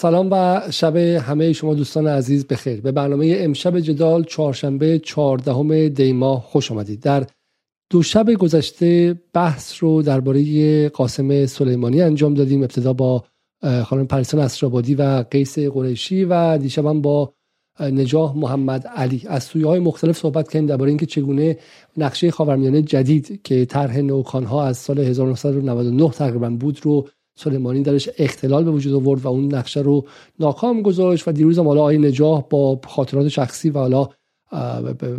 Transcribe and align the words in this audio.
سلام 0.00 0.28
و 0.32 0.60
شب 0.70 0.96
همه 0.96 1.52
شما 1.52 1.74
دوستان 1.74 2.06
عزیز 2.06 2.46
بخیر 2.46 2.80
به 2.80 2.92
برنامه 2.92 3.36
امشب 3.38 3.80
جدال 3.80 4.24
چهارشنبه 4.24 4.98
چهاردهم 4.98 5.88
دی 5.88 6.12
ماه 6.12 6.40
خوش 6.40 6.72
آمدید. 6.72 7.00
در 7.00 7.26
دو 7.90 8.02
شب 8.02 8.32
گذشته 8.32 9.20
بحث 9.32 9.82
رو 9.82 10.02
درباره 10.02 10.88
قاسم 10.88 11.46
سلیمانی 11.46 12.02
انجام 12.02 12.34
دادیم. 12.34 12.60
ابتدا 12.62 12.92
با 12.92 13.24
خانم 13.84 14.06
پریسان 14.06 14.40
اسرابادی 14.40 14.94
و 14.94 15.24
قیس 15.30 15.58
قریشی 15.58 16.24
و 16.24 16.58
دیشب 16.58 16.92
با 16.92 17.32
نجاح 17.80 18.36
محمد 18.36 18.86
علی. 18.86 19.22
از 19.26 19.44
سویه 19.44 19.66
های 19.66 19.80
مختلف 19.80 20.18
صحبت 20.18 20.48
کردیم 20.48 20.66
درباره 20.66 20.90
اینکه 20.90 21.06
چگونه 21.06 21.56
نقشه 21.96 22.30
خاورمیانه 22.30 22.82
جدید 22.82 23.40
که 23.44 23.64
طرح 23.64 23.98
نوکان 23.98 24.44
ها 24.44 24.66
از 24.66 24.76
سال 24.76 24.98
1999 24.98 26.10
تقریبا 26.10 26.50
بود 26.50 26.78
رو 26.82 27.08
سلیمانی 27.38 27.82
درش 27.82 28.08
اختلال 28.18 28.64
به 28.64 28.70
وجود 28.70 28.94
آورد 28.94 29.24
و 29.24 29.28
اون 29.28 29.54
نقشه 29.54 29.80
رو 29.80 30.04
ناکام 30.40 30.82
گذاشت 30.82 31.28
و 31.28 31.32
دیروز 31.32 31.58
هم 31.58 31.66
حالا 31.66 31.80
آقای 31.80 31.98
نجاح 31.98 32.44
با 32.50 32.80
خاطرات 32.86 33.28
شخصی 33.28 33.70
و 33.70 33.78
حالا 33.78 34.08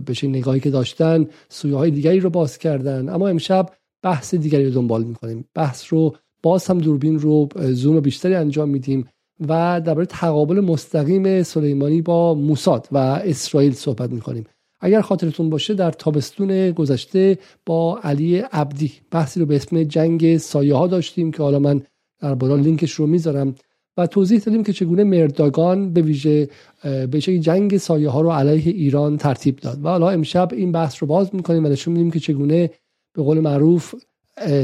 به 0.06 0.14
نگاهی 0.24 0.60
که 0.60 0.70
داشتن 0.70 1.28
سویه 1.50 1.76
های 1.76 1.92
دیگری 1.92 2.20
رو 2.20 2.30
باز 2.30 2.58
کردن. 2.58 3.10
اما 3.10 3.28
امشب 3.28 3.70
بحث 4.04 4.36
دیگری 4.36 4.66
رو 4.66 4.72
دنبال 4.72 5.04
می‌کنیم. 5.04 5.46
بحث 5.56 5.94
رو 5.94 6.16
باز 6.44 6.68
هم 6.68 6.78
دوربین 6.78 7.20
رو 7.20 7.50
زوم 7.56 8.00
بیشتری 8.00 8.36
انجام 8.36 8.70
میدیم 8.70 9.06
و 9.48 9.82
درباره 9.86 10.06
تقابل 10.06 10.60
مستقیم 10.60 11.44
سلیمانی 11.44 12.02
با 12.02 12.34
موساد 12.34 12.88
و 12.92 12.98
اسرائیل 12.98 13.74
صحبت 13.74 14.12
می‌کنیم. 14.12 14.44
اگر 14.82 15.02
خاطرتون 15.02 15.50
باشه 15.50 15.74
در 15.74 15.92
تابستون 15.92 16.72
گذشته 16.72 17.38
با 17.66 18.00
علی 18.04 18.38
عبدی 18.38 18.92
بحثی 19.12 19.40
رو 19.40 19.46
به 19.46 19.56
اسم 19.56 19.84
جنگ 19.84 20.38
سایه 20.38 20.76
ها 20.76 20.88
داشتیم 20.88 21.32
که 21.32 21.44
حالا 21.44 21.60
من 21.60 21.82
در 22.20 22.36
بالا 22.36 22.56
لینکش 22.56 22.92
رو 22.92 23.08
می‌ذارم 23.08 23.56
و 23.98 24.08
توضیح 24.08 24.40
دادیم 24.40 24.64
که 24.64 24.74
چگونه 24.74 25.04
مرداگان 25.04 25.94
به 25.94 26.02
ویژه 26.02 26.50
به 26.84 27.22
جنگ 27.22 27.78
سایه 27.78 28.10
ها 28.10 28.22
رو 28.22 28.32
علیه 28.32 28.74
ایران 28.74 29.18
ترتیب 29.18 29.56
داد. 29.56 29.86
و 29.86 29.88
حالا 29.88 30.10
امشب 30.10 30.50
این 30.52 30.72
بحث 30.72 30.96
رو 31.00 31.08
باز 31.08 31.36
می‌کنیم 31.36 31.66
و 31.66 31.68
نشون 31.68 31.94
میدیم 31.94 32.12
که 32.12 32.20
چگونه 32.20 32.70
به 33.14 33.24
قول 33.24 33.40
معروف 33.40 33.96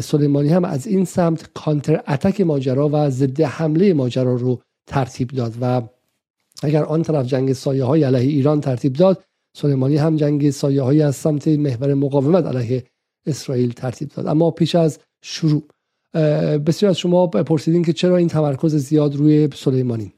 سلیمانی 0.02 0.50
هم 0.50 0.66
از 0.66 0.88
این 0.88 1.06
سمت 1.06 1.50
کانتر 1.53 2.03
اتک 2.08 2.42
ماجرا 2.42 2.89
و 2.94 3.09
ضد 3.09 3.42
حمله 3.42 3.94
ماجرا 3.94 4.36
رو 4.36 4.61
ترتیب 4.88 5.28
داد. 5.28 5.53
و 5.61 5.81
اگر 6.64 6.83
آن 6.83 7.02
طرف 7.02 7.26
جنگ 7.26 7.53
سایه 7.53 7.83
های 7.83 8.03
علیه 8.03 8.30
ایران 8.30 8.61
ترتیب 8.61 8.94
داد 8.94 9.23
سلیمانی 9.58 9.98
هم 9.98 10.16
جنگ 10.16 10.50
سایه 10.50 10.81
های 10.81 11.02
از 11.02 11.16
سمت 11.16 11.48
محور 11.48 11.94
مقاومت 11.94 12.45
علیه 12.45 12.83
اسرائیل 13.26 13.72
ترتیب 13.72 14.09
داد. 14.09 14.28
اما 14.28 14.52
پیش 14.52 14.76
از 14.76 15.00
شروع 15.22 15.64
بسیار 16.66 16.89
از 16.89 16.97
شما 16.97 17.27
پرسیدین 17.27 17.83
که 17.83 17.94
چرا 17.94 18.17
این 18.17 18.27
تمرکز 18.27 18.75
زیاد 18.75 19.16
روی 19.16 19.49
سلیمانی؟ 19.55 20.13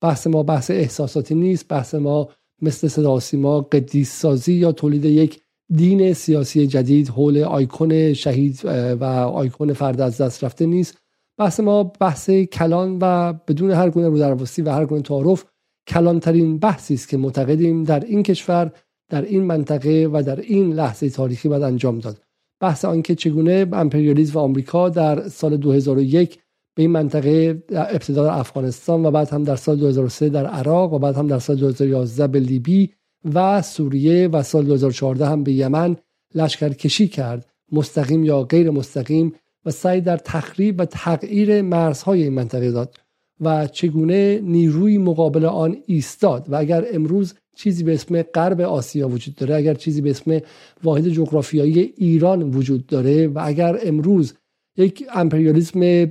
بحث 0.00 0.26
ما 0.26 0.42
بحث 0.42 0.70
احساساتی 0.70 1.34
نیست 1.34 1.68
بحث 1.68 1.94
ما 1.94 2.28
مثل 2.62 2.88
صدا 2.88 3.20
سیما 3.20 3.60
قدیس 3.60 4.20
سازی 4.20 4.52
یا 4.52 4.72
تولید 4.72 5.04
یک 5.04 5.40
دین 5.74 6.12
سیاسی 6.12 6.66
جدید 6.66 7.08
حول 7.08 7.38
آیکون 7.38 8.12
شهید 8.12 8.60
و 9.00 9.04
آیکون 9.34 9.72
فرد 9.72 10.00
از 10.00 10.20
دست 10.20 10.44
رفته 10.44 10.66
نیست. 10.66 10.98
بحث 11.38 11.60
ما 11.60 11.82
بحث 11.84 12.30
کلان 12.30 12.98
و 13.00 13.32
بدون 13.32 13.70
هر 13.70 13.90
گونه 13.90 14.08
رودرواسی 14.08 14.62
و 14.62 14.70
هر 14.70 14.86
گونه 14.86 15.02
تعارف 15.02 15.44
کلانترین 15.88 16.58
بحثی 16.58 16.94
است 16.94 17.08
که 17.08 17.16
معتقدیم 17.16 17.84
در 17.84 18.00
این 18.00 18.22
کشور 18.22 18.72
در 19.08 19.22
این 19.22 19.42
منطقه 19.42 20.08
و 20.12 20.22
در 20.26 20.40
این 20.40 20.72
لحظه 20.72 21.10
تاریخی 21.10 21.48
باید 21.48 21.62
انجام 21.62 21.98
داد. 21.98 22.20
بحث 22.62 22.84
آنکه 22.84 23.14
چگونه 23.14 23.66
امپریالیسم 23.72 24.38
و 24.38 24.42
آمریکا 24.42 24.88
در 24.88 25.28
سال 25.28 25.56
2001 25.56 26.38
به 26.74 26.82
این 26.82 26.90
منطقه 26.90 27.62
ابتدا 27.70 28.24
در 28.24 28.38
افغانستان 28.38 29.06
و 29.06 29.10
بعد 29.10 29.28
هم 29.28 29.42
در 29.44 29.56
سال 29.56 29.76
2003 29.76 30.28
در 30.28 30.46
عراق 30.46 30.92
و 30.92 30.98
بعد 30.98 31.16
هم 31.16 31.26
در 31.26 31.38
سال 31.38 31.56
2011 31.56 32.26
به 32.26 32.40
لیبی 32.40 32.90
و 33.34 33.62
سوریه 33.62 34.28
و 34.28 34.42
سال 34.42 34.64
2014 34.64 35.26
هم 35.26 35.42
به 35.42 35.52
یمن 35.52 35.96
لشکر 36.34 36.68
کشی 36.68 37.08
کرد. 37.08 37.46
مستقیم 37.72 38.24
یا 38.24 38.42
غیر 38.42 38.70
مستقیم 38.70 39.32
و 39.66 39.70
سعی 39.70 40.00
در 40.00 40.16
تخریب 40.16 40.80
و 40.80 40.84
تغییر 40.84 41.62
مرزهای 41.62 42.22
این 42.22 42.32
منطقه 42.32 42.70
داد 42.70 42.96
و 43.40 43.66
چگونه 43.66 44.40
نیروی 44.40 44.98
مقابل 44.98 45.44
آن 45.44 45.76
ایستاد 45.86 46.50
و 46.50 46.56
اگر 46.56 46.84
امروز 46.92 47.34
چیزی 47.56 47.84
به 47.84 47.94
اسم 47.94 48.22
غرب 48.22 48.60
آسیا 48.60 49.08
وجود 49.08 49.34
داره 49.34 49.54
اگر 49.54 49.74
چیزی 49.74 50.00
به 50.00 50.10
اسم 50.10 50.40
واحد 50.84 51.08
جغرافیایی 51.08 51.92
ایران 51.96 52.42
وجود 52.42 52.86
داره 52.86 53.28
و 53.28 53.40
اگر 53.44 53.78
امروز 53.82 54.34
یک 54.76 55.04
امپریالیسم 55.14 56.06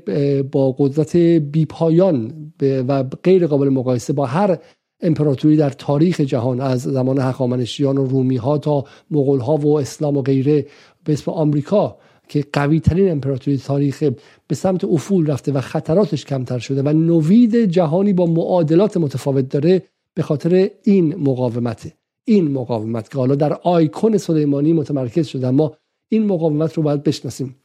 با 0.51 0.71
قدرت 0.71 1.15
بیپایان 1.15 2.33
و 2.61 3.03
غیر 3.03 3.47
قابل 3.47 3.69
مقایسه 3.69 4.13
با 4.13 4.25
هر 4.25 4.57
امپراتوری 5.01 5.57
در 5.57 5.69
تاریخ 5.69 6.21
جهان 6.21 6.61
از 6.61 6.81
زمان 6.81 7.19
هخامنشیان 7.19 7.97
و 7.97 8.05
رومی 8.05 8.37
ها 8.37 8.57
تا 8.57 8.85
مغول 9.11 9.39
ها 9.39 9.57
و 9.57 9.79
اسلام 9.79 10.17
و 10.17 10.21
غیره 10.21 10.65
به 11.05 11.13
اسم 11.13 11.31
آمریکا 11.31 11.97
که 12.27 12.45
قوی 12.53 12.79
ترین 12.79 13.11
امپراتوری 13.11 13.57
تاریخ 13.57 14.03
به 14.47 14.55
سمت 14.55 14.83
افول 14.83 15.27
رفته 15.27 15.51
و 15.51 15.61
خطراتش 15.61 16.25
کمتر 16.25 16.59
شده 16.59 16.81
و 16.81 16.89
نوید 16.89 17.55
جهانی 17.55 18.13
با 18.13 18.25
معادلات 18.25 18.97
متفاوت 18.97 19.49
داره 19.49 19.81
به 20.13 20.23
خاطر 20.23 20.69
این 20.83 21.15
مقاومت 21.15 21.93
این 22.25 22.51
مقاومت 22.51 23.11
که 23.11 23.17
حالا 23.17 23.35
در 23.35 23.53
آیکون 23.53 24.17
سلیمانی 24.17 24.73
متمرکز 24.73 25.27
شده 25.27 25.47
اما 25.47 25.73
این 26.09 26.25
مقاومت 26.25 26.73
رو 26.73 26.83
باید 26.83 27.03
بشناسیم. 27.03 27.55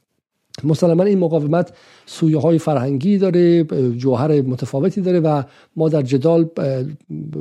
مسلما 0.64 1.02
این 1.02 1.18
مقاومت 1.18 1.72
سویه 2.06 2.38
های 2.38 2.58
فرهنگی 2.58 3.18
داره 3.18 3.64
جوهر 3.96 4.40
متفاوتی 4.40 5.00
داره 5.00 5.20
و 5.20 5.42
ما 5.76 5.88
در 5.88 6.02
جدال 6.02 6.48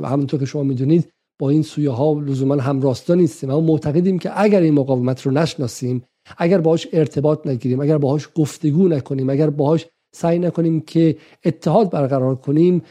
همونطور 0.04 0.40
که 0.40 0.46
شما 0.46 0.62
می‌دونید 0.62 1.08
با 1.38 1.50
این 1.50 1.62
سویه 1.62 1.90
ها 1.90 2.12
لزوما 2.12 2.54
همراستا 2.54 3.14
نیستیم. 3.14 3.50
اما 3.50 3.60
معتقدیم 3.60 4.18
که 4.18 4.42
اگر 4.42 4.60
این 4.60 4.74
مقاومت 4.74 5.22
رو 5.22 5.32
نشناسیم 5.32 6.02
اگر 6.38 6.60
باهاش 6.60 6.88
ارتباط 6.92 7.46
نگیریم 7.46 7.80
اگر 7.80 7.98
باهاش 7.98 8.28
گفتگو 8.34 8.88
نکنیم 8.88 9.30
اگر 9.30 9.50
باهاش 9.50 9.86
سعی 10.16 10.38
نکنیم 10.38 10.80
که 10.80 11.16
اتحاد 11.44 11.90
برقرار 11.90 12.34
کنیم 12.34 12.82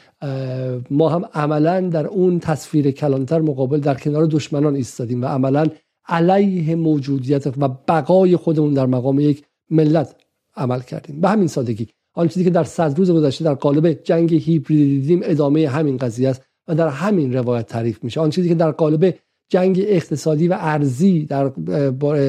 ما 0.92 1.10
هم 1.10 1.26
عملا 1.34 1.82
در 1.82 2.08
اون 2.08 2.40
تصویر 2.40 2.92
کلانتر 2.92 3.42
مقابل 3.42 3.80
در 3.80 3.96
کنار 3.96 4.26
دشمنان 4.26 4.76
ایستادیم 4.76 5.22
و 5.22 5.26
عملا 5.26 5.68
علیه 6.08 6.76
موجودیت 6.76 7.48
و 7.48 7.68
بقای 7.88 8.36
خودمون 8.36 8.74
در 8.74 8.86
مقام 8.86 9.20
یک 9.20 9.44
ملت 9.70 10.16
عمل 10.56 10.80
کردیم. 10.80 11.22
به 11.22 11.30
همین 11.30 11.48
سادگی. 11.48 11.88
آن 12.14 12.28
چیزی 12.28 12.44
که 12.44 12.50
در 12.50 12.64
صد 12.64 12.98
روز 12.98 13.12
گذشته 13.12 13.44
در 13.44 13.54
قالب 13.54 13.94
جنگ 13.94 14.34
هیبریدی 14.34 15.00
دیدیم 15.00 15.22
ادامه 15.24 15.68
همین 15.68 15.98
قضیه 15.98 16.30
است 16.30 16.42
و 16.68 16.76
در 16.76 16.88
همین 16.88 17.34
روایت 17.34 17.66
تعریف 17.66 18.04
میشه. 18.04 18.22
آن 18.22 18.30
چیزی 18.30 18.50
که 18.50 18.56
در 18.56 18.72
قالب 18.72 19.16
جنگ 19.50 19.84
اقتصادی 19.88 20.48
و 20.48 20.58
ارزی 20.60 21.26
در 21.26 21.50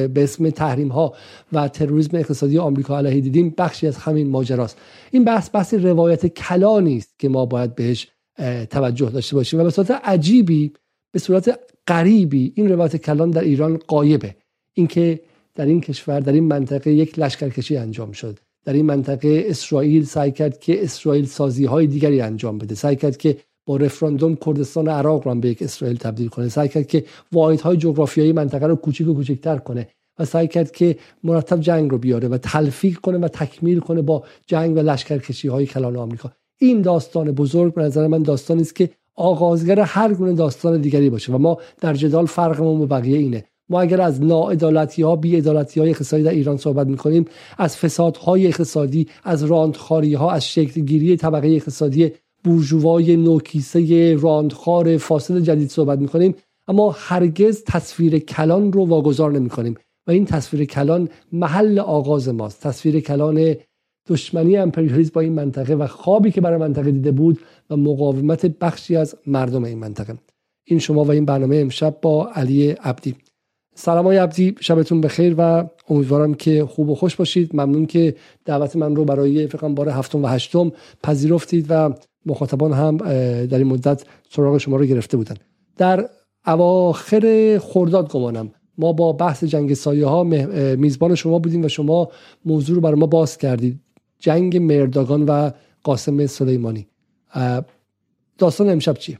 به 0.07 0.23
اسم 0.23 0.49
تحریم 0.49 0.87
ها 0.87 1.13
و 1.53 1.67
تروریسم 1.67 2.17
اقتصادی 2.17 2.57
آمریکا 2.57 2.97
علیه 2.97 3.21
دیدیم 3.21 3.53
بخشی 3.57 3.87
از 3.87 3.97
همین 3.97 4.29
ماجراست. 4.29 4.77
این 5.11 5.23
بحث 5.23 5.49
بحث 5.53 5.73
روایت 5.73 6.27
کلانی 6.27 6.97
است 6.97 7.19
که 7.19 7.29
ما 7.29 7.45
باید 7.45 7.75
بهش 7.75 8.07
توجه 8.69 9.09
داشته 9.09 9.35
باشیم 9.35 9.59
و 9.59 9.63
به 9.63 9.69
صورت 9.69 9.91
عجیبی 9.91 10.71
به 11.11 11.19
صورت 11.19 11.59
غریبی 11.87 12.53
این 12.55 12.69
روایت 12.69 12.97
کلان 12.97 13.31
در 13.31 13.41
ایران 13.41 13.77
قایبه. 13.77 14.35
اینکه 14.73 15.19
در 15.55 15.65
این 15.65 15.81
کشور 15.81 16.19
در 16.19 16.33
این 16.33 16.43
منطقه 16.43 16.91
یک 16.91 17.19
لشکرکشی 17.19 17.77
انجام 17.77 18.11
شد. 18.11 18.39
در 18.65 18.73
این 18.73 18.85
منطقه 18.85 19.43
اسرائیل 19.47 20.05
سعی 20.05 20.31
کرد 20.31 20.59
که 20.59 20.83
اسرائیل 20.83 21.25
سازی 21.25 21.65
های 21.65 21.87
دیگری 21.87 22.21
انجام 22.21 22.57
بده. 22.57 22.75
سعی 22.75 22.95
کرد 22.95 23.17
که 23.17 23.37
با 23.67 23.77
رفراندوم 23.77 24.35
کردستان 24.35 24.87
عراق 24.87 25.27
رو 25.27 25.35
به 25.35 25.49
یک 25.49 25.61
اسرائیل 25.61 25.97
تبدیل 25.97 26.27
کنه. 26.27 26.49
سعی 26.49 26.69
کرد 26.69 26.87
که 26.87 27.03
واحدهای 27.31 27.77
جغرافیایی 27.77 28.31
منطقه 28.31 28.67
رو 28.67 28.75
کوچیک 28.75 29.07
و 29.07 29.13
کوچکتر 29.13 29.57
کنه 29.57 29.87
و 30.19 30.25
سعی 30.25 30.47
کرد 30.47 30.71
که 30.71 30.97
مرتب 31.23 31.59
جنگ 31.59 31.91
رو 31.91 31.97
بیاره 31.97 32.27
و 32.27 32.37
تلفیق 32.37 32.97
کنه 32.97 33.17
و 33.17 33.27
تکمیل 33.27 33.79
کنه 33.79 34.01
با 34.01 34.23
جنگ 34.47 34.77
و 34.77 34.79
لشکرکشی 34.79 35.47
های 35.47 35.65
کلان 35.65 35.95
آمریکا. 35.95 36.31
این 36.59 36.81
داستان 36.81 37.31
بزرگ 37.31 37.73
به 37.73 37.81
نظر 37.81 38.07
من 38.07 38.23
داستانی 38.23 38.61
است 38.61 38.75
که 38.75 38.89
آغازگر 39.15 39.79
هر 39.79 40.13
گونه 40.13 40.33
داستان 40.33 40.81
دیگری 40.81 41.09
باشه 41.09 41.33
و 41.33 41.37
ما 41.37 41.57
در 41.81 41.93
جدال 41.93 42.25
فرقمون 42.25 42.79
با 42.79 42.85
بقیه 42.85 43.17
اینه. 43.17 43.43
ما 43.69 43.81
اگر 43.81 44.01
از 44.01 44.23
ناعدالتی 44.23 45.01
ها 45.01 45.15
بی 45.15 45.37
ادالتی 45.37 45.79
های 45.79 45.89
اقتصادی 45.89 46.23
در 46.23 46.31
ایران 46.31 46.57
صحبت 46.57 46.87
می‌کنیم 46.87 47.25
از 47.57 47.77
فسادهای 47.77 48.47
اقتصادی 48.47 49.07
از 49.23 49.43
راندخاری 49.43 50.13
ها 50.13 50.31
از 50.31 50.47
شکل 50.47 50.81
گیری 50.81 51.17
طبقه 51.17 51.47
اقتصادی 51.47 52.11
بورژوای 52.47 53.15
نوکیسه 53.15 54.15
راندخار 54.15 54.97
فاصل 54.97 55.39
جدید 55.39 55.69
صحبت 55.69 55.99
می‌کنیم 55.99 56.35
اما 56.67 56.95
هرگز 56.97 57.63
تصویر 57.63 58.19
کلان 58.19 58.73
رو 58.73 58.85
واگذار 58.85 59.31
نمی 59.31 59.49
کنیم 59.49 59.75
و 60.07 60.11
این 60.11 60.25
تصویر 60.25 60.65
کلان 60.65 61.09
محل 61.31 61.79
آغاز 61.79 62.29
ماست. 62.29 62.63
تصویر 62.63 62.99
کلان 62.99 63.55
دشمنی 64.07 64.57
امپریالیسم 64.57 65.11
با 65.13 65.21
این 65.21 65.33
منطقه 65.33 65.75
و 65.75 65.87
خوابی 65.87 66.31
که 66.31 66.41
برای 66.41 66.59
منطقه 66.59 66.91
دیده 66.91 67.11
بود 67.11 67.39
و 67.69 67.77
مقاومت 67.77 68.45
بخشی 68.45 68.95
از 68.95 69.15
مردم 69.27 69.63
این 69.63 69.79
منطقه. 69.79 70.17
این 70.67 70.79
شما 70.79 71.03
و 71.03 71.11
این 71.11 71.25
برنامه 71.25 71.55
امشب 71.55 71.97
با 72.01 72.29
علی 72.33 72.69
عبدی. 72.69 73.15
سلام 73.75 74.05
های 74.05 74.17
عبدی 74.17 74.55
شبتون 74.59 75.01
بخیر 75.01 75.35
و 75.37 75.69
امیدوارم 75.89 76.33
که 76.33 76.65
خوب 76.65 76.89
و 76.89 76.95
خوش 76.95 77.15
باشید. 77.15 77.55
ممنون 77.55 77.85
که 77.85 78.15
دعوت 78.45 78.75
من 78.75 78.95
رو 78.95 79.05
برای 79.05 79.47
فکرم 79.47 79.75
بار 79.75 79.89
هفتم 79.89 80.23
و 80.23 80.27
هشتم 80.27 80.71
پذیرفتید 81.03 81.65
و 81.69 81.93
مخاطبان 82.27 82.73
هم 82.73 82.97
در 83.45 83.57
این 83.57 83.67
مدت 83.67 84.05
سراغ 84.29 84.57
شما 84.57 84.77
رو 84.77 84.85
گرفته 84.85 85.17
بودن. 85.17 85.35
در 85.77 86.05
اواخر 86.47 87.57
خرداد 87.61 88.11
گمانم 88.11 88.51
ما 88.77 88.93
با 88.93 89.13
بحث 89.13 89.43
جنگ 89.43 89.73
سایه 89.73 90.07
ها 90.07 90.23
میزبان 90.77 91.15
شما 91.15 91.39
بودیم 91.39 91.65
و 91.65 91.67
شما 91.67 92.07
موضوع 92.45 92.75
رو 92.75 92.81
برای 92.81 92.99
ما 92.99 93.05
باز 93.05 93.37
کردید. 93.37 93.79
جنگ 94.19 94.57
مرداگان 94.57 95.25
و 95.25 95.51
قاسم 95.83 96.25
سلیمانی. 96.25 96.87
داستان 98.37 98.69
امشب 98.69 98.93
چیه؟ 98.93 99.17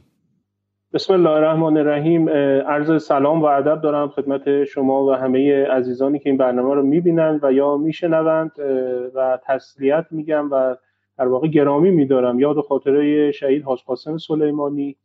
بسم 0.92 1.12
الله 1.12 1.30
الرحمن 1.30 1.76
الرحیم. 1.76 2.28
عرض 2.68 3.02
سلام 3.02 3.42
و 3.42 3.44
ادب 3.44 3.80
دارم 3.82 4.08
خدمت 4.08 4.64
شما 4.64 5.04
و 5.04 5.12
همه 5.12 5.66
عزیزانی 5.66 6.18
که 6.18 6.30
این 6.30 6.36
برنامه 6.36 6.74
رو 6.74 6.82
می‌بینند 6.82 7.40
و 7.44 7.52
یا 7.52 7.76
میشنوند 7.76 8.52
و 9.14 9.38
تسلیت 9.46 10.06
میگم 10.10 10.48
و 10.50 10.76
در 11.18 11.28
واقع 11.28 11.48
گرامی 11.48 11.90
میدارم. 11.90 12.40
یاد 12.40 12.60
خاطره 12.60 13.32
شهید 13.32 13.62
حاج 13.62 13.82
قاسم 13.86 14.18
سلیمانی 14.18 14.96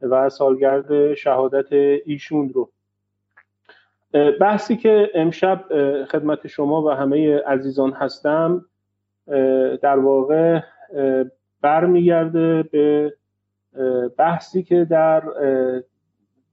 و 0.00 0.28
سالگرد 0.28 1.14
شهادت 1.14 1.72
ایشون 2.04 2.48
رو. 2.48 2.70
بحثی 4.40 4.76
که 4.76 5.10
امشب 5.14 5.64
خدمت 6.04 6.46
شما 6.46 6.82
و 6.82 6.90
همه 6.90 7.38
عزیزان 7.38 7.92
هستم 7.92 8.64
در 9.82 9.98
واقع 9.98 10.60
برمیگرده 11.60 12.62
به 12.62 13.14
بحثی 14.18 14.62
که 14.62 14.84
در 14.84 15.22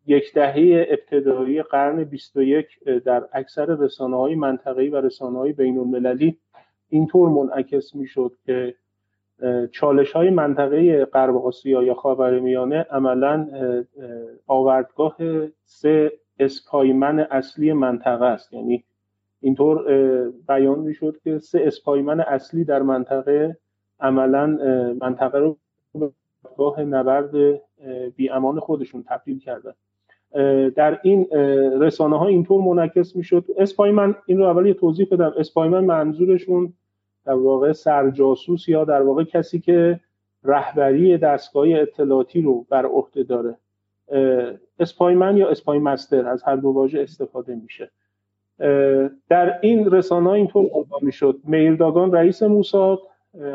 یک 0.06 0.33
دهه 0.33 0.88
ابتدایی 0.89 1.63
قرن 1.63 2.04
21 2.04 2.68
در 3.06 3.24
اکثر 3.33 3.66
رسانه 3.66 4.18
های 4.18 4.36
منطقه‌ای 4.36 4.89
و 4.89 5.01
رسانه 5.01 5.38
های 5.38 5.54
بین 5.54 5.77
المللی 5.77 6.38
اینطور 6.89 7.30
منعکس 7.30 7.95
می‌شد 7.95 8.31
که 8.45 8.75
چالش 9.72 10.12
های 10.12 10.30
منطقه 10.30 11.06
غرب 11.06 11.38
آسیا 11.38 11.84
یا 11.84 11.94
خاورمیانه 11.94 12.86
عملا 12.92 13.48
آوردگاه 14.48 15.18
سه 15.63 16.12
اسپایمن 16.40 17.19
اصلی 17.19 17.74
منطقه 17.74 18.25
است. 18.25 18.54
یعنی 18.54 18.84
اینطور 19.42 19.84
بیان 20.48 20.80
می‌شد 20.80 21.18
که 21.24 21.40
سه 21.40 21.63
اسپایمن 21.66 22.19
اصلی 22.19 22.63
در 22.63 22.81
منطقه 22.81 23.57
عملا 24.00 24.48
منطقه 25.01 25.40
رو 25.40 25.57
گاه 26.57 26.81
نبرد 26.81 27.31
بی 28.16 28.30
امان 28.30 28.60
خودشون 28.60 29.04
تبدیل 29.07 29.40
کردن. 29.40 29.74
در 30.69 31.00
این 31.04 31.28
رسانه 31.81 32.19
ها 32.19 32.28
اینطور 32.28 32.62
منعکس 32.62 33.16
می‌شد. 33.16 33.45
اسپایمن 33.57 34.16
این 34.25 34.38
رو 34.38 34.44
اول 34.44 34.72
توضیح 34.74 35.07
بدم 35.12 35.34
اسپایمن 35.38 35.86
منظورشون 35.86 36.74
در 37.25 37.33
واقع 37.33 37.71
سرجاسوس 37.71 38.69
یا 38.69 38.85
در 38.85 39.01
واقع 39.01 39.23
کسی 39.23 39.59
که 39.59 39.99
رهبری 40.43 41.17
دستگاه 41.17 41.67
اطلاعاتی 41.69 42.41
رو 42.41 42.65
بر 42.69 42.85
عهده 42.85 43.23
داره. 43.23 43.57
اسپایمن 44.79 45.37
یا 45.37 45.49
اسپای 45.49 45.79
مستر 45.79 46.27
از 46.27 46.43
هر 46.43 46.55
دو 46.55 46.69
واژه 46.69 47.01
استفاده 47.01 47.55
میشه. 47.55 47.91
در 49.29 49.59
این 49.61 49.91
رسانه 49.91 50.29
اینطور 50.29 50.63
می 50.63 50.69
می‌شد. 51.01 51.39
میرداگان 51.43 52.11
رئیس 52.11 52.43
موساد 52.43 52.99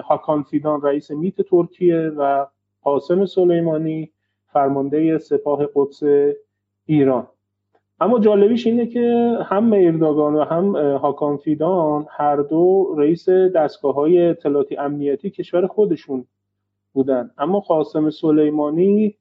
هاکان 0.05 0.43
فیدان 0.43 0.83
رئیس 0.83 1.11
میت 1.11 1.43
ترکیه 1.43 1.99
و 1.99 2.47
قاسم 2.83 3.27
سلیمانی 3.27 4.11
فرمانده 4.53 5.19
سپاه 5.19 5.69
قدس 5.75 6.03
ایران. 6.87 7.27
اما 8.01 8.19
جالبیش 8.19 8.67
اینه 8.67 8.87
که 8.87 9.37
هم 9.45 9.65
میرداگان 9.65 10.35
و 10.35 10.45
هم 10.45 10.77
هاکان 10.77 11.37
فیدان 11.37 12.07
هر 12.11 12.37
دو 12.37 12.95
رئیس 12.99 13.29
دستگاه 13.29 13.95
های 13.95 14.27
اطلاعاتی 14.27 14.77
امنیتی 14.77 15.31
کشور 15.31 15.67
خودشون 15.67 16.25
بودن. 16.93 17.31
اما 17.39 17.61
قاسم 17.61 18.11
سلیمانی 18.11 19.15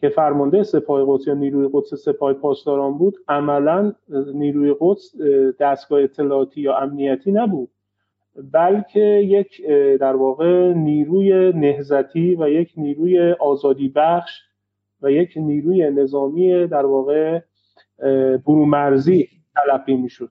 که 0.00 0.08
فرمانده 0.08 0.62
سپاه 0.62 1.04
قدس 1.08 1.26
یا 1.26 1.34
نیروی 1.34 1.68
قدس 1.72 1.94
سپاه 1.94 2.32
پاسداران 2.32 2.98
بود 2.98 3.16
عملا 3.28 3.92
نیروی 4.34 4.74
قدس 4.80 5.14
دستگاه 5.60 6.02
اطلاعاتی 6.02 6.60
یا 6.60 6.76
امنیتی 6.76 7.32
نبود. 7.32 7.68
بلکه 8.52 9.00
یک 9.00 9.66
در 10.00 10.16
واقع 10.16 10.72
نیروی 10.72 11.52
نهزتی 11.52 12.34
و 12.34 12.48
یک 12.48 12.72
نیروی 12.76 13.32
آزادی 13.32 13.88
بخش 13.88 14.40
و 15.02 15.10
یک 15.12 15.32
نیروی 15.36 15.90
نظامی 15.90 16.66
در 16.66 16.86
واقع 16.86 17.40
برومرزی 18.46 19.28
تلقی 19.54 19.96
می‌شد. 19.96 20.30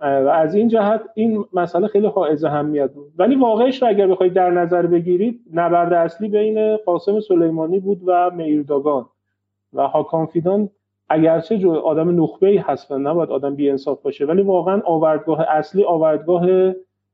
و 0.00 0.28
از 0.28 0.54
این 0.54 0.68
جهت 0.68 1.00
این 1.14 1.44
مسئله 1.52 1.86
خیلی 1.86 2.06
حائز 2.06 2.44
اهمیت 2.44 2.92
بود. 2.92 3.12
ولی 3.18 3.36
واقعش 3.36 3.82
رو 3.82 3.88
اگر 3.88 4.06
بخواید 4.06 4.32
در 4.32 4.50
نظر 4.50 4.86
بگیرید 4.86 5.40
نبرد 5.52 5.92
اصلی 5.92 6.28
بین 6.28 6.76
قاسم 6.76 7.20
سلیمانی 7.20 7.80
بود 7.80 8.00
و 8.06 8.30
میرداگان 8.30 9.06
و 9.72 9.82
هاکان 9.82 10.26
فیدان 10.26 10.70
اگرچه 11.08 11.58
جو 11.58 11.72
آدم 11.72 12.22
نخبه 12.22 12.48
ای 12.48 12.56
هست 12.56 12.90
و 12.90 12.98
نباید 12.98 13.30
آدم 13.30 13.54
بی 13.54 13.70
انصاف 13.70 14.02
باشه 14.02 14.26
ولی 14.26 14.42
واقعا 14.42 14.82
آوردگاه 14.84 15.40
اصلی 15.40 15.84
آوردگاه 15.84 16.72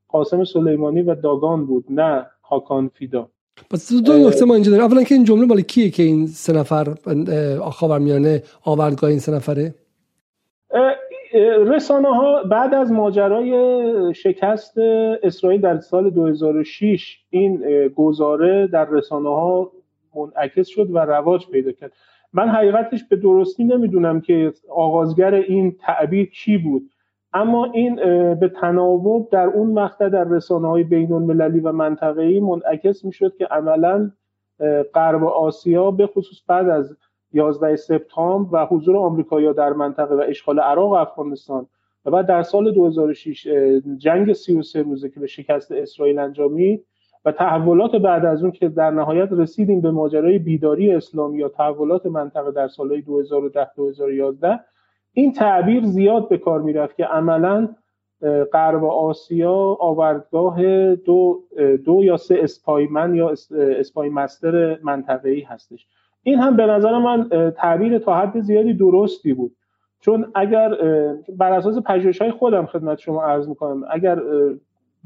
قاسم 0.09 0.45
سلیمانی 0.45 1.03
و 1.03 1.15
داگان 1.15 1.67
بود 1.67 1.85
نه 1.89 2.27
هاکان 2.43 2.89
فیدا 2.89 3.29
پس 3.71 3.93
دو 3.93 4.29
نکته 4.29 4.45
ما 4.45 4.55
اینجا 4.55 4.71
داریم 4.71 4.87
اولا 4.87 5.03
که 5.03 5.15
این 5.15 5.25
جمله 5.25 5.47
مال 5.47 5.61
کیه 5.61 5.91
که 5.91 6.03
این 6.03 6.27
سه 6.27 6.53
نفر 6.53 6.95
خاورمیانه 7.71 8.43
آوردگاه 8.65 9.11
این 9.11 9.19
سه 9.19 9.33
نفره؟ 9.33 9.75
رسانه 11.67 12.09
ها 12.09 12.43
بعد 12.43 12.75
از 12.75 12.93
ماجرای 12.93 14.15
شکست 14.15 14.79
اسرائیل 15.23 15.61
در 15.61 15.81
سال 15.81 16.11
2006 16.11 17.19
این 17.31 17.63
گزاره 17.89 18.67
در 18.67 18.85
رسانه 18.91 19.29
ها 19.29 19.73
منعکس 20.15 20.69
شد 20.69 20.91
و 20.91 20.99
رواج 20.99 21.47
پیدا 21.47 21.73
کرد. 21.73 21.93
من 22.33 22.49
حقیقتش 22.49 23.05
به 23.05 23.17
درستی 23.17 23.65
نمی‌دونم 23.65 24.21
که 24.21 24.53
آغازگر 24.69 25.35
این 25.35 25.77
تعبیر 25.81 26.31
کی 26.31 26.59
بود. 26.59 26.91
اما 27.35 27.65
این 27.65 27.97
به 28.35 28.49
تناوب 28.61 29.31
در 29.31 29.47
اون 29.47 29.73
مقطع 29.73 30.09
در 30.09 30.25
رسانه 30.25 30.69
های 30.69 30.85
بین 30.85 31.13
المللی 31.13 31.61
و 31.61 31.73
منطقه‌ای 31.73 32.41
منعکس 32.41 33.05
می‌شد 33.05 33.37
که 33.37 33.47
عملا 33.47 34.11
غرب 34.95 35.25
آسیا 35.25 35.91
به 35.91 36.07
خصوص 36.07 36.39
بعد 36.49 36.69
از 36.69 36.97
11 37.33 37.77
سپتامبر 37.77 38.63
و 38.63 38.67
حضور 38.67 38.97
آمریکایی‌ها 38.97 39.53
در 39.53 39.73
منطقه 39.73 40.15
و 40.15 40.25
اشغال 40.29 40.61
عراق 40.61 40.91
و 40.91 40.95
افغانستان 40.95 41.67
و 42.05 42.11
بعد 42.11 42.27
در 42.27 42.43
سال 42.43 42.73
2006 42.73 43.47
جنگ 43.97 44.33
33 44.33 44.83
روزه 44.83 45.09
که 45.09 45.21
به 45.21 45.27
شکست 45.27 45.73
اسرائیل 45.73 46.19
انجامید 46.19 46.85
و 47.25 47.33
تحولات 47.33 47.97
بعد 47.97 48.25
از 48.25 48.43
اون 48.43 48.53
که 48.53 48.69
در 48.69 48.91
نهایت 48.91 49.29
رسیدیم 49.33 49.81
به 49.81 49.91
ماجرای 49.91 50.39
بیداری 50.39 50.93
اسلامی 50.93 51.39
یا 51.39 51.49
تحولات 51.49 52.07
منطقه 52.07 52.51
در 52.51 52.69
سالهای 52.69 53.03
2010 53.03 53.69
2011 53.77 54.61
این 55.15 55.33
تعبیر 55.33 55.85
زیاد 55.85 56.29
به 56.29 56.39
کار 56.39 56.63
می‌رفت 56.63 56.97
که 56.97 57.05
عملا 57.05 57.69
غرب 58.53 58.85
آسیا 58.85 59.77
آوردگاه 59.81 60.63
دو, 60.95 61.43
دو 61.85 62.05
یا 62.05 62.17
سه 62.17 62.39
اسپایمن 62.43 63.15
یا 63.15 63.35
اسپای 63.79 64.09
مستر 64.09 64.79
منطقه‌ای 64.83 65.41
هستش. 65.41 65.87
این 66.23 66.39
هم 66.39 66.57
به 66.57 66.67
نظر 66.67 66.99
من 66.99 67.29
تعبیر 67.57 67.99
تا 67.99 68.15
حد 68.15 68.41
زیادی 68.41 68.75
درستی 68.75 69.35
بود. 69.35 69.57
چون 70.01 70.27
اگر 70.35 70.77
بر 71.39 71.53
اساس 71.53 71.79
پژوهش 71.87 72.23
های 72.23 72.31
خودم 72.31 72.67
خدمت 72.67 72.99
شما 72.99 73.23
عرض 73.23 73.49
می‌کنم 73.49 73.85
اگر 73.91 74.21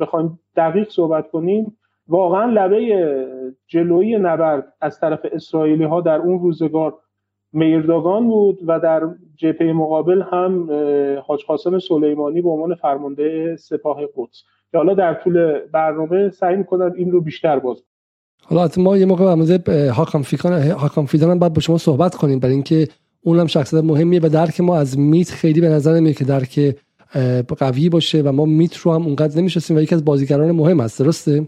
بخوایم 0.00 0.38
دقیق 0.56 0.90
صحبت 0.90 1.30
کنیم 1.30 1.76
واقعا 2.08 2.44
لبه 2.44 3.26
جلوی 3.66 4.18
نبرد 4.18 4.72
از 4.80 5.00
طرف 5.00 5.26
اسرائیلی 5.32 5.84
ها 5.84 6.00
در 6.00 6.18
اون 6.18 6.38
روزگار 6.38 6.94
میرداگان 7.56 8.28
بود 8.28 8.58
و 8.66 8.80
در 8.80 9.02
جبهه 9.36 9.72
مقابل 9.72 10.22
هم 10.22 10.70
حاج 11.26 11.44
قاسم 11.44 11.78
سلیمانی 11.78 12.42
به 12.42 12.48
عنوان 12.48 12.74
فرمانده 12.74 13.56
سپاه 13.56 14.00
قدس. 14.16 14.42
که 14.72 14.78
حالا 14.78 14.94
در 14.94 15.14
طول 15.14 15.58
برنامه 15.72 16.30
سعی 16.30 16.56
می‌کنم 16.56 16.92
این 16.96 17.10
رو 17.10 17.20
بیشتر 17.20 17.58
باز 17.58 17.82
حالا 18.42 18.68
ما 18.76 18.96
یه 18.96 19.06
موقع 19.06 19.56
به 19.58 19.90
حاکم 19.96 20.22
فیدان 20.22 20.62
حاکم 20.62 21.04
فیدان 21.04 21.30
هم 21.30 21.38
باید 21.38 21.52
با 21.52 21.60
شما 21.60 21.78
صحبت 21.78 22.14
کنیم. 22.14 22.38
برای 22.38 22.54
اینکه 22.54 22.88
اونم 23.22 23.46
شخصیت 23.46 23.84
مهمیه 23.84 24.20
و 24.20 24.28
درک 24.28 24.60
ما 24.60 24.76
از 24.76 24.98
میت 24.98 25.30
خیلی 25.30 25.60
به 25.60 25.68
نظر 25.68 25.94
نمیاد 25.94 26.16
که 26.16 26.24
درک 26.24 26.76
قوی 27.58 27.88
باشه 27.88 28.22
و 28.22 28.32
ما 28.32 28.44
میت 28.44 28.76
رو 28.76 28.92
هم 28.92 29.02
اونقدر 29.02 29.40
نمی‌شناسیم 29.40 29.76
و 29.76 29.80
یکی 29.80 29.94
از 29.94 30.04
بازیگران 30.04 30.50
مهم 30.50 30.80
است 30.80 31.02
درسته؟ 31.02 31.46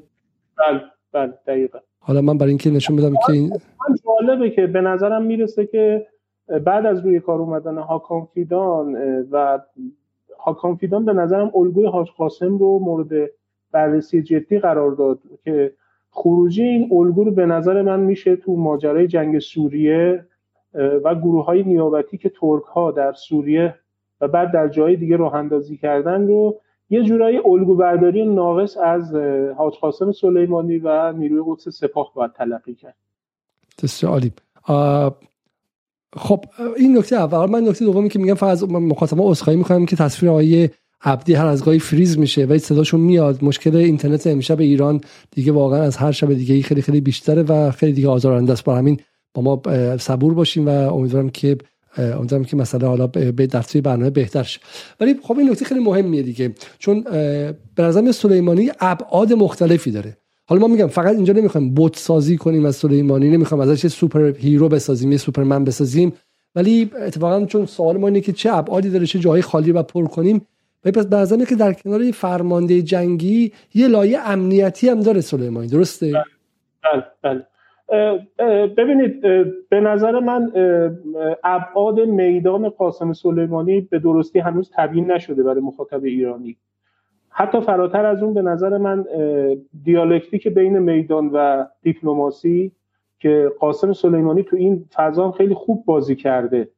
بله 0.59 0.81
بله 1.13 1.33
دقیقا. 1.47 1.79
حالا 2.01 2.21
من 2.21 2.39
برای 2.39 2.51
اینکه 2.51 2.71
نشون 2.71 2.97
بدم 2.97 3.15
که 3.27 3.33
این 3.33 3.53
جالبه 4.05 4.51
که 4.51 4.67
به 4.67 4.81
نظرم 4.81 5.23
می‌رسه 5.23 5.67
که 5.67 6.07
بعد 6.65 6.87
از 6.87 7.05
روی 7.05 7.21
کار 7.21 7.41
اومدن 7.41 7.79
هاکان 7.79 8.29
فیدان 8.35 8.97
و 9.31 9.59
هاکان 10.39 10.77
فیدان 10.77 11.05
به 11.05 11.13
نظرم 11.13 11.53
الگوی 11.55 11.87
حاج 11.87 12.09
قاسم 12.11 12.59
رو 12.59 12.79
مورد 12.79 13.31
بررسی 13.73 14.23
جدی 14.23 14.59
قرار 14.59 14.91
داد 14.91 15.19
که 15.45 15.73
خروجی 16.11 16.63
این 16.63 16.89
الگو 16.93 17.25
رو 17.25 17.31
به 17.31 17.47
نظر 17.47 17.83
من 17.83 18.01
میشه 18.01 18.37
تو 18.37 18.57
ماجرای 18.57 19.07
جنگ 19.07 19.39
سوریه 19.39 20.25
و 20.75 21.15
گروه 21.15 21.45
های 21.45 21.63
نیابتی 21.63 22.19
که 22.19 22.29
ترک 22.29 22.65
ها 22.65 22.91
در 22.91 23.13
سوریه 23.13 23.75
و 24.21 24.29
بعد 24.29 24.53
در 24.53 24.69
جای 24.69 24.97
دیگه 24.97 25.17
راه 25.17 25.35
اندازی 25.35 25.77
کردن 25.77 26.27
رو 26.27 26.61
یه 26.91 27.03
جورایی 27.03 27.39
الگو 27.39 27.77
برداری 27.77 28.27
ناقص 28.27 28.77
از 28.77 29.15
حاج 29.57 29.75
قاسم 29.75 30.13
سلیمانی 30.13 30.79
و 30.79 31.13
نیروی 31.13 31.43
قدس 31.47 31.69
سپاه 31.69 32.13
باید 32.15 32.33
تلقی 32.33 32.75
کرد. 32.75 32.97
بسیار 33.83 34.13
عالی. 34.13 34.33
خب 36.17 36.45
این 36.77 36.99
نکته 36.99 37.17
اول 37.17 37.51
من 37.51 37.69
نکته 37.69 37.85
دومی 37.85 38.09
که 38.09 38.19
میگم 38.19 38.47
از 38.47 38.71
مخاطبا 38.71 39.31
عذرخواهی 39.31 39.59
می‌کنم 39.59 39.87
که 39.87 39.97
تصویر 39.97 40.31
آقای 40.31 40.69
عبدی 41.03 41.35
هر 41.35 41.47
از 41.47 41.65
گاهی 41.65 41.79
فریز 41.79 42.19
میشه 42.19 42.45
و 42.45 42.59
صداشون 42.59 43.01
میاد. 43.01 43.45
مشکل 43.45 43.77
اینترنت 43.77 44.27
امشب 44.27 44.61
ایران 44.61 45.01
دیگه 45.31 45.53
واقعا 45.53 45.83
از 45.83 45.97
هر 45.97 46.13
شب 46.13 46.35
دیگه 46.35 46.63
خیلی 46.63 46.83
خیلی 46.83 47.01
بیشتره 47.01 47.43
و 47.43 47.71
خیلی 47.71 47.93
دیگه 47.93 48.09
آزارنده 48.09 48.53
است 48.53 48.65
برای 48.65 48.79
همین 48.79 49.01
با 49.35 49.43
ما 49.43 49.63
صبور 49.97 50.35
باشین 50.35 50.67
و 50.67 50.71
امیدوارم 50.71 51.31
که 51.31 51.59
امیدوارم 51.97 52.45
که 52.45 52.57
مسئله 52.57 52.87
حالا 52.87 53.07
به 53.07 53.47
در 53.47 53.63
توی 53.63 53.81
برنامه 53.81 54.11
بهتر 54.11 54.43
شه. 54.43 54.61
ولی 55.01 55.15
خب 55.23 55.39
این 55.39 55.51
نکته 55.51 55.65
خیلی 55.65 55.81
مهمیه 55.81 56.23
دیگه. 56.23 56.55
چون 56.79 57.01
به 57.75 57.83
نظر 57.83 58.13
سلیمانی 58.13 58.71
ابعاد 58.81 59.33
مختلفی 59.33 59.91
داره. 59.91 60.17
حالا 60.47 60.61
ما 60.61 60.69
میگم 60.69 60.87
فقط 60.87 61.15
اینجا 61.15 61.33
نمی‌خوایم 61.33 61.75
بت 61.75 61.97
سازی 61.97 62.37
کنیم 62.37 62.67
از 62.67 62.77
سلیمانی 62.77 63.31
نمی‌خوایم 63.31 63.63
ازش 63.63 63.87
super 63.87 64.33
hero 64.33 64.69
بسازیم 64.69 65.13
یه 65.13 65.19
سوپرمن 65.19 65.65
بسازیم. 65.65 66.13
ولی 66.55 66.91
اتفاقا 67.07 67.47
چون 67.47 67.67
سوال 67.67 67.97
ما 67.97 68.07
اینه 68.07 68.21
که 68.21 68.33
چه 68.33 68.55
ابعادی 68.55 68.91
داره 68.91 69.07
چه 69.07 69.19
جایی 69.19 69.43
خالی 69.43 69.73
و 69.73 69.83
پر 69.83 70.07
کنیم. 70.07 70.47
و 70.85 70.91
پس 70.91 71.07
به 71.07 71.47
که 71.47 71.55
در 71.55 71.73
کنار 71.73 72.11
فرمانده 72.11 72.83
جنگی 72.83 73.53
یه 73.75 73.89
لایه 73.89 74.19
امنیتی 74.19 74.89
هم 74.89 75.01
داره 75.01 75.21
سلیمانی. 75.21 75.69
درسته؟ 75.69 76.13
بله 76.13 77.05
بله. 77.23 77.47
ببینید 78.77 79.21
به 79.69 79.81
نظر 79.81 80.19
من 80.19 80.53
ابعاد 81.45 82.01
میدان 82.01 82.69
قاسم 82.69 83.13
سلیمانی 83.13 83.81
به 83.81 83.99
درستی 83.99 84.39
هنوز 84.39 84.71
تبیین 84.75 85.11
نشده 85.11 85.43
برای 85.43 85.61
مخاطب 85.61 86.05
ایرانی. 86.05 86.57
حتی 87.31 87.61
فراتر 87.61 88.07
از 88.07 88.23
اون 88.23 88.35
به 88.35 88.43
نظر 88.43 88.79
من 88.79 89.05
دیالکتیک 89.85 90.49
بین 90.49 90.79
میدان 90.79 91.31
و 91.33 91.65
دیپلماسی 91.83 92.73
که 93.21 93.53
قاسم 93.59 93.93
سلیمانی 93.93 94.43
تو 94.43 94.57
این 94.57 94.85
فضا 94.95 95.31
خیلی 95.31 95.55
خوب 95.55 95.85
بازی 95.87 96.17
کرده. 96.17 96.69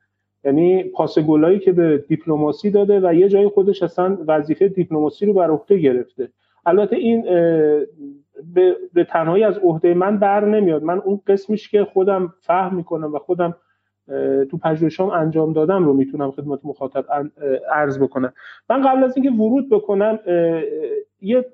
یعنی 0.44 0.82
پاس 0.82 1.18
گلایی 1.18 1.58
که 1.58 1.72
به 1.72 2.04
دیپلماسی 2.08 2.70
داده 2.70 3.00
و 3.00 3.14
یه 3.14 3.28
جای 3.28 3.48
خودش 3.48 3.82
اصلا 3.82 4.18
وظیفه 4.26 4.68
دیپلماسی 4.68 5.26
رو 5.26 5.32
بر 5.32 5.50
عهده 5.50 5.78
گرفته. 5.78 6.28
البته 6.66 6.96
این 6.96 7.24
به, 8.54 8.76
به 8.94 9.04
تنهایی 9.04 9.44
از 9.44 9.58
عهده 9.58 9.94
من 9.94 10.18
بر 10.18 10.44
نمیاد. 10.44 10.82
من 10.82 10.98
اون 10.98 11.20
قسمیش 11.26 11.70
که 11.70 11.84
خودم 11.84 12.34
فهم 12.40 12.74
می‌کنم 12.74 13.14
و 13.14 13.18
خودم 13.18 13.56
تو 14.50 14.56
پژوهشام 14.62 15.10
انجام 15.10 15.52
دادم 15.52 15.84
رو 15.84 15.92
می‌تونم 15.92 16.30
خدمت 16.30 16.60
مخاطب 16.64 17.04
عرض 17.72 17.98
بکنم. 17.98 18.32
من 18.70 18.82
قبل 18.82 19.04
از 19.04 19.16
اینکه 19.16 19.30
ورود 19.30 19.70
بکنم 19.70 20.18
یه 21.20 21.46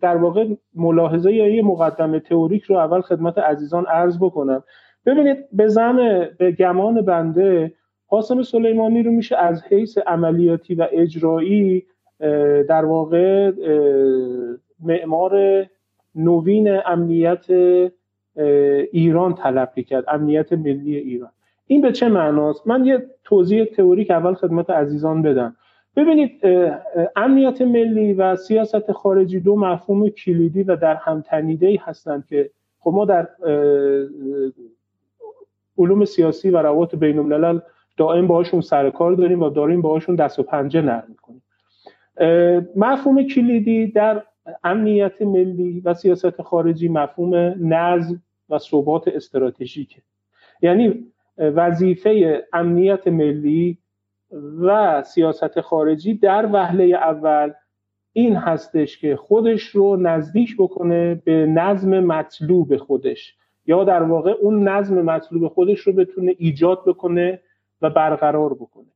در 0.00 0.16
واقع 0.16 0.46
ملاحظه 0.74 1.32
یا 1.32 1.48
یه 1.48 1.62
مقدمه 1.62 2.20
تئوریک 2.20 2.62
رو 2.62 2.76
اول 2.76 3.00
خدمت 3.00 3.38
عزیزان 3.38 3.86
عرض 3.86 4.18
بکنم. 4.18 4.64
ببینید 5.06 5.38
به 5.52 5.68
زن 5.68 6.28
به 6.38 6.50
گمان 6.50 7.02
بنده 7.02 7.72
قاسم 8.08 8.42
سلیمانی 8.42 9.02
رو 9.02 9.10
میشه 9.10 9.36
از 9.36 9.64
حیث 9.64 9.98
عملیاتی 9.98 10.74
و 10.74 10.88
اجرایی 10.92 11.86
در 12.68 12.84
واقع 12.84 13.52
معمار 14.84 15.66
نوین 16.14 16.78
امنیت 16.86 17.46
ایران 18.92 19.34
تلقی 19.34 19.82
کرد 19.82 20.04
امنیت 20.08 20.52
ملی 20.52 20.96
ایران. 20.96 21.30
این 21.66 21.80
به 21.80 21.92
چه 21.92 22.08
معناست؟ 22.08 22.66
من 22.66 22.86
یه 22.86 23.06
توضیح 23.24 23.64
تئوریک 23.64 24.10
اول 24.10 24.34
خدمت 24.34 24.70
عزیزان 24.70 25.22
بدم. 25.22 25.56
ببینید 25.96 26.40
امنیت 27.16 27.62
ملی 27.62 28.12
و 28.12 28.36
سیاست 28.36 28.92
خارجی 28.92 29.40
دو 29.40 29.56
مفهوم 29.56 30.08
کلیدی 30.08 30.62
و 30.62 30.76
در 30.76 30.94
هم 30.94 31.20
تنیده 31.20 31.66
ای 31.66 31.76
هستند 31.76 32.26
که 32.26 32.50
خب 32.78 32.90
ما 32.90 33.04
در 33.04 33.28
علوم 35.78 36.04
سیاسی 36.04 36.50
و 36.50 36.56
روابط 36.56 36.94
بین 36.94 37.18
الملل 37.18 37.60
دائم 37.96 38.26
باهاشون 38.26 38.60
سر 38.60 38.90
کار 38.90 39.12
داریم 39.12 39.42
و 39.42 39.50
داریم 39.50 39.82
باهاشون 39.82 40.14
دست 40.14 40.38
و 40.38 40.42
پنجه 40.42 40.80
نرم 40.80 41.04
می‌کنیم. 41.08 41.42
مفهوم 42.76 43.22
کلیدی 43.22 43.86
در 43.86 44.22
امنیت 44.64 45.22
ملی 45.22 45.80
و 45.80 45.94
سیاست 45.94 46.42
خارجی 46.42 46.88
مفهوم 46.88 47.34
نظم 47.74 48.22
و 48.50 48.58
ثبات 48.58 49.08
استراتژیکه. 49.08 50.02
یعنی 50.62 51.06
وظیفه 51.38 52.42
امنیت 52.52 53.08
ملی 53.08 53.78
و 54.62 55.02
سیاست 55.02 55.60
خارجی 55.60 56.14
در 56.14 56.48
وهله 56.52 56.84
اول 56.84 57.52
این 58.12 58.36
هستش 58.36 58.98
که 58.98 59.16
خودش 59.16 59.62
رو 59.62 59.96
نزدیک 59.96 60.56
بکنه 60.58 61.14
به 61.14 61.46
نظم 61.46 62.00
مطلوب 62.00 62.76
خودش 62.76 63.36
یا 63.66 63.84
در 63.84 64.02
واقع 64.02 64.30
اون 64.30 64.68
نظم 64.68 65.02
مطلوب 65.02 65.48
خودش 65.48 65.80
رو 65.80 65.92
بتونه 65.92 66.34
ایجاد 66.38 66.84
بکنه 66.86 67.40
و 67.82 67.90
برقرار 67.90 68.54
بکنه. 68.54 68.86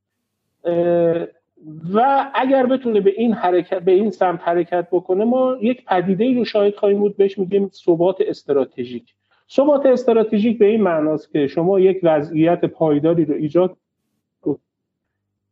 و 1.94 2.30
اگر 2.34 2.66
بتونه 2.66 3.00
به 3.00 3.10
این 3.16 3.32
حرکت 3.32 3.78
به 3.82 3.92
این 3.92 4.10
سمت 4.10 4.40
حرکت 4.42 4.88
بکنه 4.92 5.24
ما 5.24 5.56
یک 5.60 5.84
پدیده 5.84 6.24
ای 6.24 6.34
رو 6.34 6.44
شاهد 6.44 6.74
خواهیم 6.74 6.98
بود. 6.98 7.16
بهش 7.16 7.38
میگیم 7.38 7.70
ثبات 7.72 8.16
استراتژیک. 8.20 9.14
ثبات 9.50 9.86
استراتژیک 9.86 10.58
به 10.58 10.66
این 10.66 10.82
معناست 10.82 11.32
که 11.32 11.46
شما 11.46 11.80
یک 11.80 12.00
وضعیت 12.02 12.64
پایداری 12.64 13.24
رو 13.24 13.34
ایجاد 13.34 13.76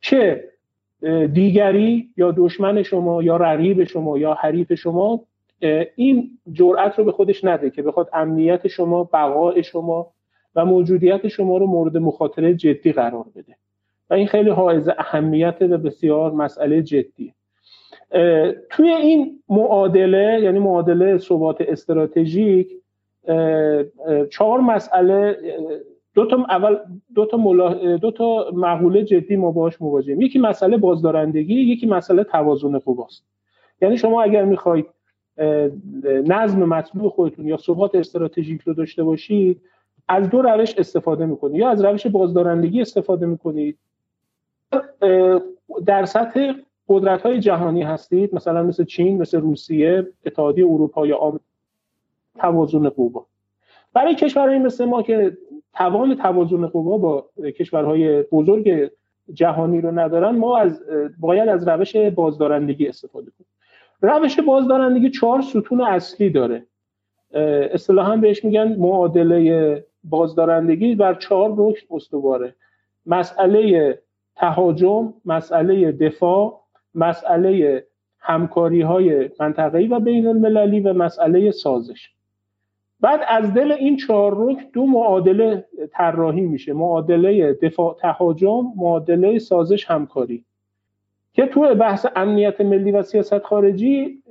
که 0.00 0.44
دیگری 1.32 2.11
یا 2.16 2.30
دشمن 2.37 2.82
شما 2.82 3.23
یا 3.23 3.37
رقیب 3.37 3.84
شما 3.84 4.18
یا 4.18 4.34
حریف 4.34 4.75
شما 4.75 5.25
این 5.96 6.38
جرأت 6.52 6.99
رو 6.99 7.04
به 7.04 7.12
خودش 7.12 7.44
نده 7.44 7.70
که 7.70 7.82
بخواد 7.82 8.11
امنیت 8.12 8.68
شما 8.68 9.04
بقای 9.04 9.62
شما 9.62 10.12
و 10.54 10.64
موجودیت 10.64 11.28
شما 11.28 11.56
رو 11.56 11.66
مورد 11.66 11.96
مخاطره 11.96 12.54
جدی 12.54 12.92
قرار 12.92 13.26
بده. 13.37 13.56
و 14.11 14.14
این 14.14 14.26
خیلی 14.26 14.50
حائز 14.50 14.88
اهمیت 14.99 15.56
و 15.61 15.78
بسیار 15.78 16.32
مسئله 16.32 16.82
جدی. 16.82 17.34
توی 18.70 18.88
این 18.88 19.42
معادله 19.49 20.40
یعنی 20.42 20.58
معادله 20.58 21.18
ثبات 21.18 21.56
استراتژیک 21.61 22.68
چهار 24.30 24.61
مسئله 24.61 25.37
دو 26.14 26.26
تا 26.26 26.37
اول 26.49 26.76
دو 27.14 27.26
تا, 27.26 27.37
ملا... 27.37 27.96
دو 27.96 28.11
تا 28.11 28.50
مقوله 28.54 29.04
جدی 29.04 29.37
ما 29.37 29.50
باش 29.50 29.82
مواجهیم. 29.82 30.20
یکی 30.20 30.38
مسئله 30.38 30.76
بازدارندگی 30.76 31.54
یکی 31.54 31.87
مسئله 31.87 32.25
توازن 32.25 32.78
قواست 32.78 33.25
یعنی 33.82 33.96
شما 33.96 34.23
اگر 34.23 34.44
می‌خواید 34.44 34.87
نظم 36.26 36.64
مطلوب 36.64 37.08
خودتون 37.08 37.49
یا 37.49 37.56
ثبات 37.56 37.94
استراتژیک 37.94 38.61
رو 38.62 38.75
داشته 38.75 39.04
باشید 39.04 39.61
از 40.08 40.30
دو 40.30 40.42
روش 40.42 40.75
استفاده 40.78 41.26
می‌کنید. 41.26 41.56
یا 41.56 41.68
از 41.68 41.84
روش 41.84 42.06
بازدارندگی 42.06 42.80
استفاده 42.80 43.26
می‌کنید 43.26 43.78
در 45.87 46.04
سطح 46.04 46.52
قدرت 46.88 47.23
های 47.23 47.40
جهانی 47.40 47.83
هستید 47.83 48.35
مثلا 48.35 48.62
مثل 48.62 48.85
چین 48.85 49.19
مثل 49.19 49.40
روسیه 49.40 50.07
اتحادیه 50.26 50.64
اروپا 50.64 51.07
یا 51.07 51.16
آمریکا 51.16 51.45
توازن 52.38 52.88
قوا. 52.88 53.26
برای 53.93 54.14
کشورهای 54.14 54.59
مثل 54.59 54.85
ما 54.85 55.02
که 55.02 55.37
توان 55.75 56.16
توازن 56.16 56.66
قوا 56.66 56.99
با 56.99 57.28
کشورهای 57.59 58.23
بزرگ 58.23 58.90
جهانی 59.35 59.81
رو 59.81 59.99
ندارن 59.99 60.37
ما 60.37 60.59
از 60.59 60.83
باید 61.19 61.49
از 61.49 61.69
روش 61.69 61.97
بازدارندگی 61.97 62.88
استفاده 62.88 63.31
کنیم. 63.31 63.49
روش 64.02 64.40
بازدارندگی 64.40 65.11
چهار 65.11 65.43
ستون 65.43 65.81
اصلی 65.81 66.31
داره. 66.31 66.66
اصطلاحا 67.73 68.16
بهش 68.16 68.45
میگن 68.45 68.76
معادله 68.76 69.85
بازدارندگی 70.04 70.95
بر 70.95 71.14
چهار 71.14 71.54
رکن 71.57 71.95
استواره. 71.95 72.54
مسئله 73.07 73.99
تهاجم 74.36 75.14
مسئله 75.24 75.92
دفاع 75.92 76.60
مسئله 76.94 77.84
همکاری 78.18 78.82
های 78.82 79.30
منطقه‌ای 79.40 79.86
و 79.86 80.00
بین 80.00 80.26
المللی 80.26 80.80
و 80.80 80.92
مسئله 80.92 81.50
سازش. 81.50 82.10
بعد 83.00 83.20
از 83.28 83.54
دل 83.54 83.72
این 83.72 83.96
چهار 83.96 84.34
رکن 84.36 84.62
دو 84.72 84.86
معادله 84.86 85.64
طراحی 85.92 86.40
میشه. 86.40 86.72
معادله 86.72 87.52
دفاع 87.52 87.96
تهاجم 88.00 88.64
معادله 88.76 89.38
سازش 89.38 89.90
همکاری. 89.90 90.44
که 91.32 91.46
تو 91.46 91.74
بحث 91.74 92.06
امنیت 92.16 92.60
ملی 92.60 92.92
و 92.92 93.02
سیاست 93.02 93.38
خارجی 93.38 94.22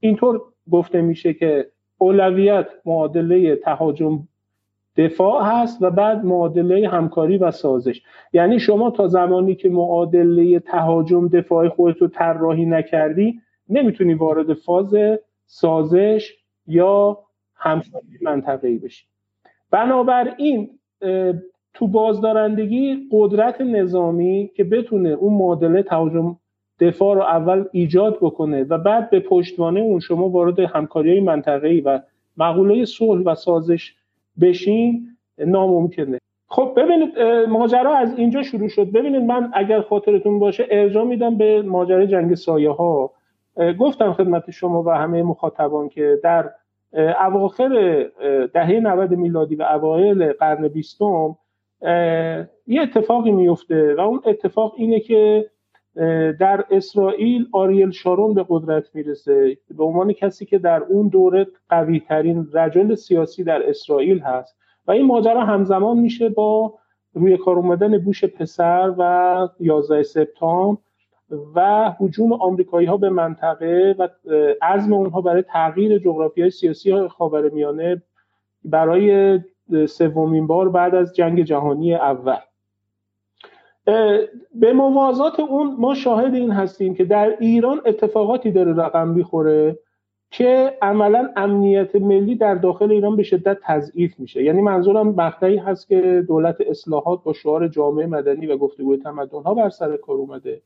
اینطور 0.00 0.42
گفته 0.70 1.00
میشه 1.00 1.34
که 1.34 1.66
اولویت 1.98 2.68
معادله 2.84 3.56
تهاجم 3.56 4.28
دفاع 4.98 5.44
هست 5.44 5.82
و 5.82 5.90
بعد 5.90 6.24
معادله 6.24 6.88
همکاری 6.88 7.38
و 7.38 7.50
سازش. 7.50 8.02
یعنی 8.32 8.60
شما 8.60 8.90
تا 8.90 9.06
زمانی 9.06 9.54
که 9.54 9.68
معادله 9.68 10.58
تهاجم 10.58 11.28
دفاع 11.28 11.68
خودت 11.68 11.98
رو 11.98 12.08
طراحی 12.08 12.66
نکردی 12.66 13.40
نمی‌تونی 13.68 14.14
وارد 14.14 14.54
فاز 14.54 14.94
سازش 15.46 16.34
یا 16.66 17.18
همکاری 17.54 18.18
منطقه‌ای 18.22 18.78
بشی. 18.78 19.06
بنابراین 19.70 20.70
تو 21.74 21.86
بازدارندگی 21.86 23.08
قدرت 23.12 23.60
نظامی 23.60 24.50
که 24.56 24.64
بتونه 24.64 25.08
اون 25.08 25.34
معادله 25.34 25.82
تهاجم 25.82 26.36
دفاع 26.80 27.14
رو 27.14 27.22
اول 27.22 27.64
ایجاد 27.72 28.18
بکنه 28.20 28.64
و 28.64 28.78
بعد 28.78 29.10
به 29.10 29.20
پشتوانه 29.20 29.80
اون 29.80 30.00
شما 30.00 30.28
وارد 30.28 30.58
همکاری 30.58 31.10
های 31.10 31.20
منطقه‌ای 31.20 31.80
و 31.80 32.00
مقوله 32.36 32.84
صلح 32.84 33.22
و 33.22 33.34
سازش 33.34 33.94
بشین 34.40 35.08
ناممکنه. 35.38 36.18
خب 36.48 36.72
ببینید 36.76 37.18
ماجرا 37.48 37.96
از 37.96 38.18
اینجا 38.18 38.42
شروع 38.42 38.68
شد. 38.68 38.92
ببینید 38.92 39.22
من 39.22 39.50
اگر 39.54 39.80
خاطرتون 39.80 40.38
باشه 40.38 40.66
ارجاع 40.70 41.04
میدم 41.04 41.38
به 41.38 41.62
ماجرای 41.62 42.06
جنگ 42.06 42.34
سایه 42.34 42.70
ها 42.70 43.12
گفتم 43.78 44.12
خدمت 44.12 44.50
شما 44.50 44.82
و 44.82 44.90
همه 44.90 45.22
مخاطبان 45.22 45.88
که 45.88 46.20
در 46.22 46.50
اواخر 47.26 47.68
دهه 48.54 48.80
90 48.80 49.10
میلادی 49.10 49.54
و 49.54 49.62
اوایل 49.62 50.32
قرن 50.32 50.68
بیستم 50.68 51.36
یه 52.66 52.82
اتفاقی 52.82 53.30
میفته 53.30 53.94
و 53.94 54.00
اون 54.00 54.20
اتفاق 54.26 54.74
اینه 54.76 55.00
که 55.00 55.50
در 56.40 56.64
اسرائیل 56.70 57.46
آریل 57.52 57.90
شارون 57.90 58.34
به 58.34 58.46
قدرت 58.48 58.94
می‌رسه 58.94 59.56
به 59.78 59.84
عنوان 59.84 60.12
کسی 60.12 60.46
که 60.46 60.58
در 60.58 60.82
اون 60.82 61.08
دوره 61.08 61.46
قوی 61.68 62.00
ترین 62.00 62.48
رجل 62.52 62.94
سیاسی 62.94 63.44
در 63.44 63.68
اسرائیل 63.68 64.18
هست. 64.18 64.56
و 64.86 64.90
این 64.90 65.06
ماجرا 65.06 65.44
همزمان 65.44 65.98
میشه 65.98 66.28
با 66.28 66.74
روی 67.14 67.36
کار 67.36 67.56
اومدن 67.56 67.98
بوش 67.98 68.24
پسر 68.24 68.94
و 68.98 69.48
11 69.60 70.02
سپتامبر 70.02 70.78
و 71.54 71.90
حجوم 71.98 72.32
آمریکایی 72.32 72.86
ها 72.86 72.96
به 72.96 73.10
منطقه 73.10 73.96
و 73.98 74.08
عزم 74.62 74.92
اونها 74.92 75.20
برای 75.20 75.42
تغییر 75.42 75.98
جغرافی 75.98 76.40
های 76.40 76.50
سیاسی 76.50 77.08
خاورمیانه 77.08 78.02
برای 78.64 79.38
سومین 79.88 80.46
بار 80.46 80.68
بعد 80.68 80.94
از 80.94 81.16
جنگ 81.16 81.42
جهانی 81.42 81.94
اول. 81.94 82.38
به 84.54 84.72
موازات 84.72 85.40
اون 85.40 85.76
ما 85.78 85.94
شاهد 85.94 86.34
این 86.34 86.50
هستیم 86.50 86.94
که 86.94 87.04
در 87.04 87.36
ایران 87.40 87.80
اتفاقاتی 87.86 88.50
داره 88.50 88.72
رقم 88.74 89.08
می‌خوره 89.08 89.78
که 90.30 90.78
عملا 90.82 91.28
امنیت 91.36 91.96
ملی 91.96 92.34
در 92.34 92.54
داخل 92.54 92.92
ایران 92.92 93.16
به 93.16 93.22
شدت 93.22 93.58
تضعیف 93.62 94.20
میشه. 94.20 94.42
یعنی 94.42 94.62
منظورم 94.62 95.08
مقطعی 95.08 95.56
هست 95.56 95.88
که 95.88 96.24
دولت 96.28 96.56
اصلاحات 96.60 97.24
با 97.24 97.32
شعار 97.32 97.68
جامعه 97.68 98.06
مدنی 98.06 98.46
و 98.46 98.56
گفتگوی 98.56 98.96
تمدن 98.96 99.42
ها 99.42 99.54
بر 99.54 99.68
سر 99.68 99.96
کار 99.96 100.16
اومده. 100.16 100.62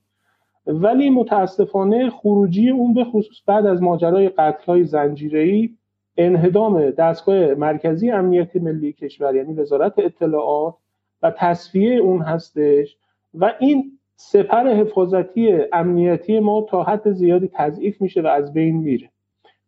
ولی 0.66 1.10
متاسفانه 1.10 2.10
خروجی 2.10 2.70
اون 2.70 2.94
به 2.94 3.04
خصوص 3.04 3.36
بعد 3.46 3.66
از 3.66 3.82
ماجرای 3.82 4.28
قتل 4.28 4.64
های 4.64 4.84
زنجیره‌ای 4.84 5.70
انهدام 6.16 6.90
دستگاه 6.90 7.54
مرکزی 7.54 8.10
امنیت 8.10 8.56
ملی 8.56 8.92
کشور 8.92 9.36
یعنی 9.36 9.54
وزارت 9.54 9.98
اطلاعات 9.98 10.74
و 11.22 11.30
تصفیه 11.30 11.94
اون 11.94 12.22
هستش 12.22 12.96
و 13.34 13.52
این 13.60 13.98
سپر 14.16 14.68
حفاظتی 14.68 15.58
امنیتی 15.72 16.40
ما 16.40 16.66
تا 16.68 16.82
حد 16.82 17.12
زیادی 17.12 17.50
تضعیف 17.52 18.00
میشه 18.00 18.22
و 18.22 18.26
از 18.26 18.52
بین 18.52 18.76
میره. 18.76 19.10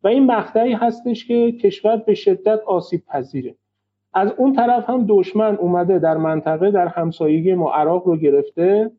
و 0.03 0.09
این 0.09 0.27
مقطعی 0.27 0.73
هستش 0.73 1.27
که 1.27 1.53
کشور 1.53 1.97
به 1.97 2.15
شدت 2.15 2.61
آسیب 2.67 3.03
پذیره. 3.07 3.55
از 4.15 4.33
اون 4.37 4.53
طرف 4.53 4.91
هم 4.91 5.05
دشمن 5.09 5.57
اومده 5.57 5.99
در 5.99 6.17
منطقه 6.17 6.71
در 6.71 6.89
همسایگی 6.89 7.55
ما 7.55 7.73
عراق 7.73 8.07
رو 8.07 8.17
گرفته 8.17 8.91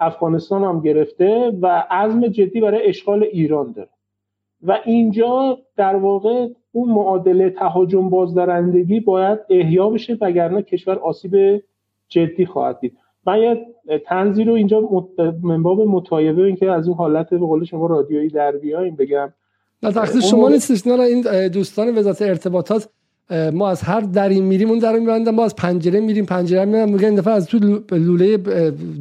افغانستان 0.00 0.64
هم 0.64 0.80
گرفته 0.80 1.52
و 1.60 1.84
عزم 1.90 2.26
جدی 2.26 2.60
برای 2.60 2.88
اشغال 2.88 3.22
ایران 3.22 3.72
داره. 3.72 3.88
و 4.62 4.78
اینجا 4.84 5.58
در 5.76 5.96
واقع 5.96 6.48
اون 6.72 6.88
معادله 6.88 7.50
تهاجم 7.50 8.10
بازدارندگی 8.10 9.00
باید 9.00 9.38
احیا 9.48 9.90
بشه 9.90 10.18
وگرنه 10.20 10.62
کشور 10.62 10.98
آسیب 10.98 11.62
جدی 12.08 12.46
خواهد 12.46 12.80
دید. 12.80 12.98
من 13.30 13.42
یه 13.42 13.66
تنزی 14.06 14.44
رو 14.44 14.52
اینجا 14.52 14.88
من 15.42 15.62
باب 15.62 15.80
مطایبه 15.80 16.42
اینکه 16.42 16.70
از 16.70 16.88
اون 16.88 16.96
حالت 16.96 17.30
به 17.30 17.38
قول 17.38 17.64
شما 17.64 17.86
رادیویی 17.86 18.28
در 18.28 18.52
بیایم 18.52 18.96
بگم. 18.96 19.32
نه 19.82 19.92
تقصیر 19.92 20.20
شما 20.20 20.48
نیستش. 20.48 20.86
نه 20.86 21.00
این 21.00 21.48
دوستان 21.48 21.98
وزارت 21.98 22.22
ارتباطات 22.22 22.88
ما 23.52 23.68
از 23.68 23.82
هر 23.82 24.00
دری 24.00 24.40
میریم 24.40 24.70
اون 24.70 24.78
در 24.78 24.98
میبندن 24.98 25.34
ما 25.34 25.44
از 25.44 25.56
پنجره 25.56 26.00
میریم 26.00 26.26
پنجره 26.26 26.64
میبندن. 26.64 26.92
میگن 26.92 27.04
این 27.04 27.14
دفعه 27.14 27.34
از 27.34 27.46
تو 27.46 27.58
لوله 27.92 28.36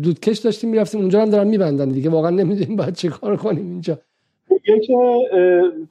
دودکش 0.04 0.38
داشتیم 0.38 0.70
می‌رفتیم 0.70 1.02
اونجا 1.02 1.22
هم 1.22 1.30
دارن 1.30 1.48
میبندن 1.48 1.89
دیگه. 1.89 2.10
واقعا 2.10 2.30
نمی‌دونیم 2.30 2.76
باید 2.76 2.94
چه 2.94 3.10
کار 3.10 3.36
کنیم 3.36 3.65
اینجا. 3.65 3.98
که 4.65 5.04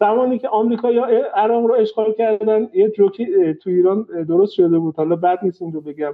زمانی 0.01 0.39
که 0.39 0.49
آمریکا 0.49 0.91
یا 0.91 1.07
عراق 1.35 1.67
رو 1.67 1.75
اشغال 1.75 2.13
کردن 2.19 2.69
یه 2.75 2.89
جوکی 2.89 3.27
تو 3.63 3.71
ایران 3.71 4.07
درست 4.29 4.53
شده 4.53 4.79
بود. 4.79 4.97
حالا 4.97 5.17
بعد 5.17 5.39
نیست 5.43 5.63
رو 5.63 5.81
بگم. 5.81 6.13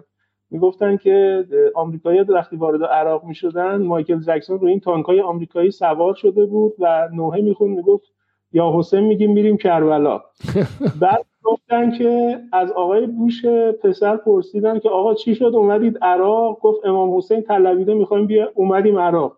می‌گفتن 0.55 0.97
که 0.97 1.45
آمریکایی 1.75 2.21
وقتی 2.21 2.57
وارد 2.57 2.85
عراق 2.85 3.25
می‌شدن 3.25 3.77
مایکل 3.83 4.21
جکسون 4.21 4.59
رو 4.59 4.67
این 4.67 4.81
تانکای 4.81 5.21
آمریکایی 5.21 5.71
سوار 5.71 6.15
شده 6.15 6.47
بود 6.47 6.75
و 6.79 7.09
نوحه 7.13 7.41
میخون 7.41 7.71
می‌گفت 7.71 8.13
یا 8.53 8.73
حسین 8.79 9.01
میگیم 9.01 9.33
میریم 9.33 9.57
کربلا. 9.57 10.23
بعد 11.01 11.25
گفتن 11.43 11.91
که 11.91 12.39
از 12.53 12.73
آقای 12.73 13.07
بوش 13.07 13.45
پسر 13.83 14.17
پرسیدن 14.17 14.79
که 14.79 14.89
آقا 14.89 15.15
چی 15.15 15.35
شد؟ 15.35 15.45
اومدید 15.55 15.99
عراق؟ 16.03 16.61
گفت 16.61 16.87
امام 16.87 17.17
حسین 17.17 17.43
طلبیده 17.43 17.95
می‌خوایم 17.95 18.27
بیا 18.27 18.53
اومدیم 18.55 18.99
عراق. 18.99 19.37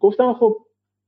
گفتم 0.00 0.32
خب 0.32 0.56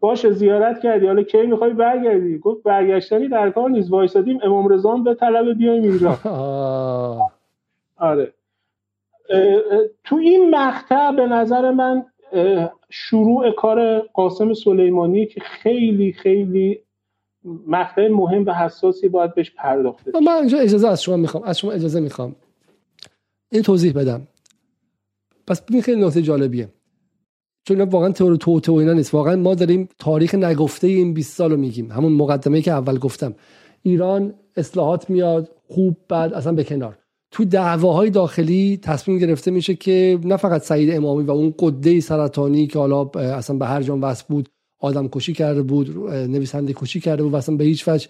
باشه 0.01 0.31
زیارت 0.31 0.81
کردی. 0.81 1.07
حالا 1.07 1.23
کی 1.23 1.43
می‌خوای 1.43 1.73
برگردی؟ 1.73 2.39
گفت 2.39 2.63
برگشتنی 2.63 3.29
در 3.29 3.51
کار 3.51 3.71
نیست. 3.71 3.93
وایسادیم 3.93 4.39
امام 4.43 4.69
رضا 4.69 4.97
به 4.97 5.15
طلب 5.15 5.59
بیایم 5.59 5.83
اینجا. 5.83 6.17
آره. 8.11 8.33
تو 10.05 10.17
این 10.17 10.51
مقطع 10.51 11.13
به 11.13 11.27
نظر 11.27 11.71
من 11.71 12.05
شروع 12.91 13.51
کار 13.51 14.01
قاسم 14.01 14.55
سلیمانی 14.55 15.27
که 15.27 15.41
خیلی 15.41 16.13
خیلی 16.13 16.79
مقطع 17.67 18.09
مهم 18.09 18.47
و 18.47 18.53
حساسی 18.53 19.09
باید 19.09 19.35
بهش 19.35 19.51
پرداخته 19.51 20.11
من 20.27 20.33
اینجا 20.33 20.59
اجازه 20.59 20.89
از 20.89 21.03
شما 21.03 21.17
می‌خوام 21.17 21.43
از 21.43 21.59
شما 21.59 21.73
اجازه 21.73 22.01
می‌خوام 22.01 22.37
این 23.53 23.63
توضیح 23.63 23.93
بدم. 23.93 24.29
پس 25.47 25.63
ببین 25.63 25.83
خیلی 25.83 26.07
نکته 26.07 26.23
جالبیه. 26.23 26.69
چون 27.65 27.81
واقعا 27.81 28.13
تئوری 28.13 28.39
تو 28.39 28.61
تو 28.61 28.73
اینا 28.73 28.93
نیست. 28.93 29.15
واقعا 29.15 29.37
ما 29.37 29.55
داریم 29.55 29.89
تاریخ 29.99 30.35
نگفته 30.35 30.87
این 30.87 31.15
20 31.15 31.37
سال 31.37 31.51
رو 31.51 31.57
میگیم. 31.57 31.93
همون 31.93 32.13
مقدمه 32.13 32.63
که 32.63 32.71
اول 32.71 32.99
گفتم. 32.99 33.35
ایران 33.83 34.35
اصلاحات 34.57 35.11
میاد 35.11 35.51
خوب 35.69 35.97
بعد 36.09 36.35
اصلا 36.35 36.53
به 36.53 36.65
کنار. 36.65 36.99
تو 37.31 37.45
دعواهای 37.45 38.11
داخلی 38.11 38.79
تصمیم 38.83 39.19
گرفته 39.19 39.51
میشه 39.51 39.75
که 39.75 40.19
نه 40.25 40.37
فقط 40.37 40.63
سعید 40.63 40.95
امامی 40.95 41.25
و 41.25 41.31
اون 41.31 41.55
قده 41.59 42.01
سرطانی 42.01 42.67
که 42.67 42.79
حالا 42.79 43.05
اصلا 43.15 43.57
به 43.57 43.67
هر 43.67 43.83
جان 43.83 44.01
وصل 44.01 44.25
بود 44.29 44.49
آدم 44.81 45.09
کشی 45.09 45.33
کرده 45.33 45.63
بود 45.63 45.99
نویسنده 46.11 46.73
کشی 46.73 47.01
کرده 47.01 47.23
بود 47.23 47.33
و 47.33 47.37
اصلا 47.37 47.57
به 47.57 47.65
هیچ 47.65 47.89
وجه 47.89 48.09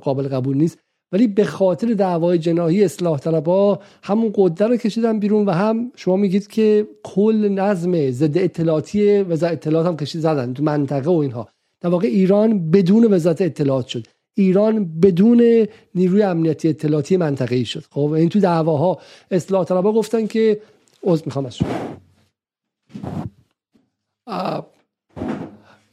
قابل 0.00 0.28
قبول 0.28 0.56
نیست. 0.56 0.78
ولی 1.12 1.26
به 1.26 1.44
خاطر 1.44 1.94
دعوای 1.94 2.38
جناهی 2.38 2.84
اصلاح 2.84 3.18
طلبا 3.18 3.80
همون 4.02 4.32
قده 4.34 4.66
رو 4.66 4.76
کشیدن 4.76 5.18
بیرون 5.18 5.46
و 5.46 5.50
هم 5.50 5.92
شما 5.96 6.16
میگید 6.16 6.46
که 6.46 6.88
کل 7.02 7.48
نظم 7.48 8.10
ضد 8.10 8.38
اطلاعاتی 8.38 9.22
وزارت 9.22 9.52
اطلاعات 9.52 9.86
هم 9.86 9.96
کشید 9.96 10.20
زدن 10.20 10.54
تو 10.54 10.62
منطقه 10.62 11.10
و 11.10 11.14
اینها. 11.14 11.48
در 11.80 11.88
واقع 11.88 12.08
ایران 12.08 12.70
بدون 12.70 13.14
وزارت 13.14 13.42
اطلاعات 13.42 13.86
شد. 13.86 14.06
ایران 14.34 15.00
بدون 15.00 15.66
نیروی 15.94 16.22
امنیتی 16.22 16.68
اطلاعاتی 16.68 17.16
منطقه 17.16 17.56
ای 17.56 17.64
شد. 17.64 17.84
خب 17.90 18.10
این 18.10 18.28
تو 18.28 18.40
دعواها 18.40 18.98
اصلاح 19.30 19.64
طلبا 19.64 19.92
گفتن 19.92 20.26
که 20.26 20.60
عذر 21.02 21.22
می‌خوام 21.26 21.46
از 21.46 21.56
شما. 21.56 21.68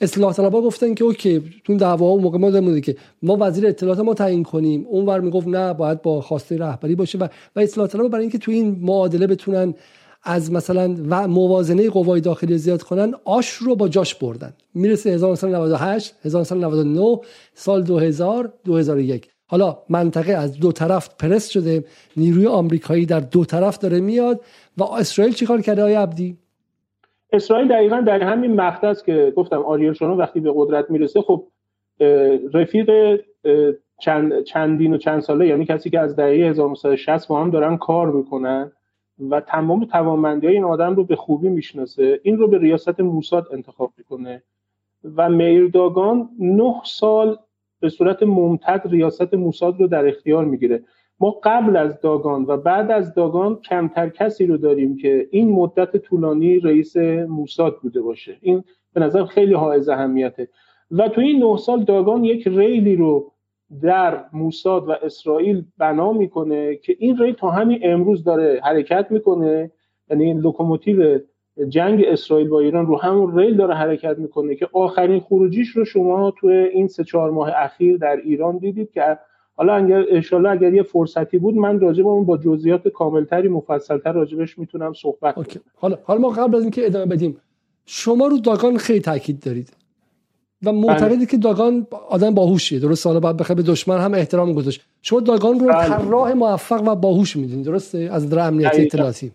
اصلاح 0.01 0.33
طلبا 0.33 0.61
گفتن 0.61 0.93
که 0.93 1.03
اوکی 1.03 1.43
تو 1.63 1.77
دعوا 1.77 2.07
اون 2.09 2.23
موقع 2.23 2.37
ما 2.37 2.79
که 2.79 2.97
ما 3.21 3.37
وزیر 3.39 3.67
اطلاعات 3.67 3.99
ما 3.99 4.13
تعیین 4.13 4.43
کنیم. 4.43 4.85
اونور 4.87 5.19
می‌گفت 5.19 5.47
نه 5.47 5.73
باید 5.73 6.01
با 6.01 6.21
خواسته 6.21 6.57
رهبری 6.57 6.95
باشه 6.95 7.17
و 7.17 7.27
و 7.55 7.59
اصلاح 7.59 7.87
طلبا 7.87 8.07
برای 8.07 8.21
اینکه 8.21 8.37
تو 8.37 8.51
این 8.51 8.77
معادله 8.81 9.27
بتونن 9.27 9.73
از 10.29 10.51
مثلا 10.51 10.95
و 11.09 11.27
موازنه 11.27 11.89
قوای 11.89 12.21
داخلی 12.21 12.57
زیاد 12.57 12.83
کنن 12.83 13.13
آش 13.25 13.49
رو 13.49 13.75
با 13.75 13.87
جاش 13.87 14.15
بردن. 14.15 14.53
می‌رسه 14.73 15.09
1998 15.09 16.15
1999 16.25 17.19
سال 17.53 17.83
2000 17.83 18.53
2001 18.65 19.29
حالا 19.47 19.77
منطقه 19.89 20.33
از 20.33 20.59
دو 20.59 20.71
طرف 20.71 21.09
پرس 21.19 21.49
شده 21.49 21.83
نیروی 22.17 22.47
آمریکایی 22.47 23.05
در 23.05 23.19
دو 23.19 23.45
طرف 23.45 23.77
داره 23.77 23.99
میاد 23.99 24.41
و 24.77 24.83
اسرائیل 24.83 25.33
چیکار 25.33 25.61
کرده 25.61 25.83
آیا 25.83 26.01
عبدی؟ 26.01 26.37
اسرائیل 27.33 27.67
دقیقا 27.67 28.01
در 28.01 28.23
همین 28.23 28.55
مقطع 28.55 28.87
است 28.87 29.05
که 29.05 29.33
گفتم 29.35 29.61
آریل 29.61 29.93
شروع 29.93 30.17
وقتی 30.17 30.39
به 30.39 30.51
قدرت 30.55 30.91
می‌رسه 30.91 31.21
خب 31.21 31.47
رفیق 32.53 33.19
چند 33.99 34.43
چندین 34.43 34.93
و 34.93 34.97
چند 34.97 35.19
ساله 35.21 35.47
یعنی 35.47 35.65
کسی 35.65 35.89
که 35.89 35.99
از 35.99 36.15
دهه 36.15 36.49
1960 36.49 37.27
با 37.27 37.41
هم 37.41 37.49
دارن 37.49 37.77
کار 37.77 38.11
می‌کنن. 38.11 38.71
و 39.29 39.41
تمام 39.41 39.85
توانمندی 39.85 40.47
های 40.47 40.55
این 40.55 40.63
آدم 40.63 40.95
رو 40.95 41.03
به 41.03 41.15
خوبی 41.15 41.49
می‌شناسه. 41.49 42.19
این 42.23 42.37
رو 42.37 42.47
به 42.47 42.57
ریاست 42.57 42.99
موساد 42.99 43.47
انتخاب 43.51 43.93
می‌کنه. 43.97 44.43
و 45.15 45.29
میرداگان 45.29 46.29
نه 46.39 46.75
سال 46.83 47.37
به 47.79 47.89
صورت 47.89 48.23
ممتد 48.23 48.81
ریاست 48.85 49.33
موساد 49.33 49.79
رو 49.79 49.87
در 49.87 50.07
اختیار 50.07 50.45
می‌گیره. 50.45 50.83
ما 51.19 51.31
قبل 51.43 51.77
از 51.77 52.01
داگان 52.01 52.45
و 52.47 52.57
بعد 52.57 52.91
از 52.91 53.13
داگان 53.13 53.55
کمتر 53.55 54.09
کسی 54.09 54.45
رو 54.45 54.57
داریم 54.57 54.97
که 54.97 55.27
این 55.31 55.51
مدت 55.51 55.97
طولانی 55.97 56.59
رئیس 56.59 56.97
موساد 57.27 57.79
بوده 57.81 58.01
باشه. 58.01 58.37
این 58.41 58.63
به 58.93 59.01
نظر 59.01 59.25
خیلی 59.25 59.53
حائز 59.53 59.89
اهمیته. 59.89 60.47
و 60.91 61.09
تو 61.09 61.21
این 61.21 61.43
نه 61.43 61.57
سال 61.57 61.83
داگان 61.83 62.23
یک 62.23 62.47
ریلی 62.47 62.95
رو 62.95 63.31
در 63.81 64.23
موساد 64.33 64.89
و 64.89 64.91
اسرائیل 64.91 65.63
بنا 65.77 66.13
می‌کنه 66.13 66.75
که 66.75 66.95
این 66.99 67.17
ریل 67.17 67.33
تا 67.33 67.49
همین 67.49 67.79
امروز 67.83 68.23
داره 68.23 68.61
حرکت 68.63 69.07
می‌کنه. 69.09 69.71
یعنی 70.09 70.23
این 70.23 70.39
لوکوموتیو 70.39 71.19
جنگ 71.69 72.03
اسرائیل 72.07 72.47
با 72.47 72.59
ایران 72.59 72.85
رو 72.85 72.97
همون 72.97 73.39
ریل 73.39 73.57
داره 73.57 73.73
حرکت 73.73 74.17
می‌کنه 74.17 74.55
که 74.55 74.69
آخرین 74.73 75.19
خروجیش 75.19 75.69
رو 75.69 75.85
شما 75.85 76.31
تو 76.31 76.47
این 76.47 76.87
سه 76.87 77.03
چهار 77.03 77.31
ماه 77.31 77.51
اخیر 77.55 77.97
در 77.97 78.15
ایران 78.15 78.57
دیدید 78.57 78.91
که 78.91 79.17
حالا 79.55 79.73
اگر 79.75 80.05
انشالله 80.09 80.49
اگر 80.49 80.73
یه 80.73 80.83
فرصتی 80.83 81.37
بود 81.37 81.55
من 81.55 81.79
راجع 81.79 82.03
به 82.03 82.09
اون 82.09 82.25
با 82.25 82.37
جزئیات 82.37 82.87
کاملتری 82.87 83.47
مفصلتر 83.47 84.11
راجبش 84.11 84.59
می‌تونم 84.59 84.93
صحبت 84.93 85.35
کنم 85.35 85.45
حالا 85.75 85.97
حالا 86.03 86.19
ما 86.19 86.29
قبل 86.29 86.55
از 86.55 86.61
اینکه 86.61 86.85
ادامه 86.85 87.05
بدیم 87.05 87.37
شما 87.85 88.27
رو 88.27 88.37
داگان 88.37 88.77
خیلی 88.77 88.99
تاکید 88.99 89.39
دارید. 89.39 89.76
و 90.65 90.71
معتقدی 90.71 91.15
بله. 91.15 91.25
که 91.25 91.37
داگان 91.37 91.87
آدم 92.09 92.33
باهوشیه. 92.33 92.79
درست 92.79 93.03
سال 93.03 93.19
بعد 93.19 93.37
بخواد 93.37 93.57
به 93.57 93.63
دشمن 93.63 93.97
هم 93.97 94.13
احترام 94.13 94.53
گذاشت. 94.53 94.81
شما 95.01 95.19
داگان 95.19 95.59
رو 95.59 95.67
بله. 95.67 95.87
طراح 95.87 96.33
موفق 96.33 96.83
و 96.87 96.95
باهوش 96.95 97.35
میدین 97.35 97.61
درسته؟ 97.61 98.09
از 98.11 98.25
نظر 98.25 98.39
امنیتی 98.39 98.81
اطلاعاتی. 98.81 99.31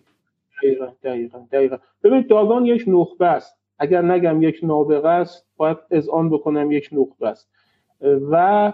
دقیقا 0.63 0.87
دقیقا 1.05 1.39
دقیقا. 1.53 1.77
ببینید 2.05 2.29
داگان 2.29 2.67
یک 2.67 2.85
نخبه 2.87 3.27
است. 3.27 3.57
اگر 3.79 4.03
نگم 4.03 4.43
یک 4.43 4.61
نابغه 4.63 5.09
است 5.09 5.47
باید 5.57 5.79
آن 6.13 6.31
بکنم 6.31 6.73
یک 6.73 6.89
نخبه 6.93 7.29
است. 7.29 7.49
و 8.31 8.73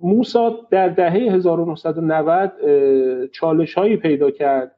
موساد 0.00 0.68
در 0.70 0.88
دهه 0.88 1.12
1990 1.12 2.52
چالش 3.32 3.74
هایی 3.74 3.96
پیدا 3.96 4.30
کرد 4.30 4.77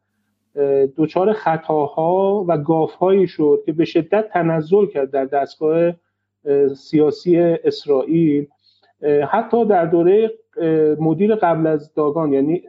دچار 0.97 1.33
خطاها 1.33 2.45
و 2.49 2.59
گافهایی 2.59 3.27
شد 3.27 3.63
که 3.67 3.73
به 3.73 3.85
شدت 3.85 4.29
تنزل 4.29 4.87
کرد 4.87 5.11
در 5.11 5.25
دستگاه 5.25 5.93
سیاسی 6.77 7.39
اسرائیل. 7.39 8.47
حتی 9.31 9.65
در 9.65 9.87
دوره 9.87 10.31
مدیر 11.01 11.35
قبل 11.35 11.67
از 11.67 11.95
داگان 11.95 12.33
یعنی 12.33 12.63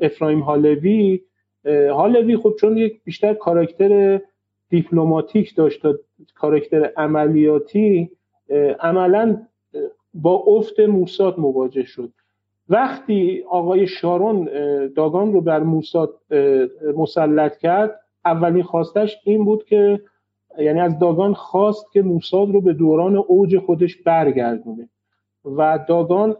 افرایم 0.00 0.40
هالوی 0.40 1.20
هالوی 1.66 2.36
خب 2.36 2.54
چون 2.60 2.76
یک 2.76 3.00
بیشتر 3.04 3.34
کاراکتر 3.34 4.20
دیپلماتیک 4.68 5.54
داشت 5.54 5.82
کاراکتر 6.34 6.92
عملیاتی 6.96 8.10
عملا 8.80 9.46
با 10.14 10.34
افت 10.46 10.80
موساد 10.80 11.38
مواجه 11.38 11.84
شد. 11.84 12.12
وقتی 12.70 13.44
آقای 13.50 13.86
شارون 13.86 14.48
داگان 14.96 15.32
رو 15.32 15.40
بر 15.40 15.60
موساد 15.60 16.20
مسلط 16.96 17.58
کرد 17.58 18.00
اولین 18.24 18.62
خواستش 18.62 19.16
این 19.24 19.44
بود 19.44 19.64
که 19.64 20.00
یعنی 20.58 20.80
از 20.80 20.98
داگان 20.98 21.34
خواست 21.34 21.92
که 21.92 22.02
موساد 22.02 22.50
رو 22.50 22.60
به 22.60 22.72
دوران 22.72 23.16
اوج 23.16 23.58
خودش 23.58 23.96
برگردونه. 23.96 24.88
و 25.44 25.78
داگان 25.88 26.36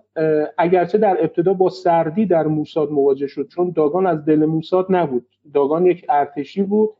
اگرچه 0.58 0.98
در 0.98 1.16
ابتدا 1.20 1.54
با 1.54 1.68
سردی 1.68 2.26
در 2.26 2.46
موساد 2.46 2.90
مواجه 2.90 3.26
شد 3.26 3.48
چون 3.48 3.72
داگان 3.76 4.06
از 4.06 4.24
دل 4.24 4.44
موساد 4.44 4.86
نبود. 4.88 5.26
داگان 5.54 5.86
یک 5.86 6.06
ارتشی 6.08 6.62
بود. 6.62 6.90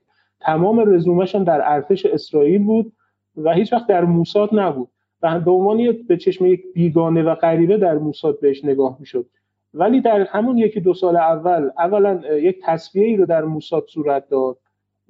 تمام 0.40 0.94
رزومش 0.94 1.34
هم 1.34 1.44
در 1.44 1.60
ارتش 1.64 2.06
اسرائیل 2.06 2.64
بود 2.64 2.92
و 3.36 3.52
هیچ 3.52 3.72
وقت 3.72 3.86
در 3.86 4.04
موساد 4.04 4.48
نبود. 4.52 4.88
به 5.20 5.50
عنوان 5.50 5.92
به 6.08 6.16
چشم 6.16 6.46
یک 6.46 6.62
بیگانه 6.74 7.22
و 7.22 7.34
غریبه 7.34 7.76
در 7.76 7.98
موساد 7.98 8.40
بهش 8.40 8.64
نگاه 8.64 8.96
می‌شد. 9.00 9.26
ولی 9.74 10.00
در 10.00 10.20
همون 10.20 10.58
یکی 10.58 10.80
دو 10.80 10.94
سال 10.94 11.16
اول 11.16 11.70
اولا 11.78 12.20
یک 12.38 12.60
تصفیه 12.62 13.06
ای 13.06 13.16
رو 13.16 13.26
در 13.26 13.44
موساد 13.44 13.84
صورت 13.86 14.28
داد 14.28 14.56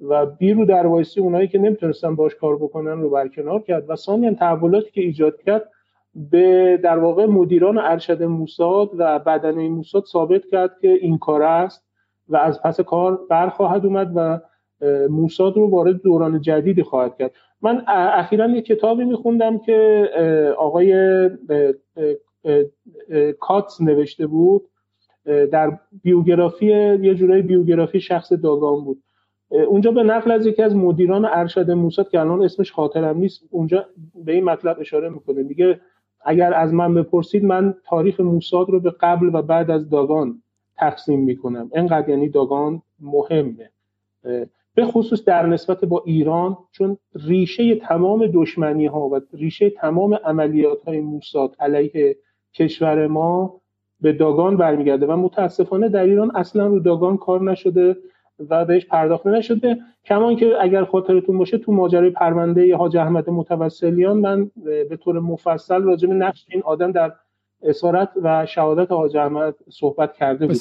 و 0.01 0.25
بیرو 0.25 0.65
در 0.65 0.87
وایسی 0.87 1.19
اونایی 1.19 1.47
که 1.47 1.57
نمی‌تونستن 1.57 2.15
باش 2.15 2.35
کار 2.35 2.55
بکنن 2.55 3.01
رو 3.01 3.09
برکنار 3.09 3.61
کرد 3.61 3.89
و 3.89 3.95
ثانیا 3.95 4.33
تحولاتی 4.33 4.91
که 4.91 5.01
ایجاد 5.01 5.41
کرد 5.41 5.69
به 6.15 6.79
در 6.83 6.99
واقع 6.99 7.25
مدیران 7.25 7.77
ارشد 7.77 8.23
موساد 8.23 8.89
و 8.97 9.19
بدنه 9.19 9.69
موساد 9.69 10.03
ثابت 10.05 10.45
کرد 10.45 10.79
که 10.81 10.87
این 10.87 11.17
کار 11.17 11.43
است 11.43 11.83
و 12.29 12.37
از 12.37 12.61
پس 12.61 12.81
کار 12.81 13.19
برخواهد 13.29 13.85
اومد 13.85 14.11
و 14.15 14.39
موساد 15.09 15.57
رو 15.57 15.69
وارد 15.69 16.01
دوران 16.01 16.41
جدیدی 16.41 16.83
خواهد 16.83 17.17
کرد. 17.17 17.31
من 17.61 17.83
اخیرا 17.87 18.49
یک 18.49 18.65
کتابی 18.65 19.05
میخوندم 19.05 19.57
که 19.57 20.09
آقای 20.57 21.29
کاتس 23.39 23.81
نوشته 23.81 24.27
بود. 24.27 24.67
در 25.25 25.79
بیوگرافی 26.03 26.65
یه 26.65 27.15
جورای 27.15 27.41
بیوگرافی 27.41 27.99
شخص 27.99 28.33
داگان 28.33 28.83
بود. 28.83 29.03
اونجا 29.67 29.91
به 29.91 30.03
نقل 30.03 30.31
از 30.31 30.45
یکی 30.45 30.63
از 30.63 30.75
مدیران 30.75 31.25
ارشد 31.25 31.71
موساد 31.71 32.09
که 32.09 32.19
الان 32.19 32.43
اسمش 32.43 32.71
خاطرم 32.71 33.17
نیست 33.17 33.43
اونجا 33.49 33.85
به 34.25 34.31
این 34.31 34.43
مطلب 34.43 34.77
اشاره 34.79 35.09
می‌کنه. 35.09 35.43
میگه 35.43 35.79
اگر 36.25 36.53
از 36.53 36.73
من 36.73 36.93
بپرسید 36.93 37.43
من 37.45 37.75
تاریخ 37.85 38.19
موساد 38.19 38.69
رو 38.69 38.79
به 38.79 38.91
قبل 38.99 39.35
و 39.35 39.41
بعد 39.41 39.71
از 39.71 39.89
داگان 39.89 40.41
تقسیم 40.77 41.19
می‌کنم. 41.19 41.69
اینقدر 41.75 42.09
یعنی 42.09 42.29
داگان 42.29 42.81
مهمه. 42.99 43.69
به 44.75 44.85
خصوص 44.85 45.25
در 45.25 45.45
نسبت 45.45 45.85
با 45.85 46.03
ایران 46.05 46.57
چون 46.71 46.97
ریشه 47.15 47.75
تمام 47.75 48.27
دشمنی 48.33 48.85
ها 48.85 49.09
و 49.09 49.21
ریشه 49.33 49.69
تمام 49.69 50.13
عملیات 50.13 50.81
های 50.81 50.99
موساد 50.99 51.55
علیه 51.59 52.15
کشور 52.53 53.07
ما 53.07 53.61
به 54.01 54.13
داگان 54.13 54.57
برمیگرده 54.57 55.05
و 55.05 55.15
متاسفانه 55.15 55.89
در 55.89 56.03
ایران 56.03 56.35
اصلا 56.35 56.67
رو 56.67 56.79
داگان 56.79 57.17
کار 57.17 57.41
نشده 57.41 57.97
و 58.49 58.65
بهش 58.65 58.85
پرداخته 58.85 59.29
نشده. 59.29 59.77
کمان 60.05 60.35
که 60.35 60.53
اگر 60.59 60.83
خاطرتون 60.83 61.37
باشه 61.37 61.57
تو 61.57 61.71
ماجرای 61.71 62.09
پرونده 62.09 62.75
حاج 62.75 62.97
احمد 62.97 63.29
متوسلیان 63.29 64.17
من 64.17 64.51
به 64.63 64.97
طور 65.03 65.19
مفصل 65.19 65.81
راجع 65.81 66.07
به 66.07 66.13
نقش 66.13 66.45
این 66.49 66.61
آدم 66.63 66.91
در 66.91 67.11
اسارت 67.63 68.09
و 68.23 68.45
شهادت 68.45 68.91
حاج 68.91 69.17
احمد 69.17 69.55
صحبت 69.69 70.13
کرده 70.13 70.47
بود 70.47 70.57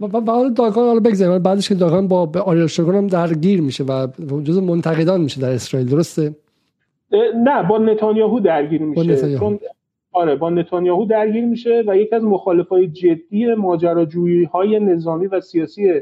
و 0.00 0.32
حالا 0.32 0.48
داگان 0.48 0.86
حالا 0.86 1.00
بگذاریم. 1.00 1.42
بعدش 1.42 1.68
که 1.68 1.74
داگان 1.74 2.08
با 2.08 2.30
آریل 2.46 2.66
شگون 2.66 2.94
هم 2.94 3.06
درگیر 3.06 3.60
میشه 3.60 3.84
و 3.84 4.06
جز 4.44 4.58
منتقدان 4.58 5.20
میشه 5.20 5.40
در 5.40 5.52
اسرائیل 5.52 5.88
درسته؟ 5.90 6.34
نه 7.44 7.68
با 7.68 7.78
نتانیاهو 7.78 8.40
درگیر 8.40 8.82
میشه. 8.82 9.38
چون 9.38 9.58
آره 10.12 10.36
با 10.36 10.50
نتانیاهو 10.50 11.04
درگیر 11.04 11.44
میشه 11.44 11.84
و 11.86 11.96
یکی 11.96 12.14
از 12.14 12.24
مخالفای 12.24 12.88
جدی 12.88 13.54
ماجراجویی 13.54 14.44
های 14.44 14.80
نظامی 14.80 15.26
و 15.26 15.40
سیاسی 15.40 15.92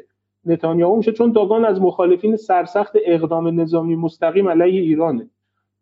نتانیاهو 0.47 0.97
میشه. 0.97 1.13
چون 1.13 1.33
داگان 1.33 1.65
از 1.65 1.81
مخالفین 1.81 2.37
سرسخت 2.37 2.93
اقدام 3.05 3.61
نظامی 3.61 3.97
مستقیم 3.97 4.49
علیه 4.49 4.81
ایرانه. 4.81 5.31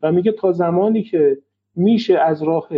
و 0.02 0.12
میگه 0.12 0.32
تا 0.32 0.52
زمانی 0.52 1.02
که 1.02 1.38
میشه 1.76 2.18
از 2.18 2.42
راه 2.42 2.68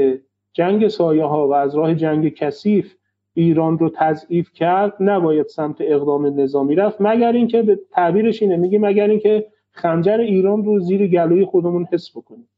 جنگ 0.57 0.88
سایه 0.88 1.25
ها 1.25 1.49
و 1.49 1.55
از 1.55 1.75
راه 1.75 1.95
جنگ 1.95 2.35
کثیف 2.35 2.95
ایران 3.35 3.79
رو 3.79 3.90
تضعیف 3.95 4.53
کرد 4.53 4.92
نباید 5.01 5.47
سمت 5.47 5.77
اقدام 5.81 6.40
نظامی 6.40 6.75
رفت. 6.75 6.97
مگر 7.01 7.33
اینکه 7.33 7.62
به 7.62 7.81
تعبیرش 7.92 8.42
اینه 8.42 8.57
میگه 8.57 8.79
مگر 8.79 9.09
اینکه 9.09 9.47
خنجر 9.71 10.21
ایران 10.21 10.64
رو 10.64 10.81
زیر 10.81 11.07
گلوی 11.07 11.45
خودمون 11.45 11.87
حس 11.92 12.11
بکنیم. 12.16 12.49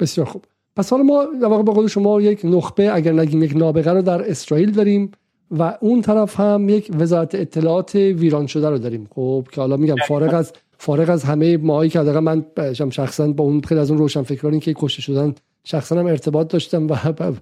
بسیار 0.00 0.26
خوب. 0.26 0.44
پس 0.76 0.90
حالا 0.90 1.02
ما 1.02 1.24
در 1.24 1.46
واقع 1.46 1.62
با 1.62 1.86
شما 1.86 2.20
یک 2.20 2.40
نخبه 2.44 2.94
اگر 2.94 3.12
نگیم 3.12 3.42
یک 3.42 3.56
نابغه 3.56 3.92
رو 3.92 4.02
در 4.02 4.30
اسرائیل 4.30 4.70
داریم 4.70 5.10
و 5.50 5.78
اون 5.80 6.00
طرف 6.00 6.40
هم 6.40 6.68
یک 6.68 6.90
وزارت 6.98 7.34
اطلاعات 7.34 7.94
ویران 7.94 8.46
شده 8.46 8.70
رو 8.70 8.78
داریم. 8.78 9.08
خب 9.14 9.46
که 9.52 9.60
حالا 9.60 9.76
میگم 9.76 9.96
فارغ 10.08 10.34
از 10.34 10.52
فارغ 10.78 11.10
از 11.10 11.24
همه 11.24 11.56
ماهایی 11.56 11.90
که 11.90 12.00
من 12.00 12.44
شخصا 12.90 13.32
با 13.32 13.44
اون 13.44 13.60
خیلی 13.60 13.80
از 13.80 13.90
اون 13.90 13.98
روشنفکرانی 13.98 14.60
که 14.60 14.74
کشته 14.74 15.02
شدن 15.02 15.34
شخصا 15.68 16.00
هم 16.00 16.06
ارتباط 16.06 16.52
داشتم 16.52 16.86
و, 16.86 16.94
و, 17.20 17.32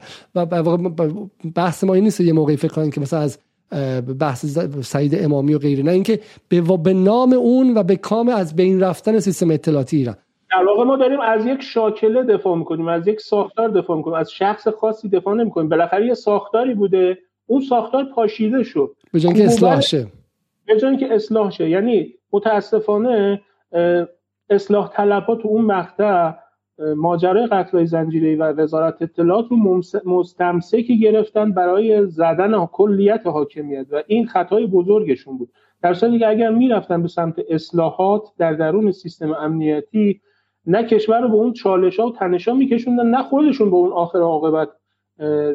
بحث 1.55 1.85
ما 1.85 1.95
این 1.95 2.05
نیست 2.05 2.21
یه 2.21 2.33
موقعی 2.33 2.57
فکر 2.57 2.73
کنم 2.73 2.91
که 2.91 3.01
مثلا 3.01 3.21
از 3.21 3.39
بحث 4.21 4.59
سعید 4.83 5.25
امامی 5.25 5.55
و 5.55 5.59
غیره 5.59 5.83
نه 5.83 5.91
اینکه 5.91 6.21
به, 6.49 6.61
به 6.61 6.93
نام 6.93 7.33
اون 7.33 7.77
و 7.77 7.83
به 7.83 7.97
کام 7.97 8.29
از 8.29 8.57
بین 8.57 8.81
رفتن 8.81 9.19
سیستم 9.19 9.51
اطلاعاتی 9.51 9.97
ایران. 9.97 10.17
در 10.51 10.65
واقع 10.67 10.85
ما 10.85 10.97
داریم 10.97 11.21
از 11.21 11.47
یک 11.47 11.63
شاکله 11.63 12.23
دفاع 12.23 12.57
می‌کنیم 12.57 12.89
از 12.89 13.09
یک 13.09 13.21
ساختار 13.21 13.69
دفاع 13.69 13.97
می‌کنیم 13.97 14.17
از 14.17 14.33
شخص 14.33 14.69
خاصی 14.69 15.09
دفاع 15.09 15.35
نمی‌کنیم. 15.35 15.69
بالاخره 15.69 16.07
یه 16.07 16.15
ساختاری 16.15 16.75
بوده 16.75 17.19
اون 17.47 17.61
ساختار 17.61 18.05
پاشیده 18.15 18.63
شد. 18.63 18.97
به 19.13 19.21
جای 19.21 19.35
که 19.35 19.45
اصلاح 19.45 19.81
شه. 19.81 20.07
به 20.67 20.81
جای 20.81 20.97
که 20.97 21.15
اصلاح 21.15 21.51
شه. 21.51 21.71
یعنی 21.71 22.15
متاسفانه 22.33 23.41
اصلاح 24.51 24.89
طلبات 24.89 25.43
تو 25.43 25.49
اون 25.49 25.65
مقطع 25.65 26.33
ماجرای 26.79 27.47
قتل 27.47 27.85
زنجیره 27.85 28.37
و 28.37 28.43
وزارت 28.43 29.03
اطلاعات 29.03 29.47
رو 29.51 29.81
مستمسکی 30.05 30.99
گرفتن 31.01 31.53
برای 31.53 32.07
زدن 32.07 32.67
کلیت 32.67 33.27
حاکمیت 33.27 33.87
و 33.91 34.03
این 34.07 34.27
خطای 34.27 34.67
بزرگشون 34.67 35.39
بود. 35.39 35.53
در 35.83 35.95
صورتی 35.95 36.19
که 36.19 36.29
اگر 36.29 36.51
می‌رفتن 36.51 37.03
به 37.03 37.09
سمت 37.09 37.35
اصلاحات 37.49 38.23
در 38.39 38.53
درون 38.53 38.93
سیستم 38.93 39.33
امنیتی 39.33 40.21
نه 40.67 40.85
کشور 40.85 41.21
رو 41.21 41.29
به 41.29 41.35
اون 41.35 41.53
چالش 41.53 42.01
ها 42.01 42.07
و 42.07 42.13
تنش 42.13 42.49
ها 42.49 42.55
میکشوندن 42.55 43.07
نه 43.07 43.23
خودشون 43.23 43.71
به 43.71 43.77
اون 43.77 43.93
آخر 43.93 44.19
عاقبت 44.19 44.69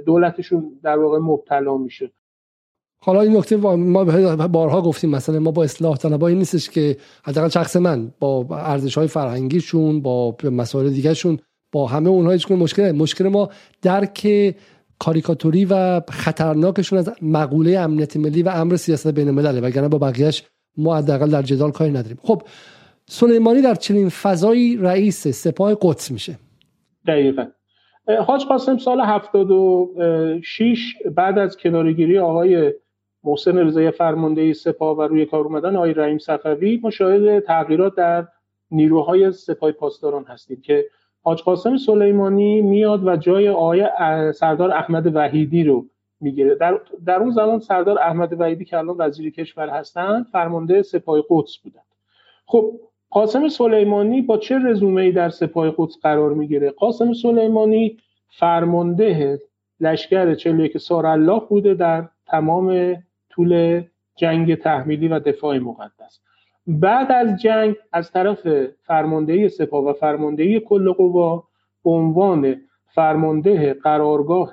دولتشون 0.05 0.71
در 0.83 0.99
واقع 0.99 1.19
مبتلا 1.19 1.77
میشه. 1.77 2.11
حالا 3.01 3.21
این 3.21 3.37
نکته 3.37 3.57
ما 3.57 4.03
بارها 4.47 4.81
گفتیم 4.81 5.09
مثلا 5.09 5.39
ما 5.39 5.51
با 5.51 5.63
اصلاح 5.63 5.97
طلبایی 5.97 6.35
نیستش 6.35 6.69
که 6.69 6.97
حداقل 7.23 7.49
شخص 7.49 7.75
من 7.75 8.11
با 8.19 8.47
ارزش 8.51 8.97
های 8.97 9.07
فرهنگیشون 9.07 10.01
با 10.01 10.35
مسائل 10.43 10.89
دیگهشون 10.89 11.39
با 11.71 11.87
همه 11.87 12.09
اونها 12.09 12.31
هیچ 12.31 12.51
مشکل 12.51 12.91
مشکل 12.91 13.27
ما 13.27 13.49
درک 13.81 14.55
کاریکاتوری 14.99 15.65
و 15.65 16.01
خطرناکشون 16.09 16.99
از 16.99 17.11
مقوله 17.21 17.79
امنیت 17.79 18.17
ملی 18.17 18.43
و 18.43 18.49
امر 18.49 18.75
سیاست 18.75 19.07
بین 19.07 19.27
الملل 19.27 19.63
وگرنه 19.63 19.87
با 19.87 19.97
بقیهش 19.97 20.43
ما 20.77 20.97
حداقل 20.97 21.29
در 21.29 21.41
جدال 21.41 21.71
کاری 21.71 21.91
نداریم. 21.91 22.17
خب 22.23 22.41
سلیمانی 23.05 23.61
در 23.61 23.75
چنین 23.75 24.09
فضایی 24.09 24.77
رئیس 24.77 25.27
سپاه 25.27 25.77
قدس 25.81 26.11
میشه. 26.11 26.37
دقیقا. 27.07 27.45
حاج 28.27 28.45
قاسم 28.45 28.77
سال 28.77 29.01
76 29.01 30.93
بعد 31.15 31.37
از 31.37 31.57
کنارگیری 31.57 32.19
آقای 32.19 32.73
محسن 33.23 33.57
رضایی 33.57 33.91
فرمانده 33.91 34.53
سپاه 34.53 34.97
و 34.97 35.01
روی 35.01 35.25
کار 35.25 35.43
اومدن 35.43 35.75
آقای 35.75 35.93
رحیم 35.93 36.17
صفوی 36.17 36.79
مشاهد 36.83 37.39
تغییرات 37.39 37.95
در 37.95 38.27
نیروهای 38.71 39.31
سپاه 39.31 39.71
پاسداران 39.71 40.23
هستیم 40.23 40.61
که 40.61 40.85
حاج 41.23 41.41
قاسم 41.41 41.77
سلیمانی 41.77 42.61
میاد 42.61 43.07
و 43.07 43.15
جای 43.15 43.49
آقای 43.49 43.87
سردار 44.33 44.71
احمد 44.71 45.15
وحیدی 45.15 45.63
رو 45.63 45.85
می‌گیره. 46.21 46.55
در, 46.55 46.79
در 47.05 47.19
اون 47.19 47.31
زمان 47.31 47.59
سردار 47.59 47.99
احمد 47.99 48.41
وحیدی 48.41 48.65
که 48.65 48.77
الان 48.77 48.95
وزیر 48.99 49.31
کشور 49.31 49.69
هستند 49.69 50.25
فرمانده 50.31 50.81
سپاه 50.81 51.23
قدس 51.29 51.57
بودند. 51.57 51.83
خب 52.45 52.71
قاسم 53.09 53.47
سلیمانی 53.47 54.21
با 54.21 54.37
چه 54.37 54.59
رزومه 54.59 55.01
ای 55.01 55.11
در 55.11 55.29
سپاه 55.29 55.73
قدس 55.77 55.97
قرار 56.01 56.33
می‌گیره؟ 56.33 56.71
قاسم 56.71 57.13
سلیمانی 57.13 57.97
فرمانده 58.29 59.39
لشکر 59.79 60.35
41 60.35 60.77
سار 60.77 61.05
الله 61.05 61.41
بوده 61.49 61.73
در 61.73 62.07
تمام 62.27 62.95
طول 63.39 63.83
جنگ 64.15 64.55
تحمیلی 64.55 65.07
و 65.07 65.19
دفاع 65.19 65.57
مقدس. 65.57 66.19
بعد 66.67 67.11
از 67.11 67.41
جنگ 67.41 67.75
از 67.93 68.11
طرف 68.11 68.47
فرماندهی 68.83 69.49
سپاه 69.49 69.83
و 69.83 69.93
فرماندهی 69.93 70.59
کل 70.59 70.91
قوا 70.91 71.43
به 71.83 71.89
عنوان 71.89 72.55
فرمانده 72.87 73.73
قرارگاه 73.73 74.51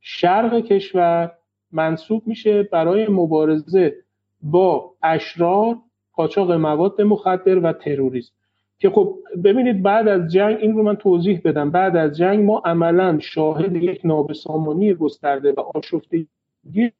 شرق 0.00 0.60
کشور 0.60 1.32
منصوب 1.72 2.22
میشه 2.26 2.62
برای 2.62 3.08
مبارزه 3.08 3.94
با 4.42 4.94
اشرار 5.02 5.76
قاچاق 6.12 6.52
مواد 6.52 7.00
مخدر 7.00 7.58
و 7.58 7.72
تروریسم. 7.72 8.32
که 8.78 8.90
خب 8.90 9.18
ببینید 9.44 9.82
بعد 9.82 10.08
از 10.08 10.32
جنگ 10.32 10.56
این 10.60 10.76
رو 10.76 10.82
من 10.82 10.96
توضیح 10.96 11.40
بدم. 11.44 11.70
بعد 11.70 11.96
از 11.96 12.16
جنگ 12.16 12.44
ما 12.44 12.62
عملا 12.64 13.18
شاهد 13.18 13.76
یک 13.76 14.00
نابسامانی 14.04 14.94
گسترده 14.94 15.52
و 15.52 15.60
آشفتگی 15.60 16.92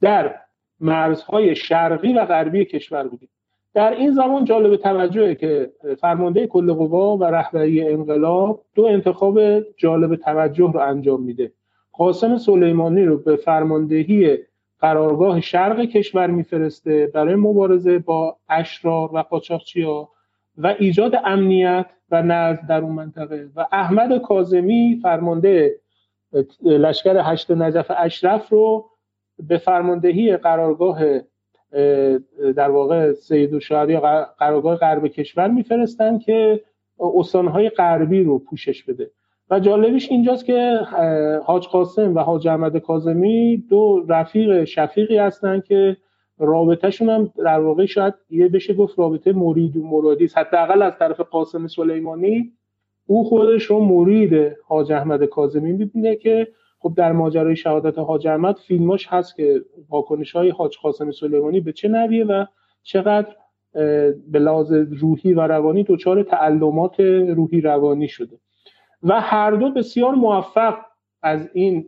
در 0.00 0.34
مرزهای 0.80 1.56
شرقی 1.56 2.12
و 2.12 2.24
غربی 2.24 2.64
کشور 2.64 3.08
بودیم. 3.08 3.28
در 3.74 3.90
این 3.90 4.12
زمان 4.12 4.44
جالب 4.44 4.76
توجهه 4.76 5.34
که 5.34 5.72
فرمانده 6.00 6.46
کل 6.46 6.72
قوا 6.72 7.16
و 7.16 7.24
رهبری 7.24 7.88
انقلاب 7.88 8.64
دو 8.74 8.84
انتخاب 8.84 9.60
جالب 9.76 10.16
توجه 10.16 10.72
رو 10.72 10.80
انجام 10.80 11.22
میده. 11.22 11.52
قاسم 11.92 12.36
سلیمانی 12.38 13.04
رو 13.04 13.18
به 13.18 13.36
فرماندهی 13.36 14.38
قرارگاه 14.80 15.40
شرق 15.40 15.80
کشور 15.80 16.26
میفرسته 16.26 17.10
برای 17.14 17.34
مبارزه 17.34 17.98
با 17.98 18.36
اشرار 18.48 19.14
و 19.14 19.18
قاچاقچیا 19.18 20.08
و 20.58 20.74
ایجاد 20.78 21.14
امنیت 21.24 21.86
و 22.10 22.22
نظم 22.22 22.66
در 22.68 22.80
اون 22.80 22.92
منطقه. 22.92 23.48
و 23.56 23.66
احمد 23.72 24.22
کازمی 24.22 25.00
فرمانده 25.02 25.80
لشکر 26.62 27.20
هشت 27.24 27.50
نجف 27.50 27.90
اشرف 27.96 28.48
رو 28.48 28.89
به 29.48 29.58
فرماندهی 29.58 30.36
قرارگاه 30.36 31.00
در 32.56 32.70
واقع 32.70 33.12
سید 33.12 33.50
یا 33.72 34.00
قرارگاه 34.38 34.76
غرب 34.76 35.06
کشور 35.06 35.48
میفرستن 35.48 36.18
که 36.18 36.60
استانهای 37.00 37.68
غربی 37.68 38.22
رو 38.22 38.38
پوشش 38.38 38.84
بده. 38.84 39.10
و 39.50 39.60
جالبش 39.60 40.10
اینجاست 40.10 40.44
که 40.44 40.80
حاج 41.44 41.66
قاسم 41.66 42.14
و 42.14 42.20
حاج 42.20 42.48
احمد 42.48 42.76
کازمی 42.76 43.64
دو 43.70 44.04
رفیق 44.08 44.64
شفیقی 44.64 45.18
هستن 45.18 45.60
که 45.60 45.96
رابطهشون 46.38 47.08
هم 47.08 47.32
در 47.36 47.60
واقع 47.60 47.86
شاید 47.86 48.14
یه 48.30 48.48
بشه 48.48 48.74
گفت 48.74 48.98
رابطه 48.98 49.32
مرید 49.32 49.76
و 49.76 49.86
مرادی 49.86 50.24
است. 50.24 50.38
حداقل 50.38 50.82
از 50.82 50.98
طرف 50.98 51.20
قاسم 51.20 51.66
سلیمانی 51.66 52.52
او 53.06 53.24
خودش 53.24 53.62
رو 53.62 53.80
مرید 53.80 54.56
حاج 54.66 54.92
احمد 54.92 55.24
کازمی 55.24 55.72
می‌بینه 55.72 56.16
که 56.16 56.48
خب 56.82 56.92
در 56.96 57.12
ماجرای 57.12 57.56
شهادت 57.56 57.98
حاج 57.98 58.26
احمد 58.26 58.56
فیلماش 58.56 59.06
هست 59.06 59.36
که 59.36 59.64
واکنش 59.88 60.32
های 60.32 60.50
حاج 60.50 60.76
قاسم 60.82 61.10
سلیمانی 61.10 61.60
به 61.60 61.72
چه 61.72 61.88
نویه 61.88 62.24
و 62.24 62.44
چقدر 62.82 63.36
به 64.28 64.38
لحاظ 64.38 64.72
روحی 64.72 65.32
و 65.34 65.40
روانی 65.40 65.84
دچار 65.84 66.22
تعلمات 66.22 67.00
روحی 67.00 67.60
روانی 67.60 68.08
شده. 68.08 68.36
و 69.02 69.20
هر 69.20 69.50
دو 69.50 69.70
بسیار 69.70 70.14
موفق 70.14 70.74
از 71.22 71.48
این 71.52 71.86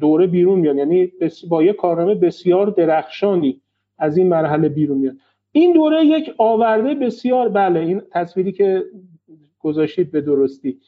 دوره 0.00 0.26
بیرون 0.26 0.58
میان. 0.58 0.78
یعنی 0.78 1.12
با 1.48 1.62
یک 1.62 1.76
کارنامه 1.76 2.14
بسیار 2.14 2.66
درخشانی 2.66 3.60
از 3.98 4.16
این 4.18 4.28
مرحله 4.28 4.68
بیرون 4.68 4.98
میان. 4.98 5.18
این 5.52 5.72
دوره 5.72 6.04
یک 6.04 6.34
آورده 6.38 6.94
بسیار 6.94 7.48
بله 7.48 7.80
این 7.80 8.02
تصویری 8.10 8.52
که 8.52 8.84
گذاشتید 9.58 10.12
به 10.12 10.20
درستی. 10.20 10.80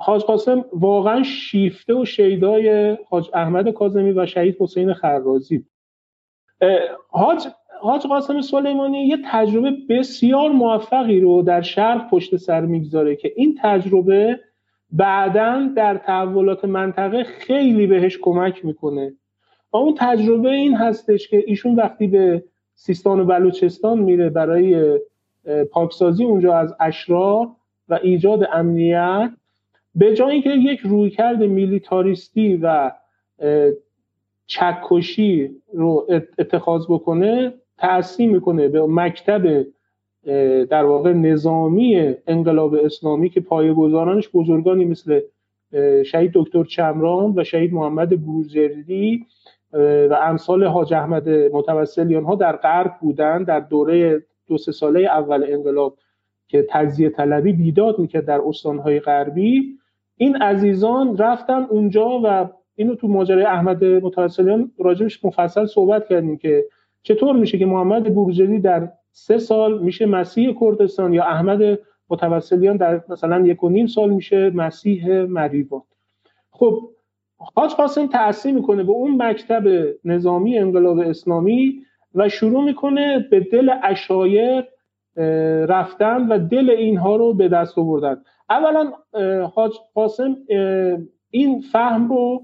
حاج 0.00 0.22
قاسم 0.22 0.64
واقعا 0.72 1.22
شیفته 1.22 1.94
و 1.94 2.04
شیدای 2.04 2.96
حاج 3.08 3.30
احمد 3.34 3.68
کاظمی 3.68 4.12
و 4.12 4.26
شهید 4.26 4.56
حسین 4.60 4.94
خرازی. 4.94 5.64
حاج 7.08 7.46
حاج 7.80 8.06
قاسم 8.06 8.40
سلیمانی 8.40 9.06
یه 9.06 9.18
تجربه 9.24 9.72
بسیار 9.88 10.50
موفقی 10.50 11.20
رو 11.20 11.42
در 11.42 11.60
شرق 11.60 12.10
پشت 12.10 12.36
سر 12.36 12.60
می‌گذاره 12.60 13.16
که 13.16 13.32
این 13.36 13.58
تجربه 13.62 14.40
بعدا 14.92 15.68
در 15.76 15.96
تحولات 15.96 16.64
منطقه 16.64 17.24
خیلی 17.24 17.86
بهش 17.86 18.18
کمک 18.22 18.64
می‌کنه. 18.64 19.14
و 19.72 19.76
اون 19.76 19.94
تجربه 19.98 20.50
این 20.50 20.74
هستش 20.74 21.28
که 21.28 21.44
ایشون 21.46 21.74
وقتی 21.74 22.06
به 22.06 22.44
سیستان 22.74 23.20
و 23.20 23.24
بلوچستان 23.24 23.98
میره 23.98 24.30
برای 24.30 25.00
پاکسازی 25.70 26.24
اونجا 26.24 26.54
از 26.54 26.74
اشرار 26.80 27.48
و 27.88 27.98
ایجاد 28.02 28.48
امنیت 28.52 29.30
به 29.94 30.14
جای 30.14 30.32
اینکه 30.32 30.50
یک 30.50 30.80
رویکرد 30.80 31.42
میلیتاریستی 31.42 32.56
و 32.62 32.92
چکشی 34.46 35.50
رو 35.74 36.06
اتخاذ 36.38 36.86
بکنه 36.88 37.54
تأثیر 37.78 38.30
می‌کنه 38.30 38.68
به 38.68 38.86
مکتب 38.86 39.66
در 40.70 40.84
واقع 40.84 41.12
نظامی 41.12 42.14
انقلاب 42.26 42.74
اسلامی 42.74 43.30
که 43.30 43.40
پایه‌گذارانش 43.40 44.28
بزرگانی 44.34 44.84
مثل 44.84 45.20
شهید 46.04 46.30
دکتر 46.34 46.64
چمران 46.64 47.32
و 47.36 47.44
شهید 47.44 47.72
محمد 47.72 48.20
بوزردی 48.20 49.26
و 50.10 50.18
امثال 50.22 50.64
حاج 50.64 50.94
احمد 50.94 51.28
متوسلیان 51.28 52.24
ها 52.24 52.34
در 52.34 52.56
غرب 52.56 52.94
بودن 53.00 53.42
در 53.42 53.60
دوره 53.60 54.22
دو 54.48 54.58
سه 54.58 54.72
ساله 54.72 55.00
اول 55.00 55.44
انقلاب. 55.48 55.96
که 56.54 56.66
تجزیه 56.70 57.10
طلبی 57.10 57.52
بیداد 57.52 57.98
می‌کرد 57.98 58.26
در 58.26 58.40
استانهای 58.46 59.00
غربی 59.00 59.78
این 60.16 60.36
عزیزان 60.36 61.16
رفتن 61.16 61.66
اونجا 61.70 62.20
و 62.24 62.48
اینو 62.76 62.94
تو 62.94 63.08
ماجرای 63.08 63.44
احمد 63.44 63.84
متوسلیان 63.84 64.72
راجبش 64.78 65.24
مفصل 65.24 65.66
صحبت 65.66 66.08
کردیم 66.08 66.36
که 66.36 66.64
چطور 67.02 67.36
میشه 67.36 67.58
که 67.58 67.66
محمد 67.66 68.14
بورجلی 68.14 68.58
در 68.58 68.88
سه 69.12 69.38
سال 69.38 69.82
میشه 69.82 70.06
مسیح 70.06 70.54
کردستان 70.60 71.14
یا 71.14 71.24
احمد 71.24 71.78
متوسلیان 72.10 72.76
در 72.76 73.00
مثلا 73.08 73.46
یک 73.46 73.64
و 73.64 73.68
نیم 73.68 73.86
سال 73.86 74.10
میشه 74.10 74.50
مسیح 74.50 75.22
مریوان. 75.22 75.82
خب 76.50 76.90
حاج 77.56 77.70
قاسم 77.70 78.06
تأثیر 78.06 78.54
می‌کنه 78.54 78.82
به 78.82 78.92
اون 78.92 79.22
مکتب 79.22 79.62
نظامی 80.04 80.58
انقلاب 80.58 80.98
اسلامی 80.98 81.80
و 82.14 82.28
شروع 82.28 82.64
می‌کنه 82.64 83.26
به 83.30 83.40
دل 83.40 83.70
اشایر 83.82 84.64
رفتن 85.68 86.28
و 86.28 86.38
دل 86.38 86.70
اینها 86.70 87.16
رو 87.16 87.34
به 87.34 87.48
دست 87.48 87.78
آوردن. 87.78 88.22
اولا 88.50 88.92
حاج 89.54 89.72
قاسم 89.94 90.36
این 91.30 91.60
فهم 91.60 92.08
رو 92.08 92.42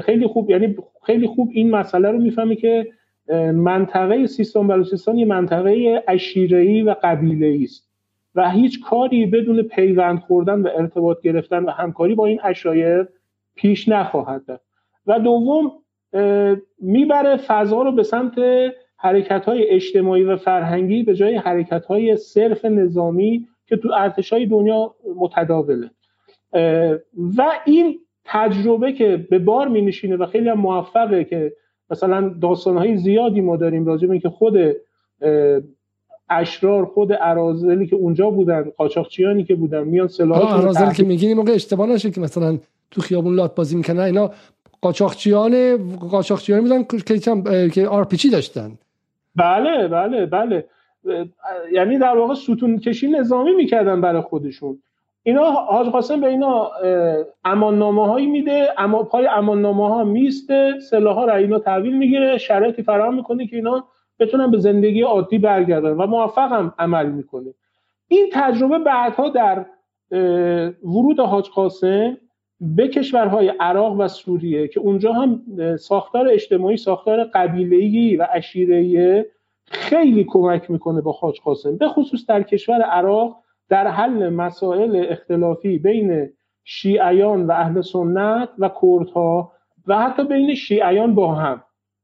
خیلی 0.00 0.26
خوب 0.26 0.50
یعنی 0.50 0.76
خیلی 1.02 1.26
خوب 1.26 1.48
این 1.52 1.70
مسئله 1.70 2.10
رو 2.10 2.18
می‌فهمه 2.18 2.56
که 2.56 2.86
منطقه 3.54 4.26
سیستان 4.26 4.66
بلوچستان 4.68 5.18
یه 5.18 5.26
منطقه 5.26 6.02
اشیره‌ای 6.08 6.82
و 6.82 6.94
قبیله‌ای 7.02 7.64
است 7.64 7.90
و 8.34 8.50
هیچ 8.50 8.80
کاری 8.84 9.26
بدون 9.26 9.62
پیوند 9.62 10.18
خوردن 10.18 10.60
و 10.60 10.68
ارتباط 10.76 11.20
گرفتن 11.20 11.64
و 11.64 11.70
همکاری 11.70 12.14
با 12.14 12.26
این 12.26 12.40
اشایر 12.44 13.08
پیش 13.54 13.88
نخواهد 13.88 14.42
رفت. 14.48 14.64
و 15.06 15.18
دوم 15.18 15.72
می‌بره 16.78 17.36
فضا 17.36 17.82
رو 17.82 17.92
به 17.92 18.02
سمت 18.02 18.34
حرکت 19.02 19.44
های 19.44 19.68
اجتماعی 19.68 20.24
و 20.24 20.36
فرهنگی 20.36 21.02
به 21.02 21.14
جای 21.14 21.36
حرکت 21.36 21.84
های 21.84 22.16
صرف 22.16 22.64
نظامی 22.64 23.46
که 23.66 23.76
تو 23.76 23.92
ارتش 23.96 24.32
های 24.32 24.46
دنیا 24.46 24.94
متداوله. 25.16 25.90
و 27.14 27.52
این 27.64 27.98
تجربه 28.24 28.92
که 28.92 29.26
به 29.30 29.38
بار 29.38 29.68
می 29.68 29.82
نشینه 29.82 30.16
و 30.16 30.26
خیلی 30.26 30.48
هم 30.48 30.60
موفقه 30.60 31.24
که 31.24 31.52
مثلا 31.90 32.28
داستانهای 32.42 32.96
زیادی 32.96 33.40
ما 33.40 33.56
داریم 33.56 33.86
راجع 33.86 34.06
به 34.06 34.12
اینکه 34.12 34.28
خود 34.28 34.76
اشرار 36.30 36.84
خود 36.86 37.12
ارازلی 37.20 37.86
که 37.86 37.96
اونجا 37.96 38.30
بودن 38.30 38.72
قاچاقچیانی 38.76 39.44
که 39.44 39.54
بودن 39.54 39.84
میان 39.84 40.08
سلاحات 40.08 40.52
ارازلی 40.52 40.94
که 40.94 41.04
میگین 41.04 41.36
موقع 41.36 41.52
اشتباه 41.52 41.86
نشه 41.86 42.10
که 42.10 42.20
مثلا 42.20 42.58
تو 42.90 43.00
خیابون 43.00 43.34
لات 43.34 43.54
بازی 43.54 43.76
می‌کنن 43.76 44.00
اینا 44.00 44.30
قاچاقچیان 44.80 45.76
قاچاقچیان 45.96 46.60
بودن 46.60 46.82
که 46.82 47.68
که 47.68 47.88
آرپیچی 47.88 48.30
داشتن. 48.30 48.78
بله 49.36 49.88
بله 49.88 50.26
بله. 50.26 50.64
یعنی 51.72 51.98
در 51.98 52.16
واقع 52.16 52.34
ستون 52.34 52.78
کشی 52.78 53.08
نظامی 53.08 53.52
می‌کردن 53.52 54.00
برای 54.00 54.22
خودشون. 54.22 54.82
اینا 55.22 55.50
حاج 55.50 55.86
قاسم 55.88 56.20
به 56.20 56.26
اینا 56.26 56.70
اماننامه 57.44 58.06
هایی 58.06 58.26
میده 58.26 58.68
اما 58.78 59.02
پای 59.02 59.26
اماننامه 59.26 59.88
ها 59.88 60.04
میسته 60.04 60.80
سلاح 60.90 61.14
ها 61.14 61.24
را 61.24 61.34
اینا 61.34 61.58
تحویل 61.58 61.96
می‌گیره 61.96 62.38
شرایطی 62.38 62.82
فراهم 62.82 63.14
می‌کنه 63.14 63.46
که 63.46 63.56
اینا 63.56 63.84
بتونن 64.18 64.50
به 64.50 64.58
زندگی 64.58 65.02
عادی 65.02 65.38
برگردن 65.38 65.90
و 65.90 66.06
موفق 66.06 66.52
هم 66.52 66.74
عمل 66.78 67.06
می‌کنه. 67.06 67.54
این 68.08 68.26
تجربه 68.32 68.78
بعدها 68.78 69.28
در 69.28 69.66
ورود 70.82 71.20
حاج 71.20 71.48
قاسم 71.50 72.16
به 72.60 72.88
کشورهای 72.88 73.52
عراق 73.60 74.00
و 74.00 74.08
سوریه 74.08 74.68
که 74.68 74.80
اونجا 74.80 75.12
هم 75.12 75.42
ساختار 75.76 76.28
اجتماعی 76.28 76.76
ساختار 76.76 77.24
قبیله‌ای 77.24 78.16
و 78.16 78.22
عشیره‌ای 78.22 79.24
خیلی 79.64 80.24
کمک 80.28 80.70
می‌کنه 80.70 81.00
با 81.00 81.12
حاج 81.12 81.40
قاسم. 81.40 81.76
به 81.76 81.88
خصوص 81.88 82.26
در 82.26 82.42
کشور 82.42 82.82
عراق 82.82 83.36
در 83.68 83.86
حل 83.86 84.28
مسائل 84.28 85.06
اختلافی 85.10 85.78
بین 85.78 86.28
شیعیان 86.64 87.46
و 87.46 87.50
اهل 87.52 87.80
سنت 87.80 88.48
و 88.58 88.70
کردها 88.82 89.52
و 89.86 89.98
حتی 89.98 90.24
بین 90.24 90.54
شیعیان 90.54 91.14
با 91.14 91.34
هم. 91.34 91.62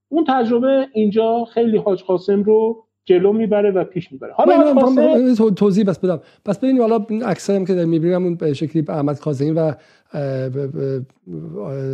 اون 0.09 0.25
تجربه 0.29 0.87
اینجا 0.93 1.45
خیلی 1.45 1.77
حاج 1.77 2.03
قاسم 2.03 2.43
رو 2.43 2.83
جلو 3.05 3.33
می‌بره 3.33 3.71
و 3.71 3.85
پیش 3.85 4.13
می‌بره. 4.13 4.33
حالا 4.33 4.75
قاسم... 4.75 5.55
توضیح 5.55 5.85
بس 5.85 5.99
بدم. 5.99 6.21
پس 6.45 6.59
ببینیم 6.59 6.83
حالا 6.83 7.07
عکسایی 7.27 7.59
هم 7.59 7.65
که 7.65 7.73
می‌بینیم 7.73 8.25
اون 8.25 8.35
به 8.35 8.53
شکلی 8.53 8.85
احمد 8.89 9.21
کاظمی 9.21 9.51
و 9.51 9.73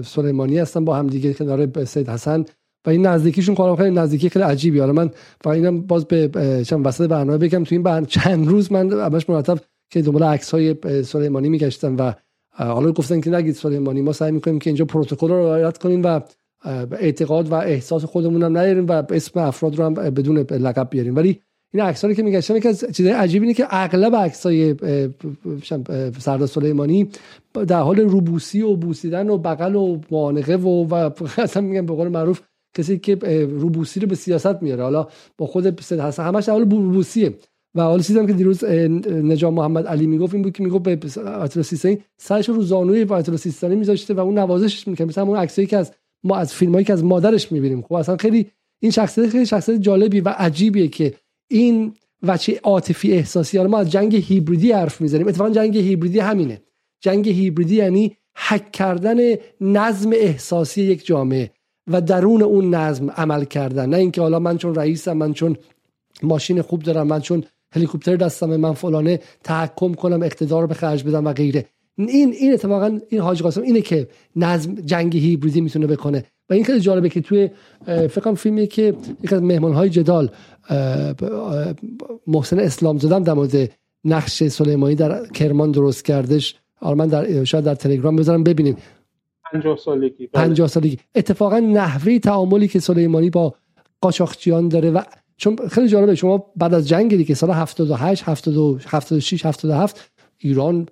سلیمانی 0.05 0.59
هستن 0.59 0.85
با 0.85 0.97
هم 0.97 1.07
دیگه 1.07 1.35
کنار 1.35 1.85
سید 1.85 2.09
حسن. 2.09 2.45
و 2.87 2.91
این 2.91 3.07
نزدیکیشون 3.07 3.55
کارم 3.55 3.77
خیلی 3.77 3.91
نزدیکی 3.91 4.29
خیلی 4.29 4.45
عجیبی. 4.45 4.79
حالا 4.79 4.93
من 4.93 5.11
و 5.45 5.49
اینم 5.49 5.81
باز 5.81 6.05
به 6.05 6.65
چند 6.67 6.87
وسط 6.87 7.09
برنامه 7.09 7.39
بگم. 7.39 7.65
تو 7.65 7.75
این 7.75 7.83
برنامه 7.83 8.07
چند 8.07 8.49
روز 8.49 8.73
من 8.73 8.93
همش 8.93 9.31
مرتب 9.31 9.59
که 9.91 10.03
دنبال 10.03 10.23
عکس 10.23 10.51
های 10.51 10.77
سلیمانی 11.03 11.49
میگشتم 11.49 11.97
و 11.99 12.15
حالا 12.51 12.93
گفتن 12.93 13.21
که 13.21 13.31
نگید 13.31 13.55
سلیمانی 13.55 14.03
ما 14.03 14.13
سعی 14.13 14.33
می‌کنیم 14.33 14.59
که 14.59 14.71
اینجا 14.71 14.85
پروتکل 14.85 15.29
رو 15.29 15.35
رعایت 15.35 15.79
کنیم 15.79 16.03
و 16.05 16.21
اعتقاد 16.93 17.49
و 17.49 17.55
احساس 17.55 18.05
خودمون 18.05 18.43
هم 18.43 18.59
نیاریم 18.59 18.87
و 18.87 19.03
اسم 19.11 19.41
افراد 19.41 19.77
رو 19.77 19.85
هم 19.85 19.95
بدون 19.95 20.39
لقب 20.39 20.91
بیاریم. 20.91 21.17
ولی 21.17 21.41
این 21.75 21.85
عکس 21.85 22.05
که 22.05 22.23
میگشتم 22.23 22.57
یکی 22.57 22.69
از 22.69 22.85
چیزای 22.93 23.13
عجیبی 23.13 23.47
اینه 23.47 23.55
که 23.55 23.67
اغلب 23.71 24.17
عکس 24.17 24.47
های 24.47 24.75
سردار 26.19 26.47
سلیمانی 26.47 27.09
در 27.53 27.81
حال 27.81 28.01
روبوسی 28.01 28.63
و 28.63 28.77
بوسیدن 28.77 29.31
و 29.31 29.39
بغل 29.39 29.75
و 29.75 30.01
معانقه 30.11 30.57
و 30.57 30.87
و 30.91 31.11
اصلا 31.39 31.63
میگم 31.63 31.87
به 31.87 31.95
قول 31.95 32.09
معروف 32.09 32.41
کسی 32.77 32.99
که 32.99 33.15
روبوسی 33.45 34.01
رو 34.01 34.09
به 34.09 34.15
سیاست 34.15 34.63
میاره. 34.63 34.83
حالا 34.83 35.09
با 35.39 35.47
خود 35.47 35.81
حسن 35.81 36.25
همش 36.25 36.45
در 36.45 36.53
حال 36.53 36.71
روبوسیه 36.71 37.35
و 37.75 37.83
حالا 37.83 38.03
چیزی 38.03 38.27
که 38.27 38.33
دیروز 38.33 38.65
نجام 38.65 39.55
محمد 39.55 39.87
علی 39.87 40.07
می‌گفت 40.07 40.35
این 40.35 40.43
بود 40.43 40.53
که 40.53 40.63
می‌گفت 40.63 40.83
به 40.83 41.21
آیت 41.21 41.63
سیستانی 41.63 41.99
سرش 42.19 42.49
رو 42.49 42.63
زانوی 42.63 43.05
آیت 43.05 43.37
سیستانی 43.37 43.77
میذاشته 43.77 44.15
و 44.15 44.21
اون 44.21 44.39
نوازشش 44.39 44.89
می‌کنه. 44.89 45.07
مثلا 45.07 45.25
اون 45.25 45.37
عکسایی 45.37 45.67
که 45.67 45.77
از 45.77 45.93
ما 46.25 46.37
از 46.37 46.55
فیلمایی 46.55 46.85
که 46.85 46.93
از 46.93 47.05
مادرش 47.05 47.53
می‌بینیم. 47.53 47.83
خب 47.83 47.93
اصلا 47.93 48.17
خیلی 48.17 48.47
این 48.83 48.93
شخصیت 48.93 49.29
خیلی 49.29 49.47
شخصیت 49.47 49.81
جالبی 49.81 50.21
و 50.21 50.29
عجیبیه 50.29 50.89
که 50.89 51.15
این 51.53 51.95
وچه 52.23 52.61
عاطفی 52.63 53.13
احساسی. 53.13 53.59
ما 53.59 53.79
از 53.79 53.91
جنگ 53.91 54.17
هیبریدی 54.17 54.73
حرف 54.73 55.01
می‌زنیم. 55.01 55.29
اتفاقا 55.29 55.51
جنگ 55.51 55.77
هیبریدی 55.77 56.19
همینه. 56.19 56.63
جنگ 57.01 57.29
هیبریدی 57.29 57.77
یعنی 57.77 58.17
حک 58.37 58.73
کردن 58.73 59.17
نظم 59.61 60.11
احساسی 60.15 60.83
یک 60.83 61.07
جامعه 61.07 61.51
و 61.91 62.01
درون 62.01 62.43
اون 62.43 62.75
نظم 62.75 63.11
عمل 63.11 63.45
کردن. 63.45 63.89
نه 63.89 63.97
اینکه 63.97 64.21
حالا 64.21 64.39
من 64.39 64.59
چون 64.59 64.75
رئیسم 64.75 65.13
من 65.13 65.33
چون 65.33 65.57
ماشین 66.23 66.63
خوب 66.63 66.83
دارم 66.83 67.07
من 67.07 67.21
چون 67.21 67.45
هلیکوپتر 67.75 68.17
دستم 68.17 68.57
من 68.57 68.73
فلانه 68.73 69.21
تحکم 69.45 69.95
کنم 69.95 70.23
اقتدار 70.23 70.63
رو 70.63 70.69
به 70.69 70.75
خرج 70.75 71.05
بدم 71.05 71.25
و 71.25 71.33
غیره. 71.33 71.67
این 71.97 72.33
این 72.33 72.53
اتفاقا 72.53 73.01
این 73.09 73.21
حاج 73.21 73.43
قاسم 73.43 73.63
اینه 73.63 73.81
که 73.81 74.09
نظم 74.37 74.75
جنگ 74.75 75.17
هیبریدی 75.17 75.61
می‌تونه 75.61 75.87
بکنه. 75.87 76.25
و 76.51 76.55
این 76.55 76.65
خیلی 76.65 76.81
جالبه 76.81 77.09
که 77.09 77.21
توی 77.21 77.51
فکر 77.87 78.35
فیلمی 78.35 78.67
که 78.67 78.95
یک 79.25 79.33
از 79.33 79.43
مهمان 79.43 79.73
های 79.73 79.91
جدال 79.91 80.31
محسن 82.27 82.59
اسلام 82.59 82.99
زدم 82.99 83.23
در 83.23 83.33
مورد 83.33 83.71
نقش 84.05 84.45
سلیمانی 84.49 84.95
در 84.95 85.27
کرمان 85.27 85.71
درست 85.71 86.05
کردش. 86.05 86.55
حالا 86.75 86.95
من 86.95 87.07
در 87.07 87.45
شاید 87.45 87.65
در 87.65 87.75
تلگرام 87.75 88.17
بذارم 88.17 88.45
ببینیم 88.45 88.77
50 89.53 89.77
سالگی 89.77 90.27
50 90.27 90.55
بله. 90.55 90.67
سالگی. 90.67 90.99
اتفاقا 91.15 91.59
نحوه 91.59 92.19
تعاملی 92.19 92.69
که 92.69 92.81
سلیمانی 92.81 93.31
با 93.31 93.55
قاچاقچیان 94.01 94.69
داره 94.69 94.91
و 94.91 95.03
چون 95.37 95.57
خیلی 95.71 95.89
جالبه 95.89 96.15
شما 96.15 96.47
بعد 96.57 96.75
از 96.75 96.89
جنگ 96.89 97.17
دیگه 97.17 97.35
سال 97.35 97.51
78 97.51 98.23
76 98.27 99.47
77 99.47 100.11
ایران 100.39 100.89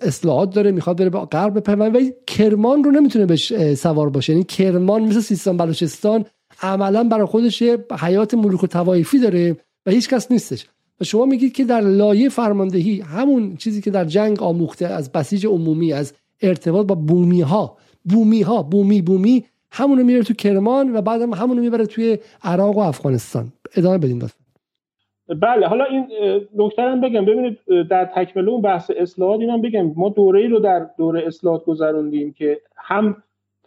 اصلاحات 0.00 0.54
داره 0.54 0.70
می‌خواد 0.70 0.98
بره 0.98 1.10
به 1.10 1.18
غرب 1.18 1.58
بپیونده 1.58 1.98
ولی 1.98 2.12
کرمان 2.26 2.84
رو 2.84 2.90
نمی‌تونه 2.90 3.26
بهش 3.26 3.74
سوار 3.74 4.10
باشه. 4.10 4.32
یعنی 4.32 4.44
کرمان 4.44 5.02
مثل 5.02 5.20
سیستان 5.20 5.56
بلوچستان 5.56 6.24
عملا 6.62 7.04
برای 7.04 7.26
خودش 7.26 7.62
یه 7.62 7.78
حیات 8.00 8.34
ملوک 8.34 8.64
و 8.64 8.66
توایفی 8.66 9.18
داره 9.18 9.56
و 9.86 9.90
هیچ 9.90 10.08
کس 10.08 10.32
نیستش 10.32 10.66
و 11.00 11.04
شما 11.04 11.24
میگید 11.24 11.52
که 11.52 11.64
در 11.64 11.80
لایه 11.80 12.28
فرماندهی 12.28 13.00
همون 13.00 13.56
چیزی 13.56 13.82
که 13.82 13.90
در 13.90 14.04
جنگ 14.04 14.42
آموخته 14.42 14.86
از 14.86 15.12
بسیج 15.12 15.46
عمومی 15.46 15.92
از 15.92 16.14
ارتباط 16.42 16.86
با 16.86 16.94
بومی 16.94 17.40
ها 17.40 17.76
بومی 18.04 18.42
ها 18.42 18.62
بومی 18.62 19.02
بومی 19.02 19.44
همونو 19.72 20.04
میره 20.04 20.22
تو 20.22 20.34
کرمان 20.34 20.96
و 20.96 21.02
بعدم 21.02 21.34
همونو 21.34 21.60
می‌بره 21.60 21.86
توی 21.86 22.18
عراق 22.44 22.76
و 22.76 22.80
افغانستان 22.80 23.52
ادامه 23.76 23.98
بدین 23.98 24.18
بس. 24.18 24.34
بله 25.28 25.66
حالا 25.66 25.84
این 25.84 26.06
نکته 26.56 26.82
هم 26.82 27.00
بگم 27.00 27.24
ببینید 27.24 27.58
در 27.90 28.04
تکمله 28.04 28.50
اون 28.50 28.62
بحث 28.62 28.90
اصلاحات 28.96 29.40
اینم 29.40 29.62
بگم 29.62 29.92
ما 29.96 30.08
دوره 30.08 30.48
رو 30.48 30.60
در 30.60 30.86
دوره 30.98 31.26
اصلاحات 31.26 31.64
گذروندیم 31.64 32.32
که 32.32 32.60
هم 32.76 33.16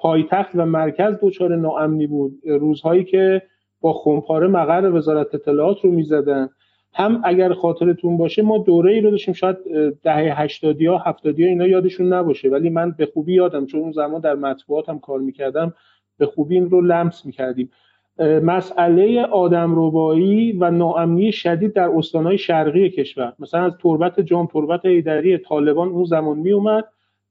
پایتخت 0.04 0.52
و 0.56 0.66
مرکز 0.66 1.18
دچار 1.22 1.56
ناامنی 1.56 2.08
بود. 2.08 2.39
روزهایی 2.46 3.04
که 3.04 3.42
با 3.82 3.94
خمپاره 3.94 4.48
مقر 4.48 4.92
وزارت 4.94 5.36
اطلاعات 5.36 5.78
رو 5.82 5.92
می‌زدن. 5.92 6.50
هم 6.94 7.22
اگر 7.24 7.54
خاطرتون 7.54 8.18
باشه 8.18 8.42
ما 8.42 8.58
دوره 8.58 8.94
ای 8.94 9.02
رو 9.02 9.12
داشتیم. 9.12 9.34
شاید 9.34 9.58
دهه 10.04 10.42
80 10.42 10.82
ها 10.82 10.98
70 10.98 11.39
ها 11.39 11.46
اینا 11.46 11.68
یادشون 11.68 12.13
نباشه. 12.13 12.50
ولی 12.50 12.70
من 12.70 12.92
به 12.92 13.06
خوبی 13.06 13.34
یادم 13.34 13.66
چون 13.66 13.82
اون 13.82 13.92
زمان 13.92 14.22
در 14.22 14.36
مطبوعات 14.36 14.89
هم 14.89 15.00
کار 15.00 15.20
می‌کردم 15.20 15.74
به 16.18 16.26
خوبی 16.26 16.56
این 16.56 16.70
رو 16.70 16.82
لمس 16.82 17.26
می‌کردیم. 17.26 17.70
مسئله 18.44 19.22
آدم 19.22 19.74
ربایی 19.76 20.52
و 20.52 20.72
ناامنی 20.72 21.32
شدید 21.32 21.74
در 21.74 21.89
استانهای 21.89 22.38
شرقی 22.38 22.89
کشور. 22.89 23.34
مثلا 23.39 23.62
از 23.62 23.74
تربت 23.82 24.20
جام 24.20 24.48
تربت 24.48 24.86
ایدری 24.86 25.38
طالبان 25.38 25.88
اون 25.88 26.06
زمان 26.06 26.38
می 26.38 26.52
اومد 26.52 26.86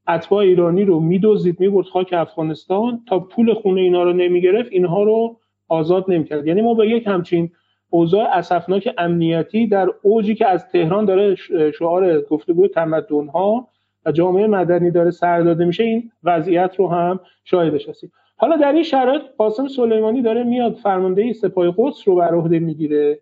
اتباع 0.09 0.45
ایرانی 0.45 0.85
رو 0.85 1.01
میدوزید 1.01 1.61
می‌برد 1.61 1.87
خاک 1.87 2.13
افغانستان 2.13 3.01
تا 3.09 3.19
پول 3.21 3.55
خونه 3.55 3.81
اینا 3.81 4.03
رو 4.03 4.13
نمی‌گرفت 4.13 4.73
اینها 4.73 5.03
رو 5.03 5.37
آزاد 5.69 6.05
نمی‌کرد. 6.09 6.47
یعنی 6.47 6.63
ما 6.63 6.75
به 6.75 6.89
یک 6.89 7.07
همچین 7.07 7.51
اوضاع 7.91 8.25
اسفناک 8.25 8.95
امنیتی 8.99 9.67
در 9.67 9.89
اوجی 10.03 10.35
که 10.35 10.47
از 10.47 10.69
تهران 10.69 11.05
داره 11.05 11.35
شعار 11.79 12.21
گفتگوی 12.21 12.69
تمدن 12.69 13.27
ها 13.27 13.69
و 14.07 14.13
جامعه 14.13 14.47
مدنی 14.47 14.91
داره 14.91 15.11
سر 15.11 15.41
داده 15.41 15.65
میشه 15.65 15.85
این 15.85 16.11
وضعیت 16.25 16.75
رو 16.79 16.89
هم 16.89 17.21
شاهدش 17.45 17.89
هستیم 17.89 18.13
حالا 18.37 18.57
در 18.57 18.73
این 18.73 18.83
شرایط 18.83 19.23
قاسم 19.39 19.69
سلیمانی 19.69 20.23
داره 20.23 20.45
میاد 20.45 20.75
فرماندهی 20.75 21.33
سپاه 21.33 21.75
قدس 21.79 22.09
رو 22.09 22.15
بر 22.15 22.35
عهده 22.35 22.59
می‌گیره 22.59 23.19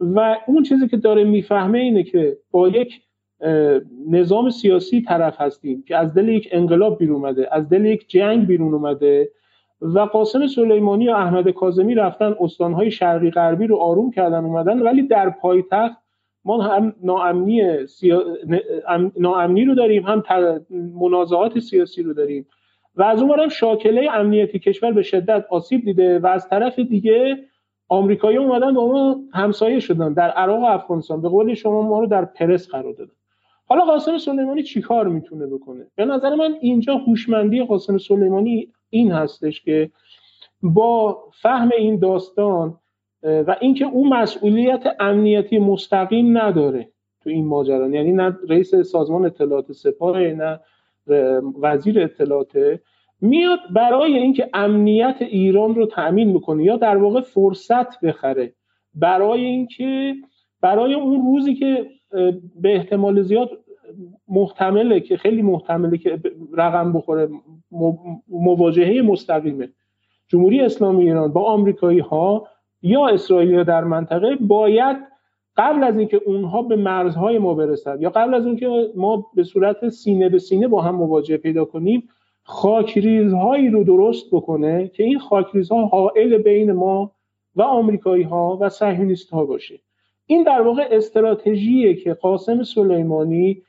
و 0.00 0.36
اون 0.46 0.62
چیزی 0.62 0.88
که 0.88 0.96
داره 0.96 1.24
می‌فهمه 1.24 1.78
اینه 1.78 2.02
که 2.02 2.36
با 2.50 2.68
یک 2.68 3.00
نظام 4.08 4.50
سیاسی 4.50 5.02
طرف 5.02 5.40
هستیم 5.40 5.84
که 5.88 5.96
از 5.96 6.14
دل 6.14 6.28
یک 6.28 6.48
انقلاب 6.52 6.98
بیرون 6.98 7.16
اومده 7.16 7.48
از 7.52 7.68
دل 7.68 7.84
یک 7.84 8.08
جنگ 8.08 8.46
بیرون 8.46 8.74
اومده 8.74 9.30
و 9.82 9.98
قاسم 9.98 10.46
سلیمانی 10.46 11.08
و 11.08 11.12
احمد 11.12 11.50
کاظمی 11.50 11.94
رفتن 11.94 12.34
استانهای 12.40 12.90
شرقی 12.90 13.30
غربی 13.30 13.66
رو 13.66 13.76
آروم 13.76 14.10
کردن 14.10 14.44
اومدن. 14.44 14.82
ولی 14.82 15.02
در 15.02 15.30
پایتخت 15.30 15.96
ما 16.44 16.62
هم 16.62 16.94
ناامنی, 17.02 17.62
ناامنی 19.16 19.64
رو 19.64 19.74
داریم 19.74 20.02
هم 20.02 20.22
منازعات 21.00 21.58
سیاسی 21.58 22.02
رو 22.02 22.12
داریم. 22.12 22.46
و 22.96 23.02
از 23.02 23.22
اون 23.22 23.48
شاکله 23.48 24.10
امنیتی 24.12 24.58
کشور 24.58 24.92
به 24.92 25.02
شدت 25.02 25.46
آسیب 25.50 25.84
دیده 25.84 26.18
و 26.18 26.26
از 26.26 26.48
طرف 26.48 26.78
دیگه 26.78 27.38
آمریکایی 27.88 28.36
اومدن 28.36 28.74
با 28.74 28.86
ما 28.86 29.20
همسایه 29.32 29.80
شدن 29.80 30.12
در 30.12 30.30
عراق 30.30 30.60
و 30.62 30.64
افغانستان. 30.64 31.22
به 31.22 31.28
قول 31.28 31.54
شما 31.54 31.82
ما 31.82 32.00
رو 32.00 32.06
در 32.06 32.24
پرس 32.24 32.68
قرار 32.68 32.92
دادن. 32.92 33.12
حالا 33.72 33.84
قاسم 33.84 34.18
سلیمانی 34.18 34.62
چیکار 34.62 35.08
می‌تونه 35.08 35.46
بکنه؟ 35.46 35.86
به 35.96 36.04
نظر 36.04 36.34
من 36.34 36.56
اینجا 36.60 36.94
هوشمندی 36.94 37.64
قاسم 37.64 37.98
سلیمانی 37.98 38.68
این 38.90 39.12
هستش 39.12 39.62
که 39.62 39.90
با 40.62 41.18
فهم 41.42 41.70
این 41.78 41.98
داستان 41.98 42.78
و 43.22 43.56
اینکه 43.60 43.84
او 43.84 44.08
مسئولیت 44.08 44.96
امنیتی 45.00 45.58
مستقیم 45.58 46.38
نداره 46.38 46.88
تو 47.22 47.30
این 47.30 47.46
ماجرا. 47.46 47.88
یعنی 47.88 48.12
نه 48.12 48.36
رئیس 48.48 48.74
سازمان 48.74 49.26
اطلاعات 49.26 49.72
سپاه 49.72 50.18
نه 50.18 50.60
وزیر 51.60 52.00
اطلاعات. 52.00 52.52
میاد 53.20 53.58
برای 53.70 54.18
اینکه 54.18 54.50
امنیت 54.54 55.16
ایران 55.20 55.74
رو 55.74 55.86
تأمین 55.86 56.28
می‌کنه 56.28 56.64
یا 56.64 56.76
در 56.76 56.96
واقع 56.96 57.20
فرصت 57.20 58.00
بخره. 58.00 58.52
برای 58.94 59.44
اینکه 59.44 60.14
برای 60.60 60.94
اون 60.94 61.22
روزی 61.26 61.54
که 61.54 61.86
به 62.60 62.76
احتمال 62.76 63.22
زیاد 63.22 63.50
محتمله 64.28 65.00
که 65.00 65.16
خیلی 65.16 65.42
محتمله 65.42 65.98
که 65.98 66.20
رقم 66.52 66.92
بخوره 66.92 67.28
مواجهه 68.28 69.02
مستقیمه. 69.02 69.68
جمهوری 70.28 70.60
اسلامی 70.60 71.04
ایران 71.04 71.32
با 71.32 71.44
آمریکایی 71.44 71.98
ها 71.98 72.46
یا 72.82 73.06
اسرائیل 73.06 73.64
در 73.64 73.84
منطقه 73.84 74.36
باید 74.40 74.96
قبل 75.56 75.84
از 75.84 75.98
اینکه 75.98 76.20
اونها 76.26 76.62
به 76.62 76.76
مرزهای 76.76 77.38
ما 77.38 77.54
برسن 77.54 78.00
یا 78.00 78.10
قبل 78.10 78.34
از 78.34 78.46
اینکه 78.46 78.90
ما 78.96 79.30
به 79.34 79.44
صورت 79.44 79.88
سینه 79.88 80.28
به 80.28 80.38
سینه 80.38 80.68
با 80.68 80.82
هم 80.82 80.94
مواجهه 80.94 81.36
پیدا 81.36 81.64
کنیم 81.64 82.08
خاکریزهایی 82.42 83.68
رو 83.68 83.84
درست 83.84 84.26
بکنه 84.32 84.88
که 84.88 85.02
این 85.02 85.18
خاکریزها 85.18 85.86
حائل 85.86 86.38
بین 86.38 86.72
ما 86.72 87.12
و 87.56 87.62
آمریکایی 87.62 88.22
ها 88.22 88.58
و 88.60 88.68
صهیونیست 88.68 89.30
ها 89.30 89.44
باشه. 89.44 89.80
این 90.26 90.42
در 90.42 90.62
واقع 90.62 90.88
استراتژیه 90.90 91.94
که 91.94 92.14
قاسم 92.14 92.62
سلیمانی 92.62 93.62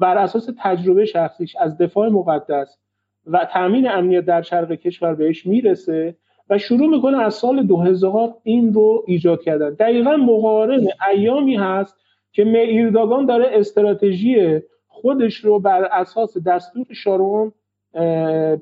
بر 0.00 0.18
اساس 0.18 0.48
تجربه 0.58 1.04
شخصیش 1.04 1.56
از 1.56 1.78
دفاع 1.78 2.08
مقدس 2.08 2.78
و 3.26 3.48
تامین 3.52 3.90
امنیت 3.90 4.24
در 4.24 4.42
شرق 4.42 4.72
کشور 4.72 5.14
بهش 5.14 5.46
می‌رسه 5.46 6.16
و 6.50 6.58
شروع 6.58 6.90
می‌کنه 6.90 7.22
از 7.22 7.34
سال 7.34 7.66
2000 7.66 8.34
این 8.42 8.72
رو 8.72 9.04
ایجاد 9.06 9.42
کردن. 9.42 9.70
دقیقا 9.70 10.16
مقارن 10.16 10.86
ایامی 11.14 11.56
هست 11.56 11.96
که 12.32 12.44
میرداگان 12.44 13.26
داره 13.26 13.46
استراتژی 13.52 14.60
خودش 14.88 15.36
رو 15.36 15.58
بر 15.58 15.84
اساس 15.84 16.38
دستور 16.38 16.86
شارون 16.92 17.52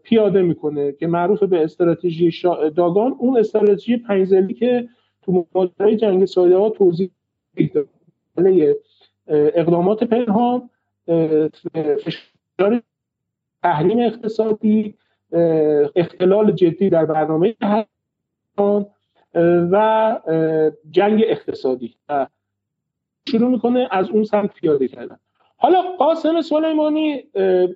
پیاده 0.02 0.42
می‌کنه 0.42 0.92
که 0.92 1.06
معروف 1.06 1.42
به 1.42 1.64
استراتژی 1.64 2.32
داگان. 2.76 3.16
اون 3.18 3.38
استراتژی 3.38 3.96
پنجزلی 3.96 4.54
که 4.54 4.88
تو 5.22 5.46
ماجرای 5.54 5.96
جنگ 5.96 6.24
سایده 6.24 6.56
ها 6.56 6.70
توضیح 6.70 7.10
داده 8.36 8.76
اقدامات 9.30 10.04
پنهان 10.04 10.70
فشار 12.04 12.82
تحریم 13.62 13.98
اقتصادی 13.98 14.94
اختلال 15.96 16.52
جدی 16.52 16.90
در 16.90 17.04
برنامه 17.04 17.54
و 19.70 20.16
جنگ 20.90 21.24
اقتصادی. 21.26 21.94
شروع 23.28 23.50
می‌کنه 23.50 23.88
از 23.90 24.10
اون 24.10 24.24
سمت 24.24 24.54
پیاده 24.54 24.88
کردن. 24.88 25.18
حالا 25.56 25.82
قاسم 25.98 26.40
سلیمانی 26.40 27.24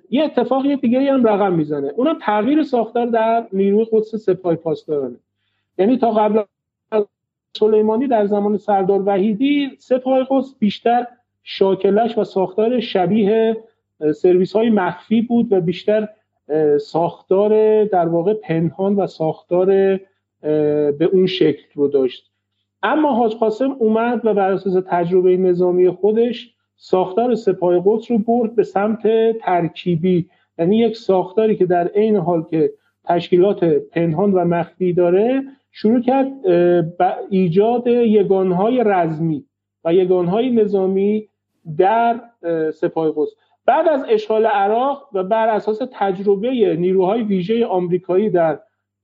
یه 0.09 0.23
اتفاقی 0.23 0.75
دیگه 0.75 1.13
هم 1.13 1.27
رقم 1.27 1.53
می‌زنه. 1.53 1.91
اونم 1.95 2.17
تغییر 2.21 2.63
ساختار 2.63 3.05
در 3.05 3.47
نیروی 3.53 3.87
قدس 3.91 4.15
سپاه 4.15 4.55
پاسدارانه. 4.55 5.17
یعنی 5.77 5.97
تا 5.97 6.11
قبل 6.11 6.43
سلیمانی 7.53 8.07
در 8.07 8.25
زمان 8.25 8.57
سردار 8.57 9.01
وحیدی 9.05 9.75
سپاه 9.79 10.27
قدس 10.29 10.55
بیشتر 10.59 11.07
شاکلش 11.47 12.17
و 12.17 12.23
ساختار 12.23 12.79
شبیه 12.79 13.57
سرویس 14.15 14.55
های 14.55 14.69
مخفی 14.69 15.21
بود 15.21 15.53
و 15.53 15.61
بیشتر 15.61 16.07
ساختار 16.79 17.83
در 17.85 18.07
واقع 18.07 18.33
پنهان 18.33 18.95
و 18.95 19.07
ساختار 19.07 19.99
به 20.91 21.09
اون 21.13 21.25
شکل 21.25 21.63
رو 21.73 21.87
داشت. 21.87 22.31
اما 22.83 23.13
حاج 23.13 23.35
قاسم 23.35 23.75
اومد 23.79 24.21
و 24.25 24.33
بر 24.33 24.51
اساس 24.51 24.83
تجربه 24.87 25.37
نظامی 25.37 25.89
خودش 25.89 26.55
ساختار 26.75 27.35
سپاه 27.35 27.83
قدس 27.85 28.11
رو 28.11 28.17
برد 28.17 28.55
به 28.55 28.63
سمت 28.63 29.01
ترکیبی. 29.39 30.29
یعنی 30.59 30.77
یک 30.77 30.97
ساختاری 30.97 31.55
که 31.55 31.65
در 31.65 31.87
عین 31.87 32.15
حال 32.15 32.43
که 32.43 32.71
تشکیلات 33.03 33.63
پنهان 33.63 34.31
و 34.31 34.45
مخفی 34.45 34.93
داره 34.93 35.43
شروع 35.71 36.01
کرد 36.01 36.27
ایجاد 37.29 37.87
یگانهای 37.87 38.83
رزمی 38.85 39.45
و 39.85 39.93
یگانهای 39.93 40.49
نظامی 40.49 41.27
در 41.77 42.21
سپاه 42.71 43.13
قدس. 43.15 43.29
بعد 43.65 43.87
از 43.87 44.05
اشغال 44.09 44.45
عراق 44.45 45.09
و 45.13 45.23
بر 45.23 45.49
اساس 45.49 45.79
تجربه 45.93 46.75
نیروهای 46.79 47.23
ویژه 47.23 47.65
آمریکایی 47.65 48.29
در 48.29 48.59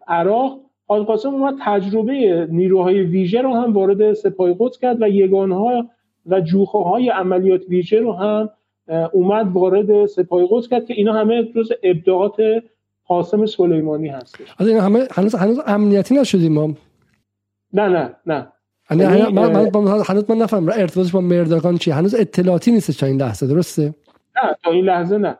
عراق 0.07 0.59
حاج 0.87 1.03
قاسم 1.03 1.29
اومد 1.29 1.55
تجربه 1.61 2.47
نیروهای 2.51 3.01
ویژه 3.01 3.41
رو 3.41 3.53
هم 3.53 3.73
وارد 3.73 4.13
سپاه 4.13 4.53
قدس 4.59 4.79
کرد 4.79 5.01
و 5.01 5.09
یگانها 5.09 5.85
و 6.25 6.41
جوخه 6.41 6.77
های 6.77 7.09
عملیات 7.09 7.61
ویژه 7.69 7.99
رو 7.99 8.13
هم 8.13 8.49
اومد 9.11 9.51
وارد 9.51 10.05
سپاه 10.05 10.47
قدس 10.49 10.67
کرد 10.67 10.85
که 10.85 10.93
اینا 10.93 11.13
همه 11.13 11.43
جز 11.43 11.71
ابداعات 11.83 12.35
قاسم 13.07 13.45
سلیمانی 13.45 14.07
هستش. 14.07 14.55
از 14.57 14.67
این 14.67 14.77
همه 14.77 15.07
هنوز 15.11 15.35
هنوز 15.35 15.59
امنیتی 15.67 16.15
نشدیم 16.15 16.53
ما؟ 16.53 16.73
نه 17.73 17.87
نه 17.87 18.15
نه. 18.25 18.47
یعنی 18.91 19.21
من, 19.21 19.51
من, 19.51 20.03
هنوز 20.07 20.29
من 20.29 20.37
نفهم 20.37 20.69
ارتباطش 20.69 21.11
با 21.11 21.21
مردگان 21.21 21.77
چی 21.77 21.91
هنوز 21.91 22.15
اطلاعاتی 22.15 22.71
نیست 22.71 22.99
تا 22.99 23.05
این 23.05 23.21
لحظه 23.21 23.47
درسته؟ 23.47 23.95
نه 24.35 24.55
تا 24.63 24.71
این 24.71 24.85
لحظه 24.85 25.17
نه. 25.17 25.37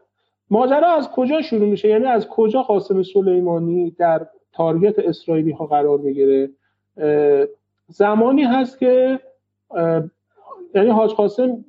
ماجرا 0.50 0.88
از 0.88 1.10
کجا 1.10 1.42
شروع 1.42 1.70
میشه؟ 1.70 1.88
یعنی 1.88 2.06
از 2.06 2.28
کجا 2.28 2.62
قاسم 2.62 3.04
سلیمانی 3.04 3.92
در 3.92 4.28
تارگت 4.54 5.00
اسرائیلی 5.00 5.52
ها 5.52 5.66
قرار 5.66 5.98
می‌گیره؟ 5.98 6.50
زمانی 7.88 8.44
هست 8.44 8.80
که 8.80 9.20
یعنی 10.76 10.90
حاج 10.90 11.12
قاسم 11.12 11.66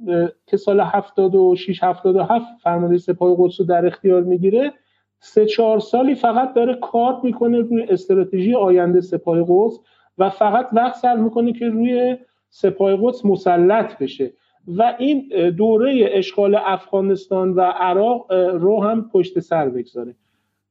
که 0.47 0.57
سال 0.57 0.81
76 0.81 1.83
77 1.83 2.47
فرمانده 2.63 2.99
سپاه 2.99 3.37
قدس 3.39 3.61
رو 3.61 3.67
در 3.67 3.87
اختیار 3.87 4.23
می‌گیره 4.23 4.73
سه 5.21 5.47
چهار 5.47 5.81
سالی 5.81 6.15
فقط 6.15 6.55
داره 6.55 6.75
کار 6.75 7.21
می‌کنه 7.23 7.59
روی 7.59 7.83
استراتژی 7.83 8.55
آینده 8.55 9.01
سپاه 9.01 9.45
قدس. 9.49 9.79
و 10.19 10.31
فقط 10.31 10.69
وقت 10.73 10.95
صرف 10.95 11.19
می‌کنه 11.19 11.53
که 11.53 11.69
روی 11.69 12.17
سپاه 12.51 12.97
قدس 13.03 13.25
مسلط 13.25 13.99
بشه. 13.99 14.33
و 14.67 14.95
این 14.99 15.51
دوره 15.57 16.09
اشغال 16.13 16.55
افغانستان 16.55 17.53
و 17.53 17.61
عراق 17.61 18.33
رو 18.33 18.83
هم 18.83 19.09
پشت 19.09 19.41
سر 19.41 19.69
بگذاره. 19.69 20.15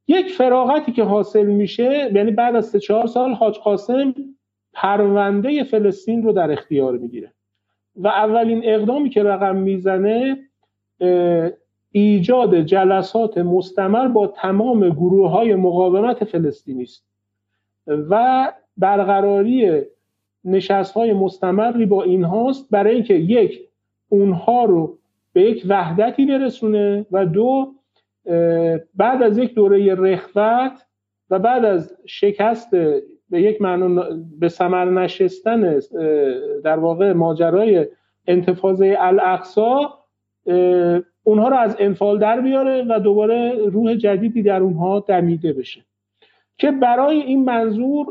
یک 0.08 0.32
فراغتی 0.32 0.92
که 0.92 1.04
حاصل 1.04 1.46
میشه 1.46 2.12
یعنی 2.14 2.32
بعد 2.32 2.56
از 2.56 2.66
سه 2.66 2.80
چهار 2.80 3.08
سال 3.08 3.32
حاج 3.32 3.58
قاسم 3.58 4.16
پرونده 4.74 5.64
فلسطین 5.64 6.24
رو 6.24 6.32
در 6.32 6.52
اختیار 6.52 6.98
می‌گیره. 6.98 7.34
و 7.96 8.08
اولین 8.08 8.62
اقدامی 8.64 9.10
که 9.10 9.24
رقم 9.24 9.56
می‌زنه 9.56 10.38
ایجاد 11.92 12.62
جلسات 12.62 13.38
مستمر 13.38 14.08
با 14.08 14.28
تمام 14.28 14.90
گروه 14.90 15.30
های 15.30 15.56
مقاومت 15.56 16.24
فلسطینی 16.24 16.84
است. 16.84 17.06
و 17.88 18.54
برقراری 18.82 19.82
نشست 20.46 20.94
های 20.94 21.14
مستمری 21.14 21.86
با 21.86 22.04
این 22.04 22.24
هاست 22.24 22.70
برای 22.72 22.96
اینکه 22.96 23.14
یک 23.14 23.60
اونها 24.10 24.66
رو 24.66 24.98
به 25.34 25.42
یک 25.42 25.64
وحدتی 25.68 26.26
برسونه 26.26 27.06
و 27.12 27.26
دو 27.26 27.74
بعد 28.96 29.24
از 29.24 29.38
یک 29.38 29.54
دوره 29.54 29.96
رخوت 29.96 30.86
و 31.30 31.40
بعد 31.40 31.66
از 31.66 31.98
شکست 32.06 32.72
به 33.30 33.42
یک 33.42 33.62
معنا 33.62 34.06
به 34.40 34.50
ثمر 34.50 34.86
نشستن 34.86 35.80
در 36.64 36.80
واقع 36.80 37.14
ماجرای 37.14 37.88
انتفاضه 38.28 38.96
الاقصا 39.00 39.94
اونها 41.24 41.50
رو 41.50 41.56
از 41.56 41.76
انفال 41.80 42.20
در 42.20 42.42
بیاره 42.42 42.86
و 42.90 43.00
دوباره 43.00 43.54
روح 43.66 43.96
جدیدی 43.96 44.44
در 44.44 44.62
اونها 44.62 45.00
دمیده 45.00 45.54
بشه. 45.54 45.82
که 46.62 46.72
برای 46.72 47.22
این 47.22 47.46
منظور 47.46 48.08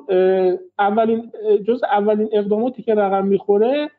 اولین 0.79 1.33
جز 1.67 1.83
اولین 1.83 2.29
اقداماتی 2.33 2.83
که 2.83 2.95
رقم 2.95 3.27
می‌خوره 3.27 3.91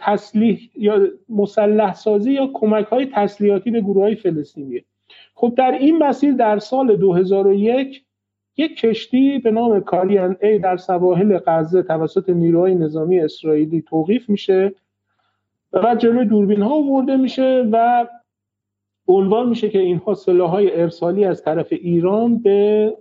تسلیح 0.00 0.70
یا 0.74 1.08
مسلح 1.28 1.94
سازی 1.94 2.32
یا 2.32 2.50
کمک 2.54 2.86
های 2.86 3.06
تسلیحاتی 3.06 3.70
به 3.70 3.80
گروه 3.80 4.02
های 4.02 4.14
فلسطینیه 4.14 4.84
خب 5.34 5.54
در 5.56 5.72
این 5.72 5.98
مسیر 5.98 6.32
در 6.32 6.58
سال 6.58 6.96
2001 6.96 8.04
یک 8.56 8.80
کشتی 8.80 9.38
به 9.38 9.50
نام 9.50 9.80
کاریان 9.80 10.36
ای 10.42 10.58
در 10.58 10.76
سواحل 10.76 11.38
غزه 11.46 11.82
توسط 11.82 12.28
نیروهای 12.28 12.74
نظامی 12.74 13.20
اسرائیلی 13.20 13.82
توقیف 13.82 14.28
میشه 14.28 14.72
و 15.72 15.94
جلوی 15.94 16.24
دوربین 16.24 16.62
ها 16.62 16.74
آورده 16.74 17.16
میشه 17.16 17.68
و 17.72 18.06
عنوان 19.08 19.48
میشه 19.48 19.68
که 19.68 19.78
اینها 19.78 20.14
سلاح 20.14 20.50
های 20.50 20.80
ارسالی 20.80 21.24
از 21.24 21.42
طرف 21.42 21.66
ایران 21.70 22.38
به 22.38 22.92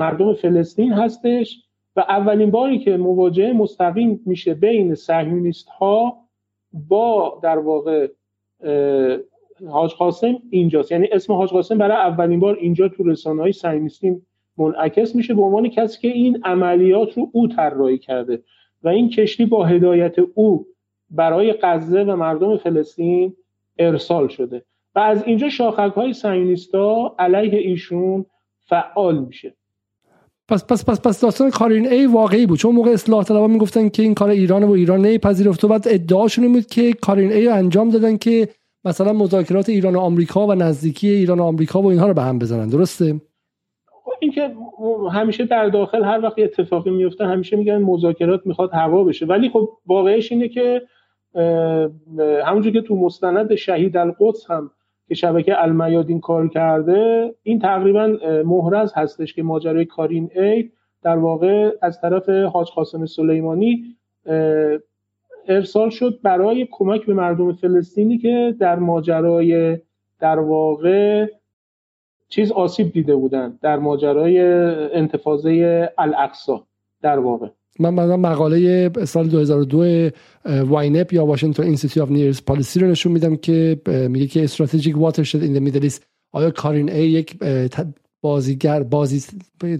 مردم 0.00 0.34
فلسطین 0.34 0.92
هستش 0.92 1.62
و 1.96 2.00
اولین 2.00 2.50
باری 2.50 2.78
که 2.78 2.96
مواجهه 2.96 3.52
مستقیم 3.52 4.20
میشه 4.26 4.54
بین 4.54 4.94
صهیونیست 4.94 5.68
ها 5.68 6.16
با 6.72 7.40
در 7.42 7.58
واقع 7.58 8.08
حاج 9.68 9.94
قاسم 9.94 10.38
اینجاست. 10.50 10.92
یعنی 10.92 11.08
اسم 11.12 11.32
حاج 11.32 11.50
قاسم 11.50 11.78
برای 11.78 11.96
اولین 11.96 12.40
بار 12.40 12.56
اینجا 12.56 12.88
تو 12.88 13.02
رسانه 13.02 13.42
های 13.42 13.52
صهیونیستی 13.52 14.22
منعکس 14.58 15.14
میشه 15.14 15.34
به 15.34 15.42
عنوان 15.42 15.68
کسی 15.68 16.00
که 16.00 16.08
این 16.08 16.40
عملیات 16.44 17.18
رو 17.18 17.30
او 17.32 17.48
طراحی 17.48 17.98
کرده 17.98 18.42
و 18.82 18.88
این 18.88 19.08
کشتی 19.08 19.46
با 19.46 19.64
هدایت 19.64 20.18
او 20.18 20.66
برای 21.10 21.54
غزه 21.62 22.02
و 22.02 22.16
مردم 22.16 22.56
فلسطین 22.56 23.36
ارسال 23.78 24.28
شده. 24.28 24.64
و 24.94 24.98
از 24.98 25.24
اینجا 25.26 25.48
شاخک 25.48 25.92
های 25.96 26.12
سیونیستا 26.12 27.14
علیه 27.18 27.58
ایشون 27.58 28.26
فعال 28.68 29.18
میشه. 29.18 29.54
پس 30.48 30.66
پس 30.66 30.84
پس 30.84 31.00
پس 31.00 31.20
داستان 31.20 31.50
کارین 31.50 31.88
ای 31.88 32.06
واقعی 32.06 32.46
بود. 32.46 32.58
چون 32.58 32.74
موقع 32.74 32.90
اصلاح 32.90 33.24
طلبها 33.24 33.46
می‌گفتن 33.46 33.88
که 33.88 34.02
این 34.02 34.14
کار 34.14 34.30
ایران 34.30 34.64
و 34.64 34.70
ایران 34.70 35.00
نمیپذیرفت 35.00 35.64
و 35.64 35.68
بعد 35.68 35.84
ادعاشون 35.86 36.44
این 36.44 36.52
بود 36.52 36.66
که 36.66 36.92
کارین 36.92 37.32
ای 37.32 37.48
انجام 37.48 37.90
دادن 37.90 38.16
که 38.16 38.48
مثلا 38.84 39.12
مذاکرات 39.12 39.68
ایران 39.68 39.96
و 39.96 39.98
آمریکا 40.00 40.46
و 40.46 40.54
نزدیکی 40.54 41.08
ایران 41.08 41.40
و 41.40 41.42
آمریکا 41.42 41.82
و 41.82 41.86
اینها 41.86 42.06
رو 42.06 42.14
به 42.14 42.22
هم 42.22 42.38
بزنن. 42.38 42.68
درسته؟ 42.68 43.20
اینکه 44.20 44.54
همیشه 45.12 45.44
در 45.44 45.68
داخل 45.68 46.04
هر 46.04 46.20
وقت 46.22 46.38
اتفاقی 46.38 46.90
میفته 46.90 47.26
همیشه 47.26 47.56
میگن 47.56 47.78
مذاکرات 47.78 48.40
می‌خواد 48.44 48.70
هوا 48.72 49.04
بشه. 49.04 49.26
ولی 49.26 49.48
خب 49.48 49.68
واقعش 49.86 50.32
اینه 50.32 50.48
که 50.48 50.82
همونجور 52.44 52.72
که 52.72 52.80
تو 52.80 52.96
مستند 52.96 53.54
شهید 53.54 53.96
القدس 53.96 54.50
هم 54.50 54.70
که 55.08 55.14
شبکه 55.14 55.62
المیادین 55.62 56.20
کار 56.20 56.48
کرده 56.48 57.34
این 57.42 57.58
تقریبا 57.58 58.16
محرز 58.44 58.92
هستش 58.96 59.34
که 59.34 59.42
ماجرای 59.42 59.84
کارین 59.84 60.30
ای 60.34 60.70
در 61.02 61.16
واقع 61.16 61.70
از 61.82 62.00
طرف 62.00 62.28
حاج 62.28 62.70
قاسم 62.70 63.06
سلیمانی 63.06 63.96
ارسال 65.48 65.90
شد 65.90 66.20
برای 66.22 66.68
کمک 66.70 67.06
به 67.06 67.14
مردم 67.14 67.52
فلسطینی 67.52 68.18
که 68.18 68.56
در 68.60 68.78
ماجرای 68.78 69.78
در 70.20 70.38
واقع 70.38 71.26
چیز 72.28 72.52
آسیب 72.52 72.92
دیده 72.92 73.16
بودن 73.16 73.58
در 73.62 73.78
ماجرای 73.78 74.40
انتفاضه 74.94 75.88
الاقصا 75.98 76.66
در 77.02 77.18
واقع. 77.18 77.48
من 77.78 77.94
مثلا 77.94 78.16
مقاله 78.16 78.90
سال 79.04 79.28
2002 79.28 80.10
واینپ 80.44 81.12
یا 81.12 81.26
Washington 81.26 81.62
Institute 81.62 82.02
of 82.02 82.10
Near 82.10 82.26
East 82.26 82.42
Policy 82.46 82.80
رو 82.80 82.86
نشون 82.86 83.12
میدم 83.12 83.36
که 83.36 83.80
میگه 83.86 84.26
که 84.26 84.44
strategic 84.44 84.98
watershed 84.98 85.42
in 85.42 85.58
Middle 85.58 85.82
East. 85.82 86.06
آیا 86.32 86.50
کارین 86.50 86.90
ای 86.90 87.08
یک 87.08 87.36
بازیگر 88.20 88.82
بازی 88.82 89.22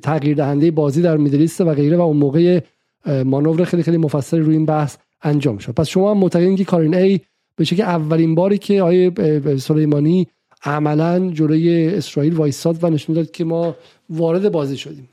تغییر 0.02 0.36
دهنده 0.36 0.70
بازی 0.70 1.02
در 1.02 1.16
Middle 1.16 1.43
East 1.43 1.60
و 1.60 1.74
غیره 1.74 1.96
و 1.96 2.00
اون 2.00 2.16
موقع 2.16 2.60
مانور 3.06 3.64
خیلی 3.64 3.82
خیلی 3.82 3.96
مفصل 3.96 4.38
روی 4.38 4.56
این 4.56 4.66
بحث 4.66 4.96
انجام 5.22 5.58
شد. 5.58 5.72
پس 5.72 5.88
شما 5.88 6.14
معتقدین 6.14 6.56
که 6.56 6.64
کارین 6.64 6.94
ای 6.94 7.20
به 7.56 7.64
که 7.64 7.84
اولین 7.84 8.34
باری 8.34 8.58
که 8.58 8.82
آقای 8.82 9.12
سلیمانی 9.58 10.26
عملا 10.64 11.30
جلوی 11.30 11.88
اسرائیل 11.94 12.34
وایساد 12.34 12.84
و 12.84 12.90
نشون 12.90 13.14
داد 13.14 13.30
که 13.30 13.44
ما 13.44 13.76
وارد 14.10 14.52
بازی 14.52 14.76
شدیم. 14.76 15.08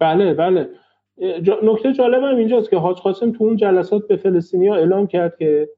بله 0.00 0.34
بله. 0.34 0.68
نکته 1.62 1.92
جالب 1.92 2.22
هم 2.22 2.36
اینجاست 2.36 2.70
که 2.70 2.76
حاج 2.76 2.96
قاسم 2.96 3.32
تو 3.32 3.44
اون 3.44 3.56
جلسات 3.56 4.08
به 4.08 4.16
فلسطینیا 4.16 4.74
اعلام 4.74 5.06
کرد 5.06 5.36
که 5.36 5.68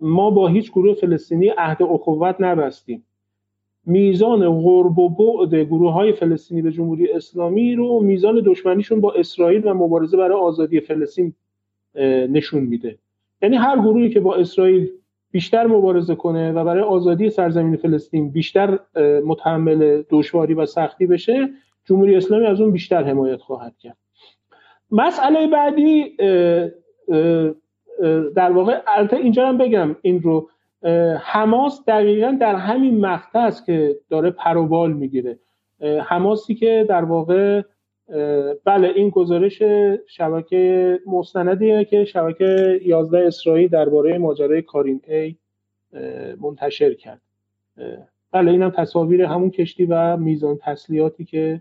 ما 0.00 0.30
با 0.30 0.48
هیچ 0.48 0.72
گروه 0.72 0.94
فلسطینی 0.94 1.48
عهد 1.48 1.82
اخوت 1.82 2.36
نبستیم. 2.38 3.04
میزان 3.86 4.62
غرب 4.62 4.98
و 4.98 5.08
بعد 5.08 5.54
گروه 5.54 5.92
های 5.92 6.12
فلسطینی 6.12 6.62
به 6.62 6.72
جمهوری 6.72 7.12
اسلامی 7.12 7.74
رو 7.74 8.00
میزان 8.00 8.42
دشمنیشون 8.44 9.00
با 9.00 9.12
اسرائیل 9.12 9.68
و 9.68 9.74
مبارزه 9.74 10.16
برای 10.16 10.38
آزادی 10.38 10.80
فلسطین 10.80 11.34
نشون 12.28 12.62
میده. 12.62 12.98
یعنی 13.42 13.56
هر 13.56 13.78
گروهی 13.78 14.10
که 14.10 14.20
با 14.20 14.34
اسرائیل 14.34 14.90
بیشتر 15.30 15.66
مبارزه 15.66 16.14
کنه 16.14 16.52
و 16.52 16.64
برای 16.64 16.82
آزادی 16.82 17.30
سرزمین 17.30 17.76
فلسطین 17.76 18.30
بیشتر 18.30 18.78
متحمل 19.26 20.02
دشواری 20.10 20.54
و 20.54 20.66
سختی 20.66 21.06
بشه 21.06 21.50
جمهوری 21.84 22.16
اسلامی 22.16 22.46
از 22.46 22.60
اون 22.60 22.70
بیشتر 22.70 23.04
حمایت 23.04 23.40
خواهد 23.40 23.78
کرد. 23.78 23.96
مسئله 24.90 25.46
بعدی 25.46 26.16
در 28.34 28.52
واقع 28.52 28.80
البته 28.86 29.16
اینجا 29.16 29.48
هم 29.48 29.58
بگم 29.58 29.96
این 30.02 30.22
رو 30.22 30.48
حماس 31.22 31.84
دقیقا 31.86 32.36
در 32.40 32.54
همین 32.54 33.00
مقطع 33.00 33.38
است 33.38 33.66
که 33.66 33.96
داره 34.10 34.30
پروبال 34.30 34.92
می‌گیره. 34.92 35.38
حماسی 36.04 36.54
که 36.54 36.86
در 36.88 37.04
واقع 37.04 37.62
بله 38.64 38.88
این 38.94 39.10
گزارش 39.10 39.62
شبکه 40.06 40.98
مستندیه 41.06 41.84
که 41.84 42.04
شبکه 42.04 42.80
11 42.84 43.26
اسرائیل 43.26 43.68
درباره 43.68 44.18
ماجرای 44.18 44.62
کارین 44.62 45.00
ای 45.08 45.36
منتشر 46.40 46.94
کرد. 46.94 47.20
بله 48.32 48.50
اینم 48.50 48.70
تصاویر 48.70 49.22
همون 49.22 49.50
کشتی 49.50 49.84
و 49.84 50.16
میزان 50.16 50.58
تسلیحاتی 50.62 51.24
که 51.24 51.60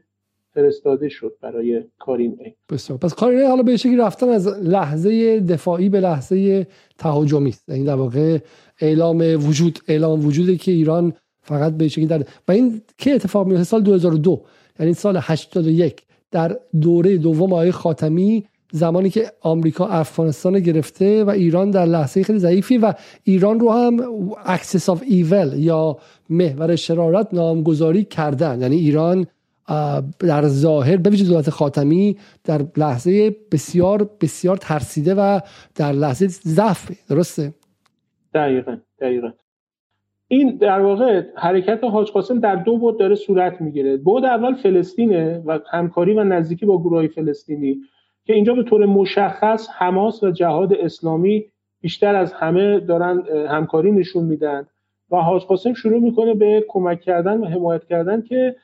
فرستاده 0.53 1.09
شد 1.09 1.35
برای 1.41 1.83
کارین 1.99 2.37
ای 2.39 2.53
بسیار. 2.69 2.99
پس 2.99 3.13
کارین 3.13 3.39
ای 3.39 3.45
حالا 3.45 3.63
به 3.63 3.77
شکلی 3.77 3.97
رفتن 3.97 4.29
از 4.29 4.47
لحظه 4.47 5.39
دفاعی 5.39 5.89
به 5.89 5.99
لحظه 5.99 6.67
تهاجمی 6.97 7.49
است. 7.49 7.69
این 7.69 7.77
یعنی 7.77 7.87
در 7.87 7.95
واقع 7.95 8.37
اعلام 8.81 9.47
وجود 9.47 9.79
اعلام 9.87 10.25
وجودی 10.25 10.57
که 10.57 10.71
ایران 10.71 11.13
فقط 11.41 11.73
به 11.73 11.87
شکلی 11.87 12.05
در 12.05 12.25
و 12.47 12.51
این 12.51 12.81
که 12.97 13.11
اتفاق 13.11 13.47
میفته 13.47 13.63
سال 13.63 13.81
2002 13.81 14.41
یعنی 14.79 14.93
سال 14.93 15.17
81 15.21 16.01
در 16.31 16.59
دوره 16.81 17.17
دوم 17.17 17.53
آقای 17.53 17.71
خاتمی 17.71 18.43
زمانی 18.71 19.09
که 19.09 19.31
آمریکا 19.41 19.87
افغانستان 19.87 20.59
گرفته 20.59 21.23
و 21.23 21.29
ایران 21.29 21.71
در 21.71 21.85
لحظه 21.85 22.23
خیلی 22.23 22.39
ضعیفی 22.39 22.77
و 22.77 22.93
ایران 23.23 23.59
رو 23.59 23.71
هم 23.71 23.99
axis 24.45 24.89
of 24.89 25.03
evil 25.07 25.53
یا 25.57 25.97
محور 26.29 26.75
شرارت 26.75 27.33
نامگذاری 27.33 28.03
کردن. 28.03 28.61
یعنی 28.61 28.75
ایران 28.75 29.27
در 30.19 30.47
ظاهر 30.47 30.97
به 30.97 31.09
ویژه 31.09 31.25
دولت 31.25 31.49
خاتمی 31.49 32.17
در 32.43 32.61
لحظه 32.77 33.35
بسیار 33.51 34.09
بسیار 34.21 34.57
ترسیده 34.57 35.15
و 35.15 35.39
در 35.75 35.91
لحظه 35.91 36.27
ضعف. 36.27 36.91
درسته؟ 37.09 37.53
دقیقا 38.33 38.77
دقیقا. 38.99 39.31
این 40.27 40.57
در 40.57 40.79
واقع 40.79 41.21
حرکت 41.35 41.83
حاج 41.83 42.11
قاسم 42.11 42.39
در 42.39 42.55
دو 42.55 42.77
بعد 42.77 42.99
داره 42.99 43.15
صورت 43.15 43.61
می‌گیره. 43.61 43.97
بعد 43.97 44.25
اول 44.25 44.55
فلسطینه 44.55 45.43
و 45.45 45.59
همکاری 45.71 46.13
و 46.13 46.23
نزدیکی 46.23 46.65
با 46.65 46.79
گروه 46.81 47.07
فلسطینی 47.07 47.77
که 48.25 48.33
اینجا 48.33 48.53
به 48.53 48.63
طور 48.63 48.85
مشخص 48.85 49.67
حماس 49.77 50.23
و 50.23 50.31
جهاد 50.31 50.73
اسلامی 50.73 51.45
بیشتر 51.81 52.15
از 52.15 52.33
همه 52.33 52.79
دارن 52.79 53.23
همکاری 53.49 53.91
نشون 53.91 54.23
میدن. 54.23 54.67
و 55.11 55.17
حاج 55.17 55.43
قاسم 55.43 55.73
شروع 55.73 56.01
می‌کنه 56.01 56.33
به 56.33 56.65
کمک 56.67 57.01
کردن 57.01 57.37
و 57.37 57.45
حمایت 57.45 57.85
کردن 57.85 58.21
که 58.21 58.55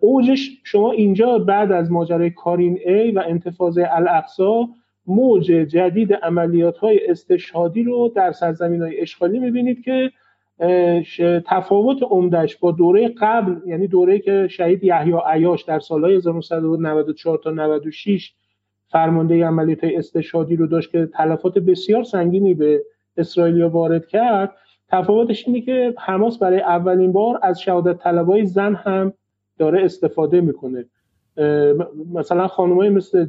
اوجش 0.00 0.50
شما 0.64 0.92
اینجا 0.92 1.38
بعد 1.38 1.72
از 1.72 1.92
ماجرای 1.92 2.30
کارین 2.30 2.78
ای 2.86 3.10
و 3.10 3.22
انتفاضه 3.26 3.88
الاقصا 3.90 4.68
موج 5.06 5.46
جدید 5.46 6.14
عملیات 6.14 6.78
های 6.78 7.10
استشهادی 7.10 7.82
رو 7.82 8.12
در 8.16 8.32
سرزمین 8.32 8.82
های 8.82 9.00
اشغالی 9.00 9.38
می‌بینید 9.38 9.84
که 9.84 10.10
تفاوت 11.46 12.02
عمدش 12.02 12.56
با 12.56 12.70
دوره 12.70 13.08
قبل 13.08 13.56
یعنی 13.66 13.86
دوره 13.86 14.18
که 14.18 14.48
شهید 14.50 14.84
یحیی 14.84 15.14
عیاش 15.26 15.62
در 15.62 15.80
سالهای 15.80 16.16
1994 16.16 17.38
تا 17.38 17.50
96 17.50 18.32
فرمانده 18.88 19.46
عملیات 19.46 19.84
استشهادی 19.84 20.56
رو 20.56 20.66
داشت 20.66 20.90
که 20.90 21.08
تلفات 21.14 21.58
بسیار 21.58 22.02
سنگینی 22.02 22.54
به 22.54 22.82
اسرائیل 23.16 23.62
وارد 23.62 24.06
کرد 24.06 24.52
تفاوتش 24.88 25.48
اینه 25.48 25.60
که 25.60 25.94
حماس 25.98 26.38
برای 26.38 26.60
اولین 26.60 27.12
بار 27.12 27.38
از 27.42 27.60
شهادت 27.60 27.98
طلبای 27.98 28.46
زن 28.46 28.74
هم 28.74 29.12
داره 29.58 29.84
استفاده 29.84 30.40
می‌کنه. 30.40 30.84
مثلا 32.12 32.48
خانمای 32.48 32.88
مثل 32.88 33.26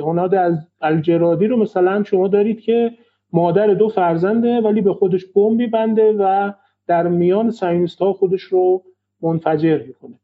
هناد 0.00 0.34
از 0.34 0.66
الجرادی 0.80 1.46
رو 1.46 1.56
مثلا 1.56 2.02
شما 2.02 2.28
دارید 2.28 2.60
که 2.60 2.90
مادر 3.32 3.66
دو 3.66 3.88
فرزنده 3.88 4.60
ولی 4.60 4.80
به 4.80 4.94
خودش 4.94 5.24
بمب 5.24 5.56
میبنده 5.56 6.12
و 6.12 6.52
در 6.86 7.08
میان 7.08 7.50
ساینیست 7.50 7.98
ها 7.98 8.12
خودش 8.12 8.42
رو 8.42 8.82
منفجر 9.22 9.82
می‌کنه. 9.86 10.14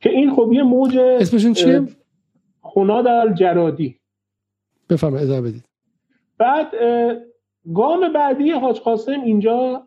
که 0.00 0.10
این 0.10 0.34
خب 0.34 0.50
یه 0.52 0.62
موج 0.62 0.98
اسمشون 0.98 1.52
چیه؟ 1.52 1.82
هناد 2.76 3.06
الجرادی. 3.06 3.96
بفرمایید 4.90 5.30
ادامه 5.30 5.48
بدید. 5.48 5.64
بعد 6.38 6.66
گام 7.74 8.12
بعدی 8.12 8.50
حاج 8.50 8.80
قاسم 8.80 9.20
اینجا 9.24 9.82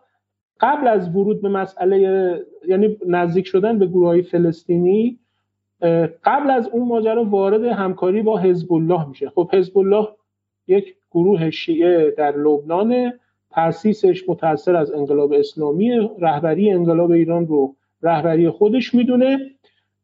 قبل 0.59 0.87
از 0.87 1.15
ورود 1.15 1.41
به 1.41 1.49
مسئله 1.49 1.99
یعنی 2.67 2.97
نزدیک 3.07 3.47
شدن 3.47 3.79
به 3.79 3.85
گروه 3.85 4.07
های 4.07 4.21
فلسطینی 4.21 5.19
قبل 6.23 6.51
از 6.51 6.67
اون 6.67 6.87
ماجرا 6.87 7.23
وارد 7.23 7.63
همکاری 7.63 8.21
با 8.21 8.37
حزب 8.37 8.73
الله 8.73 9.09
میشه. 9.09 9.29
خب 9.29 9.49
حزب 9.53 9.77
الله 9.77 10.07
یک 10.67 10.95
گروه 11.11 11.49
شیعه 11.49 12.11
در 12.17 12.37
لبنان 12.37 13.13
تاسیسش 13.51 14.29
متاثر 14.29 14.75
از 14.75 14.91
انقلاب 14.91 15.33
اسلامی 15.33 15.91
رهبری 16.19 16.71
انقلاب 16.71 17.11
ایران 17.11 17.47
رو 17.47 17.75
رهبری 18.03 18.49
خودش 18.49 18.95
می‌دونه. 18.95 19.39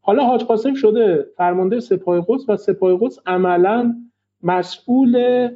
حالا 0.01 0.23
حاج 0.23 0.43
قاسم 0.43 0.73
شده 0.73 1.25
فرمانده 1.37 1.79
سپاه 1.79 2.25
قدس 2.27 2.49
و 2.49 2.57
سپاه 2.57 2.97
قدس 3.01 3.19
عملا 3.25 3.95
مسئول 4.43 5.49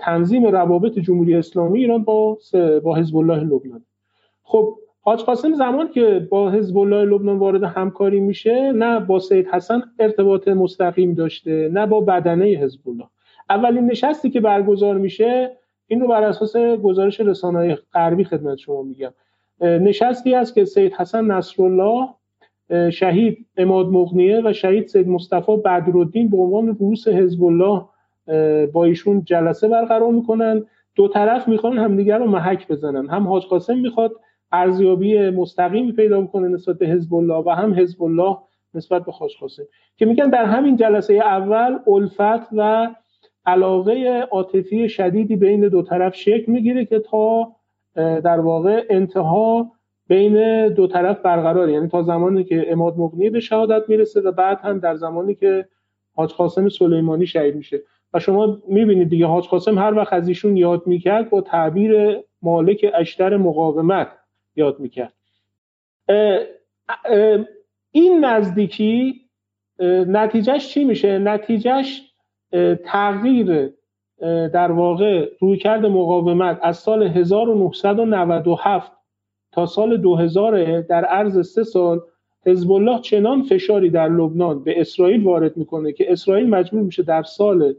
تنظیم 0.00 0.46
روابط 0.46 0.98
جمهوری 0.98 1.34
اسلامی 1.34 1.78
ایران 1.78 2.04
با 2.04 2.38
با 2.84 2.96
حزب 2.96 3.16
الله 3.16 3.40
لبنان. 3.44 3.84
خب 4.42 4.74
حاج 5.00 5.20
قاسم 5.20 5.52
زمان 5.52 5.88
که 5.88 6.28
با 6.30 6.50
حزب 6.50 6.78
الله 6.78 7.04
لبنان 7.04 7.38
وارد 7.38 7.62
همکاری 7.62 8.20
میشه 8.20 8.72
نه 8.72 9.00
با 9.00 9.18
سید 9.18 9.46
حسن 9.46 9.82
ارتباط 9.98 10.48
مستقیم 10.48 11.14
داشته 11.14 11.70
نه 11.72 11.86
با 11.86 12.00
بدنه 12.00 12.44
حزب 12.44 12.88
الله 12.88 13.04
اولین 13.50 13.86
نشستی 13.86 14.30
که 14.30 14.40
برگزار 14.40 14.98
میشه 14.98 15.56
این 15.86 16.00
رو 16.00 16.08
بر 16.08 16.22
اساس 16.22 16.56
گزارش 16.56 17.20
رسانه‌های 17.20 17.76
غربی 17.94 18.24
خدمت 18.24 18.58
شما 18.58 18.82
میگم. 18.82 19.12
نشستی 19.60 20.34
است 20.34 20.54
که 20.54 20.64
سید 20.64 20.92
حسن 20.92 21.24
نصرالله 21.24 22.08
شهید 22.90 23.46
اماد 23.56 23.86
مغنیه 23.86 24.42
و 24.44 24.52
شهید 24.52 24.86
سید 24.86 25.08
مصطفی 25.08 25.56
بدرالدین 25.56 26.28
به 26.28 26.36
عنوان 26.36 26.66
رؤوس 26.68 27.08
حزب 27.08 27.44
الله 27.44 27.82
با 28.72 28.84
ایشون 28.84 29.24
جلسه 29.24 29.68
برقرار 29.68 30.12
می‌کنن. 30.12 30.64
دو 30.94 31.08
طرف 31.08 31.48
می‌خوان 31.48 31.78
همدیگر 31.78 32.18
رو 32.18 32.26
محک 32.26 32.68
بزنن. 32.68 33.08
هم 33.08 33.28
حاج 33.28 33.42
قاسم 33.46 33.78
می‌خواد 33.78 34.12
ارزیابی 34.52 35.30
مستقیمی 35.30 35.92
پیدا 35.92 36.26
کنه 36.26 36.48
نسبت 36.48 36.78
به 36.78 36.86
حزب 36.86 37.14
الله 37.14 37.44
و 37.46 37.50
هم 37.50 37.74
حزب 37.74 38.02
الله 38.02 38.36
نسبت 38.74 39.04
به 39.04 39.12
حاج 39.12 39.32
قاسم 39.40 39.62
که 39.96 40.06
میگن 40.06 40.30
در 40.30 40.44
همین 40.44 40.76
جلسه 40.76 41.14
اول 41.14 41.78
الفت 41.86 42.48
و 42.56 42.88
علاقه 43.46 44.26
عاطفی 44.30 44.88
شدیدی 44.88 45.36
بین 45.36 45.68
دو 45.68 45.82
طرف 45.82 46.14
شکل 46.14 46.52
می‌گیره 46.52 46.84
که 46.84 46.98
تا 46.98 47.52
در 47.94 48.40
واقع 48.40 48.84
انتها 48.90 49.72
بین 50.08 50.68
دو 50.68 50.86
طرف 50.86 51.20
برقرار. 51.22 51.68
یعنی 51.68 51.88
تا 51.88 52.02
زمانی 52.02 52.44
که 52.44 52.72
اماد 52.72 52.98
مغنی 52.98 53.30
به 53.30 53.40
شهادت 53.40 53.88
می‌رسه 53.88 54.20
و 54.20 54.32
بعد 54.32 54.60
هم 54.60 54.78
در 54.78 54.94
زمانی 54.94 55.34
که 55.34 55.66
حاج 56.14 56.32
قاسم 56.32 56.68
سلیمانی 56.68 57.26
شهید 57.26 57.56
میشه. 57.56 57.82
و 58.14 58.18
شما 58.18 58.58
می‌بینید 58.68 59.08
دیگه 59.08 59.26
حاج 59.26 59.48
قاسم 59.48 59.78
هر 59.78 59.94
وقت 59.94 60.12
از 60.12 60.28
ایشون 60.28 60.56
یاد 60.56 60.86
می‌کرد 60.86 61.30
با 61.30 61.40
تعبیر 61.40 62.18
مالک 62.42 62.86
اشتر 62.94 63.36
مقاومت. 63.36 64.08
یاد 64.56 64.80
می‌کرد 64.80 65.12
این 67.92 68.24
نزدیکی 68.24 69.20
نتیجهش 70.06 70.68
چی 70.68 70.84
میشه؟ 70.84 71.18
نتیجهش 71.18 72.12
تغییر 72.84 73.72
در 74.52 74.72
واقع 74.72 75.28
رویکرد 75.40 75.86
مقاومت 75.86 76.58
از 76.62 76.76
سال 76.76 77.02
1997 77.02 78.92
تا 79.52 79.66
سال 79.66 79.96
2000 79.96 80.80
در 80.80 81.04
عرض 81.04 81.48
سه 81.52 81.64
سال 81.64 82.00
حزب 82.46 82.72
الله 82.72 83.00
چنان 83.00 83.42
فشاری 83.42 83.90
در 83.90 84.08
لبنان 84.08 84.64
به 84.64 84.80
اسرائیل 84.80 85.24
وارد 85.24 85.56
می‌کنه 85.56 85.92
که 85.92 86.12
اسرائیل 86.12 86.50
مجبور 86.50 86.82
میشه 86.82 87.02
در 87.02 87.22
سال 87.22 87.74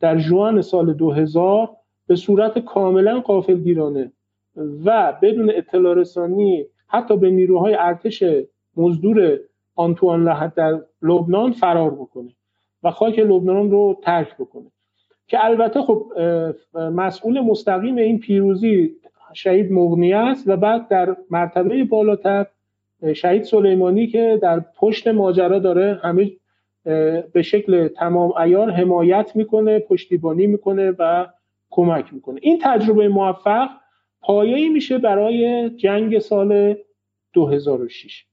در 0.00 0.18
جوان 0.18 0.62
سال 0.62 0.92
2000 0.92 1.70
به 2.06 2.16
صورت 2.16 2.58
کاملا 2.58 3.20
قافلگیرانه 3.20 4.12
و 4.84 5.12
بدون 5.22 5.50
اطلاع 5.54 5.94
رسانی 5.94 6.66
حتی 6.86 7.16
به 7.16 7.30
نیروهای 7.30 7.74
ارتش 7.74 8.24
مزدور 8.76 9.38
آنتوان 9.74 10.24
لحد 10.24 10.54
در 10.54 10.80
لبنان 11.02 11.52
فرار 11.52 11.90
بکنه 11.90 12.30
و 12.82 12.90
خاک 12.90 13.18
لبنان 13.18 13.70
رو 13.70 13.98
ترک 14.02 14.34
بکنه. 14.36 14.70
که 15.26 15.44
البته 15.44 15.82
خب 15.82 16.12
مسئول 16.74 17.40
مستقیم 17.40 17.96
این 17.96 18.18
پیروزی 18.18 18.90
شهید 19.32 19.72
مغنی 19.72 20.12
است 20.12 20.48
و 20.48 20.56
بعد 20.56 20.88
در 20.88 21.16
مرتبه 21.30 21.84
بالاتر 21.84 22.46
شهید 23.14 23.42
سلیمانی 23.42 24.06
که 24.06 24.38
در 24.42 24.60
پشت 24.78 25.08
ماجرا 25.08 25.58
داره 25.58 26.00
همه 26.02 26.30
به 27.32 27.42
شکل 27.42 27.88
تمام 27.88 28.32
ایار 28.36 28.70
حمایت 28.70 29.36
می‌کنه 29.36 29.78
پشتیبانی 29.78 30.46
می‌کنه 30.46 30.94
و 30.98 31.26
کمک 31.70 32.14
می‌کنه. 32.14 32.40
این 32.42 32.58
تجربه 32.62 33.08
موفق 33.08 33.68
پایه‌ای 34.20 34.68
میشه 34.68 34.98
برای 34.98 35.70
جنگ 35.70 36.18
سال 36.18 36.76
2006 37.32 38.24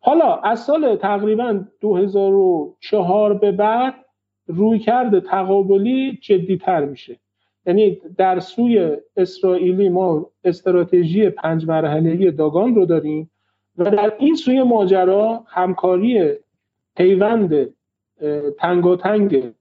حالا 0.00 0.34
از 0.34 0.60
سال 0.60 0.96
تقریبا 0.96 1.64
2004 1.80 3.34
به 3.34 3.52
بعد 3.52 3.94
رویکرد 4.46 5.18
تقابلی 5.18 6.18
جدیتر 6.22 6.84
میشه. 6.84 7.16
یعنی 7.66 7.98
در 8.16 8.40
سوی 8.40 8.96
اسرائیلی 9.16 9.88
ما 9.88 10.30
استراتژی 10.44 11.30
پنج 11.30 11.66
مرحله‌ای 11.66 12.30
داگان 12.30 12.74
رو 12.74 12.86
داریم 12.86 13.30
و 13.78 13.90
در 13.90 14.12
این 14.18 14.34
سوی 14.34 14.62
ماجرا 14.62 15.44
همکاری 15.46 16.32
پیوند 16.96 17.74
تنگاتنگ 18.58 19.52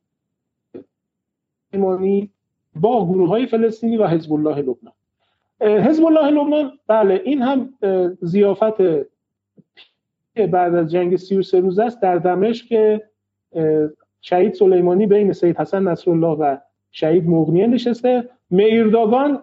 ایمانی 1.73 2.29
با 2.75 3.05
گروه 3.05 3.29
های 3.29 3.45
فلسطینی 3.45 3.97
و 3.97 4.07
حزب 4.07 4.33
الله 4.33 4.55
لبنان. 4.55 4.93
حزب 5.61 6.05
الله 6.05 6.29
لبنان 6.29 6.71
بله 6.87 7.21
این 7.25 7.41
هم 7.41 7.73
زیافت 8.21 8.81
بعد 10.51 10.75
از 10.75 10.91
جنگ 10.91 11.15
33 11.15 11.59
روز 11.59 11.79
است 11.79 12.01
در 12.01 12.17
دمشق 12.17 12.65
که 12.65 13.01
شهید 14.21 14.53
سلیمانی 14.53 15.07
بین 15.07 15.33
سید 15.33 15.57
حسن 15.57 15.87
نصرالله 15.87 16.27
و 16.27 16.57
شهید 16.91 17.29
مغنیه 17.29 17.67
نشسته. 17.67 18.29
میرداگان 18.49 19.39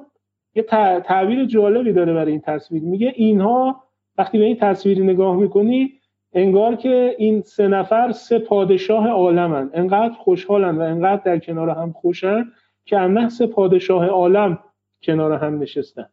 یه 0.54 0.62
تعبیر 1.04 1.44
جالبی 1.44 1.92
داره 1.92 2.14
برای 2.14 2.32
این 2.32 2.40
تصویر. 2.40 2.82
میگه 2.82 3.12
اینها 3.16 3.82
وقتی 4.18 4.38
به 4.38 4.44
این 4.44 4.56
تصویر 4.56 5.02
نگاه 5.02 5.36
می‌کنی 5.36 5.92
انگار 6.32 6.76
که 6.76 7.14
این 7.18 7.42
سه 7.42 7.68
نفر 7.68 8.12
سه 8.12 8.38
پادشاه 8.38 9.08
عالمن. 9.08 9.70
انقدر 9.74 10.14
خوشحالن 10.14 10.78
و 10.78 10.80
انقدر 10.80 11.22
در 11.24 11.38
کنار 11.38 11.70
هم 11.70 11.92
خوشن 11.92 12.44
که 12.84 12.96
نه 12.96 13.28
سه 13.28 13.46
پادشاه 13.46 14.06
عالم 14.06 14.58
کنار 15.02 15.32
هم 15.32 15.62
نشستن. 15.62 16.06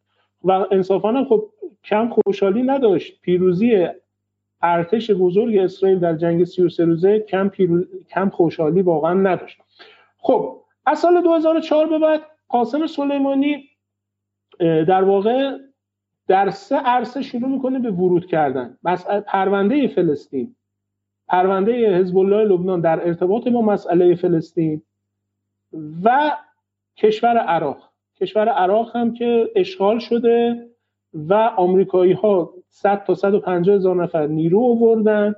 و 0.44 0.66
انصافا 0.70 1.12
هم 1.12 1.24
خب 1.24 1.48
کم 1.84 2.08
خوشحالی 2.08 2.62
نداشت. 2.62 3.20
پیروزی 3.20 3.88
ارتش 4.62 5.10
بزرگ 5.10 5.58
اسرائیل 5.58 5.98
در 5.98 6.16
جنگ 6.16 6.44
33 6.44 6.84
روزه 6.84 7.20
کم, 7.20 7.50
کم 8.08 8.28
خوشحالی 8.28 8.82
واقعا 8.82 9.14
نداشت. 9.14 9.58
خب 10.18 10.60
از 10.86 10.98
سال 10.98 11.22
2004 11.22 11.86
به 11.86 11.98
بعد 11.98 12.20
قاسم 12.48 12.86
سلیمانی 12.86 13.68
در 14.60 15.04
واقع 15.04 15.58
در 16.28 16.50
سه 16.50 16.76
عرصه 16.76 17.22
شروع 17.22 17.48
می‌کنه 17.48 17.78
به 17.78 17.90
ورود 17.90 18.26
کردن. 18.26 18.78
مسئله 18.84 19.20
پرونده 19.20 19.88
فلسطین. 19.88 20.56
پرونده 21.28 21.98
حزب 21.98 22.18
الله 22.18 22.44
لبنان 22.44 22.80
در 22.80 23.06
ارتباط 23.06 23.48
با 23.48 23.62
مسئله 23.62 24.14
فلسطین 24.14 24.82
و 26.04 26.36
کشور 26.96 27.38
عراق. 27.38 27.93
کشور 28.24 28.48
عراق 28.48 28.96
هم 28.96 29.14
که 29.14 29.50
اشغال 29.56 29.98
شده 29.98 30.66
و 31.14 31.34
آمریکایی 31.34 32.12
ها 32.12 32.54
100 32.68 33.04
تا 33.04 33.14
150 33.14 33.76
هزار 33.76 34.02
نفر 34.02 34.26
نیرو 34.26 34.60
آوردن 34.60 35.34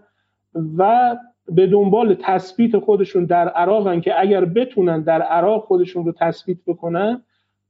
و 0.79 1.17
به 1.49 1.67
دنبال 1.67 2.15
تثبیت 2.15 2.79
خودشون 2.79 3.25
در 3.25 3.49
عراق 3.49 4.01
که 4.01 4.21
اگر 4.21 4.45
بتونن 4.45 5.03
در 5.03 5.23
عراق 5.23 5.65
خودشون 5.65 6.05
رو 6.05 6.13
تثبیت 6.13 6.59
بکنن 6.67 7.23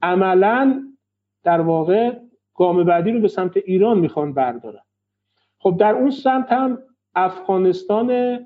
عملا 0.03 0.83
در 1.45 1.61
واقع 1.61 2.13
گام 2.55 2.85
بعدی 2.85 3.11
رو 3.11 3.21
به 3.21 3.29
سمت 3.29 3.57
ایران 3.57 3.99
می‌خوان 3.99 4.33
بردارن. 4.33 4.83
خب 5.59 5.77
در 5.79 5.95
اون 5.95 6.11
سمت 6.11 6.53
هم 6.53 6.79
افغانستان 7.15 8.39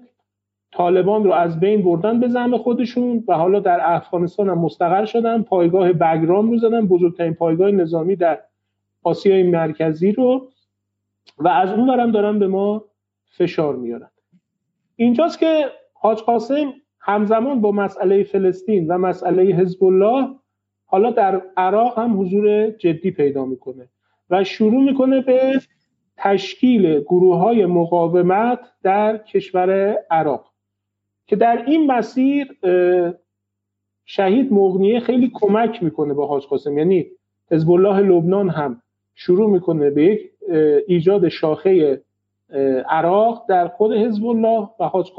طالبان 0.73 1.25
رو 1.25 1.33
از 1.33 1.61
بین 1.61 1.83
بردن 1.83 2.21
به 2.21 2.29
زعم 2.29 2.57
خودشون 2.57 3.25
و 3.29 3.35
حالا 3.35 3.61
در 3.61 3.81
افغانستان 3.83 4.49
هم 4.49 4.59
مستقر 4.59 5.05
شدن. 5.05 5.43
پایگاه 5.43 5.93
بگرام 5.93 6.51
رو 6.51 6.59
زدن 6.59 6.87
بزرگترین 6.87 7.35
پایگاه 7.35 7.71
نظامی 7.71 8.17
در 8.17 8.39
آسیای 9.03 9.43
مرکزی 9.43 10.13
رو 10.13 10.49
و 11.39 11.49
از 11.49 11.73
اون 11.73 11.87
برم 11.87 12.11
دارن 12.11 12.39
به 12.39 12.49
ما 12.49 12.85
فشار 13.25 13.77
میارن. 13.77 14.11
اینجاست 14.97 15.39
که 15.39 15.65
حاج 15.93 16.19
قاسم 16.19 16.73
همزمان 17.01 17.61
با 17.61 17.73
مسئله 17.73 18.23
فلسطین 18.23 18.87
و 18.89 18.99
مسئله 18.99 19.43
حزب 19.43 19.85
الله 19.85 20.29
حالا 20.87 21.11
در 21.11 21.43
عراق 21.57 21.99
هم 21.99 22.21
حضور 22.21 22.71
جدی 22.71 23.11
پیدا 23.11 23.45
می‌کنه 23.45 23.89
و 24.31 24.45
شروع 24.45 24.83
می‌کنه 24.83 25.21
به 25.21 25.61
تشکیل 26.17 27.01
گروه 27.01 27.37
های 27.37 27.67
مقاومت 27.67 28.61
در 28.83 29.17
کشور 29.17 29.99
عراق. 30.11 30.50
که 31.31 31.37
در 31.37 31.65
این 31.67 31.87
مسیر 31.87 32.57
شهید 34.05 34.53
مغنیه 34.53 35.01
خیلی 35.01 35.31
کمک 35.35 35.83
می‌کنه 35.83 36.15
با 36.15 36.27
حاج 36.27 36.47
قاسم. 36.47 36.79
یعنی 36.79 37.07
حزب 37.51 37.71
الله 37.71 38.01
لبنان 38.01 38.49
هم 38.49 38.83
شروع 39.15 39.51
می‌کنه 39.51 39.91
به 39.91 40.05
یک 40.05 40.31
ایجاد 40.87 41.29
شاخه 41.29 42.03
عراق 42.89 43.45
در 43.49 43.69
خود 43.69 43.93
حزب 43.93 44.27
الله 44.27 44.69
و 44.81 44.85
حاج, 44.85 45.11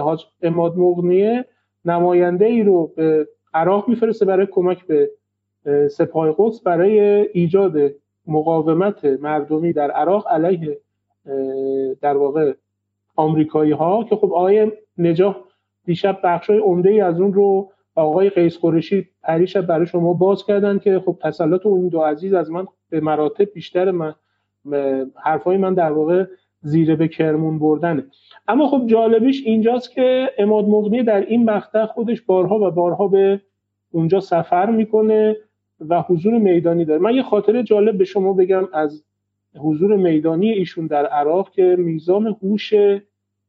حاج 0.00 0.24
اماد 0.42 0.76
مغنیه 0.76 1.44
نماینده 1.84 2.44
ای 2.44 2.62
رو 2.62 2.92
به 2.96 3.28
عراق 3.54 3.88
میفرسته 3.88 4.24
برای 4.24 4.46
کمک 4.50 4.86
به 4.86 5.10
سپاه 5.88 6.34
قدس 6.38 6.60
برای 6.60 7.00
ایجاد 7.28 7.76
مقاومت 8.26 9.04
مردمی 9.04 9.72
در 9.72 9.90
عراق 9.90 10.28
علیه 10.28 10.78
در 12.00 12.16
واقع 12.16 12.52
آمریکایی 13.16 13.72
ها 13.72 14.04
که 14.04 14.16
خب 14.16 14.32
آقای 14.32 14.72
نجاح 14.98 15.45
دیشب 15.86 16.18
بخش 16.24 16.50
های 16.50 16.58
عمده 16.58 16.90
ای 16.90 17.00
از 17.00 17.20
اون 17.20 17.32
رو 17.32 17.72
آقای 17.94 18.30
قیس 18.30 18.58
قرشی 18.58 19.08
پریشب 19.22 19.66
برای 19.66 19.86
شما 19.86 20.12
باز 20.12 20.46
کردن 20.46 20.78
که 20.78 21.02
خب 21.06 21.18
تسلط 21.22 21.66
اون 21.66 21.88
دو 21.88 22.00
عزیز 22.00 22.34
از 22.34 22.50
من 22.50 22.66
به 22.90 23.00
مراتب 23.00 23.44
بیشتر 23.44 23.90
من 23.90 24.14
حرفای 25.24 25.56
من 25.56 25.74
در 25.74 25.92
واقع 25.92 26.24
زیره 26.60 26.96
به 26.96 27.08
کرمون 27.08 27.58
بردنه. 27.58 28.04
اما 28.48 28.68
خب 28.68 28.86
جالبیش 28.86 29.46
اینجاست 29.46 29.90
که 29.90 30.30
اماد 30.38 30.64
مغنی 30.64 31.02
در 31.02 31.20
این 31.20 31.44
مقطع 31.50 31.86
خودش 31.86 32.22
بارها 32.22 32.58
و 32.58 32.70
بارها 32.70 33.08
به 33.08 33.40
اونجا 33.90 34.20
سفر 34.20 34.70
می‌کنه 34.70 35.36
و 35.80 36.02
حضور 36.02 36.38
میدانی 36.38 36.84
داره. 36.84 37.00
من 37.00 37.14
یه 37.14 37.22
خاطره 37.22 37.62
جالب 37.62 37.98
به 37.98 38.04
شما 38.04 38.32
بگم 38.32 38.68
از 38.72 39.04
حضور 39.58 39.96
میدانی 39.96 40.50
ایشون 40.50 40.86
در 40.86 41.06
عراق 41.06 41.50
که 41.50 41.76
میزان 41.78 42.36
هوش 42.42 42.74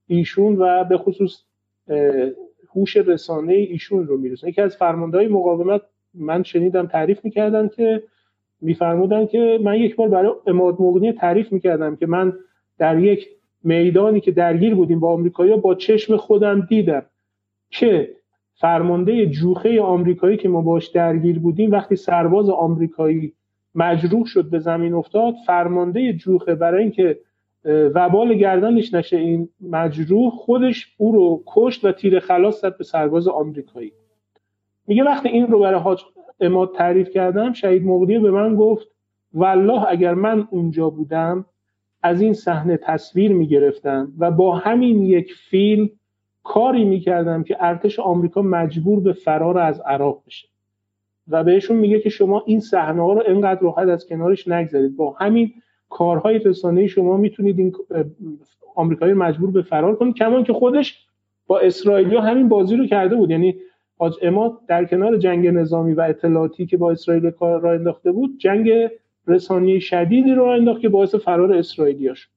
ایشون 0.08 0.56
و 0.56 0.84
به 0.84 0.98
خصوص 0.98 1.44
هوش 2.76 2.98
رسانه 2.98 3.54
ایشون 3.54 4.08
رو 4.08 4.18
میرسونه. 4.18 4.52
یکی 4.52 4.62
از 4.62 4.76
فرماندهای 4.76 5.28
مقاومت 5.28 5.82
من 6.14 6.44
شنیدم 6.44 6.88
تعریف 6.88 7.26
می‌کردن 7.26 7.68
که 7.68 8.04
میفرمودن 8.62 9.26
که 9.26 9.60
من 9.64 9.76
یک 9.76 9.96
بار 9.96 10.10
برای 10.10 10.32
اماد 10.48 10.82
مغنی 10.82 11.12
تعریف 11.12 11.52
می‌کردم 11.52 11.96
که 11.96 12.06
من 12.06 12.34
در 12.78 13.00
یک 13.00 13.28
میدانی 13.64 14.20
که 14.20 14.32
درگیر 14.32 14.76
بودیم 14.76 15.00
با 15.00 15.14
آمریکایی 15.14 15.58
با 15.58 15.76
چشم 15.76 16.18
خودم 16.18 16.62
دیدم 16.62 17.06
که 17.70 18.16
فرمانده 18.54 19.26
جوخه 19.26 19.82
آمریکایی 19.82 20.38
که 20.38 20.50
ما 20.50 20.62
باش 20.62 20.88
درگیر 20.88 21.40
بودیم 21.40 21.72
وقتی 21.72 21.96
سرباز 21.96 22.50
آمریکایی 22.50 23.34
مجروح 23.76 24.26
شد 24.26 24.50
به 24.50 24.60
زمین 24.60 24.94
افتاد 24.94 25.34
فرمانده 25.48 26.14
جوخه 26.14 26.56
برای 26.56 26.84
اینکه 26.84 27.20
وبال 27.66 28.34
گردنش 28.34 28.94
نشه 28.94 29.18
این 29.18 29.50
مجروح 29.62 30.30
خودش 30.30 30.96
او 30.98 31.12
رو 31.12 31.44
کشت 31.48 31.86
و 31.86 31.92
تیر 31.92 32.20
خلاص 32.20 32.62
زد 32.62 32.78
به 32.78 32.84
سرباز 32.84 33.28
آمریکایی. 33.28 33.92
میگه 34.88 35.04
وقتی 35.04 35.30
این 35.30 35.48
رو 35.48 35.60
برای 35.60 35.80
حاج 35.80 36.04
اماد 36.40 36.76
تعریف 36.76 37.10
کردم 37.10 37.54
شهید 37.54 37.84
مغدی 37.84 38.20
به 38.20 38.32
من 38.32 38.56
گفت 38.56 38.88
والله 39.34 39.86
اگر 39.90 40.14
من 40.14 40.48
اونجا 40.52 40.90
بودم 40.90 41.46
از 42.04 42.22
این 42.22 42.34
صحنه 42.34 42.78
تصویر 42.78 43.34
می‌گرفتم 43.34 44.14
و 44.20 44.32
با 44.32 44.56
همین 44.56 45.04
یک 45.04 45.34
فیلم 45.34 45.90
کاری 46.44 46.86
می‌کردم 46.86 47.44
که 47.44 47.58
ارتش 47.60 48.00
آمریکا 48.00 48.42
مجبور 48.42 49.00
به 49.00 49.14
فرار 49.14 49.58
از 49.58 49.80
عراق 49.80 50.24
بشه. 50.28 50.48
و 51.28 51.44
بهشون 51.44 51.78
میگه 51.78 52.00
که 52.00 52.10
شما 52.10 52.44
این 52.46 52.60
صحنه 52.60 53.02
ها 53.02 53.14
رو 53.14 53.24
انقدر 53.28 53.62
راحت 53.62 53.88
از 53.88 54.08
کنارش 54.08 54.48
نگذارید. 54.48 54.96
با 54.96 55.12
همین 55.12 55.54
کارهای 55.90 56.40
رسانه 56.40 56.88
شما 56.88 57.18
می‌تونید 57.18 57.60
این 57.60 57.74
آمریکایی 58.76 59.14
مجبور 59.14 59.52
به 59.52 59.62
فرار 59.62 59.96
کنید 59.96 60.16
کمان 60.16 60.44
که 60.44 60.54
خودش 60.54 61.06
با 61.48 61.60
اسرائیلیا 61.60 62.22
همین 62.22 62.50
بازی 62.50 62.76
رو 62.76 62.88
کرده 62.88 63.16
بود. 63.16 63.32
یعنی 63.32 63.56
حاج 63.98 64.14
اماد 64.22 64.52
در 64.68 64.86
کنار 64.86 65.18
جنگ 65.18 65.48
نظامی 65.48 65.94
و 65.94 66.02
اطلاعاتی 66.02 66.66
که 66.66 66.78
با 66.78 66.92
اسرائیل 66.92 67.30
کار 67.30 67.62
را 67.62 67.74
انداخته 67.74 68.12
بود 68.12 68.38
جنگ 68.40 68.70
رسانه 69.28 69.80
شدیدی 69.80 70.32
رو 70.32 70.44
انداخت 70.44 70.82
که 70.82 70.90
باعث 70.90 71.16
فرار 71.16 71.54
اسرائیلیا 71.54 72.14
شد. 72.14 72.30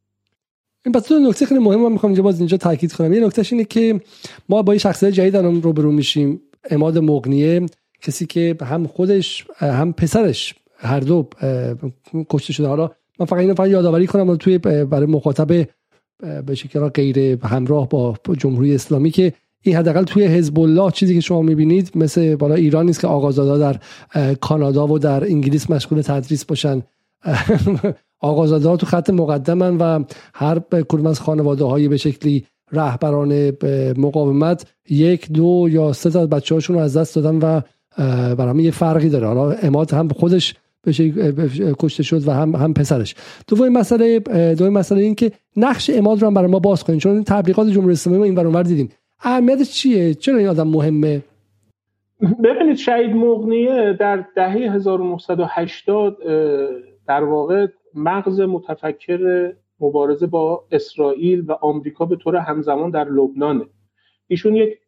این 0.84 0.92
پس 0.92 1.12
نکته 1.12 1.46
خیلی 1.46 1.60
مهم 1.60 1.82
من 1.82 1.92
می‌خوام 1.92 2.10
اینجا 2.10 2.22
باز 2.22 2.38
اینجا 2.38 2.56
تاکید 2.56 2.92
کنم. 2.92 3.12
یه 3.12 3.26
نکتهش 3.26 3.52
اینه 3.52 3.64
که 3.64 4.00
ما 4.48 4.62
با 4.62 4.72
یه 4.72 4.78
شخصیت 4.78 5.10
جدید 5.10 5.36
الان 5.36 5.62
روبرو 5.62 5.92
میشیم 5.92 6.40
اماد 6.70 6.98
مغنیه 6.98 7.66
کسی 8.02 8.26
که 8.26 8.56
هم 8.62 8.86
خودش 8.86 9.46
هم 9.58 9.92
پسرش 9.92 10.54
هر 10.76 11.00
دو 11.00 11.28
کشته 12.30 12.52
شده. 12.52 12.66
حالا 12.66 12.90
من 13.20 13.26
فقط 13.26 13.38
اینو 13.38 13.54
فقط 13.54 13.68
یادآوری 13.68 14.06
کنم 14.06 14.36
توی 14.36 14.58
برای 14.58 15.06
مخاطب 15.06 15.66
به 16.46 16.54
شکل 16.54 16.88
غیر 16.88 17.18
همراه 17.46 17.88
با 17.88 18.16
جمهوری 18.38 18.74
اسلامی 18.74 19.10
که 19.10 19.32
این 19.62 19.76
حداقل 19.76 20.04
توی 20.04 20.24
حزب 20.24 20.58
الله 20.58 20.90
چیزی 20.90 21.14
که 21.14 21.20
شما 21.20 21.42
می‌بینید 21.42 21.90
مثل 21.94 22.36
بالا 22.36 22.54
ایران 22.54 22.86
نیست 22.86 23.00
که 23.00 23.06
آقازادا 23.06 23.58
در 23.58 23.80
کانادا 24.34 24.86
و 24.86 24.98
در 24.98 25.24
انگلیس 25.24 25.70
مشغول 25.70 26.00
تدریس 26.00 26.44
باشن. 26.44 26.82
آقازاده 28.20 28.76
تو 28.80 28.86
خط 28.86 29.10
مقدمن 29.10 29.76
و 29.76 30.04
هر 30.34 30.58
کدوم 30.58 31.06
از 31.06 31.20
خانواده 31.20 31.64
های 31.64 31.88
به 31.88 31.96
شکلی 31.96 32.44
رهبران 32.72 33.52
مقاومت 33.96 34.66
یک 34.90 35.32
دو 35.32 35.68
یا 35.70 35.92
سه 35.92 36.10
تا 36.10 36.26
بچه 36.26 36.54
هاشون 36.54 36.76
رو 36.76 36.82
از 36.82 36.96
دست 36.96 37.14
دادن 37.16 37.36
و 37.36 37.60
برای 38.34 38.62
یه 38.62 38.70
فرقی 38.70 39.08
داره. 39.08 39.26
حالا 39.26 39.52
اماد 39.52 39.94
هم 39.94 40.08
خودش 40.08 40.54
کشته 41.78 42.02
شد 42.02 42.28
و 42.28 42.30
هم 42.30 42.54
هم 42.54 42.74
پسرش. 42.74 43.14
دوم 43.48 43.68
مسئله 43.68 44.18
دوم 44.58 44.68
مسئله 44.68 45.00
این 45.02 45.14
که 45.14 45.32
نقش 45.56 45.90
اماد 45.94 46.20
رو 46.20 46.26
هم 46.26 46.34
برای 46.34 46.50
ما 46.50 46.58
باز 46.58 46.84
کنیم 46.84 46.98
چون 46.98 47.24
تبلیغات 47.24 47.68
جمهوری 47.68 47.92
اسلامی 47.92 48.18
ما 48.18 48.24
این 48.24 48.34
ور 48.34 48.62
دیدیم 48.62 48.88
اهمیتش 49.22 49.70
چیه؟ 49.70 50.14
چرا 50.14 50.38
این 50.38 50.48
آدم 50.48 50.68
مهمه؟ 50.68 51.22
ببینید 52.44 52.76
شهید 52.76 53.10
مغنیه 53.10 53.96
در 54.00 54.24
دهه 54.36 54.74
1980 54.74 56.16
در 57.06 57.24
واقع 57.24 57.66
مغز 57.94 58.40
متفکر 58.40 59.52
مبارزه 59.80 60.26
با 60.26 60.64
اسرائیل 60.72 61.40
و 61.40 61.52
آمریکا 61.52 62.04
به 62.04 62.16
طور 62.16 62.36
همزمان 62.36 62.90
در 62.90 63.04
لبنانه. 63.04 63.64
ایشون 64.26 64.56
یک 64.56 64.78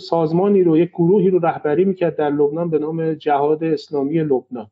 سازمانی 0.00 0.62
رو 0.62 0.78
یک 0.78 0.90
گروهی 0.90 1.30
رو 1.30 1.38
رهبری 1.38 1.84
می‌کرد 1.84 2.16
در 2.16 2.30
لبنان 2.30 2.70
به 2.70 2.78
نام 2.78 3.14
جهاد 3.14 3.64
اسلامی 3.64 4.18
لبنان. 4.18 4.70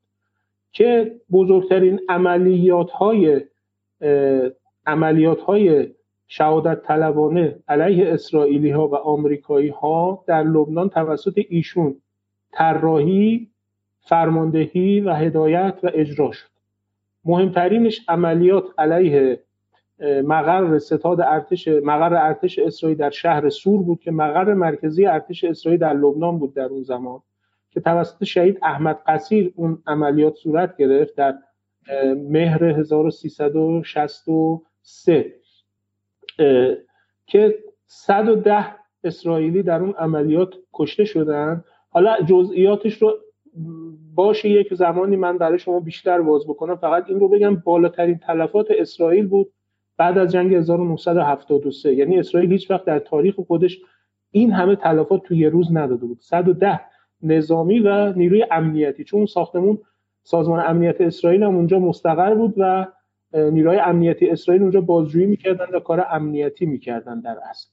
که 0.72 1.20
بزرگترین 1.32 2.00
عملیات 2.08 2.90
های 2.90 3.40
عملیات 4.86 5.40
های 5.40 5.86
شهادت 6.28 6.82
طلبانه 6.82 7.58
علیه 7.68 8.12
اسرائیلی 8.12 8.70
ها 8.70 8.88
و 8.88 8.94
آمریکایی 8.94 9.68
ها 9.68 10.24
در 10.26 10.42
لبنان 10.42 10.88
توسط 10.88 11.40
ایشون 11.48 11.96
طراحی 12.52 13.50
فرماندهی 14.00 15.00
و 15.00 15.14
هدایت 15.14 15.78
و 15.82 15.90
اجرا 15.94 16.32
شد. 16.32 16.48
مهمترینش 17.24 18.00
عملیات 18.08 18.64
علیه 18.78 19.40
مقر 20.24 20.78
ستاد 20.78 21.20
ارتش 21.20 21.68
مقر 21.68 22.14
ارتش 22.14 22.58
اسرائیل 22.58 22.98
در 22.98 23.10
شهر 23.10 23.48
سور 23.48 23.82
بود 23.82 24.00
که 24.00 24.10
مقر 24.10 24.54
مرکزی 24.54 25.06
ارتش 25.06 25.44
اسرائیل 25.44 25.80
در 25.80 25.92
لبنان 25.92 26.38
بود 26.38 26.54
در 26.54 26.64
اون 26.64 26.82
زمان. 26.82 27.20
که 27.70 27.80
توسط 27.80 28.24
شهید 28.24 28.58
احمد 28.62 29.02
قصیر 29.06 29.52
اون 29.56 29.82
عملیات 29.86 30.34
صورت 30.34 30.76
گرفت 30.76 31.14
در 31.14 31.38
مهر 32.16 32.64
1363 32.64 35.34
که 37.26 37.58
110 37.86 38.66
اسرائیلی 39.04 39.62
در 39.62 39.80
اون 39.80 39.92
عملیات 39.92 40.54
کشته 40.74 41.04
شدن. 41.04 41.64
حالا 41.90 42.16
جزئیاتش 42.26 43.02
رو 43.02 43.18
باشه 44.14 44.48
یک 44.48 44.74
زمانی 44.74 45.16
من 45.16 45.38
برای 45.38 45.58
شما 45.58 45.80
بیشتر 45.80 46.20
باز 46.20 46.46
بکنم. 46.46 46.76
فقط 46.76 47.04
این 47.08 47.20
رو 47.20 47.28
بگم 47.28 47.56
بالاترین 47.56 48.18
تلفات 48.18 48.66
اسرائیل 48.70 49.26
بود 49.26 49.52
بعد 49.96 50.18
از 50.18 50.32
جنگ 50.32 50.54
1973 50.54 51.94
یعنی 51.94 52.18
اسرائیل 52.18 52.52
هیچ 52.52 52.70
وقت 52.70 52.84
در 52.84 52.98
تاریخ 52.98 53.40
خودش 53.40 53.78
این 54.30 54.52
همه 54.52 54.76
تلفات 54.76 55.22
تو 55.22 55.34
یه 55.34 55.48
روز 55.48 55.68
نداده 55.72 56.06
بود. 56.06 56.18
110 56.20 56.80
نظامی 57.22 57.80
و 57.80 58.12
نیروی 58.12 58.46
امنیتی. 58.50 59.04
چون 59.04 59.26
ساختمون 59.26 59.78
سازمان 60.22 60.64
امنیت 60.66 61.00
اسرائیل 61.00 61.42
هم 61.42 61.56
اونجا 61.56 61.78
مستقر 61.78 62.34
بود 62.34 62.54
و 62.56 62.86
نیروی 63.34 63.78
امنیتی 63.78 64.30
اسرائیل 64.30 64.62
اونجا 64.62 64.80
بازجویی 64.80 65.26
می‌کردن 65.26 65.66
و 65.74 65.80
کار 65.80 66.06
امنیتی 66.10 66.66
می‌کردن 66.66 67.20
در 67.20 67.36
اصل. 67.50 67.68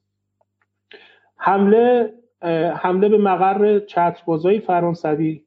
حمله 1.38 2.14
حمله 2.76 3.10
به 3.10 3.18
مقر 3.18 3.80
چتربازای 3.80 4.60
فرانسوی 4.60 5.42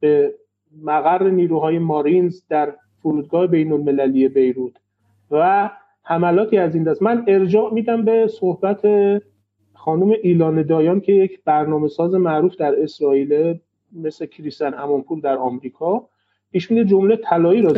به 0.00 0.34
مقر 0.82 1.30
نیروهای 1.30 1.78
مارینز 1.78 2.42
در 2.48 2.74
فرودگاه 3.02 3.46
بین 3.46 3.72
المللی 3.72 4.28
بیروت 4.28 4.72
و 5.30 5.70
حملاتی 6.02 6.58
از 6.58 6.74
این 6.74 6.84
دست. 6.84 7.02
من 7.02 7.24
ارجاع 7.28 7.72
میدم 7.72 8.04
به 8.04 8.26
صحبت 8.26 8.80
خانم 9.84 10.14
ایلان 10.22 10.62
دایان 10.62 11.00
که 11.00 11.12
یک 11.12 11.40
برنامه 11.44 11.88
ساز 11.88 12.14
معروف 12.14 12.56
در 12.56 12.82
اسرائیل 12.82 13.58
مثل 13.92 14.26
کریستن 14.26 14.74
امانپور 14.74 15.20
در 15.20 15.36
آمریکا. 15.36 16.08
ایشون 16.50 16.86
جمله 16.86 17.16
طلایی 17.16 17.62
را 17.62 17.72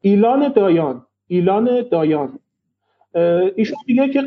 ایلان 0.00 0.52
دایان. 0.52 1.06
ایلان 1.26 1.88
دایان. 1.90 2.38
ایشون 3.54 3.78
میگه 3.86 4.08
که 4.08 4.22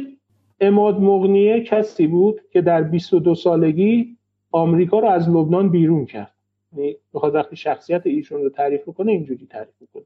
اماد 0.61 0.99
مغنیه 0.99 1.61
کسی 1.63 2.07
بود 2.07 2.41
که 2.51 2.61
در 2.61 2.81
22 2.83 3.35
سالگی 3.35 4.17
آمریکا 4.51 4.99
رو 4.99 5.07
از 5.07 5.29
لبنان 5.29 5.69
بیرون 5.69 6.05
کرد. 6.05 6.33
یعنی 6.75 6.95
بخواد 7.13 7.35
وقتی 7.35 7.55
شخصیت 7.55 8.07
ایشون 8.07 8.41
رو 8.41 8.49
تعریف 8.49 8.85
کنه 8.85 9.11
اینجوری 9.11 9.45
تعریف 9.45 9.75
کنه 9.93 10.03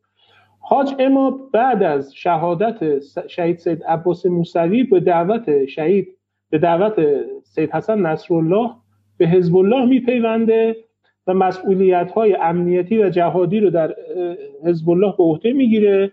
حاج 0.72 0.96
اماد 1.00 1.52
بعد 1.52 1.84
از 1.84 2.16
شهادت 2.16 3.00
شهید 3.28 3.58
سید 3.58 3.84
عباس 3.84 4.26
موسوی 4.26 4.84
به 4.84 5.00
دعوت 5.00 5.66
شهید 5.66 6.18
به 6.50 6.58
دعوت 6.58 6.94
سید 7.44 7.72
حسن 7.72 8.00
نصرالله 8.00 8.72
به 9.18 9.28
حزب 9.28 9.56
الله 9.56 9.86
میپیونده 9.86 10.76
و 11.28 11.34
مسئولیت 11.34 12.12
های 12.12 12.36
امنیتی 12.36 13.04
و 13.04 13.10
جهادی 13.10 13.60
رو 13.60 13.70
در 13.70 13.96
حزب 14.66 14.90
الله 14.90 15.14
به 15.18 15.24
عهده 15.24 15.54
می‌گیره 15.54 16.12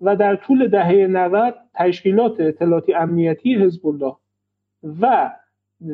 و 0.00 0.16
در 0.16 0.36
طول 0.36 0.68
دهه 0.68 1.06
90 1.06 1.54
تشکیلات 1.74 2.40
اطلاعاتی 2.40 2.94
امنیتی 2.94 3.54
حزب 3.54 3.86
الله 3.86 4.16
و 5.00 5.30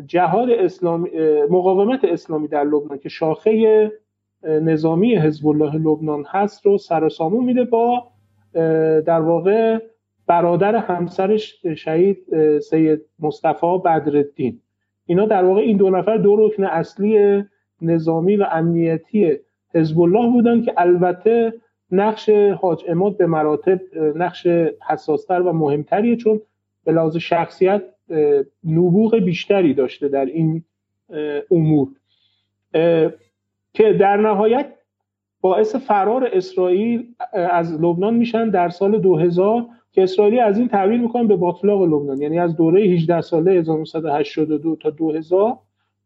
جهاد 0.06 0.50
اسلامی 0.50 1.10
مقاومت 1.50 2.04
اسلامی 2.04 2.48
در 2.48 2.64
لبنان 2.64 2.98
که 2.98 3.08
شاخه 3.08 3.92
نظامی 4.46 5.16
حزب 5.16 5.46
الله 5.46 5.76
لبنان 5.76 6.24
هست 6.28 6.66
رو 6.66 6.78
سر 6.78 7.08
سامون 7.08 7.44
میده 7.44 7.64
با 7.64 8.04
در 9.00 9.20
واقع 9.20 9.78
برادر 10.26 10.76
همسرش 10.76 11.66
شهید 11.76 12.18
سید 12.58 13.00
مصطفی 13.18 13.78
بدرالدین. 13.84 14.60
اینا 15.06 15.26
در 15.26 15.44
واقع 15.44 15.60
این 15.60 15.76
دو 15.76 15.90
نفر 15.90 16.16
دو 16.16 16.36
رکن 16.36 16.64
اصلی 16.64 17.44
نظامی 17.82 18.36
و 18.36 18.46
امنیتی 18.52 19.36
حزب 19.74 20.00
الله 20.00 20.32
بودن 20.32 20.62
که 20.62 20.72
البته 20.76 21.52
نقش 21.90 22.28
حاج 22.30 22.84
اماد 22.88 23.16
به 23.16 23.26
مراتب 23.26 23.80
نقش 24.14 24.46
حساستر 24.88 25.42
و 25.42 25.52
مهمتریه 25.52 26.16
چون 26.16 26.40
به 26.84 26.92
لحاظ 26.92 27.16
شخصیت 27.16 27.82
نبوغ 28.64 29.16
بیشتری 29.16 29.74
داشته 29.74 30.08
در 30.08 30.24
این 30.24 30.64
امور. 31.50 31.88
که 33.76 33.92
در 34.00 34.16
نهایت 34.16 34.66
باعث 35.40 35.76
فرار 35.76 36.28
اسرائیل 36.32 37.04
از 37.32 37.72
لبنان 37.72 38.14
میشن 38.14 38.50
در 38.50 38.68
سال 38.68 38.98
2000 38.98 39.66
که 39.92 40.02
اسرائیلی 40.02 40.40
از 40.40 40.58
این 40.58 40.68
تعبیر 40.68 41.00
می‌کنن 41.00 41.26
به 41.26 41.36
باطلاق 41.36 41.82
لبنان. 41.82 42.22
یعنی 42.22 42.38
از 42.38 42.56
دوره 42.56 42.82
18 42.82 43.20
ساله 43.20 43.52
1982 43.52 44.76
تا 44.76 44.90
2000 44.90 45.58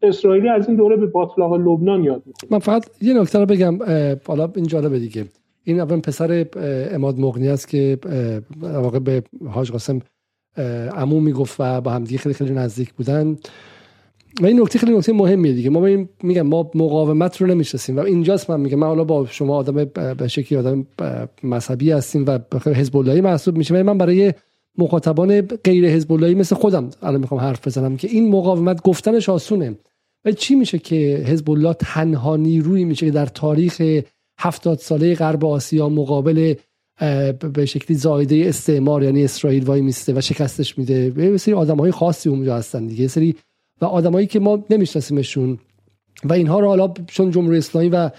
اسرائیلی 0.02 0.48
از 0.48 0.68
این 0.68 0.76
دوره 0.76 0.96
به 0.96 1.06
باطلاق 1.06 1.54
لبنان 1.54 2.04
یاد 2.04 2.22
می‌کنه. 2.26 2.50
من 2.52 2.58
فقط 2.58 2.86
یه 3.02 3.20
نکته 3.20 3.38
رو 3.38 3.46
بگم 3.46 3.78
حالا 4.26 4.52
این 4.56 4.66
جالبه 4.66 4.98
دیگه. 4.98 5.24
این 5.64 5.80
اول 5.80 6.00
پسر 6.00 6.46
اماد 6.94 7.18
مغنی 7.18 7.48
است 7.48 7.68
که 7.68 7.98
واقع 8.62 8.98
به 8.98 9.22
حاج 9.50 9.72
قاسم 9.72 10.00
عمو 10.96 11.20
می‌گفت 11.20 11.56
و 11.60 11.80
با 11.80 11.90
همدیگه 11.90 12.18
خیلی 12.18 12.34
خیلی 12.34 12.54
نزدیک 12.54 12.92
بودن. 12.92 13.36
و 14.40 14.46
این 14.46 14.60
نکته 14.60 14.78
خیلی 14.78 14.96
نکته 14.96 15.12
مهمیه 15.12 15.52
دیگه. 15.52 15.70
ما 15.70 16.06
میگم 16.22 16.42
ما 16.42 16.70
مقاومت 16.74 17.40
رو 17.40 17.46
نمی‌شناسیم 17.46 17.96
و 17.96 18.00
اینجاست 18.00 18.50
من 18.50 18.60
میگم. 18.60 18.78
من 18.78 18.86
حالا 18.86 19.04
با 19.04 19.26
شما 19.26 19.56
آدم 19.56 19.84
به 20.14 20.28
شکلی 20.28 20.58
آدم 20.58 20.86
مذهبی 21.42 21.90
هستیم 21.90 22.24
و 22.26 22.38
حزب 22.66 22.96
اللهی 22.96 23.20
محسوب 23.20 23.56
میشم 23.56 23.74
ولی 23.74 23.82
من 23.82 23.98
برای 23.98 24.34
مخاطبان 24.78 25.40
غیر 25.40 25.88
حزب 25.88 26.12
اللهی 26.12 26.34
مثل 26.34 26.56
خودم 26.56 26.90
الان 27.02 27.20
می‌خوام 27.20 27.40
حرف 27.40 27.66
بزنم 27.66 27.96
که 27.96 28.08
این 28.08 28.30
مقاومت 28.30 28.82
گفتنش 28.82 29.28
آسونه. 29.28 29.78
و 30.24 30.32
چی 30.32 30.54
میشه 30.54 30.78
که 30.78 31.24
حزب 31.26 31.50
الله 31.50 31.74
تنها 31.74 32.36
نیرویی 32.36 32.84
میشه 32.84 33.06
که 33.06 33.12
در 33.12 33.26
تاریخ 33.26 33.82
هفتاد 34.38 34.78
ساله 34.78 35.14
غرب 35.14 35.44
آسیا 35.44 35.88
مقابل 35.88 36.54
به 37.54 37.66
شکلی 37.66 37.96
زایده 37.96 38.42
استعمار 38.46 39.02
یعنی 39.02 39.24
اسرائیل 39.24 39.64
وای 39.64 39.80
میسته 39.80 40.12
و 40.16 40.20
شکستش 40.20 40.78
میده. 40.78 41.10
به 41.10 41.38
سری 41.38 41.54
آدم 41.54 41.76
های 41.76 41.90
خاصی 41.90 42.28
اونجا 42.28 42.56
هستن 42.56 42.86
دیگه. 42.86 43.08
سری 43.08 43.34
و 43.80 43.84
آدمایی 43.84 44.26
که 44.26 44.40
ما 44.40 44.64
نمیشناسیمشون. 44.70 45.58
و 46.24 46.32
اینها 46.32 46.60
رو 46.60 46.66
حالا 46.66 46.92
چون 47.06 47.30
جمهوری 47.30 47.58
اسلامی 47.58 47.88
و 47.88 48.10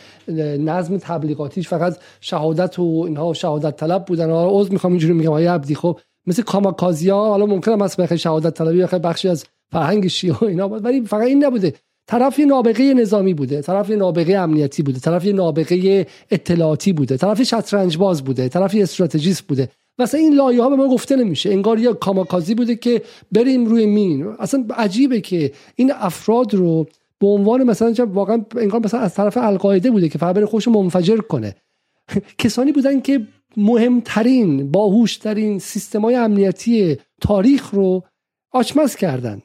نظم 0.58 0.98
تبلیغاتیش 0.98 1.68
فقط 1.68 1.98
شهادت 2.22 2.80
و 2.80 3.04
اینها 3.08 3.34
شهادت 3.34 3.76
طلب 3.76 4.06
بودن 4.06 4.30
حالا 4.30 4.60
عذر 4.60 4.72
می‌خوام 4.72 4.94
اینجوری 4.94 5.14
میگم 5.14 5.32
آیا 5.32 5.54
عبدی 5.54 5.76
خب 5.76 6.00
مثل 6.28 6.44
کاماکازیا 6.44 7.18
حالا 7.18 7.46
ممکنه 7.46 7.76
مثلا 7.76 8.18
شهادت 8.18 8.54
طلبی 8.54 8.98
بخشی 9.00 9.30
از 9.30 9.46
فرهنگ 9.72 10.08
شیعه 10.08 10.44
اینا 10.44 10.70
ولی 10.70 11.02
فقط 11.02 11.28
این 11.28 11.46
نبوده. 11.46 11.74
طرف 12.08 12.40
یه 12.40 12.46
نابغه 12.46 12.94
نظامی 12.94 13.34
بوده 13.34 13.62
طرف 13.62 13.90
یه 13.90 13.96
نابغه 13.96 14.38
امنیتی 14.38 14.84
بوده 14.84 15.00
طرف 15.00 15.26
یه 15.26 15.34
نابغه 15.34 16.08
اطلاعاتی 16.32 16.94
بوده 16.94 17.18
طرف 17.18 17.44
شطرنج 17.44 17.98
باز 17.98 18.24
بوده 18.24 18.50
طرف 18.50 18.76
استراتژیست 18.80 19.48
بوده. 19.48 19.70
مثلا 20.00 20.20
این 20.20 20.34
لایه 20.34 20.62
ها 20.62 20.70
به 20.70 20.76
ما 20.76 20.88
گفته 20.88 21.16
نمیشه. 21.16 21.50
انگار 21.50 21.80
یه 21.80 21.94
کاماکازی 21.94 22.56
بوده 22.56 22.76
که 22.76 23.02
بریم 23.32 23.66
روی 23.66 23.86
مین. 23.86 24.28
اصلا 24.40 24.66
عجیبه 24.78 25.22
که 25.22 25.52
این 25.76 25.92
افراد 25.96 26.54
رو 26.54 26.88
به 27.20 27.28
عنوان 27.28 27.64
مثلا 27.64 28.06
واقعا 28.06 28.46
انگار 28.58 28.82
مثلا 28.84 29.00
از 29.00 29.14
طرف 29.14 29.38
القاعده 29.38 29.92
بوده 29.92 30.10
که 30.10 30.18
فقط 30.18 30.36
بره 30.36 30.46
خوش 30.46 30.68
منفجر 30.68 31.18
کنه. 31.18 31.56
کسانی 32.38 32.72
بودن 32.72 33.02
که 33.02 33.28
مهمترین 33.58 34.72
باهوشترین 34.72 35.60
سیستمای 35.60 36.16
امنیتی 36.16 36.98
تاریخ 37.22 37.70
رو 37.70 38.04
آچمز 38.52 38.96
کردن. 38.96 39.42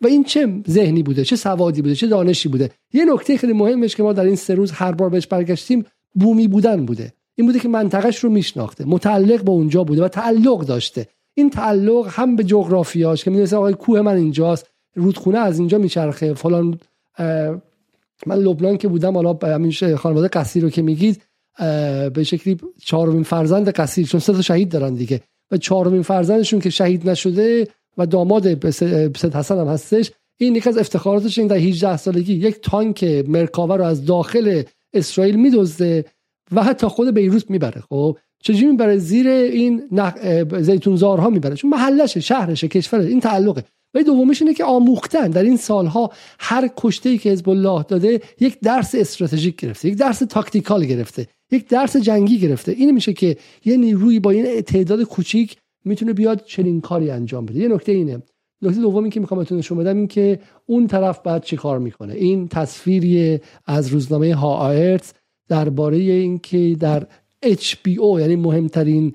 و 0.00 0.06
این 0.06 0.24
چه 0.24 0.62
ذهنی 0.68 1.02
بوده 1.02 1.24
چه 1.24 1.36
سوادی 1.36 1.82
بوده 1.82 1.94
چه 1.94 2.06
دانشی 2.06 2.48
بوده؟ 2.48 2.70
یه 2.92 3.04
نکته 3.04 3.36
خیلی 3.36 3.52
مهمش 3.52 3.96
که 3.96 4.02
ما 4.02 4.12
در 4.12 4.24
این 4.24 4.36
سه 4.36 4.54
روز 4.54 4.72
هر 4.72 4.92
بار 4.92 5.08
بهش 5.08 5.26
برگشتیم 5.26 5.84
بومی 6.14 6.48
بودن 6.48 6.86
بوده. 6.86 7.12
این 7.34 7.46
بوده 7.46 7.58
که 7.58 7.68
منطقش 7.68 8.18
رو 8.18 8.30
میشناخته 8.30 8.84
متعلق 8.84 9.42
به 9.42 9.50
اونجا 9.50 9.84
بوده 9.84 10.04
و 10.04 10.08
تعلق 10.08 10.60
داشته. 10.60 11.06
این 11.34 11.50
تعلق 11.50 12.06
هم 12.10 12.36
به 12.36 12.44
جغرافیاش 12.44 13.24
که 13.24 13.30
می‌دونسته 13.30 13.56
آقای 13.56 13.74
کوه 13.74 14.00
من 14.00 14.16
اینجاست 14.16 14.66
رودخونه 14.94 15.38
از 15.38 15.58
اینجا 15.58 15.78
میچرخه 15.78 16.34
فلان 16.34 16.80
من 18.26 18.36
لبنان 18.36 18.76
که 18.76 18.88
بودم 18.88 19.14
حالا 19.14 19.38
همین 19.42 19.96
خانواده 19.96 20.28
قصیر 20.28 20.62
رو 20.62 20.70
که 20.70 20.82
میگید 20.82 21.22
به 22.14 22.24
شکلی 22.24 22.56
چهارمین 22.84 23.22
فرزند 23.22 23.70
قصیر 23.70 24.06
چون 24.06 24.20
سه 24.20 24.32
تا 24.32 24.42
شهید 24.42 24.68
دارن 24.68 24.94
دیگه. 24.94 25.20
و 25.50 25.56
چهارمین 25.56 26.02
فرزندشون 26.02 26.60
که 26.60 26.70
شهید 26.70 27.10
نشده 27.10 27.68
و 27.98 28.06
داماد 28.06 28.70
سید 28.70 29.34
حسن 29.34 29.58
هم 29.58 29.68
هستش 29.68 30.10
این 30.38 30.56
یکی 30.56 30.68
از 30.68 30.78
افتخاراتش 30.78 31.38
این 31.38 31.46
در 31.46 31.56
18 31.56 31.96
سالگی 31.96 32.34
یک 32.34 32.60
تانک 32.62 33.04
مرکاوه 33.04 33.76
رو 33.76 33.84
از 33.84 34.04
داخل 34.04 34.62
اسرائیل 34.92 35.36
میدزده. 35.36 36.04
و 36.52 36.62
حتی 36.62 36.86
خود 36.86 37.14
بیروت 37.14 37.50
می‌بره 37.50 37.80
خب؟ 37.88 38.18
چجوری 38.42 38.66
می‌بره؟ 38.66 38.96
زیر 38.96 39.28
این 39.28 39.82
نخ... 39.92 40.14
زیتونزارها 40.60 41.30
می‌بره. 41.30 41.54
چون 41.54 41.70
محلشه 41.70 42.20
شهرشه 42.20 42.68
کشوره 42.68 43.04
این 43.04 43.20
تعلقه. 43.20 43.64
و 43.94 44.02
دومیش 44.02 44.42
اینه 44.42 44.54
که 44.54 44.64
آموختن. 44.64 45.28
در 45.28 45.42
این 45.42 45.56
سالها 45.56 46.10
هر 46.38 46.70
کشته 46.76 47.08
ای 47.08 47.18
که 47.18 47.30
حزب 47.30 47.48
الله 47.48 47.82
داده 47.82 48.20
یک 48.40 48.60
درس 48.60 48.94
استراتژیک 48.94 49.56
گرفته 49.56 49.88
یک 49.88 49.94
درس 49.94 50.18
تاکتیکال 50.18 50.84
گرفته 50.84 51.26
یک 51.52 51.68
درس 51.68 51.96
جنگی 51.96 52.38
گرفته. 52.38 52.72
این 52.72 52.90
میشه 52.90 53.12
که 53.12 53.36
یه 53.64 53.76
نیروی 53.76 54.20
با 54.20 54.30
این 54.30 54.60
تعداد 54.60 55.02
کوچیک 55.02 55.56
می‌تونه 55.84 56.12
بیاد 56.12 56.44
چنین 56.44 56.80
کاری 56.80 57.10
انجام 57.10 57.46
بده. 57.46 57.58
یه 57.58 57.68
نکته 57.68 57.92
اینه. 57.92 58.22
نکته 58.62 58.80
دومی 58.80 59.10
که 59.10 59.20
می‌خوام 59.20 59.40
بهتون 59.40 59.58
نشون 59.58 59.78
بدم 59.78 59.96
این 59.96 60.06
که 60.06 60.40
اون 60.66 60.86
طرف 60.86 61.20
بعد 61.24 61.44
چی 61.44 61.56
کار 61.56 61.78
می‌کنه؟ 61.78 62.14
این 62.14 62.48
تصویری 62.48 63.40
از 63.66 63.88
روزنامه 63.88 64.34
ها 64.34 64.54
آرتس 64.54 65.12
درباره 65.50 65.96
اینکه 65.96 66.76
در 66.80 67.06
HBO 67.46 68.20
یعنی 68.20 68.36
مهمترین 68.36 69.14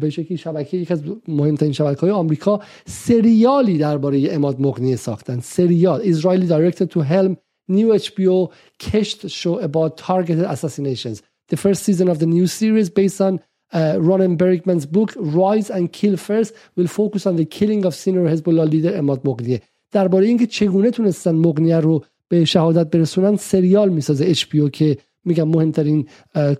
به 0.00 0.10
شکلی 0.10 0.38
شبکه 0.38 0.76
یک 0.76 0.92
از 0.92 1.02
مهمترین 1.28 1.72
شبکه 1.72 2.00
های 2.00 2.10
آمریکا 2.10 2.60
سریالی 2.86 3.78
درباره 3.78 4.28
اماد 4.30 4.60
مغنی 4.60 4.96
ساختن 4.96 5.40
سریال 5.40 6.00
Israeli 6.12 6.46
directed 6.46 6.90
to 6.90 7.00
helm 7.00 7.36
new 7.68 7.88
HBO 8.06 8.50
Kesht 8.84 9.20
show 9.30 9.58
about 9.68 9.96
targeted 9.96 10.44
assassinations 10.54 11.22
the 11.52 11.56
first 11.56 11.82
season 11.82 12.08
of 12.08 12.18
the 12.18 12.26
new 12.36 12.46
series 12.46 12.88
based 13.00 13.20
on 13.28 13.40
uh, 13.72 13.96
Ronan 14.08 14.34
Bergman's 14.42 14.86
book 14.96 15.10
Rise 15.38 15.70
and 15.76 15.84
Kill 15.98 16.16
First 16.28 16.50
will 16.76 16.90
focus 17.00 17.22
on 17.26 17.34
the 17.40 17.46
killing 17.56 17.82
of 17.88 17.94
senior 17.94 18.24
Hezbollah 18.32 18.70
leader 18.74 18.92
اماد 18.96 19.20
مغنیه 19.24 19.62
درباره 19.92 20.26
اینکه 20.26 20.46
چگونه 20.46 20.90
تونستن 20.90 21.34
مغنیه 21.34 21.80
رو 21.80 22.04
به 22.28 22.44
شهادت 22.44 22.90
برسونن 22.90 23.36
سریال 23.36 23.88
می‌سازه 23.88 24.34
HBO 24.34 24.70
که 24.72 24.98
میگم 25.28 25.48
مهمترین 25.48 26.08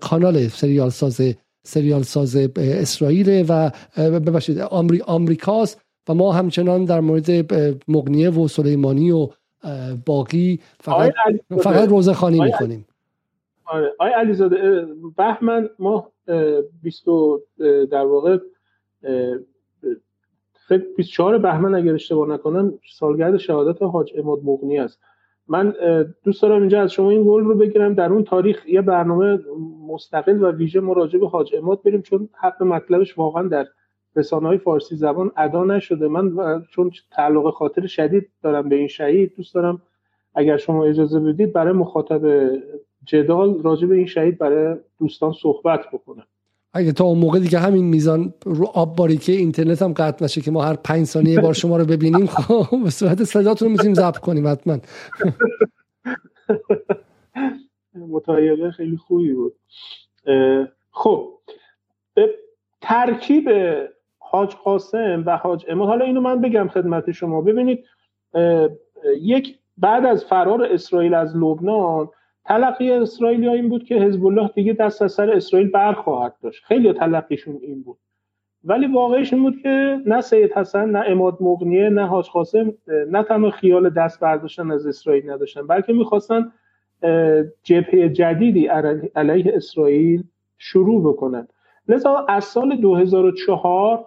کانال 0.01 0.47
سریال 0.47 0.89
ساز 0.89 1.21
سریال 1.63 2.01
ساز 2.01 2.35
اسرائیل 2.57 3.45
و 3.49 3.71
ببخشید 3.97 4.59
آمری 4.59 5.01
آمریکاست 5.01 5.81
و 6.09 6.13
ما 6.13 6.31
همچنان 6.31 6.85
در 6.85 6.99
مورد 6.99 7.53
مغنیه 7.87 8.29
و 8.29 8.47
سلیمانی 8.47 9.11
و 9.11 9.27
باقی 10.05 10.59
فقط 10.79 11.13
فقط 11.61 11.89
روزخانی 11.89 12.39
می‌کنیم 12.39 12.85
آره 13.65 13.93
آقای 13.99 14.11
علیزاده 14.11 14.87
بهمن 15.17 15.69
ما 15.79 16.11
20 16.83 17.05
در 17.91 18.05
واقع 18.05 18.37
فکر 20.67 20.83
24 20.97 21.37
بهمن 21.37 21.75
اگر 21.75 21.93
اشتباه 21.93 22.29
نکنم 22.29 22.73
سالگرد 22.99 23.37
شهادت 23.37 23.81
حاج 23.81 24.13
اماد 24.17 24.39
مغنی 24.43 24.79
است. 24.79 24.99
من 25.49 25.73
دوست 26.23 26.41
دارم 26.41 26.59
اینجا 26.59 26.81
از 26.81 26.91
شما 26.91 27.09
این 27.09 27.23
گل 27.23 27.43
رو 27.43 27.55
بگیرم. 27.55 27.93
در 27.93 28.13
اون 28.13 28.23
تاریخ 28.23 28.67
یه 28.67 28.81
برنامه 28.81 29.39
مستقل 29.87 30.43
و 30.43 30.51
ویژه 30.51 30.79
مراجع 30.79 31.19
به 31.19 31.27
حاج 31.27 31.55
اماد 31.55 31.83
بریم 31.83 32.01
چون 32.01 32.29
حق 32.33 32.63
مطلبش 32.63 33.17
واقعا 33.17 33.47
در 33.47 33.67
رسانه 34.15 34.47
های 34.47 34.57
فارسی 34.57 34.95
زبان 34.95 35.31
ادا 35.37 35.63
نشده. 35.63 36.07
من 36.07 36.31
چون 36.71 36.91
تعلق 37.11 37.53
خاطر 37.53 37.87
شدید 37.87 38.29
دارم 38.43 38.69
به 38.69 38.75
این 38.75 38.87
شهید 38.87 39.35
دوست 39.35 39.55
دارم 39.55 39.81
اگر 40.35 40.57
شما 40.57 40.85
اجازه 40.85 41.19
بدید 41.19 41.53
برای 41.53 41.73
مخاطب 41.73 42.51
جدال 43.05 43.63
راجع 43.63 43.87
به 43.87 43.95
این 43.95 44.05
شهید 44.05 44.37
برای 44.37 44.77
دوستان 44.99 45.33
صحبت 45.33 45.81
بکنم. 45.93 46.25
اگه 46.73 46.91
تا 46.91 47.03
اون 47.03 47.17
موقع 47.17 47.39
دیگه 47.39 47.59
همین 47.59 47.85
میزان 47.85 48.33
رو 48.45 48.65
آب 48.65 48.95
باریکه 48.95 49.31
اینترنت 49.31 49.81
هم 49.81 49.93
قطع 49.93 50.25
نشه 50.25 50.41
که 50.41 50.51
ما 50.51 50.63
هر 50.63 50.73
پنج 50.73 51.05
ثانیه 51.05 51.39
بار 51.39 51.53
شما 51.53 51.77
رو 51.77 51.85
ببینیم 51.85 52.25
خب 52.25 52.83
به 52.83 52.89
صورت 52.89 53.23
صداتون 53.23 53.65
رو 53.67 53.71
می‌تونیم 53.71 53.93
ضبط 53.93 54.17
کنیم 54.17 54.47
حتما. 54.47 54.77
متایقه 57.95 58.71
خیلی 58.71 58.97
خوبی 58.97 59.33
بود. 59.33 59.55
خب 60.91 61.29
ترکیب 62.81 63.49
حاج 64.17 64.55
قاسم 64.55 65.23
و 65.25 65.37
حاج 65.37 65.65
اماد 65.69 65.87
حالا 65.87 66.05
اینو 66.05 66.21
من 66.21 66.41
بگم 66.41 66.67
خدمت 66.67 67.11
شما. 67.11 67.41
ببینید 67.41 67.85
یک 69.21 69.59
بعد 69.77 70.05
از 70.05 70.25
فرار 70.25 70.63
اسرائیل 70.63 71.13
از 71.13 71.35
لبنان 71.35 72.09
تلقی 72.45 72.91
اسرائیل 72.91 73.49
این 73.49 73.69
بود 73.69 73.83
که 73.83 73.95
حزب 73.95 74.25
الله 74.25 74.49
دیگه 74.55 74.73
دست 74.73 75.01
از 75.01 75.11
سر 75.11 75.31
اسرائیل 75.31 75.69
برخواهد 75.69 76.35
داشت. 76.43 76.63
خیلی 76.63 76.93
تلقیشون 76.93 77.59
این 77.61 77.83
بود. 77.83 77.97
ولی 78.63 78.87
واقعش 78.87 79.33
این 79.33 79.41
بود 79.41 79.61
که 79.61 80.01
نه 80.05 80.21
سید 80.21 80.51
حسن 80.51 80.89
نه 80.89 81.03
اماد 81.07 81.37
مغنیه 81.41 81.89
نه 81.89 82.05
حاج 82.07 82.29
قاسم 82.29 82.73
نه 82.87 83.23
تنها 83.23 83.49
خیال 83.49 83.89
دست 83.89 84.19
برداشتن 84.19 84.71
از 84.71 84.87
اسرائیل 84.87 85.29
نداشتن 85.29 85.67
بلکه 85.67 85.93
می‌خواستن 85.93 86.51
جبهه 87.63 88.09
جدیدی 88.09 88.67
علیه 89.15 89.51
اسرائیل 89.55 90.23
شروع 90.57 91.13
بکنن. 91.13 91.47
لذا 91.87 92.25
از 92.29 92.43
سال 92.43 92.75
2004 92.75 94.05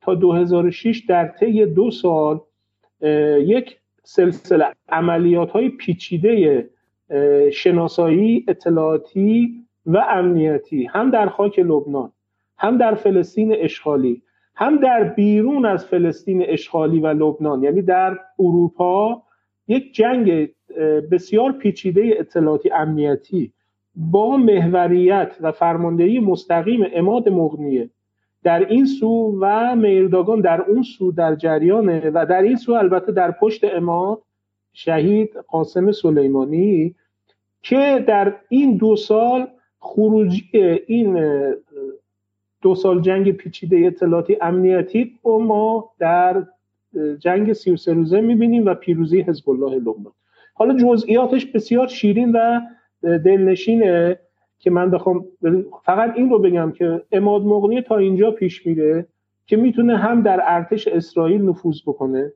تا 0.00 0.14
2006 0.14 1.04
در 1.08 1.28
طی 1.28 1.66
دو 1.66 1.90
سال 1.90 2.40
یک 3.40 3.76
سلسله 4.02 4.66
عملیات 4.88 5.50
های 5.50 5.68
پیچیده 5.68 6.70
شناسایی 7.52 8.44
اطلاعاتی 8.48 9.54
و 9.86 10.04
امنیتی. 10.10 10.84
هم 10.84 11.10
در 11.10 11.28
خاک 11.28 11.58
لبنان 11.58 12.12
هم 12.58 12.78
در 12.78 12.94
فلسطین 12.94 13.54
اشغالی 13.54 14.22
هم 14.54 14.76
در 14.76 15.04
بیرون 15.04 15.66
از 15.66 15.86
فلسطین 15.86 16.44
اشغالی 16.46 17.00
و 17.00 17.06
لبنان. 17.06 17.62
یعنی 17.62 17.82
در 17.82 18.18
اروپا 18.38 19.22
یک 19.68 19.94
جنگ 19.94 20.48
بسیار 21.10 21.52
پیچیده 21.52 22.14
اطلاعاتی 22.18 22.70
امنیتی 22.70 23.52
با 23.96 24.36
محوریت 24.36 25.36
و 25.40 25.52
فرماندهی 25.52 26.20
مستقیم 26.20 26.86
اماد 26.92 27.28
مغنیه 27.28 27.90
در 28.42 28.66
این 28.68 28.86
سو 28.86 29.38
و 29.40 29.76
میرداگان 29.76 30.40
در 30.40 30.62
اون 30.62 30.82
سو 30.82 31.12
در 31.12 31.34
جریانه 31.34 32.10
و 32.14 32.26
در 32.26 32.42
این 32.42 32.56
سو 32.56 32.72
البته 32.72 33.12
در 33.12 33.30
پشت 33.30 33.64
اماد 33.64 34.22
شهید 34.72 35.36
قاسم 35.48 35.92
سلیمانی 35.92 36.94
که 37.62 38.04
در 38.08 38.34
این 38.48 38.76
دو 38.76 38.96
سال 38.96 39.46
خروجی 39.78 40.50
این 40.86 41.18
دو 42.62 42.74
سال 42.74 43.00
جنگ 43.00 43.32
پیچیده 43.32 43.82
اطلاعاتی 43.86 44.36
امنیتی 44.40 45.18
رو 45.22 45.38
ما 45.38 45.90
در 45.98 46.46
جنگ 47.18 47.52
33 47.52 47.92
روزه 47.92 48.20
می‌بینیم 48.20 48.66
و 48.66 48.74
پیروزی 48.74 49.20
حزب 49.20 49.50
الله 49.50 49.76
لبنان. 49.76 50.12
حالا 50.54 50.74
جزئیاتش 50.74 51.46
بسیار 51.46 51.88
شیرین 51.88 52.32
و 52.32 52.60
دلنشینه 53.02 54.18
که 54.58 54.70
من 54.70 54.90
بخوام 54.90 55.24
فقط 55.84 56.12
این 56.16 56.30
رو 56.30 56.38
بگم 56.38 56.72
که 56.72 57.02
اماد 57.12 57.42
مغنی 57.42 57.82
تا 57.82 57.96
اینجا 57.96 58.30
پیش 58.30 58.66
میره 58.66 59.06
که 59.46 59.56
می‌تونه 59.56 59.96
هم 59.96 60.22
در 60.22 60.40
ارتش 60.44 60.88
اسرائیل 60.88 61.42
نفوذ 61.42 61.76
بکنه 61.86 62.32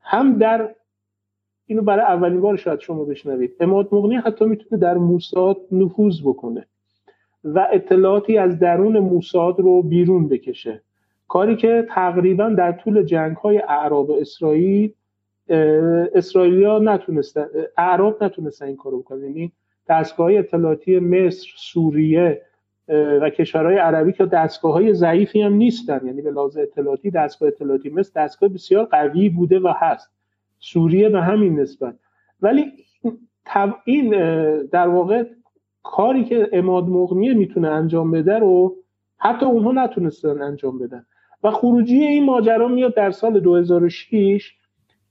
هم 0.00 0.38
در 0.38 0.74
اینو 1.66 1.82
برای 1.82 2.04
اولین 2.04 2.40
بار 2.40 2.56
شاید 2.56 2.80
شما 2.80 3.04
بشنوید. 3.04 3.56
اماد 3.60 3.88
مغنی 3.92 4.16
حتی 4.16 4.44
می‌تونه 4.44 4.82
در 4.82 4.94
موساد 4.94 5.56
نفوذ 5.72 6.20
بکنه 6.20 6.66
و 7.44 7.68
اطلاعاتی 7.72 8.38
از 8.38 8.58
درون 8.58 8.98
موساد 8.98 9.60
رو 9.60 9.82
بیرون 9.82 10.28
بکشه. 10.28 10.82
کاری 11.28 11.56
که 11.56 11.86
تقریبا 11.88 12.48
در 12.48 12.72
طول 12.72 13.02
جنگ 13.02 13.36
های 13.36 13.58
اعراب 13.58 14.10
اسرائیل 14.10 14.92
اسرائیلیا 16.14 16.78
نتونستن 16.78 17.46
اعراب 17.78 18.24
نتونستن 18.24 18.66
این 18.66 18.76
کارو 18.76 18.98
بکنن 18.98 19.22
یعنی 19.22 19.52
دستگاه 19.88 20.32
اطلاعاتی 20.32 20.98
مصر 20.98 21.48
سوریه 21.56 22.42
و 22.88 23.30
کشورهای 23.30 23.76
عربی 23.76 24.12
که 24.12 24.26
دستگاه 24.26 24.72
های 24.72 24.94
ضعیفی 24.94 25.42
هم 25.42 25.52
نیستن. 25.52 26.00
یعنی 26.06 26.22
به 26.22 26.30
لحاظ 26.30 26.56
اطلاعاتی 26.56 27.10
دستگاه 27.10 27.48
اطلاعاتی 27.48 27.90
مصر 27.90 28.24
دستگاه 28.24 28.48
بسیار 28.48 28.84
قوی 28.84 29.28
بوده 29.28 29.60
و 29.60 29.72
هست. 29.76 30.10
سوریه 30.62 31.08
به 31.08 31.20
همین 31.20 31.60
نسبت. 31.60 31.94
ولی 32.42 32.64
این 33.84 34.10
در 34.62 34.88
واقع 34.88 35.24
کاری 35.82 36.24
که 36.24 36.48
اماد 36.52 36.88
مغنیه 36.88 37.34
می‌تونه 37.34 37.68
انجام 37.68 38.10
بده 38.10 38.38
رو 38.38 38.76
حتی 39.18 39.46
اونها 39.46 39.72
نتونستن 39.84 40.42
انجام 40.42 40.78
بدن. 40.78 41.06
و 41.42 41.50
خروجی 41.50 42.02
این 42.04 42.24
ماجرا 42.24 42.68
میاد 42.68 42.94
در 42.94 43.10
سال 43.10 43.40
2006 43.40 44.54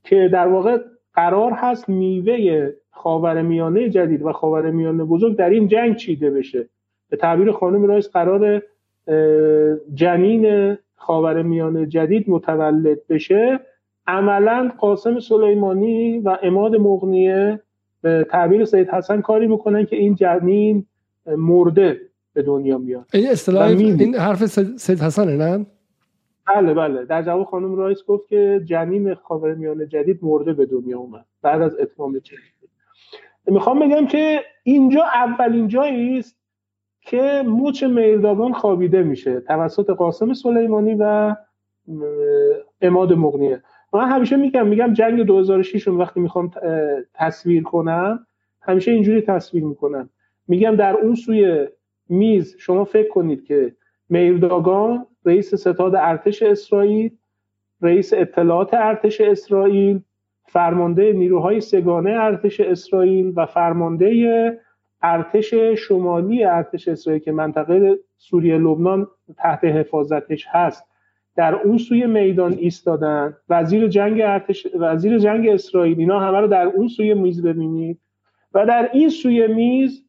که 0.04 0.30
در 0.34 0.47
واقع 0.47 0.78
قرار 1.14 1.52
هست 1.52 1.89
میوه 1.89 2.70
خاور 2.91 3.41
میانه 3.41 3.89
جدید 3.89 4.22
و 4.22 4.32
خاور 4.32 4.72
میانه 4.72 5.04
بزرگ 5.04 5.36
در 5.36 5.49
این 5.49 5.68
جنگ 5.68 5.95
چیده 5.95 6.32
بشه. 6.32 6.70
به 7.10 7.18
تعبیر 7.18 7.52
خانم 7.52 7.86
رایس 7.86 8.10
قرار 8.10 8.62
جنین 9.93 10.78
خاور 10.95 11.41
میانه 11.41 11.86
جدید 11.86 12.30
متولد 12.30 13.08
بشه. 13.08 13.60
عملا 14.08 14.72
قاسم 14.78 15.20
سلیمانی 15.20 16.20
و 16.20 16.38
اماد 16.43 16.76
مغنیه 16.76 17.62
به 18.02 18.28
تعبیر 18.30 18.66
سید 18.66 18.89
حسن 18.89 19.22
کاری 19.22 19.47
می‌کنن 19.47 19.86
که 19.86 19.95
این 19.95 20.16
جنین 20.16 20.86
مرده 21.26 22.02
به 22.34 22.41
دنیا 22.41 22.78
میاد. 22.78 23.06
این 23.14 23.30
اصطلاح 23.30 23.68
این 23.68 24.16
حرف 24.16 24.45
سید 24.78 24.99
حسنه 24.99 25.38
نه؟ 25.38 25.66
بله 26.47 26.74
بله. 26.74 27.06
در 27.06 27.24
جواب 27.24 27.43
خانم 27.43 27.76
رایس 27.76 28.06
گفت 28.08 28.28
که 28.28 28.62
جنین 28.66 29.14
خاورمیانه 29.14 29.86
جدید 29.86 30.20
مرده 30.22 30.54
به 30.54 30.66
دنیا 30.66 30.99
اومد. 30.99 31.26
بعد 31.41 31.62
از 31.62 31.80
اتمام 31.80 32.20
جنگ 32.20 32.39
می‌خوام 33.47 33.80
بگم 33.80 34.08
که 34.08 34.41
اینجا 34.64 35.04
اولین 35.04 35.68
جایی 35.68 36.20
است 36.20 36.38
که 37.02 37.43
موچ 37.45 37.84
میردابان 37.84 38.54
خوابیده 38.54 39.04
میشه. 39.04 39.39
توسط 39.39 39.89
قاسم 39.89 40.34
سلیمانی 40.34 40.95
و 40.99 41.36
اماد 42.82 43.14
مغنیه. 43.14 43.64
من 43.93 44.09
همیشه 44.09 44.35
میگم 44.35 44.67
میگم 44.67 44.93
جنگ 44.93 45.23
2006 45.23 45.87
رو 45.87 45.97
وقتی 45.97 46.19
می‌خوام 46.19 46.51
تصویر 47.13 47.63
کنم 47.63 48.27
همیشه 48.61 48.91
اینجوری 48.91 49.21
تصویر 49.21 49.63
می‌کنم. 49.63 50.09
میگم 50.47 50.75
در 50.75 50.93
اون 50.93 51.15
سوی 51.15 51.67
میز 52.09 52.55
شما 52.59 52.83
فکر 52.83 53.09
کنید 53.09 53.45
که 53.45 53.75
میرداگان 54.09 55.05
رئیس 55.25 55.55
ستاد 55.55 55.95
ارتش 55.95 56.43
اسرائیل 56.43 57.11
رئیس 57.81 58.13
اطلاعات 58.13 58.73
ارتش 58.73 59.21
اسرائیل 59.21 59.99
فرمانده 60.45 61.13
نیروهای 61.13 61.61
سگانه 61.61 62.09
ارتش 62.09 62.59
اسرائیل 62.59 63.33
و 63.35 63.45
فرمانده 63.45 64.59
ارتش 65.01 65.53
شمالی 65.53 66.43
ارتش 66.43 66.87
اسرائیل 66.87 67.21
که 67.21 67.31
منطقه 67.31 67.99
سوریه 68.17 68.57
لبنان 68.57 69.07
تحت 69.37 69.63
حفاظتش 69.63 70.47
هست. 70.49 70.90
در 71.41 71.55
اون 71.55 71.77
سوی 71.77 72.05
میدان 72.05 72.53
ایستادن. 72.53 73.37
وزیر 73.49 73.87
جنگ 73.87 74.21
ارتش 74.21 74.67
وزیر 74.75 75.17
جنگ 75.19 75.49
اسرائیل 75.49 75.99
اینا 75.99 76.19
همه 76.19 76.39
رو 76.39 76.47
در 76.47 76.65
اون 76.65 76.87
سوی 76.87 77.13
میز 77.13 77.41
ببینید. 77.41 77.99
و 78.53 78.65
در 78.65 78.89
این 78.93 79.09
سوی 79.09 79.47
میز 79.47 80.05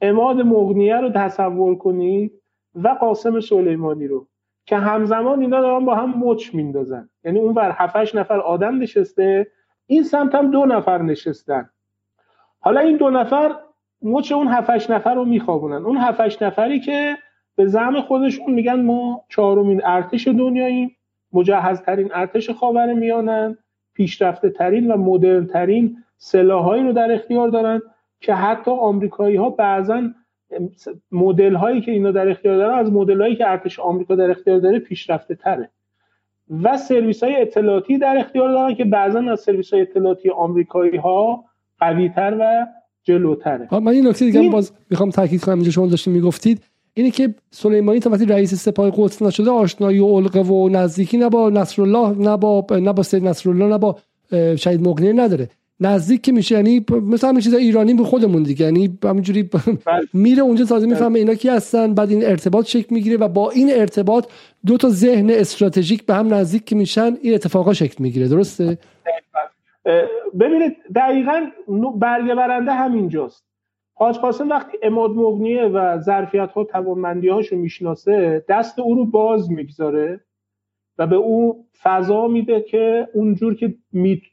اماد 0.00 0.40
مغنیه 0.40 0.96
رو 0.96 1.10
تصور 1.10 1.74
کنید 1.74 2.32
و 2.74 2.88
قاسم 2.88 3.40
سلیمانی 3.40 4.06
رو 4.06 4.28
که 4.66 4.76
همزمان 4.76 5.40
اینا 5.40 5.60
دارن 5.60 5.84
با 5.84 5.94
هم 5.94 6.14
مچ 6.16 6.54
میندازن. 6.54 7.08
یعنی 7.24 7.38
اون 7.38 7.54
بر 7.54 7.70
7 7.70 8.16
نفر 8.16 8.40
آدم 8.40 8.78
نشسته 8.78 9.46
این 9.86 10.02
سمت 10.02 10.34
هم 10.34 10.50
دو 10.50 10.66
نفر 10.66 11.02
نشستن. 11.02 11.70
حالا 12.60 12.80
این 12.80 12.96
دو 12.96 13.10
نفر 13.10 13.54
مچ 14.02 14.32
اون 14.32 14.48
7 14.48 14.90
نفر 14.90 15.14
رو 15.14 15.24
میخوابونن. 15.24 15.86
اون 15.86 15.96
7 15.96 16.42
نفری 16.42 16.80
که 16.80 17.16
به 17.56 17.66
زعم 17.66 18.00
خودشون 18.00 18.54
میگن 18.54 18.82
ما 18.82 19.24
چهارمین 19.28 19.80
ارتش 19.84 20.28
دنیاییم 20.28 20.96
مجهزترین 21.32 22.10
ارتش 22.14 22.50
خاور 22.50 22.92
میانن 22.92 23.58
پیشرفته 23.94 24.50
ترین 24.50 24.90
و 24.90 24.96
مدرن 24.96 25.46
ترین 25.46 25.96
سلاحهایی 26.16 26.82
رو 26.82 26.92
در 26.92 27.12
اختیار 27.12 27.48
دارن 27.48 27.82
که 28.20 28.34
حتی 28.34 28.70
آمریکایی 28.70 29.36
ها 29.36 29.50
بعضا 29.50 30.02
مدل 31.12 31.54
هایی 31.54 31.80
که 31.80 31.92
اینا 31.92 32.10
در 32.12 32.28
اختیار 32.28 32.56
دارن 32.56 32.78
از 32.78 32.92
مدل 32.92 33.20
هایی 33.20 33.36
که 33.36 33.50
ارتش 33.50 33.80
آمریکا 33.80 34.14
در 34.14 34.30
اختیار 34.30 34.58
داره 34.58 34.78
پیشرفته 34.78 35.34
تره 35.34 35.70
و 36.62 36.76
سرویس 36.76 37.22
های 37.22 37.40
اطلاعاتی 37.40 37.98
در 37.98 38.16
اختیار 38.18 38.48
دارن 38.48 38.74
که 38.74 38.84
بعضا 38.84 39.20
از 39.20 39.40
سرویس 39.40 39.72
های 39.72 39.82
اطلاعاتی 39.82 40.30
آمریکایی 40.30 40.96
ها 40.96 41.44
قوی 41.80 42.08
تر 42.08 42.36
و 42.40 42.66
جلوتره. 43.02 43.68
من 43.72 43.92
این 43.92 44.06
نکته 44.06 44.24
دیگه 44.24 44.50
باز 44.50 44.72
می‌خوام 44.90 45.10
تاکید 45.10 45.44
کنم. 45.44 45.54
اینجا 45.54 45.70
شما 45.70 45.86
داشتین 45.86 46.12
می‌گفتید 46.12 46.71
اینه 46.94 47.10
که 47.10 47.34
سلیمانی 47.50 48.00
تا 48.00 48.10
وقتی 48.10 48.26
رئیس 48.26 48.54
سپاه 48.54 48.92
قدس 48.96 49.22
نشده 49.22 49.50
آشنایی 49.50 49.98
و 49.98 50.18
علقه 50.18 50.40
و 50.40 50.68
نزدیکی 50.68 51.16
نه 51.16 51.28
با 51.28 51.50
نصرالله 51.50 52.18
نه 52.18 52.36
با 52.36 52.66
نه 52.70 52.92
با 52.92 53.02
سید 53.02 53.24
نصرالله 53.24 53.66
نه 53.66 53.78
با 53.78 53.98
شهید 54.56 54.88
مغنی 54.88 55.12
نداره. 55.12 55.48
نزدیک 55.80 56.22
که 56.22 56.32
میشه 56.32 56.54
یعنی 56.54 56.84
مثلا 56.90 57.30
همین 57.30 57.40
چیزا 57.40 57.56
ایرانی 57.56 57.94
به 57.94 58.04
خودمون 58.04 58.42
دیگه. 58.42 58.64
یعنی 58.64 58.98
همینجوری 59.04 59.42
بله. 59.52 59.78
میره 60.12 60.42
اونجا 60.42 60.64
تازه 60.64 60.86
می‌فهمه 60.86 61.18
اینا 61.18 61.34
کی 61.34 61.48
هستن 61.48 61.94
بعد 61.94 62.10
این 62.10 62.26
ارتباط 62.26 62.66
شکل 62.66 62.94
می‌گیره 62.94 63.16
و 63.16 63.28
با 63.28 63.50
این 63.50 63.70
ارتباط 63.74 64.26
دو 64.66 64.76
تا 64.76 64.88
ذهن 64.88 65.30
استراتژیک 65.30 66.06
به 66.06 66.14
هم 66.14 66.34
نزدیک 66.34 66.64
که 66.64 66.76
میشن 66.76 67.16
این 67.22 67.34
اتفاقا 67.34 67.72
شکل 67.72 68.02
می‌گیره. 68.02 68.28
درسته؟ 68.28 68.78
ببینید 70.40 70.76
دقیقا 70.94 71.46
برگه 71.96 72.34
برنده 72.34 72.72
همینجاست. 72.72 73.44
حاج 73.94 74.18
قاسم 74.18 74.48
وقتی 74.48 74.78
اماد 74.82 75.10
مغنیه 75.10 75.64
و 75.64 75.98
ظرفیت 75.98 76.52
ها 76.52 76.64
توانمندی 76.64 77.28
هاشو 77.28 77.56
می‌شناسه 77.56 78.44
دست 78.48 78.78
او 78.78 78.94
رو 78.94 79.04
باز 79.04 79.50
می‌گذاره 79.50 80.20
و 80.98 81.06
به 81.06 81.16
او 81.16 81.66
فضا 81.82 82.28
میده 82.28 82.60
که 82.60 83.08
اونجور 83.14 83.54
که 83.54 83.74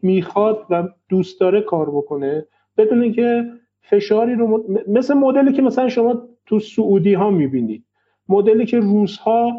می‌خواد 0.01 0.65
و 0.69 0.83
دوست 1.09 1.39
داره 1.39 1.61
کار 1.61 1.89
بکنه. 1.89 2.45
بدون 2.77 3.01
اینکه 3.01 3.43
فشاری 3.81 4.35
رو 4.35 4.63
مثل 4.87 5.13
مدلی 5.13 5.53
که 5.53 5.61
مثلا 5.61 5.89
شما 5.89 6.21
تو 6.45 6.59
سعودی 6.59 7.13
ها 7.13 7.29
می‌بینید. 7.29 7.85
مدلی 8.29 8.65
که 8.65 8.79
روس 8.79 9.17
ها 9.17 9.51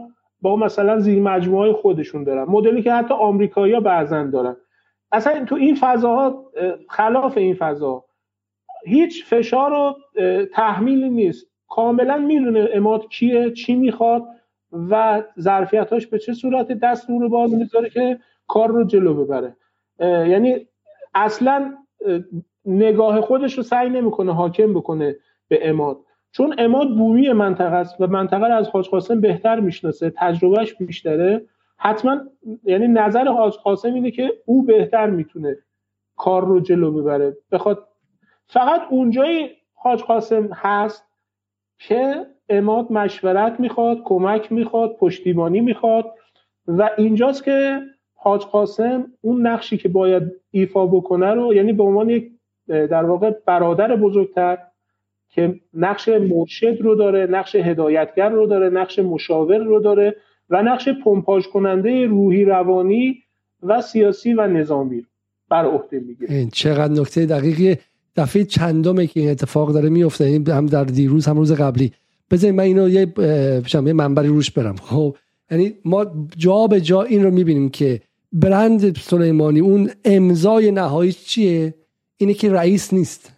با 0.42 0.56
مثلا 0.56 0.98
زیر 0.98 1.22
مجموعه 1.22 1.72
خودشون 1.72 2.24
دارن. 2.24 2.44
مدلی 2.44 2.82
که 2.82 2.92
حتی 2.92 3.14
آمریکایی‌ها 3.14 3.80
بعضا 3.80 4.24
دارن. 4.24 4.56
اصلا 5.12 5.44
تو 5.44 5.54
این 5.54 5.76
فضاها 5.80 6.44
خلاف 6.88 7.36
این 7.36 7.54
فضا. 7.54 8.04
هیچ 8.84 9.24
فشار 9.24 9.72
و 9.72 9.96
تحمیلی 10.52 11.10
نیست. 11.10 11.46
کاملا 11.68 12.18
می‌دونه 12.18 12.68
اماد 12.72 13.08
کیه 13.08 13.50
چی 13.50 13.74
می‌خواد 13.74 14.24
و 14.90 15.22
ظرفیتاش 15.40 16.06
به 16.06 16.18
چه 16.18 16.32
صورت 16.32 16.72
دست 16.72 17.10
رو 17.10 17.28
باز 17.28 17.54
می‌ذاره 17.54 17.90
که 17.90 18.18
کار 18.48 18.68
رو 18.68 18.84
جلو 18.84 19.24
ببره. 19.24 19.56
یعنی 20.00 20.66
اصلا 21.14 21.74
نگاه 22.64 23.20
خودش 23.20 23.54
رو 23.54 23.62
سعی 23.62 23.90
نمی‌کنه 23.90 24.34
حاکم 24.34 24.74
بکنه 24.74 25.16
به 25.48 25.68
اماد. 25.68 25.98
چون 26.32 26.54
اماد 26.58 26.88
بومی 26.88 27.32
منطقه 27.32 27.74
است 27.74 28.00
و 28.00 28.06
منطقه 28.06 28.46
رو 28.46 28.54
از 28.54 28.68
حاج 28.68 28.88
قاسم 28.88 29.20
بهتر 29.20 29.60
می‌شناسه 29.60 30.12
تجربهش 30.16 30.74
بیشتره. 30.74 31.42
حتما 31.76 32.20
یعنی 32.64 32.88
نظر 32.88 33.28
حاج 33.28 33.54
قاسم 33.54 33.94
اینه 33.94 34.10
که 34.10 34.32
او 34.46 34.62
بهتر 34.62 35.10
می‌تونه 35.10 35.56
کار 36.16 36.44
رو 36.44 36.60
جلو 36.60 36.92
ببره. 36.92 37.36
بخواد 37.52 37.88
فقط 38.52 38.82
اونجایی 38.90 39.50
حاج 39.74 40.00
قاسم 40.02 40.48
هست 40.52 41.04
که 41.78 42.26
اماد 42.48 42.92
مشورت 42.92 43.60
می‌خواد 43.60 44.02
کمک 44.04 44.52
می‌خواد 44.52 44.96
پشتیبانی 44.96 45.60
می‌خواد 45.60 46.14
و 46.66 46.90
اینجاست 46.98 47.44
که 47.44 47.80
حاج 48.14 48.40
قاسم 48.40 49.12
اون 49.20 49.46
نقشی 49.46 49.76
که 49.76 49.88
باید 49.88 50.22
ایفا 50.50 50.86
بکنه 50.86 51.34
رو 51.34 51.54
یعنی 51.54 51.72
به 51.72 51.82
عنوان 51.82 52.10
یک 52.10 52.30
در 52.68 53.04
واقع 53.04 53.30
برادر 53.46 53.96
بزرگتر 53.96 54.58
که 55.28 55.60
نقش 55.74 56.08
مرشد 56.08 56.76
رو 56.80 56.94
داره 56.94 57.26
نقش 57.26 57.54
هدایتگر 57.54 58.28
رو 58.28 58.46
داره 58.46 58.70
نقش 58.70 58.98
مشاور 58.98 59.58
رو 59.58 59.80
داره 59.80 60.16
و 60.50 60.62
نقش 60.62 60.88
پمپاژ 60.88 61.46
کننده 61.46 62.06
روحی 62.06 62.44
روانی 62.44 63.22
و 63.62 63.80
سیاسی 63.80 64.34
و 64.34 64.46
نظامی 64.46 65.06
بر 65.48 65.64
عهده 65.64 66.00
می‌گیره. 66.00 66.46
چقدر 66.52 67.00
نکته 67.00 67.26
دقیقی 67.26 67.76
دفعه 68.16 68.44
چندمه 68.44 69.06
که 69.06 69.20
این 69.20 69.30
اتفاق 69.30 69.72
داره 69.72 69.88
میفته 69.88 70.30
یعنی 70.30 70.50
هم 70.50 70.66
در 70.66 70.84
دیروز 70.84 71.26
هم 71.26 71.36
روز 71.36 71.52
قبلی. 71.52 71.92
بذارید 72.30 72.56
من 72.56 72.64
اینو 72.64 72.88
یه 72.88 73.12
یه 73.72 73.92
منبری 73.92 74.28
روش 74.28 74.50
برم. 74.50 74.76
خب 74.76 75.16
یعنی 75.50 75.74
ما 75.84 76.06
جا 76.36 76.66
به 76.66 76.80
جا 76.80 77.02
این 77.02 77.22
رو 77.22 77.30
می‌بینیم 77.30 77.68
که 77.68 78.00
برند 78.32 78.98
سلیمانی 78.98 79.60
اون 79.60 79.90
امضای 80.04 80.70
نهایی 80.70 81.12
چیه؟ 81.12 81.74
اینه 82.16 82.34
که 82.34 82.50
رئیس 82.50 82.92
نیست. 82.92 83.32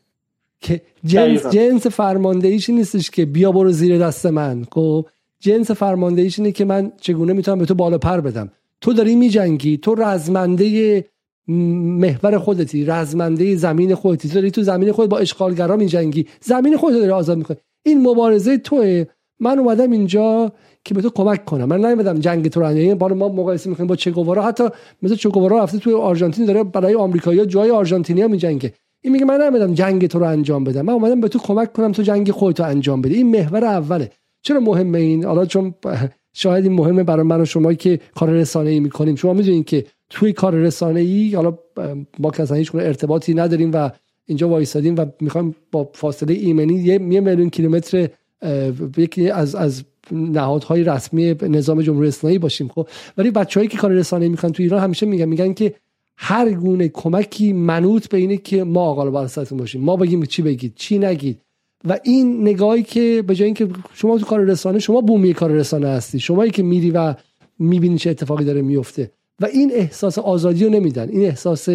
که 0.60 0.80
جنس 1.04 1.46
جنس 1.46 1.86
فرماندهیش 1.86 2.70
نیستش 2.70 3.10
که 3.10 3.24
بیا 3.24 3.52
برو 3.52 3.72
زیر 3.72 3.98
دست 3.98 4.26
من. 4.26 4.64
خب 4.72 5.06
جنس 5.40 5.70
فرماندهیش 5.70 6.38
اینه 6.38 6.52
که 6.52 6.64
من 6.64 6.92
چگونه 7.00 7.32
می‌تونم 7.32 7.58
به 7.58 7.66
تو 7.66 7.74
بالا 7.74 7.98
پر 7.98 8.20
بدم؟ 8.20 8.50
تو 8.80 8.92
داری 8.92 9.14
میجنگی 9.14 9.76
تو 9.76 9.94
رزمنده 9.94 11.04
محور 11.48 12.38
خودتی 12.38 12.84
رزمنده 12.84 13.56
زمین 13.56 13.94
خودتی. 13.94 14.28
داری 14.28 14.50
تو 14.50 14.62
زمین 14.62 14.92
خود 14.92 15.08
با 15.08 15.18
اشغالگرا 15.18 15.76
میجنگی. 15.76 16.26
زمین 16.40 16.76
خودت 16.76 16.96
داری 16.96 17.10
آزاد 17.10 17.38
می‌کنی. 17.38 17.56
این 17.82 18.08
مبارزه 18.08 18.58
توه. 18.58 19.04
من 19.40 19.58
اومدم 19.58 19.90
اینجا 19.90 20.52
که 20.84 20.94
به 20.94 21.02
تو 21.02 21.10
کمک 21.10 21.44
کنم. 21.44 21.64
من 21.64 21.80
نمیدم 21.80 22.18
جنگ 22.18 22.48
تو 22.48 22.60
رو 22.60 22.76
یعنی 22.76 22.94
ما 22.94 23.28
مقایسه 23.28 23.70
می‌کنیم 23.70 23.86
با 23.86 23.96
چگوارا. 23.96 24.42
حتی 24.42 24.64
مثل 25.02 25.14
چگوارا 25.14 25.62
رفته 25.62 25.78
توی 25.78 25.92
آرژانتین 25.92 26.46
داره 26.46 26.64
برای 26.64 26.94
آمریکایی‌ها 26.94 27.44
جای 27.44 27.70
آرژانتینیا 27.70 28.28
میجنگه. 28.28 28.72
این 29.00 29.12
میگه 29.12 29.24
من 29.24 29.40
نمیدم 29.40 29.74
جنگ 29.74 30.06
تو 30.06 30.18
رو 30.18 30.24
انجام 30.26 30.64
بدم. 30.64 30.82
من 30.82 30.92
اومدم 30.92 31.20
به 31.20 31.28
تو 31.28 31.38
کمک 31.38 31.72
کنم 31.72 31.92
تو 31.92 32.02
جنگ 32.02 32.30
خودت 32.30 32.60
انجام 32.60 33.02
بدی. 33.02 33.14
این 33.14 33.30
محور 33.30 33.64
اوله. 33.64 34.10
چرا 34.42 34.60
مهمه 34.60 34.98
این؟ 34.98 35.24
حالا 35.24 35.46
چون 35.46 35.74
شاید 36.34 36.64
این 36.64 36.72
مهمه 36.72 37.02
برای 37.02 37.26
من 37.26 37.40
و 37.40 37.44
شما 37.44 37.72
که 37.72 38.00
کار 38.14 38.30
رسانه 38.30 38.70
ای 38.70 38.80
می‌کنیم. 38.80 39.16
شما 39.16 39.32
می‌دونید 39.32 39.64
که 39.64 39.84
توی 40.12 40.32
کار 40.32 40.54
رسانه 40.54 41.00
ای 41.00 41.34
حالا 41.34 41.58
ما 42.18 42.30
که 42.30 42.54
هیچ 42.54 42.74
ارتباطی 42.74 43.34
نداریم 43.34 43.70
و 43.74 43.90
اینجا 44.26 44.48
وایسادیم 44.48 44.94
و 44.98 45.06
می‌خوایم 45.20 45.54
با 45.72 45.90
فاصله 45.94 46.34
ایمنی 46.34 46.74
یه 46.74 46.98
میلیون 46.98 47.50
کیلومتر 47.50 48.08
یکی 48.96 49.30
از 49.30 49.54
از 49.54 49.82
نهادهای 50.12 50.84
رسمی 50.84 51.34
نظام 51.42 51.82
جمهوری 51.82 52.08
اسلامی 52.08 52.38
باشیم 52.38 52.68
خب؟ 52.68 52.88
ولی 53.18 53.30
بچههایی 53.30 53.68
که 53.68 53.78
کار 53.78 53.90
رسانه 53.90 54.28
می‌کنن 54.28 54.52
تو 54.52 54.62
ایران 54.62 54.80
همیشه 54.80 55.06
میگن 55.06 55.24
میگن 55.24 55.52
که 55.52 55.74
هر 56.16 56.50
گونه 56.50 56.88
کمکی 56.88 57.52
منوط 57.52 58.08
به 58.08 58.18
اینه 58.18 58.36
که 58.36 58.64
ما 58.64 58.80
آقا 58.80 59.04
رو 59.04 59.28
باشیم. 59.56 59.80
ما 59.80 59.96
بگیم 59.96 60.24
چی 60.24 60.42
بگید 60.42 60.72
چی 60.76 60.98
نگید. 60.98 61.40
و 61.88 61.98
این 62.02 62.48
نگاهی 62.48 62.82
که 62.82 63.24
به 63.26 63.34
جای 63.34 63.46
اینکه 63.46 63.68
شما 63.94 64.18
تو 64.18 64.26
کار 64.26 64.40
رسانه 64.40 64.78
شما 64.78 65.00
بومی 65.00 65.34
کار 65.34 65.50
رسانه 65.50 65.88
هستی. 65.88 66.20
شمایی 66.20 66.50
که 66.50 66.62
میری 66.62 66.90
و 66.90 67.14
می‌بینی 67.58 67.98
چه 67.98 68.10
اتفاقی 68.10 68.44
داره 68.44 68.62
میفته 68.62 69.10
و 69.42 69.46
این 69.46 69.72
احساس 69.74 70.18
آزادی 70.18 70.64
رو 70.64 70.70
نمیدن. 70.70 71.08
این 71.08 71.24
احساس 71.24 71.68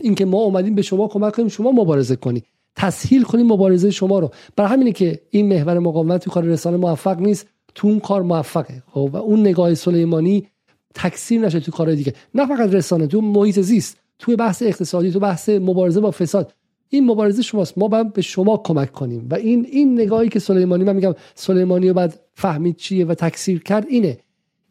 اینکه 0.00 0.24
ما 0.24 0.38
اومدیم 0.38 0.74
به 0.74 0.82
شما 0.82 1.08
کمک 1.08 1.34
کنیم 1.34 1.48
شما 1.48 1.72
مبارزه 1.72 2.16
کنی. 2.16 2.42
تسهیل 2.76 3.22
کنیم 3.22 3.46
مبارزه 3.46 3.90
شما 3.90 4.18
رو. 4.18 4.30
برای 4.56 4.70
همینه 4.70 4.92
که 4.92 5.20
این 5.30 5.48
محور 5.48 5.78
مقاومت 5.78 6.24
تو 6.24 6.30
کار 6.30 6.44
رسانه 6.44 6.76
موفق 6.76 7.20
نیست. 7.20 7.46
تو 7.74 7.88
اون 7.88 8.00
کار 8.00 8.22
موفقه. 8.22 8.82
خب 8.86 9.10
و 9.12 9.16
اون 9.16 9.40
نگاه 9.40 9.74
سلیمانی 9.74 10.46
تکثیر 10.94 11.40
نشه 11.40 11.60
تو 11.60 11.72
کار 11.72 11.94
دیگه. 11.94 12.14
نه 12.34 12.46
فقط 12.46 12.74
رسانه 12.74 13.06
تو 13.06 13.20
محیط 13.20 13.60
زیست 13.60 13.96
تو 14.18 14.36
بحث 14.36 14.62
اقتصادی 14.62 15.10
تو 15.10 15.20
بحث 15.20 15.48
مبارزه 15.48 16.00
با 16.00 16.10
فساد. 16.10 16.52
این 16.88 17.06
مبارزه 17.06 17.42
شماست. 17.42 17.78
ما 17.78 17.88
باید 17.88 18.12
به 18.12 18.22
شما 18.22 18.56
کمک 18.56 18.92
کنیم. 18.92 19.26
و 19.30 19.34
این 19.34 19.66
این 19.70 20.00
نگاهی 20.00 20.28
که 20.28 20.38
سلیمانی 20.38 20.84
من 20.84 20.96
میگم 20.96 21.14
سلیمانی 21.34 21.88
رو 21.88 21.94
بعد 21.94 22.20
فهمید 22.34 22.76
چیه 22.76 23.06
و 23.06 23.14
تکثیر 23.14 23.62
کرد 23.62 23.86
اینه. 23.88 24.18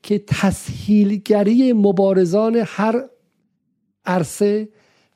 که 0.03 0.19
تسهیلگری 0.27 1.73
مبارزان 1.73 2.63
هر 2.65 3.03
عرصه 4.05 4.69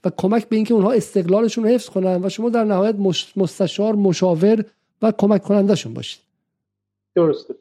و 0.05 0.09
کمک 0.17 0.49
به 0.49 0.55
اینکه 0.55 0.73
اونها 0.73 0.91
استقلالشون 0.91 1.63
رو 1.63 1.69
حفظ 1.69 1.89
کنن 1.89 2.25
و 2.25 2.29
شما 2.29 2.49
در 2.49 2.63
نهایت 2.63 2.95
مستشار 3.35 3.95
مشاور 3.95 4.65
و 5.01 5.11
کمک 5.11 5.41
کنندشون 5.41 5.93
باشید. 5.93 6.21
درسته. 7.15 7.55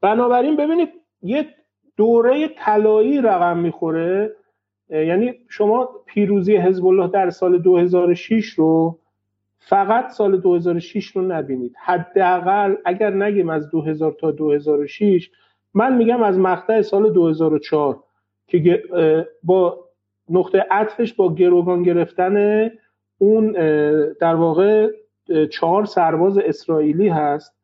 بنابراین 0.00 0.56
ببینید 0.56 0.88
یه 1.22 1.48
دوره 1.96 2.48
طلایی 2.58 3.20
رقم 3.20 3.58
می‌خوره. 3.58 4.36
یعنی 4.90 5.34
شما 5.48 5.88
پیروزی 6.06 6.56
حزب 6.56 6.86
الله 6.86 7.08
در 7.08 7.30
سال 7.30 7.58
2006 7.58 8.46
رو 8.46 8.98
فقط 9.58 10.10
سال 10.10 10.40
2006 10.40 11.06
رو 11.06 11.22
نبینید. 11.22 11.74
حداقل 11.84 12.74
اگر 12.84 13.10
نگیم 13.10 13.48
از 13.48 13.70
2000 13.70 14.16
تا 14.20 14.30
2006 14.30 15.30
من 15.74 15.96
میگم 15.96 16.22
از 16.22 16.38
مقطع 16.38 16.82
سال 16.82 17.12
2004 17.12 18.04
که 18.46 18.82
با 19.42 19.88
نقطه 20.30 20.66
عطفش 20.70 21.12
با 21.12 21.34
گروگان 21.34 21.82
گرفتن 21.82 22.70
اون 23.18 23.52
در 24.12 24.34
واقع 24.34 24.90
چهار 25.50 25.84
سرباز 25.84 26.38
اسرائیلی 26.38 27.08
هست 27.08 27.56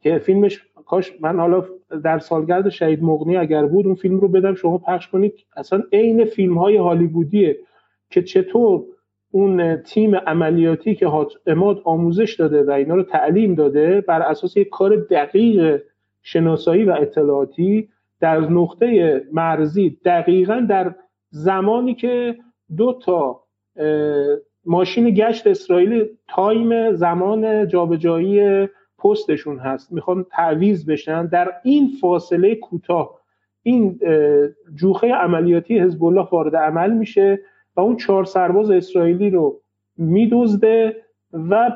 که 0.00 0.18
فیلمش 0.18 0.62
کاش 0.86 1.12
من 1.20 1.40
حالا 1.40 1.64
در 2.04 2.18
سالگرد 2.18 2.68
شهید 2.68 3.02
مغنی 3.02 3.36
اگر 3.36 3.66
بود 3.66 3.86
اون 3.86 3.94
فیلم 3.94 4.20
رو 4.20 4.28
بدم 4.28 4.54
شما 4.54 4.78
پخش 4.78 5.08
کنید. 5.08 5.34
اصلا 5.56 5.82
عین 5.92 6.24
فیلم 6.24 6.58
های 6.58 6.76
هالیوودیه 6.76 7.58
که 8.10 8.22
چطور 8.22 8.84
اون 9.30 9.76
تیم 9.76 10.14
عملیاتی 10.14 10.94
که 10.94 11.06
اماد 11.46 11.82
آموزش 11.84 12.34
داده 12.34 12.62
و 12.62 12.70
اینا 12.70 12.94
رو 12.94 13.02
تعلیم 13.02 13.54
داده 13.54 14.00
بر 14.00 14.22
اساس 14.22 14.56
یک 14.56 14.68
کار 14.68 14.96
دقیق 14.96 15.82
شناسایی 16.22 16.84
و 16.84 16.90
اطلاعاتی 16.90 17.88
در 18.20 18.40
نقطه 18.40 19.22
مرزی 19.32 19.98
دقیقا 20.04 20.66
در 20.68 20.94
زمانی 21.30 21.94
که 21.94 22.36
دو 22.76 22.98
تا 23.02 23.44
ماشین 24.64 25.10
گشت 25.10 25.46
اسرائیلی 25.46 26.10
تایم 26.28 26.92
زمان 26.92 27.68
جابجایی 27.68 28.68
پستشون 28.98 29.58
هست. 29.58 29.92
می‌خوان 29.92 30.26
تعویز 30.30 30.86
بشن. 30.86 31.26
در 31.26 31.52
این 31.62 31.90
فاصله 32.00 32.54
کوتاه 32.54 33.20
این 33.62 34.00
جوخه 34.74 35.14
عملیاتی 35.14 35.78
حزب 35.78 36.04
الله 36.04 36.28
وارد 36.32 36.56
عمل 36.56 36.92
میشه 36.92 37.40
و 37.76 37.80
اون 37.80 37.96
چهار 37.96 38.24
سرباز 38.24 38.70
اسرائیلی 38.70 39.30
رو 39.30 39.60
میدزده 39.96 40.96
و 41.32 41.72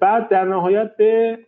بعد 0.00 0.28
در 0.28 0.44
نهایت 0.44 0.96
به 0.96 1.38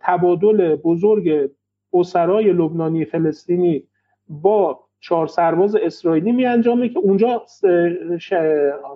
تبادل 0.00 0.76
بزرگ 0.76 1.50
اسرای 1.92 2.52
لبنانی 2.52 3.04
فلسطینی 3.04 3.82
با 4.28 4.80
چهار 5.00 5.26
سرباز 5.26 5.76
اسرائیلی 5.76 6.32
می 6.32 6.46
انجامه 6.46 6.88
که 6.88 6.98
اونجا 6.98 7.42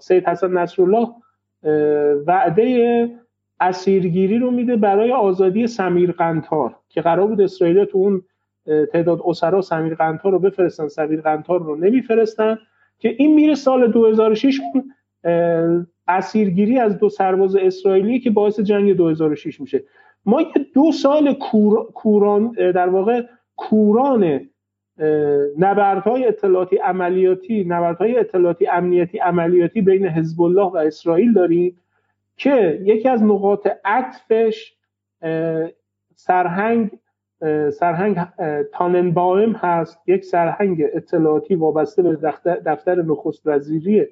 سید 0.01 0.25
حسن 0.25 0.59
نصرالله 0.59 1.09
وعده 2.27 3.11
اسیرگیری 3.61 4.39
رو 4.39 4.51
میده 4.51 4.77
برای 4.77 5.13
آزادی 5.13 5.67
سمیر 5.67 6.13
قنتار 6.13 6.77
که 6.89 7.01
قرار 7.01 7.27
بود 7.27 7.41
اسرائیل 7.41 7.85
تو 7.85 7.99
اون 7.99 8.23
تعداد 8.93 9.21
اسرا 9.25 9.61
سمیر 9.61 9.95
قنتار 9.95 10.33
رو 10.33 10.39
بفرستن 10.39 10.89
سمیر 10.89 11.21
قنتار 11.21 11.63
رو 11.63 11.77
نمیفرستن 11.77 12.59
که 12.99 13.15
این 13.19 13.35
میره 13.35 13.55
سال 13.55 13.93
2006 13.93 14.61
اسیرگیری 16.09 16.79
از 16.79 16.99
دو 16.99 17.09
سرباز 17.09 17.57
اسرائیلی 17.57 18.21
که 18.21 18.31
باعث 18.31 18.61
جنگ 18.61 18.97
2006 18.97 19.61
میشه. 19.61 19.85
ما 20.29 20.41
یه 20.41 20.67
دو 20.75 20.93
سال 20.93 21.35
کوران 21.95 22.53
در 22.53 22.89
واقع 22.89 23.23
کوران 23.57 24.41
نبردهای 25.59 26.27
اطلاعاتی 26.27 26.77
عملیاتی 26.77 27.65
نبردهای 27.65 28.19
اطلاعاتی 28.19 28.67
امنیتی 28.67 29.19
عملیاتی 29.19 29.81
بین 29.83 30.07
حزب 30.07 30.43
الله 30.43 30.67
و 30.67 30.77
اسرائیل 30.77 31.33
داریم 31.33 31.81
که 32.37 32.81
یکی 32.83 33.09
از 33.09 33.23
نقاط 33.23 33.69
عطفش 33.85 34.75
سرهنگ 36.15 36.91
سرهنگ 37.71 38.17
تاننبایم 38.73 39.53
هست 39.53 40.09
یک 40.09 40.25
سرهنگ 40.25 40.85
اطلاعاتی 40.95 41.55
وابسته 41.55 42.03
به 42.03 42.17
دفتر 42.67 43.03
نخست 43.03 43.47
وزیری 43.47 44.07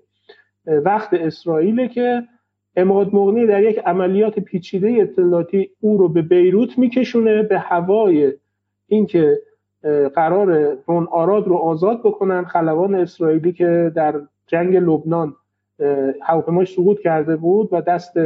وقت 0.66 1.14
اسرائیل 1.14 1.88
که 1.88 2.22
اماد 2.76 3.14
مغنی 3.14 3.46
در 3.46 3.62
یک 3.62 3.78
عملیات 3.78 4.38
پیچیده 4.38 4.96
اطلاعاتی 5.00 5.70
او 5.80 5.98
رو 5.98 6.08
به 6.08 6.22
بیروت 6.22 6.78
میکشونه 6.78 7.42
به 7.42 7.58
هوای 7.58 8.32
اینکه 8.86 9.38
قرار 10.14 10.78
رون 10.86 11.08
آراد 11.10 11.48
رو 11.48 11.56
آزاد 11.56 12.00
بکنن 12.00 12.44
خلبان 12.44 12.94
اسرائیلی 12.94 13.52
که 13.52 13.92
در 13.94 14.20
جنگ 14.46 14.76
لبنان 14.76 15.34
هواپیماش 16.22 16.72
سقوط 16.72 17.00
کرده 17.00 17.36
بود 17.36 17.68
و 17.72 17.80
دست 17.80 18.16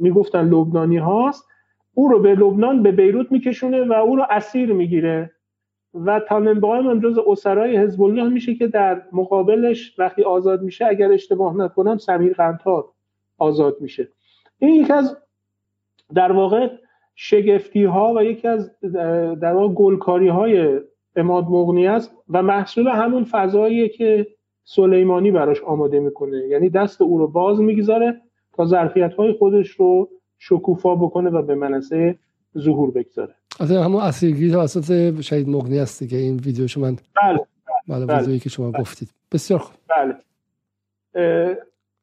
می‌گفتن 0.00 0.48
لبنانی 0.48 0.96
هاست 0.96 1.44
او 1.94 2.08
رو 2.08 2.18
به 2.18 2.34
لبنان 2.34 2.82
به 2.82 2.92
بیروت 2.92 3.32
میکشونه 3.32 3.84
و 3.84 3.92
او 3.92 4.16
رو 4.16 4.24
اسیر 4.30 4.72
می‌گیره. 4.72 5.30
و 5.94 6.20
تاننبایم 6.20 6.86
هم 6.86 7.00
جز 7.00 7.18
اسرای 7.26 7.76
حزب 7.76 8.02
الله 8.02 8.28
میشه 8.28 8.54
که 8.54 8.66
در 8.66 9.02
مقابلش 9.12 9.94
وقتی 9.98 10.22
آزاد 10.22 10.62
میشه 10.62 10.86
اگر 10.86 11.12
اشتباه 11.12 11.56
نکنم 11.56 11.98
سمیر 11.98 12.32
قنطار 12.32 12.84
آزاد 13.38 13.76
میشه. 13.80 14.08
این 14.58 14.74
یکی 14.74 14.92
از 14.92 15.16
در 16.14 16.32
واقع 16.32 16.68
شگفتی 17.14 17.84
ها 17.84 18.14
و 18.16 18.24
یکی 18.24 18.48
از 18.48 18.70
در 19.40 19.52
واقع 19.52 19.74
گلکاری 19.74 20.28
های 20.28 20.80
اماد 21.16 21.44
مغنی 21.44 21.86
است 21.86 22.10
و 22.28 22.42
محصول 22.42 22.88
همون 22.88 23.24
فضاییه 23.24 23.88
که 23.88 24.26
سلیمانی 24.64 25.30
براش 25.30 25.62
آماده 25.62 26.00
می‌کنه. 26.00 26.36
یعنی 26.36 26.70
دست 26.70 27.02
او 27.02 27.18
رو 27.18 27.28
باز 27.28 27.60
می‌گذاره 27.60 28.20
تا 28.52 28.64
ظرفیت 28.64 29.14
های 29.14 29.32
خودش 29.32 29.68
رو 29.68 30.08
شکوفا 30.38 30.94
بکنه 30.94 31.30
و 31.30 31.42
به 31.42 31.54
منصه 31.54 32.18
ظهور 32.58 32.90
بگذاره. 32.90 33.34
از 33.60 33.72
همون 33.72 34.02
اسیرگیری 34.02 34.52
توسط 34.52 35.20
شهید 35.20 35.48
مغنی 35.48 35.78
است 35.78 36.08
که 36.08 36.16
این 36.16 36.36
ویدیوشو 36.36 36.80
من 36.80 36.96
بله 37.22 37.38
بله, 37.88 38.06
بله. 38.06 38.38
که 38.38 38.48
شما 38.48 38.70
بله. 38.70 38.80
گفتید. 38.80 39.08
بسیار 39.32 39.60
خوب. 39.60 39.76
بله. 39.96 40.14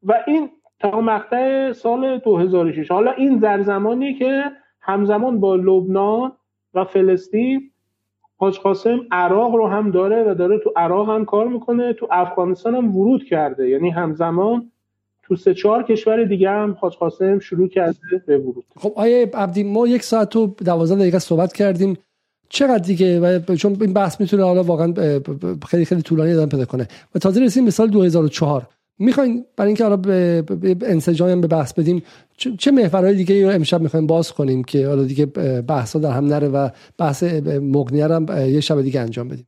و 0.03 0.23
این 0.27 0.49
تا 0.79 1.01
مقطع 1.01 1.71
سال 1.71 2.19
2006 2.19 2.91
حالا 2.91 3.11
این 3.11 3.37
در 3.37 3.61
زمانی 3.61 4.13
که 4.13 4.43
همزمان 4.81 5.39
با 5.39 5.55
لبنان 5.55 6.31
و 6.73 6.85
فلسطین 6.85 7.71
حاج 8.37 8.59
قاسم 8.59 8.99
عراق 9.11 9.55
رو 9.55 9.67
هم 9.67 9.91
داره 9.91 10.31
و 10.31 10.35
داره 10.35 10.59
تو 10.59 10.73
عراق 10.75 11.09
هم 11.09 11.25
کار 11.25 11.47
می‌کنه 11.47 11.93
تو 11.93 12.07
افغانستان 12.11 12.75
هم 12.75 12.97
ورود 12.97 13.23
کرده. 13.23 13.69
یعنی 13.69 13.89
همزمان 13.89 14.71
تو 15.23 15.35
سه 15.35 15.53
چهار 15.53 15.83
کشور 15.83 16.23
دیگه 16.23 16.49
هم 16.49 16.77
حاج 16.79 16.95
قاسم 16.95 17.39
شروع 17.39 17.67
کرده 17.67 18.23
به 18.27 18.37
ورود. 18.37 18.65
خب 18.77 18.93
آیه 18.95 19.31
عبدی 19.33 19.63
ما 19.63 19.87
یک 19.87 20.03
ساعت 20.03 20.35
و 20.35 20.55
دوازده 20.65 20.99
دقیقه 20.99 21.19
صحبت 21.19 21.53
کردیم. 21.53 21.97
چقدر 22.49 22.77
دیگه؟ 22.77 23.39
و 23.49 23.55
چون 23.55 23.77
این 23.81 23.93
بحث 23.93 24.21
می‌تونه 24.21 24.43
حالا 24.43 24.63
واقعا 24.63 24.93
خیلی 25.67 25.85
خیلی 25.85 26.01
طولانی 26.01 26.31
ادامه 26.31 26.47
پیدا 26.47 26.65
کنه. 26.65 26.87
و 27.15 27.19
تازه 27.19 27.41
رسیدیم 27.41 27.65
به 27.65 27.71
سال 27.71 27.87
2004 27.87 28.67
می‌خواین 28.99 29.45
برای 29.57 29.67
اینکه 29.67 29.83
حالا 29.83 29.97
به 29.97 30.43
انسجام 30.81 31.41
به 31.41 31.47
بحث 31.47 31.73
بدیم 31.73 32.03
چه 32.59 32.71
محورهای 32.71 33.15
دیگه 33.15 33.45
رو 33.45 33.55
امشب 33.55 33.81
می‌خوایم 33.81 34.07
باز 34.07 34.33
کنیم 34.33 34.63
که 34.63 34.87
حالا 34.87 35.03
دیگه 35.03 35.25
بحثا 35.61 35.99
در 35.99 36.11
هم 36.11 36.25
نره 36.25 36.47
و 36.47 36.69
بحث 36.97 37.23
مغنیه 37.61 38.07
هم 38.07 38.25
یه 38.29 38.59
شب 38.59 38.81
دیگه 38.81 38.99
انجام 38.99 39.27
بدیم؟ 39.27 39.47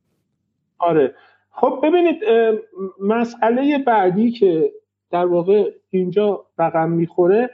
آره. 0.78 1.14
خب 1.50 1.80
ببینید 1.82 2.16
مسئله 3.00 3.78
بعدی 3.86 4.30
که 4.30 4.72
در 5.10 5.26
واقع 5.26 5.70
اینجا 5.90 6.46
رقم 6.58 6.90
می‌خوره 6.90 7.50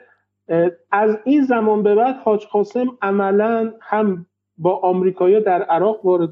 از 0.90 1.18
این 1.24 1.42
زمان 1.42 1.82
به 1.82 1.94
بعد 1.94 2.16
حاج 2.24 2.46
قاسم 2.46 2.86
عملا 3.02 3.72
هم 3.80 4.26
با 4.58 4.76
آمریکایی 4.76 5.40
در 5.40 5.62
عراق 5.62 6.06
وارد 6.06 6.30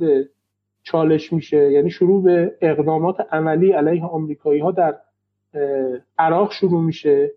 چالش 0.82 1.32
میشه. 1.32 1.72
یعنی 1.72 1.90
شروع 1.90 2.22
به 2.22 2.56
اقدامات 2.60 3.16
عملی 3.32 3.72
علیه 3.72 4.04
آمریکایی 4.04 4.60
ها 4.60 4.70
در 4.70 4.94
عراق 6.18 6.52
شروع 6.52 6.82
میشه. 6.82 7.30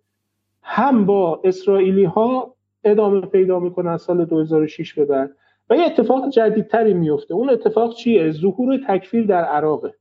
هم 0.62 1.06
با 1.06 1.42
اسرائیلی 1.44 2.04
ها 2.04 2.56
ادامه 2.84 3.22
پیدا 3.22 3.60
می‌کنه 3.60 3.90
از 3.90 4.02
سال 4.02 4.26
2006 4.26 4.94
به 4.94 5.06
بعد. 5.06 5.32
و 5.70 5.76
یه 5.76 5.86
اتفاق 5.86 6.30
جدیدتری 6.30 6.94
میفته 6.94 7.34
اون 7.34 7.50
اتفاق 7.50 7.96
چیه؟ 7.96 8.32
ظهور 8.32 8.78
تکفیر 8.88 9.26
در 9.26 9.44
عراقه. 9.46 9.94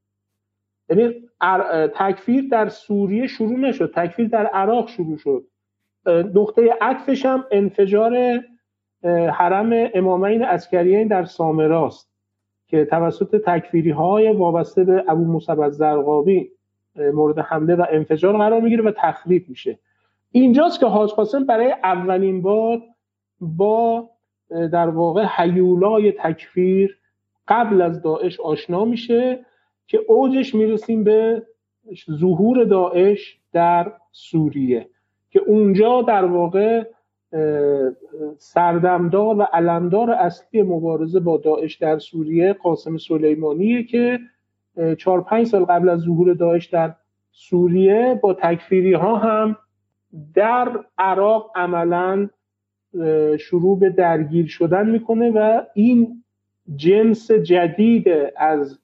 یعنی 0.89 1.15
تکفیر 1.95 2.45
در 2.51 2.69
سوریه 2.69 3.27
شروع 3.27 3.59
نشد. 3.59 3.93
تکفیر 3.95 4.29
در 4.29 4.47
عراق 4.47 4.89
شروع 4.89 5.17
شد. 5.17 5.45
نقطه 6.35 6.75
عطفش 6.81 7.27
هم 7.27 7.45
انفجار 7.51 8.41
حرم 9.33 9.91
امامین 9.95 10.43
اسکریین 10.43 11.09
در 11.09 11.25
سامراست 11.25 12.11
که 12.67 12.85
توسط 12.85 13.37
تکفیری 13.37 13.91
های 13.91 14.33
وابسته 14.33 14.85
به 14.85 15.05
ابو 15.09 15.25
مصب 15.25 15.69
زرقاوی 15.69 16.51
مورد 16.97 17.39
حمله 17.39 17.75
و 17.75 17.87
انفجار 17.91 18.39
قرار 18.39 18.61
می‌گیره 18.61 18.85
و 18.85 18.93
تخریب 18.97 19.45
میشه. 19.49 19.79
اینجاست 20.31 20.81
که 20.81 20.87
حاج 20.87 21.11
قاسم 21.11 21.45
برای 21.45 21.75
اولین 21.85 22.43
بار 22.43 22.83
با 23.41 24.11
در 24.51 24.89
واقع 24.89 25.25
حیولای 25.25 26.13
تکفیر 26.13 26.99
قبل 27.49 27.83
از 27.83 28.03
داعش 28.03 28.41
آشنا 28.41 28.85
میشه 28.85 29.47
که 29.87 30.01
اوجش 30.09 30.55
می‌رسیم 30.55 31.05
به 31.05 31.43
ظهور 32.11 32.65
داعش 32.65 33.39
در 33.53 33.93
سوریه 34.13 34.89
که 35.31 35.41
اونجا 35.41 36.03
در 36.03 36.25
واقع 36.25 36.85
سردمدار 38.39 39.37
و 39.39 39.43
علمدار 39.43 40.11
اصلی 40.11 40.63
مبارزه 40.63 41.21
با 41.21 41.37
داعش 41.37 41.75
در 41.75 41.99
سوریه 41.99 42.53
قاسم 42.53 42.97
سلیمانیه 42.97 43.83
که 43.83 44.19
چهار 44.99 45.21
پنج 45.21 45.47
سال 45.47 45.65
قبل 45.65 45.89
از 45.89 46.01
ظهور 46.01 46.35
داعش 46.35 46.67
در 46.67 46.95
سوریه 47.33 48.19
با 48.23 48.35
تکفیری 48.35 48.93
ها 48.93 49.17
هم 49.17 49.57
در 50.35 50.85
عراق 50.99 51.51
عملا 51.55 52.29
شروع 53.39 53.79
به 53.79 53.91
درگیر 53.91 54.47
شدن 54.47 54.91
می‌کنه 54.91 55.31
و 55.31 55.63
این 55.75 56.25
جنس 56.77 57.31
جدید 57.31 58.07
از 58.37 58.79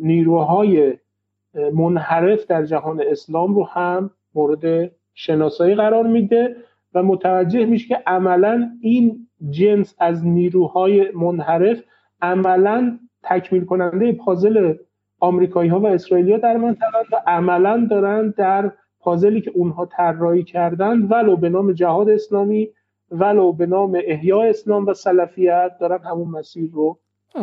نیروهای 0.00 0.98
منحرف 1.72 2.46
در 2.46 2.64
جهان 2.64 3.02
اسلام 3.06 3.54
رو 3.54 3.64
هم 3.64 4.10
مورد 4.34 4.90
شناسایی 5.14 5.74
قرار 5.74 6.06
میده 6.06 6.56
و 6.94 7.02
متوجه 7.02 7.64
میشه 7.64 7.88
که 7.88 8.02
عملا 8.06 8.70
این 8.80 9.28
جنس 9.50 9.94
از 9.98 10.26
نیروهای 10.26 11.10
منحرف 11.10 11.82
عملا 12.22 12.98
تکمیل 13.24 13.64
کننده 13.64 14.12
پازل 14.12 14.74
آمریکایی 15.20 15.70
ها 15.70 15.80
و 15.80 15.86
اسرائیلی 15.86 16.32
ها 16.32 16.38
در 16.38 16.56
منطقه 16.56 16.98
و 17.12 17.22
عملا 17.26 17.86
دارن 17.90 18.34
در 18.36 18.72
پازلی 19.00 19.40
که 19.40 19.50
اونها 19.54 19.86
طراحی 19.86 20.44
کردن 20.44 21.02
ولو 21.02 21.36
به 21.36 21.48
نام 21.48 21.72
جهاد 21.72 22.08
اسلامی 22.08 22.68
ولو 23.10 23.52
به 23.52 23.66
نام 23.66 23.98
احیاء 24.04 24.48
اسلام 24.48 24.86
و 24.86 24.94
سلفیت 24.94 25.70
دارن 25.80 25.98
همون 26.04 26.28
مسیر 26.28 26.70
رو 26.72 26.98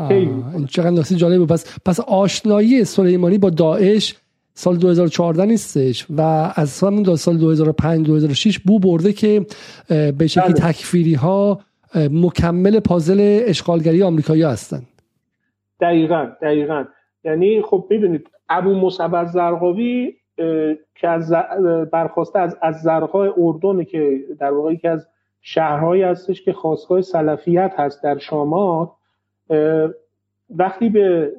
این 0.10 0.66
چقدر 0.70 0.90
نکته 0.90 1.16
جالبه. 1.16 1.46
پس 1.46 1.78
پس 1.86 2.00
آشنایی 2.00 2.84
سلیمانی 2.84 3.38
با 3.38 3.50
داعش 3.50 4.16
سال 4.54 4.78
2014 4.78 5.46
نیستش 5.46 6.06
و 6.10 6.22
از 6.56 6.70
سال 6.70 7.16
سال 7.16 7.38
2005 7.38 8.06
2006 8.06 8.60
بو 8.60 8.80
برده 8.80 9.14
که 9.14 9.46
به 10.18 10.28
شکلی 10.28 10.54
بله. 10.54 10.72
تکفیری 10.72 11.14
ها 11.14 11.60
مکمل 11.96 12.80
پازل 12.80 13.44
اشغالگری 13.46 14.04
آمریکایی 14.04 14.44
هستند 14.44 14.88
دقیقا 15.80 16.32
دقیقا. 16.42 16.86
یعنی 17.24 17.62
خب 17.62 17.88
ببینید 17.90 18.30
ابو 18.50 18.74
مصعب 18.74 19.26
زرقاوی 19.26 20.14
که 20.96 21.08
از 21.08 21.32
برخواسته 21.92 22.40
از 22.40 22.58
از 22.62 22.82
زرقای 22.82 23.32
اردن 23.38 23.84
که 23.84 24.20
در 24.40 24.52
واقع 24.52 24.74
یکی 24.74 24.88
از 24.88 25.08
شهرهایی 25.42 26.02
هستش 26.02 26.42
که 26.42 26.54
خواستگاه 26.54 27.02
سلفیت 27.02 27.74
هست 27.78 28.04
در 28.04 28.18
شامات 28.18 28.92
وقتی 30.50 30.90
به 30.90 31.34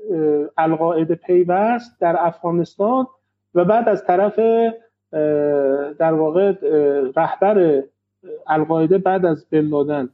القاعده 0.58 1.14
پیوست 1.14 2.00
در 2.00 2.16
افغانستان 2.18 3.06
و 3.54 3.64
بعد 3.64 3.88
از 3.88 4.04
طرف 4.06 4.38
در 5.98 6.12
واقع 6.12 6.52
رهبر 7.16 7.82
القاعده 8.46 8.98
بعد 8.98 9.26
از 9.26 9.46
بن 9.50 10.08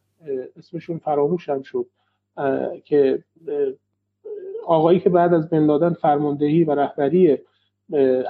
اسمشون 0.57 0.99
فراموشم 0.99 1.63
شد 1.63 1.87
که 2.85 3.23
آقایی 4.67 5.01
که 5.01 5.11
بعد 5.11 5.35
از 5.35 5.51
بن 5.51 5.93
فرماندهی 5.93 6.65
و 6.65 6.75
رهبری 6.75 7.39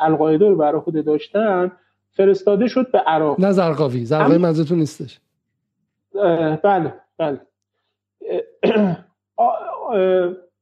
القاعده 0.01 0.49
رو 0.49 0.57
بر 0.57 0.75
عهده 0.75 1.03
داشتن 1.03 1.73
فرستاده 2.11 2.69
شد 2.69 2.91
به 2.91 2.99
عراق. 2.99 3.41
نه 3.41 3.53
زرقاوی 3.53 4.05
زرقاوی 4.05 4.39
منظورتون 4.39 4.79
نیستش. 4.79 5.21
بله 6.63 6.95
بله. 7.19 7.41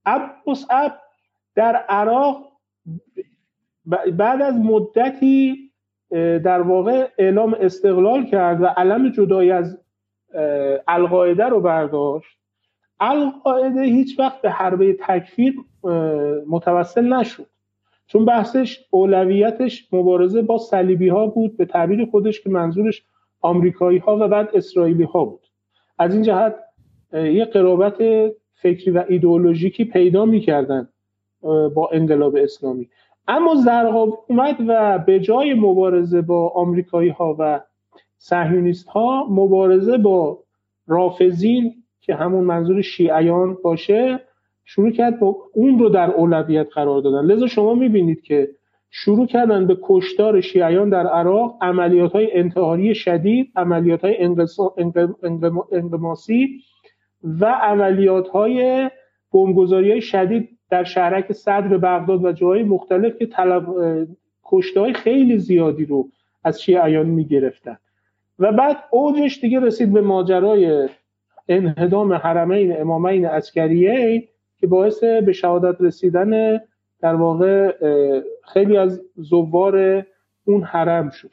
ابو 0.06 0.54
در 1.54 1.76
عراق 1.76 2.52
بعد 4.12 4.42
از 4.42 4.54
مدتی 4.54 5.70
در 6.44 6.60
واقع 6.60 7.08
اعلام 7.18 7.56
استقلال 7.60 8.26
کرد 8.26 8.62
و 8.62 8.66
علم 8.66 9.08
جدایی 9.08 9.50
از 9.50 9.78
القاعده 10.88 11.44
رو 11.44 11.60
برداشت. 11.60 12.38
القاعده 13.00 13.82
هیچ 13.82 14.18
وقت 14.18 14.42
به 14.42 14.50
حربه 14.50 14.96
تکفیر 15.00 15.54
متوسل 16.48 17.12
نشد. 17.12 17.46
چون 18.06 18.24
بحثش 18.24 18.84
اولویتش 18.90 19.88
مبارزه 19.92 20.42
با 20.42 20.58
صلیبی 20.58 21.08
ها 21.08 21.26
بود 21.26 21.56
به 21.56 21.64
تعبیر 21.64 22.04
خودش 22.04 22.40
که 22.40 22.50
منظورش 22.50 23.02
آمریکایی 23.40 23.98
ها 23.98 24.16
و 24.20 24.28
بعد 24.28 24.48
اسرائیلی 24.54 25.02
ها 25.02 25.24
بود. 25.24 25.46
از 25.98 26.14
این 26.14 26.22
جهت 26.22 26.56
یه 27.12 27.44
قرابت 27.44 27.96
فکری 28.54 28.90
و 28.90 29.04
ایدئولوژیکی 29.08 29.84
پیدا 29.84 30.24
می‌کردن 30.24 30.88
با 31.74 31.90
انقلاب 31.92 32.36
اسلامی. 32.36 32.88
اما 33.28 33.54
زرقاوی 33.54 34.12
اومد 34.28 34.56
و 34.68 34.98
به 34.98 35.20
جای 35.20 35.54
مبارزه 35.54 36.22
با 36.22 36.48
آمریکایی 36.48 37.10
ها 37.10 37.36
و 37.38 37.60
صهیونیست 38.18 38.88
ها 38.88 39.26
مبارزه 39.30 39.98
با 39.98 40.38
رافزین 40.86 41.83
که 42.04 42.14
همون 42.14 42.44
منظور 42.44 42.82
شیعیان 42.82 43.56
باشه 43.62 44.20
شروع 44.64 44.90
کرد 44.90 45.20
با 45.20 45.36
اون 45.54 45.78
رو 45.78 45.88
در 45.88 46.10
اولویت 46.10 46.66
قرار 46.74 47.00
دادن. 47.00 47.26
لذا 47.26 47.46
شما 47.46 47.74
می‌بینید 47.74 48.22
که 48.22 48.48
شروع 48.90 49.26
کردن 49.26 49.66
به 49.66 49.78
کشتار 49.82 50.40
شیعیان 50.40 50.88
در 50.88 51.06
عراق 51.06 51.56
عملیات 51.60 52.12
های 52.12 52.36
انتحاری 52.36 52.94
شدید 52.94 53.52
عملیات 53.56 54.04
های 54.04 54.16
انقماسی 55.72 56.60
و 57.22 57.46
عملیات 57.46 58.28
های 58.28 58.90
بمبگذاری 59.32 59.90
های 59.90 60.00
شدید 60.00 60.48
در 60.70 60.84
شهرک 60.84 61.32
صدر 61.32 61.78
بغداد 61.78 62.24
و 62.24 62.32
جاهای 62.32 62.62
مختلف 62.62 63.18
که 63.18 63.26
طلب 63.26 63.66
های 64.76 64.92
خیلی 64.92 65.38
زیادی 65.38 65.84
رو 65.84 66.08
از 66.44 66.62
شیعیان 66.62 67.06
می‌گرفتن. 67.06 67.76
و 68.38 68.52
بعد 68.52 68.76
اوجش 68.90 69.40
دیگه 69.40 69.60
رسید 69.60 69.92
به 69.92 70.00
ماجرای 70.00 70.88
انهدام 71.48 72.12
حرمین 72.12 72.80
امامین 72.80 73.26
عسکریه 73.26 74.28
که 74.58 74.66
باعث 74.66 75.04
به 75.04 75.32
شهادت 75.32 75.80
رسیدن 75.80 76.60
در 77.00 77.14
واقع 77.14 77.72
خیلی 78.52 78.76
از 78.76 79.02
زوار 79.16 80.06
اون 80.44 80.62
حرم 80.62 81.10
شد. 81.10 81.30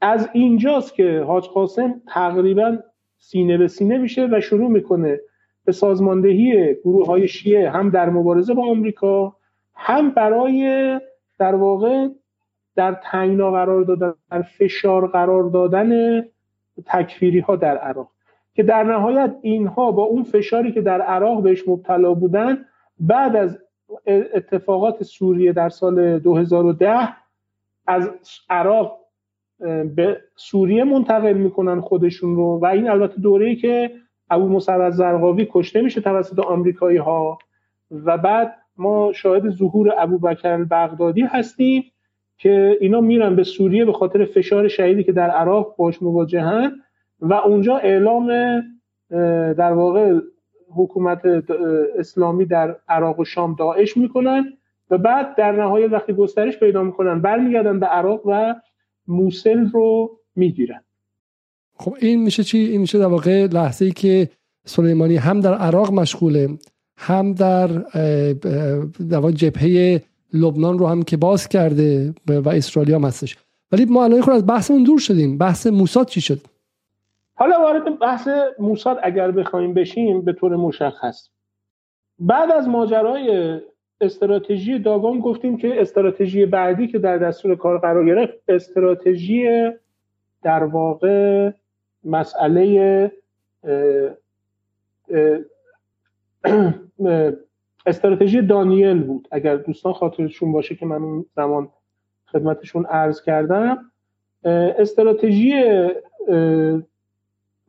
از 0.00 0.28
اینجاست 0.32 0.94
که 0.94 1.20
حاج 1.26 1.44
قاسم 1.44 2.02
تقریبا 2.08 2.78
سینه 3.18 3.58
به 3.58 3.68
سینه 3.68 3.98
میشه 3.98 4.28
و 4.32 4.40
شروع 4.40 4.70
می‌کنه 4.70 5.20
به 5.64 5.72
سازماندهی 5.72 6.74
گروه 6.74 7.06
های 7.06 7.28
شیعه 7.28 7.70
هم 7.70 7.90
در 7.90 8.10
مبارزه 8.10 8.54
با 8.54 8.70
آمریکا 8.70 9.36
هم 9.74 10.10
برای 10.10 11.00
در 11.38 11.54
واقع 11.54 12.08
در 12.76 13.00
تنگنا 13.02 13.50
قرار 13.50 13.84
دادن 13.84 14.14
در 14.30 14.42
فشار 14.42 15.06
قرار 15.06 15.42
دادن 15.42 16.20
تکفیری 16.86 17.38
ها 17.38 17.56
در 17.56 17.76
عراق. 17.76 18.15
که 18.56 18.62
در 18.62 18.82
نهایت 18.82 19.36
اینها 19.42 19.92
با 19.92 20.02
اون 20.02 20.22
فشاری 20.22 20.72
که 20.72 20.80
در 20.80 21.00
عراق 21.00 21.42
بهش 21.42 21.68
مبتلا 21.68 22.14
بودن 22.14 22.64
بعد 23.00 23.36
از 23.36 23.58
اتفاقات 24.06 25.02
سوریه 25.02 25.52
در 25.52 25.68
سال 25.68 26.18
2010 26.18 27.08
از 27.86 28.10
عراق 28.50 28.98
به 29.96 30.20
سوریه 30.36 30.84
منتقل 30.84 31.32
می‌کنن 31.32 31.80
خودشون 31.80 32.36
رو. 32.36 32.58
و 32.62 32.66
این 32.66 32.90
البته 32.90 33.20
دوره‌ای 33.20 33.56
که 33.56 33.90
ابو 34.30 34.48
مسعود 34.48 34.90
زرقاوی 34.90 35.48
کشته 35.50 35.80
میشه 35.80 36.00
توسط 36.00 36.38
آمریکایی 36.38 36.98
ها 36.98 37.38
و 37.90 38.18
بعد 38.18 38.56
ما 38.76 39.12
شاهد 39.12 39.50
ظهور 39.50 39.94
ابو 39.98 40.18
بکر 40.18 40.64
بغدادی 40.64 41.22
هستیم 41.22 41.84
که 42.38 42.78
اینا 42.80 43.00
میرن 43.00 43.36
به 43.36 43.44
سوریه 43.44 43.84
به 43.84 43.92
خاطر 43.92 44.24
فشار 44.24 44.68
شهیدی 44.68 45.04
که 45.04 45.12
در 45.12 45.30
عراق 45.30 45.76
باش 45.76 46.02
مواجهن. 46.02 46.72
و 47.20 47.32
اونجا 47.32 47.76
اعلام 47.76 48.28
در 49.58 49.72
واقع 49.72 50.18
حکومت 50.76 51.20
اسلامی 51.98 52.44
در 52.44 52.76
عراق 52.88 53.20
و 53.20 53.24
شام 53.24 53.54
داعش 53.58 53.96
می‌کنن 53.96 54.44
و 54.90 54.98
بعد 54.98 55.36
در 55.36 55.52
نهایت 55.52 55.92
وقتی 55.92 56.12
گسترش 56.12 56.58
پیدا 56.60 56.82
می‌کنن 56.82 57.20
برمیگردن 57.20 57.80
به 57.80 57.86
عراق 57.86 58.20
و 58.26 58.54
موسل 59.08 59.66
رو 59.70 60.18
می‌گیرن. 60.36 60.80
خب 61.78 61.96
این 62.00 62.22
میشه 62.22 62.44
چی؟ 62.44 62.58
این 62.58 62.80
میشه 62.80 62.98
در 62.98 63.06
واقع 63.06 63.46
لحظه 63.46 63.84
ای 63.84 63.90
که 63.90 64.28
سلیمانی 64.64 65.16
هم 65.16 65.40
در 65.40 65.54
عراق 65.54 65.92
مشغوله 65.92 66.48
هم 66.96 67.32
در 67.32 67.66
در 69.10 69.30
جبهه 69.30 70.02
لبنان 70.32 70.78
رو 70.78 70.86
هم 70.86 71.02
که 71.02 71.16
باز 71.16 71.48
کرده 71.48 72.14
و 72.28 72.48
اسرائیل 72.48 72.94
هم 72.94 73.04
هستش. 73.04 73.36
ولی 73.72 73.84
ما 73.84 74.04
الان 74.04 74.20
خود 74.20 74.34
از 74.34 74.46
بحثمون 74.46 74.82
دور 74.82 74.98
شدیم. 74.98 75.38
بحث 75.38 75.66
موساد 75.66 76.06
چی 76.06 76.20
شد؟ 76.20 76.40
حالا 77.38 77.60
وارد 77.60 77.98
بحث 77.98 78.28
موساد 78.58 78.98
اگر 79.02 79.30
بخوایم 79.30 79.74
بشیم 79.74 80.22
به 80.22 80.32
طور 80.32 80.56
مشخص. 80.56 81.28
بعد 82.18 82.50
از 82.50 82.68
ماجرای 82.68 83.60
استراتژی 84.00 84.78
داگان 84.78 85.20
گفتیم 85.20 85.56
که 85.56 85.80
استراتژی 85.80 86.46
بعدی 86.46 86.88
که 86.88 86.98
در 86.98 87.18
دستور 87.18 87.56
کار 87.56 87.78
قرار 87.78 88.06
گرفت 88.06 88.34
استراتژی 88.48 89.70
در 90.42 90.64
واقع 90.64 91.50
مسئله 92.04 93.12
استراتژی 97.86 98.42
دانیل 98.42 99.02
بود. 99.02 99.28
اگر 99.30 99.56
دوستان 99.56 99.92
خاطرشون 99.92 100.52
باشه 100.52 100.74
که 100.74 100.86
من 100.86 101.02
اون 101.02 101.26
زمان 101.36 101.68
خدمتشون 102.26 102.86
عرض 102.86 103.22
کردم 103.22 103.78
استراتژی 104.78 105.52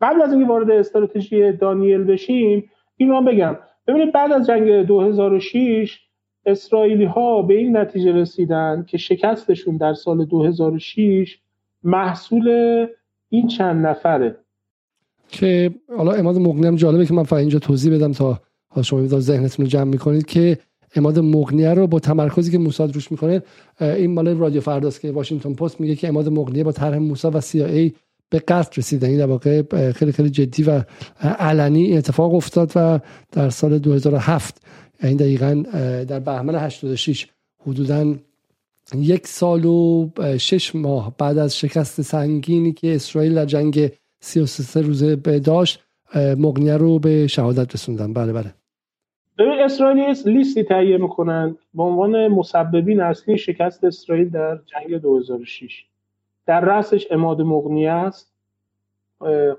قبل 0.02 0.22
از 0.22 0.34
اینکه 0.34 0.48
وارد 0.48 0.72
استراتژی 0.72 1.52
دانیل 1.52 2.04
بشیم 2.04 2.70
این 2.98 3.10
رو 3.10 3.22
بگم. 3.22 3.58
ببینید 3.88 4.14
بعد 4.14 4.32
از 4.32 4.48
جنگ 4.48 4.86
2006 4.86 6.00
اسرائیلی 6.46 7.06
ها 7.06 7.42
به 7.42 7.54
این 7.54 7.78
نتیجه 7.78 8.12
رسیدن 8.12 8.86
که 8.88 8.98
شکستشون 8.98 9.78
در 9.78 9.94
سال 9.94 10.26
2006 10.26 11.38
محصول 11.84 12.48
این 13.30 13.48
چند 13.48 13.86
نفره. 13.86 14.38
که 15.28 15.72
حالا 15.98 16.12
اماد 16.12 16.38
مغنی 16.38 16.68
هم 16.68 16.76
جالبه 16.76 17.06
که 17.06 17.14
من 17.14 17.24
فقط 17.24 17.40
اینجا 17.40 17.60
توضیح 17.60 17.96
بدم 17.96 18.12
تا 18.12 18.40
شما 18.84 19.06
ذهنتون 19.08 19.66
رو 19.66 19.70
جمع 19.70 19.84
می‌کنید 19.84 20.26
که 20.26 20.58
اماد 20.96 21.20
مغنیه 21.20 21.74
رو 21.74 21.88
با 21.88 22.00
تمرکزی 22.00 22.52
که 22.52 22.58
موساد 22.58 22.94
روش 22.94 23.12
می‌کنه 23.12 23.42
این 23.82 24.14
مال 24.14 24.38
رادیو 24.38 24.62
فرداست 24.62 25.02
که 25.02 25.12
واشنگتن 25.12 25.54
پست 25.54 25.82
میگه 25.82 25.96
که 25.96 26.08
اماد 26.08 26.30
مغنیه 26.30 26.64
با 26.64 26.72
طرح 26.72 26.98
موساد 26.98 27.36
و 27.36 27.42
CIA 27.42 27.92
به 28.30 28.40
قصد 28.40 28.74
رسید. 28.78 29.04
یعنی 29.04 29.18
در 29.18 29.26
واقع 29.26 29.62
خیلی 29.92 30.12
خیلی 30.12 30.30
جدی 30.30 30.64
و 30.64 30.84
علنی 31.22 31.98
اتفاق 31.98 32.34
افتاد 32.34 32.72
و 32.76 33.00
در 33.32 33.50
سال 33.50 33.80
2007 33.80 34.62
این 35.04 35.12
یعنی 35.12 35.24
دقیقا 35.24 35.64
در 36.04 36.20
بهمن 36.20 36.56
86 36.56 37.28
حدودا 37.68 38.16
یک 38.96 39.28
سال 39.28 39.66
و 39.66 40.10
شش 40.38 40.76
ماه 40.76 41.16
بعد 41.18 41.38
از 41.38 41.58
شکست 41.58 42.02
سنگینی 42.02 42.74
که 42.74 42.96
اسرائیل 42.96 43.36
در 43.36 43.46
جنگ 43.46 43.92
33 44.20 44.82
روزه 44.82 45.16
داشت 45.16 45.84
مغنیه 46.16 46.78
رو 46.78 47.00
به 47.00 47.28
شهادت 47.28 47.74
رسوندن. 47.74 48.14
بله 48.14 48.34
بله. 48.34 48.54
ببین 49.40 49.60
اسرائیلی 49.60 50.02
لیستی 50.26 50.64
تهیه 50.64 50.98
می‌کنن 50.98 51.58
به 51.74 51.84
عنوان 51.84 52.28
مسببین 52.28 53.02
اصلی 53.02 53.38
شکست 53.38 53.84
اسرائیل 53.84 54.30
در 54.30 54.60
جنگ 54.66 54.98
2006 55.02 55.86
در 56.48 56.60
رأسش 56.62 57.08
اماد 57.12 57.42
مغنیه 57.42 57.92
است 57.92 58.34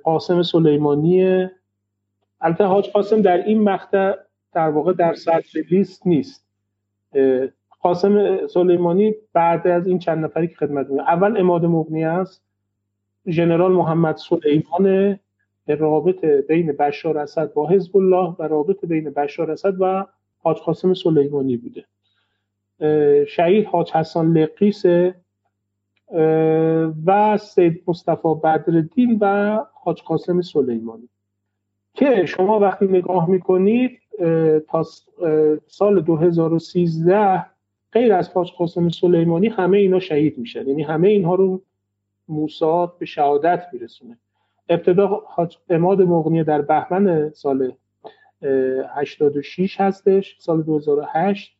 قاسم 0.03 0.43
سلیمانی 0.43 1.49
البته 2.41 2.65
حاج 2.65 2.89
قاسم 2.91 3.23
در 3.23 3.45
این 3.45 3.63
مقطع 3.63 4.15
در 4.53 4.69
واقع 4.69 4.93
در 4.93 5.15
سطر 5.15 5.61
لیست 5.71 6.07
نیست. 6.07 6.47
قاسم 7.81 8.47
سلیمانی 8.47 9.15
بعد 9.33 9.67
از 9.67 9.87
این 9.87 9.99
چند 9.99 10.25
نفری 10.25 10.49
که 10.49 10.55
خدمت 10.55 10.91
میده 10.91 11.03
اول 11.03 11.41
اماد 11.41 11.65
مغنی 11.65 12.05
است 12.05 12.43
ژنرال 13.29 13.73
محمد 13.73 14.17
سلیمان 14.17 15.19
رابط 15.69 16.25
بین 16.25 16.73
بشار 16.73 17.19
اسد 17.19 17.53
با 17.53 17.69
حزب 17.69 17.97
الله 17.97 18.37
و 18.39 18.43
رابط 18.43 18.85
بین 18.85 19.11
بشار 19.11 19.51
اسد 19.51 19.75
و 19.81 20.07
حاج 20.39 20.57
قاسم 20.57 20.95
سلیمانی 20.95 21.57
بوده. 21.57 21.85
شهید 23.27 23.67
حاج 23.67 23.93
حسان 23.93 24.39
لقیس 24.39 24.83
و 27.07 27.39
سید 27.41 27.83
مصطفی 27.87 28.35
بدردین 28.45 29.19
و 29.21 29.59
حاج 29.73 30.03
قاسم 30.03 30.41
سلیمانی. 30.41 31.09
که 31.95 32.27
شما 32.27 32.59
وقتی 32.59 32.87
نگاه 32.87 33.31
می‌کنید 33.31 33.99
تا 34.69 34.83
سال 35.67 36.01
2013 36.01 37.47
غیر 37.93 38.13
از 38.13 38.29
حاج 38.29 38.53
قاسم 38.53 38.89
سلیمانی 38.89 39.49
همه 39.49 39.79
اینا 39.79 40.01
شهید 40.01 40.39
میشن. 40.39 40.69
یعنی 40.69 40.83
همه 40.83 41.09
اینها 41.09 41.35
رو 41.35 41.63
موساد 42.29 42.99
به 42.99 43.07
شهادت 43.07 43.67
میرسونه. 43.73 44.19
ابتدا 44.69 45.23
اماد 45.71 46.03
مغنی 46.03 46.45
در 46.45 46.63
بهمن 46.63 47.31
سال 47.31 47.73
86 48.95 49.81
هستش 49.81 50.37
سال 50.41 50.63
2008 50.63 51.58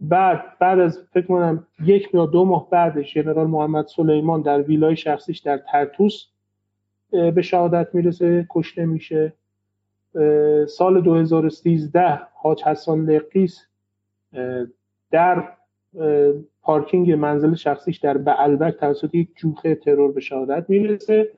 بعد 0.00 0.58
بعد 0.58 0.78
از 0.78 0.98
فکر 1.12 1.26
کنم 1.26 1.66
یک 1.84 2.08
یا 2.14 2.26
دو 2.26 2.44
ماه 2.44 2.70
بعدش 2.70 3.14
ژنرال 3.14 3.46
محمد 3.46 3.86
سلیمان 3.86 4.42
در 4.42 4.62
ویلای 4.62 4.96
شخصیش 4.96 5.38
در 5.38 5.58
ترتوس 5.58 6.26
به 7.10 7.42
شهادت 7.42 7.94
می‌رسه 7.94 8.46
کشته 8.50 8.86
میشه. 8.86 9.32
سال 10.68 11.00
2013 11.00 12.20
حاج 12.34 12.62
حسان 12.62 13.10
لقیس 13.10 13.66
در 15.10 15.48
پارکینگ 16.62 17.12
منزل 17.12 17.54
شخصیش 17.54 17.98
در 17.98 18.18
بعلبک 18.18 18.74
توسط 18.76 19.14
یک 19.14 19.28
جوخه 19.36 19.74
ترور 19.74 20.12
به 20.12 20.20
شهادت 20.20 20.70
می‌رسه 20.70 21.32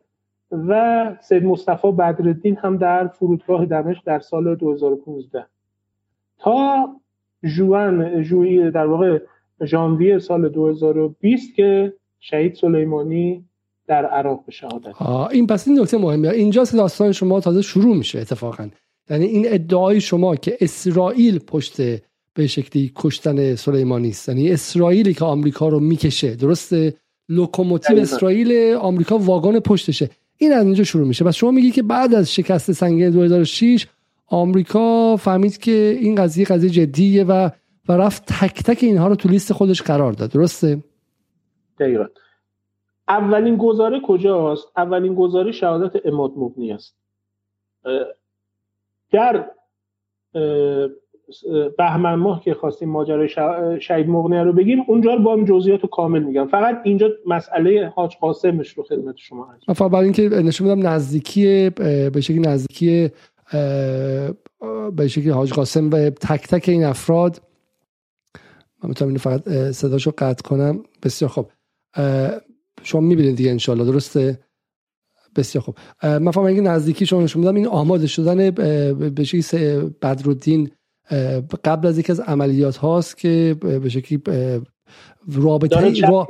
و 0.52 1.16
سید 1.20 1.44
مصطفی 1.44 1.93
بدرالدین 1.93 2.56
هم 2.56 2.76
در 2.76 3.09
فرودگاه 3.09 3.66
دمشق 3.66 4.02
در 4.05 4.20
سال 4.20 4.55
2015 4.55 5.47
تا 6.39 6.89
جوان 7.44 8.23
جوی 8.23 8.70
در 8.70 8.86
واقع 8.86 9.19
ژانویه 9.64 10.19
سال 10.19 10.48
2020 10.48 11.55
که 11.55 11.93
شهید 12.20 12.55
سلیمانی 12.55 13.44
در 13.86 14.06
عراق 14.06 14.44
به 14.47 14.52
شهادت 14.52 15.02
این 15.31 15.47
پس 15.47 15.69
این 15.69 15.81
نکته 15.81 15.98
مهمه. 15.98 16.28
اینجا 16.28 16.64
داستان 16.64 17.12
شما 17.12 17.40
تازه 17.40 17.62
شروع 17.62 17.97
میشه 17.97 18.19
اتفاقا. 18.19 18.69
یعنی 19.10 19.24
این 19.24 19.44
ادعای 19.48 20.01
شما 20.01 20.36
که 20.36 20.56
اسرائیل 20.60 21.39
پشت 21.39 21.77
به 22.35 22.47
شکلی 22.47 22.93
کشتن 22.97 23.55
سلیمانی 23.55 24.09
است. 24.09 24.28
یعنی 24.28 24.51
اسرائیلی 24.51 25.14
که 25.14 25.24
آمریکا 25.24 25.69
رو 25.69 25.81
می‌کشه. 25.81 26.35
درسته؟ 26.35 26.94
لوکوموتیو 27.28 27.98
اسرائیل 27.98 28.74
آمریکا 28.74 29.19
واگن 29.19 29.59
پشتشه. 29.59 30.10
این 30.39 30.52
از 30.52 30.64
اینجا 30.64 30.85
شروع 30.85 31.06
میشه. 31.06 31.24
پس 31.24 31.35
شما 31.35 31.51
میگی 31.51 31.70
که 31.70 31.82
بعد 31.82 32.14
از 32.14 32.35
شکست 32.35 32.73
سنگین 32.73 33.10
2006 33.10 33.86
آمریکا 34.32 35.16
فهمید 35.16 35.59
که 35.59 35.98
این 36.00 36.14
قضیه 36.14 36.44
قضیه 36.44 36.70
جدیه 36.70 37.24
و 37.24 37.50
و 37.88 37.92
رفت 37.92 38.24
تک 38.26 38.62
تک 38.62 38.78
اینها 38.82 39.09
رو 39.09 39.14
تو 39.14 39.28
لیست 39.28 39.52
خودش 39.52 39.82
قرار 39.82 40.12
داد. 40.12 40.30
درسته؟ 40.30 40.82
دقیقا. 41.78 42.06
اولین 43.09 43.56
گزاره 43.56 44.00
کجاست؟ 44.00 44.68
اولین 44.76 45.14
گزاره 45.14 45.52
شهادت 45.52 46.06
اماد 46.06 46.32
مبنی 46.36 46.72
است. 46.72 46.96
در 49.12 49.50
بهمن 51.78 52.14
ماه 52.14 52.42
که 52.44 52.54
خواستیم 52.54 52.88
ماجرای 52.88 53.28
شهید 53.80 54.09
مغنی 54.09 54.36
رو 54.36 54.52
بگیم 54.52 54.84
اونجا 54.88 55.14
رو 55.14 55.22
با 55.22 55.32
هم 55.32 55.44
جزئیات 55.44 55.86
کامل 55.86 56.22
میگم. 56.22 56.46
فقط 56.46 56.80
اینجا 56.84 57.09
مسئله 57.26 57.92
حاج 57.96 58.16
قاسمش 58.16 58.68
رو 58.68 58.82
خدمت 58.82 59.14
شما 59.16 59.44
هست 59.44 59.78
فقط 59.78 59.90
برای 59.90 60.04
اینکه 60.04 60.22
نشون 60.28 60.66
بدم 60.68 60.86
نزدیکی 60.86 61.70
به 62.14 62.20
شکلی 62.20 62.38
نزدیکی 62.38 63.10
به 64.97 65.09
شکلی 65.09 65.31
حاج 65.31 65.52
قاسم 65.52 65.90
و 65.90 66.10
تک 66.10 66.48
تک 66.48 66.69
این 66.69 66.85
افراد 66.85 67.43
من 68.82 68.89
می‌تونم 68.89 69.16
فقط 69.16 69.48
صداشو 69.70 70.12
قطع 70.19 70.48
کنم. 70.48 70.82
بسیار 71.02 71.31
خوب. 71.31 71.51
شما 72.82 73.01
می‌بینید 73.01 73.36
دیگه 73.36 73.51
انشالله 73.51 73.85
درسته؟ 73.85 74.39
بسیار 75.36 75.64
خوب. 75.64 75.77
من 76.02 76.31
فهمم 76.31 76.47
اینکه 76.47 76.62
نزدیکی 76.62 77.06
شما 77.06 77.23
نشون 77.23 77.40
میدم. 77.40 77.55
این 77.55 77.66
آماده 77.66 78.06
شدن 78.06 78.51
به 79.10 79.24
شکلی 79.24 79.78
بدرالدین 80.02 80.70
قبل 81.64 81.89
از 81.89 81.98
یکی 81.98 82.12
از 82.12 82.20
عملیات 82.20 82.77
هاست 82.77 83.19
که 83.19 83.56
به 83.60 83.89
شکلی 83.89 84.23
رابطه 85.32 86.01
را... 86.09 86.28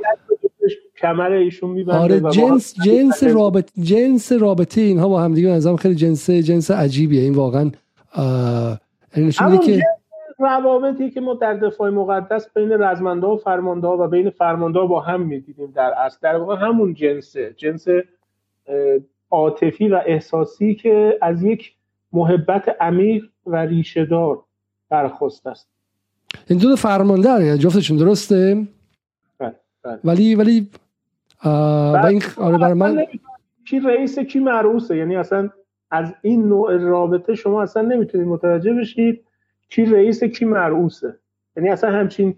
کمر 1.03 1.31
ایشون 1.31 1.89
آره 1.89 2.21
جنس 2.21 2.75
جنس 2.85 3.23
رابطه 3.23 3.81
جنس 3.81 4.31
رابطه 4.31 4.81
اینها 4.81 5.09
با 5.09 5.21
هم 5.21 5.33
دیگه 5.33 5.49
نظام 5.49 5.75
خیلی 5.75 5.95
جنس 5.95 6.29
جنس 6.29 6.71
عجیبیه. 6.71 7.21
این 7.21 7.33
واقعا 7.33 7.71
یعنی 9.15 9.27
نشون 9.27 9.57
که 9.57 9.81
روابطی 10.39 11.09
که 11.11 11.21
ما 11.21 11.33
در 11.33 11.53
دفاع 11.53 11.89
مقدس 11.89 12.47
بین 12.55 12.71
رزمنده 12.71 13.27
و 13.27 13.37
فرمانده 13.37 13.87
و 13.87 14.07
بین 14.07 14.29
فرمانده 14.29 14.79
با 14.79 14.99
هم 14.99 15.21
می‌دیدیم 15.21 15.71
در 15.75 15.93
اصل. 15.97 16.17
در 16.21 16.35
واقع 16.35 16.55
همون 16.55 16.93
جنسه. 16.93 17.53
جنس 17.57 17.85
عاطفی 19.31 19.87
و 19.87 20.01
احساسی 20.05 20.75
که 20.75 21.17
از 21.21 21.43
یک 21.43 21.73
محبت 22.13 22.75
عمیق 22.81 23.23
و 23.45 23.55
ریشهدار 23.55 24.43
برخواست 24.89 25.47
است. 25.47 25.67
این 26.49 26.59
دو 26.59 26.75
فرمانده 26.75 27.57
جفتشون 27.57 27.97
درسته؟ 27.97 28.67
بله 29.39 29.55
بله. 29.83 29.99
ولی 30.03 30.35
ولی 30.35 30.69
و 31.45 32.05
این 32.09 32.21
آره 32.37 32.57
برای 32.57 32.73
من 32.73 33.05
کی 33.69 33.79
رئیس 33.79 34.19
کی 34.19 34.39
معروسه. 34.39 34.97
یعنی 34.97 35.15
اصلا 35.15 35.49
از 35.91 36.13
این 36.21 36.47
نوع 36.47 36.77
رابطه 36.77 37.35
شما 37.35 37.63
اصلا 37.63 37.83
نمی‌تونید 37.83 38.27
متوجه 38.27 38.73
بشید 38.73 39.23
کی 39.69 39.85
رئیس 39.85 40.23
کی 40.23 40.45
مرعوسه 40.45 41.17
یعنی 41.57 41.69
اصلا 41.69 41.91
همچین 41.91 42.35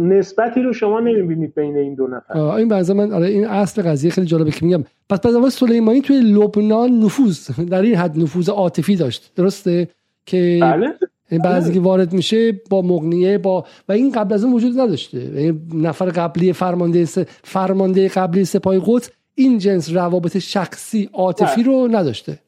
نسبتی 0.00 0.62
رو 0.62 0.72
شما 0.72 1.00
نمی‌بینید 1.00 1.54
بین 1.54 1.76
این 1.76 1.94
دو 1.94 2.06
نفر. 2.06 2.38
این 2.38 2.68
بعضا 2.68 2.94
من 2.94 3.12
آره 3.12 3.26
این 3.26 3.46
اصل 3.46 3.82
قضیه 3.82 4.10
خیلی 4.10 4.26
جالبه 4.26 4.50
که 4.50 4.66
میگم. 4.66 4.84
پس 5.10 5.20
بعد 5.20 5.48
سلیمانی 5.48 6.00
توی 6.00 6.20
لبنان 6.20 6.90
نفوذ 6.90 7.50
در 7.70 7.82
این 7.82 7.94
حد 7.94 8.18
نفوذ 8.18 8.48
عاطفی 8.48 8.96
داشت. 8.96 9.32
درسته؟ 9.36 9.88
که 10.26 10.58
بله. 10.62 10.94
بعضی 11.38 11.74
که 11.74 11.80
وارد 11.80 12.12
میشه 12.12 12.52
با 12.70 12.82
مغنیه 12.82 13.38
با 13.38 13.64
و 13.88 13.92
این 13.92 14.12
قبل 14.12 14.34
از 14.34 14.44
اون 14.44 14.52
وجود 14.52 14.80
نداشته. 14.80 15.54
نفر 15.74 16.06
قبلی 16.06 16.52
فرمانده 16.52 17.04
س... 17.04 17.18
فرمانده 17.44 18.08
قبلی 18.08 18.44
سپاه 18.44 18.78
قدس 18.86 19.10
این 19.34 19.58
جنس 19.58 19.92
روابط 19.92 20.38
شخصی 20.38 21.10
عاطفی 21.12 21.62
رو 21.62 21.88
نداشته. 21.90 22.38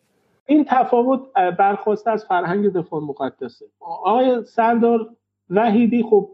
این 0.47 0.65
تفاوت 0.69 1.21
برخواسته 1.59 2.11
از 2.11 2.25
فرهنگ 2.25 2.73
دفاع 2.73 3.01
مقدسه. 3.01 3.67
آقای 3.81 4.45
سردار 4.45 5.09
وحیدی 5.51 6.03
خب 6.03 6.31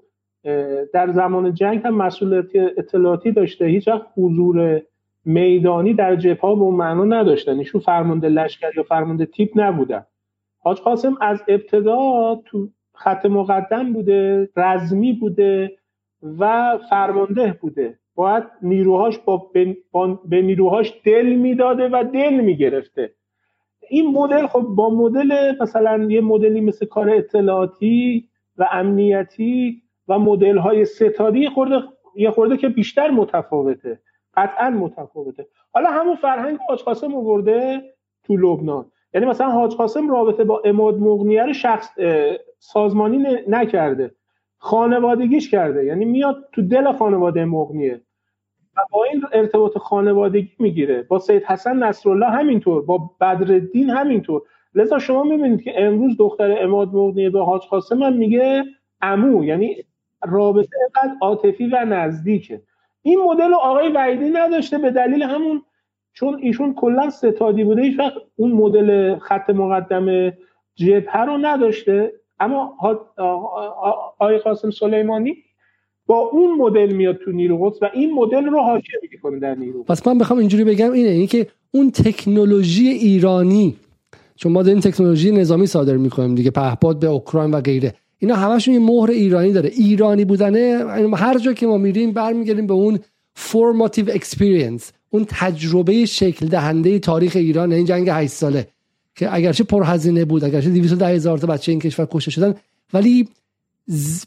در 0.94 1.12
زمان 1.12 1.54
جنگ 1.54 1.80
هم 1.84 1.94
مسئولیت 1.94 2.46
اطلاعاتی 2.78 3.32
داشته. 3.32 3.64
هیچ 3.64 3.88
وقت 3.88 4.06
حضور 4.16 4.82
میدانی 5.24 5.94
در 5.94 6.16
جبهه 6.16 6.54
به 6.56 6.70
معنا 6.70 7.04
نداشتن. 7.04 7.58
ایشون 7.58 7.80
فرمانده 7.80 8.28
لشکر 8.28 8.70
یا 8.76 8.82
فرمانده 8.82 9.26
تیپ 9.26 9.50
نبودن. 9.54 10.04
حاج 10.62 10.80
قاسم 10.80 11.16
از 11.20 11.42
ابتدا 11.48 12.34
تو 12.44 12.68
خط 12.94 13.26
مقدم 13.26 13.92
بوده 13.92 14.48
رزمی 14.56 15.12
بوده 15.12 15.76
و 16.38 16.78
فرمانده 16.90 17.58
بوده. 17.60 17.98
باید 18.14 18.44
نیروهاش 18.62 19.18
با 19.18 19.50
به 20.24 20.42
نیروهاش 20.42 21.00
دل 21.04 21.26
می‌داده 21.26 21.88
و 21.88 22.04
دل 22.12 22.40
می‌گرفته. 22.40 23.14
این 23.88 24.10
مدل 24.10 24.46
خب 24.46 24.60
با 24.60 24.90
مدل 24.90 25.54
مثلا 25.60 26.06
یه 26.10 26.20
مدلی 26.20 26.60
مثل 26.60 26.86
کار 26.86 27.10
اطلاعاتی 27.10 28.28
و 28.56 28.68
امنیتی 28.72 29.82
و 30.08 30.18
مدل 30.18 30.58
های 30.58 30.84
ستادی 30.84 31.48
خورده 31.48 31.82
یه 32.16 32.30
خورده 32.30 32.56
که 32.56 32.68
بیشتر 32.68 33.10
متفاوته. 33.10 34.00
قطعا 34.34 34.70
متفاوته. 34.70 35.46
حالا 35.72 35.90
همون 35.90 36.16
فرهنگ 36.16 36.58
حاج 36.68 36.82
قاسم 36.82 37.14
آورده 37.14 37.82
تو 38.24 38.36
لبنان. 38.36 38.86
یعنی 39.14 39.26
مثلا 39.26 39.50
حاج 39.50 39.74
قاسم 39.74 40.10
رابطه 40.10 40.44
با 40.44 40.62
اماد 40.64 40.98
مغنیه 40.98 41.44
رو 41.44 41.52
شخص 41.52 41.88
سازمانی 42.58 43.26
نکرده. 43.48 44.14
خانوادگیش 44.58 45.50
کرده. 45.50 45.84
یعنی 45.84 46.04
میاد 46.04 46.48
تو 46.52 46.62
دل 46.62 46.92
خانواده 46.92 47.44
مغنیه. 47.44 48.00
و 48.76 48.80
با 48.90 49.04
این 49.04 49.22
ارتباط 49.32 49.78
خانوادگی 49.78 50.52
می‌گیره. 50.58 51.02
با 51.02 51.18
سید 51.18 51.44
حسن 51.44 51.76
نصرالله 51.76 52.26
همینطور. 52.26 52.82
با 52.82 53.10
بدرالدین 53.20 53.90
همینطور. 53.90 54.42
لذا 54.74 54.98
شما 54.98 55.22
می‌بینید 55.22 55.62
که 55.62 55.72
امروز 55.76 56.16
دختر 56.18 56.62
اماد 56.62 56.94
مغنیه 56.94 57.30
به 57.30 57.44
حاج 57.44 57.62
قاسم 57.62 58.02
هم 58.02 58.12
میگه 58.12 58.64
امو 59.00 59.44
یعنی 59.44 59.76
رابطه 60.24 60.76
اینقدر 60.80 61.18
عاطفی 61.22 61.66
و 61.66 61.84
نزدیکه. 61.84 62.62
این 63.02 63.20
مدل 63.22 63.54
آقای 63.54 63.88
وعیدی 63.88 64.30
نداشته. 64.30 64.78
به 64.78 64.90
دلیل 64.90 65.22
همون 65.22 65.62
چون 66.14 66.38
ایشون 66.42 66.74
کلا 66.74 67.10
ستادی 67.10 67.64
بوده 67.64 67.82
هیچ 67.82 67.98
وقت 67.98 68.14
اون 68.36 68.52
مدل 68.52 69.18
خط 69.18 69.50
مقدم 69.50 70.32
جبهه 70.74 71.24
رو 71.24 71.38
نداشته. 71.38 72.12
اما 72.40 72.76
آقای 74.18 74.38
قاسم 74.38 74.70
سلیمانی 74.70 75.36
با 76.06 76.18
اون 76.18 76.54
مدل 76.54 76.92
میاد 76.92 77.16
تو 77.24 77.32
نیرو 77.32 77.58
قدس 77.58 77.82
و 77.82 77.90
این 77.94 78.14
مدل 78.14 78.44
رو 78.44 78.60
حاکم 78.60 78.98
می‌کنه 79.12 79.38
در 79.38 79.54
نیرو 79.54 79.82
پس 79.82 80.06
من 80.06 80.18
بخوام 80.18 80.38
اینجوری 80.38 80.64
بگم 80.64 80.92
اینه 80.92 81.08
اینکه 81.08 81.44
که 81.44 81.50
اون 81.70 81.90
تکنولوژی 81.90 82.88
ایرانی 82.88 83.76
چون 84.36 84.52
ما 84.52 84.62
داریم 84.62 84.80
تکنولوژی 84.80 85.30
نظامی 85.30 85.66
صادر 85.66 85.96
می‌کنیم 85.96 86.34
دیگه 86.34 86.50
پهپاد 86.50 86.98
به 86.98 87.06
اوکراین 87.06 87.50
و 87.50 87.60
غیره. 87.60 87.94
اینا 88.18 88.34
همشون 88.34 88.74
یه 88.74 88.80
مهر 88.80 89.10
ایرانی 89.10 89.52
داره. 89.52 89.68
ایرانی 89.68 90.24
بودنه 90.24 90.84
هر 91.16 91.38
جا 91.38 91.52
که 91.52 91.66
ما 91.66 91.78
میریم 91.78 92.12
برمیگردیم 92.12 92.66
به 92.66 92.74
اون 92.74 92.98
formative 93.38 94.08
experience. 94.08 94.82
اون 95.12 95.26
تجربه 95.28 96.06
شکل 96.06 96.46
دهنده 96.46 96.98
تاریخ 96.98 97.36
ایران 97.36 97.72
این 97.72 97.84
جنگ 97.84 98.08
8 98.08 98.32
ساله 98.32 98.68
که 99.14 99.34
اگرچه 99.34 99.64
پرهزینه 99.64 100.24
بود 100.24 100.44
اگرچه 100.44 100.70
210 100.70 101.06
هزار 101.06 101.38
تا 101.38 101.46
بچه 101.46 101.72
این 101.72 101.80
کشور 101.80 102.08
کشته 102.10 102.30
شدن 102.30 102.54
ولی 102.92 103.28
ز... 103.86 104.24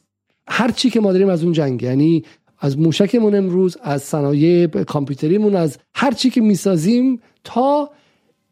هر 0.47 0.71
چی 0.71 0.89
که 0.89 0.99
ما 0.99 1.11
داریم 1.11 1.29
از 1.29 1.43
اون 1.43 1.53
جنگ 1.53 1.83
یعنی 1.83 2.23
از 2.59 2.79
موشکمون 2.79 3.35
امروز 3.35 3.77
از 3.81 4.03
صنایع 4.03 4.67
کامپیوتریمون 4.67 5.55
از 5.55 5.77
هر 5.95 6.11
چی 6.11 6.29
که 6.29 6.41
می‌سازیم 6.41 7.21
تا 7.43 7.89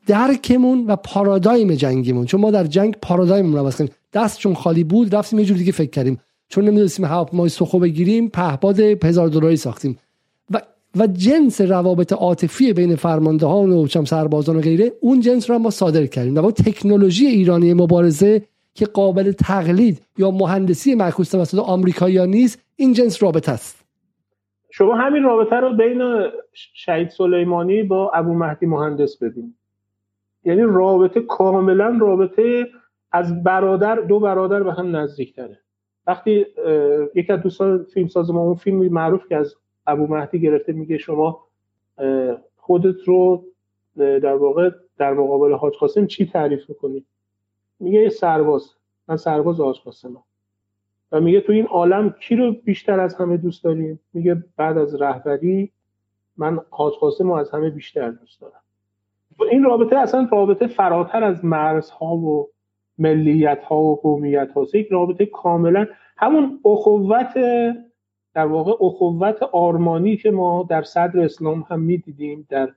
درکمون 0.07 0.85
و 0.87 0.95
پارادایم 0.95 1.75
جنگیمون. 1.75 2.25
چون 2.25 2.41
ما 2.41 2.51
در 2.51 2.63
جنگ 2.63 2.95
پارادایممون 3.01 3.53
رو 3.53 3.65
کردیم 3.65 3.89
دست 4.13 4.39
چون 4.39 4.53
خالی 4.53 4.83
بود 4.83 5.15
رفتیم 5.15 5.39
یه 5.39 5.45
جور 5.45 5.57
دیگه 5.57 5.71
فکر 5.71 5.89
کردیم. 5.89 6.19
چون 6.49 6.65
نمی‌دونستیم 6.65 7.05
هواپیمای 7.05 7.49
سخو 7.49 7.79
بگیریم 7.79 8.29
پهپاد 8.29 8.79
هزار 8.79 9.27
دلاری 9.27 9.57
ساختیم. 9.57 9.97
و 10.97 11.07
جنس 11.07 11.61
روابط 11.61 12.13
عاطفی 12.13 12.73
بین 12.73 12.95
فرماندهان 12.95 13.71
و 13.71 13.87
سربازان 13.87 14.55
و 14.55 14.61
غیره 14.61 14.91
اون 15.01 15.19
جنس 15.19 15.49
رو 15.49 15.59
ما 15.59 15.69
صادر 15.69 16.05
کردیم 16.05 16.41
با 16.41 16.51
تکنولوژی 16.51 17.25
ایرانی 17.25 17.73
مبارزه 17.73 18.41
که 18.73 18.85
قابل 18.85 19.31
تقلید 19.31 20.01
یا 20.17 20.31
مهندسی 20.31 20.95
معکوس 20.95 21.31
توسط 21.31 21.59
آمریکایی‌ها 21.59 22.25
نیست 22.25 22.59
این 22.75 22.93
جنس 22.93 23.23
رابطه 23.23 23.51
است. 23.51 23.85
شما 24.71 24.95
همین 24.95 25.23
رابطه 25.23 25.55
رو 25.55 25.75
بین 25.75 26.01
شهید 26.53 27.09
سلیمانی 27.09 27.83
با 27.83 28.11
ابو 28.13 28.33
مهدی 28.33 28.65
مهندس 28.65 29.17
ببینید 29.17 29.55
یعنی 30.45 30.61
رابطه 30.61 31.21
کاملا 31.21 31.97
رابطه 32.01 32.67
از 33.11 33.43
برادر 33.43 33.95
دو 33.95 34.19
برادر 34.19 34.63
به 34.63 34.73
هم 34.73 34.95
نزدیکتره. 34.95 35.59
وقتی 36.07 36.45
یکی 37.15 37.33
از 37.33 37.41
دوستان 37.41 37.85
فیلم 37.93 38.07
ساز 38.07 38.31
ما 38.31 38.41
اون 38.41 38.55
فیلم 38.55 38.93
معروف 38.93 39.27
که 39.29 39.35
از 39.35 39.55
ابو 39.87 40.07
مهدی 40.07 40.39
گرفته 40.39 40.73
میگه 40.73 40.97
شما 40.97 41.47
خودت 42.57 43.01
رو 43.05 43.45
در 43.97 44.35
واقع 44.35 44.69
در 44.97 45.13
مقابل 45.13 45.53
حاج 45.53 45.73
قاسم 45.73 46.05
چی 46.05 46.25
تعریف 46.25 46.69
می‌کنی؟ 46.69 47.05
میگه 47.79 47.99
یه 48.01 48.09
سرباز. 48.09 48.73
من 49.07 49.17
سرباز 49.17 49.59
حاج 49.59 49.79
قاسم 49.79 50.17
و 51.11 51.21
میگه 51.21 51.41
تو 51.41 51.51
این 51.51 51.65
عالم 51.65 52.09
کی 52.09 52.35
رو 52.35 52.51
بیشتر 52.51 52.99
از 52.99 53.15
همه 53.15 53.37
دوست 53.37 53.63
داریم؟ 53.63 53.99
میگه 54.13 54.43
بعد 54.57 54.77
از 54.77 55.01
رهبری 55.01 55.71
من 56.37 56.59
حاج 56.69 56.93
قاسم 56.93 57.27
رو 57.27 57.33
از 57.33 57.51
همه 57.51 57.69
بیشتر 57.69 58.09
دوست 58.09 58.41
دارم. 58.41 58.61
این 59.51 59.63
رابطه 59.63 59.97
اصلا 59.97 60.27
رابطه 60.31 60.67
فراتر 60.67 61.23
از 61.23 61.45
مرزها 61.45 62.15
و 62.15 62.49
ملیت 62.97 63.63
ها 63.63 63.75
و 63.75 63.95
قومیت 63.95 64.51
ها 64.51 64.65
یک 64.73 64.87
رابطه 64.87 65.25
کاملا 65.25 65.87
همون 66.17 66.59
اخوت 66.65 67.33
در 68.35 68.45
واقع 68.45 68.71
اخوت 68.85 69.43
آرمانی 69.51 70.17
که 70.17 70.31
ما 70.31 70.67
در 70.69 70.83
صدر 70.83 71.19
اسلام 71.19 71.65
هم 71.69 71.79
می‌دیدیم 71.79 72.47
در 72.49 72.69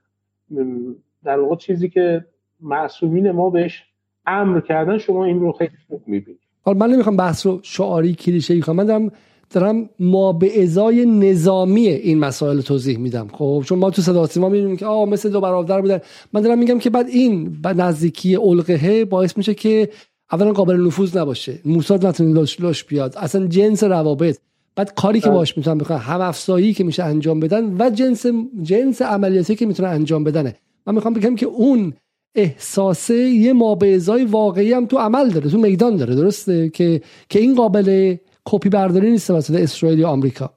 در 1.23 1.39
واقع 1.39 1.55
چیزی 1.55 1.89
که 1.89 2.25
معصومین 2.61 3.31
ما 3.31 3.49
بهش 3.49 3.83
امر 4.25 4.59
کردن 4.59 4.97
شما 4.97 5.25
این 5.25 5.39
رو 5.39 5.51
خیلی 5.51 5.71
خوب 5.87 6.01
می‌بینید. 6.07 6.39
حالا 6.61 6.77
من 6.77 6.89
نمی‌خوام 6.89 7.17
بحث 7.17 7.45
رو 7.45 7.59
شعاری 7.63 8.13
کلیشه 8.13 8.53
ای 8.53 8.61
کنم 8.61 8.75
من 8.75 8.85
دارم 8.85 9.11
دارم 9.49 9.89
ما 9.99 10.33
به 10.33 10.63
ازای 10.63 11.05
نظامی 11.05 11.87
این 11.87 12.19
مسائل 12.19 12.61
توضیح 12.61 12.97
میدم. 12.97 13.27
خب 13.33 13.63
چون 13.65 13.79
ما 13.79 13.89
تو 13.89 14.01
صدا 14.01 14.25
سیما 14.25 14.49
می‌بینیم 14.49 14.77
که 14.77 14.85
آه 14.85 15.09
مثل 15.09 15.29
دو 15.31 15.41
برادر 15.41 15.81
بودن. 15.81 15.99
من 16.33 16.41
دارم 16.41 16.59
میگم 16.59 16.79
که 16.79 16.89
بعد 16.89 17.07
این 17.07 17.61
بعد 17.61 17.81
نزدیکی 17.81 18.35
القهه 18.35 19.05
باعث 19.05 19.37
میشه 19.37 19.53
که 19.53 19.89
اولا 20.31 20.51
قابل 20.51 20.85
نفوذ 20.87 21.17
نباشه. 21.17 21.59
موساد 21.65 22.05
نتونه 22.05 22.41
لش 22.41 22.61
لش 22.61 22.83
بیاد. 22.83 23.13
اصلا 23.17 23.47
جنس 23.47 23.83
روابط 23.83 24.39
بعد 24.77 24.93
کاری 24.93 25.19
که 25.19 25.27
بله. 25.27 25.37
باش 25.37 25.57
می‌تونن 25.57 25.77
بکنن 25.77 25.97
هم 25.97 26.21
افزایی 26.21 26.73
که 26.73 26.83
میشه 26.83 27.03
انجام 27.03 27.39
بدن 27.39 27.75
و 27.79 27.89
جنس 27.89 28.25
جنس 28.61 29.01
عملیاتی 29.01 29.55
که 29.55 29.65
می‌تونن 29.65 29.89
انجام 29.89 30.23
بدنه. 30.23 30.55
من 30.87 30.95
می‌خوام 30.95 31.13
بگم 31.13 31.35
که 31.35 31.45
اون 31.45 31.93
احساسه 32.35 33.15
یه 33.15 33.53
مابعضای 33.53 34.25
واقعی 34.25 34.73
هم 34.73 34.85
تو 34.85 34.97
عمل 34.97 35.29
داره 35.29 35.49
تو 35.49 35.57
میدان 35.57 35.95
داره 35.95 36.15
درسته؟ 36.15 36.69
که 36.69 37.01
که 37.29 37.39
این 37.39 37.55
قابل 37.55 38.15
کپی 38.45 38.69
برداری 38.69 39.11
نیست 39.11 39.27
توسط 39.27 39.55
اسرائیل 39.55 39.99
یا 39.99 40.09
آمریکا. 40.09 40.49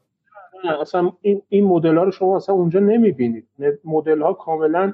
نه 0.65 0.81
اصلا 0.81 1.13
این 1.23 1.43
این 1.49 1.65
مدل 1.65 1.97
ها 1.97 2.03
رو 2.03 2.11
شما 2.11 2.37
اصلا 2.37 2.55
اونجا 2.55 2.81
نمی‌بینید. 2.81 3.45
مدل 3.85 4.21
ها 4.21 4.33
کاملا 4.33 4.93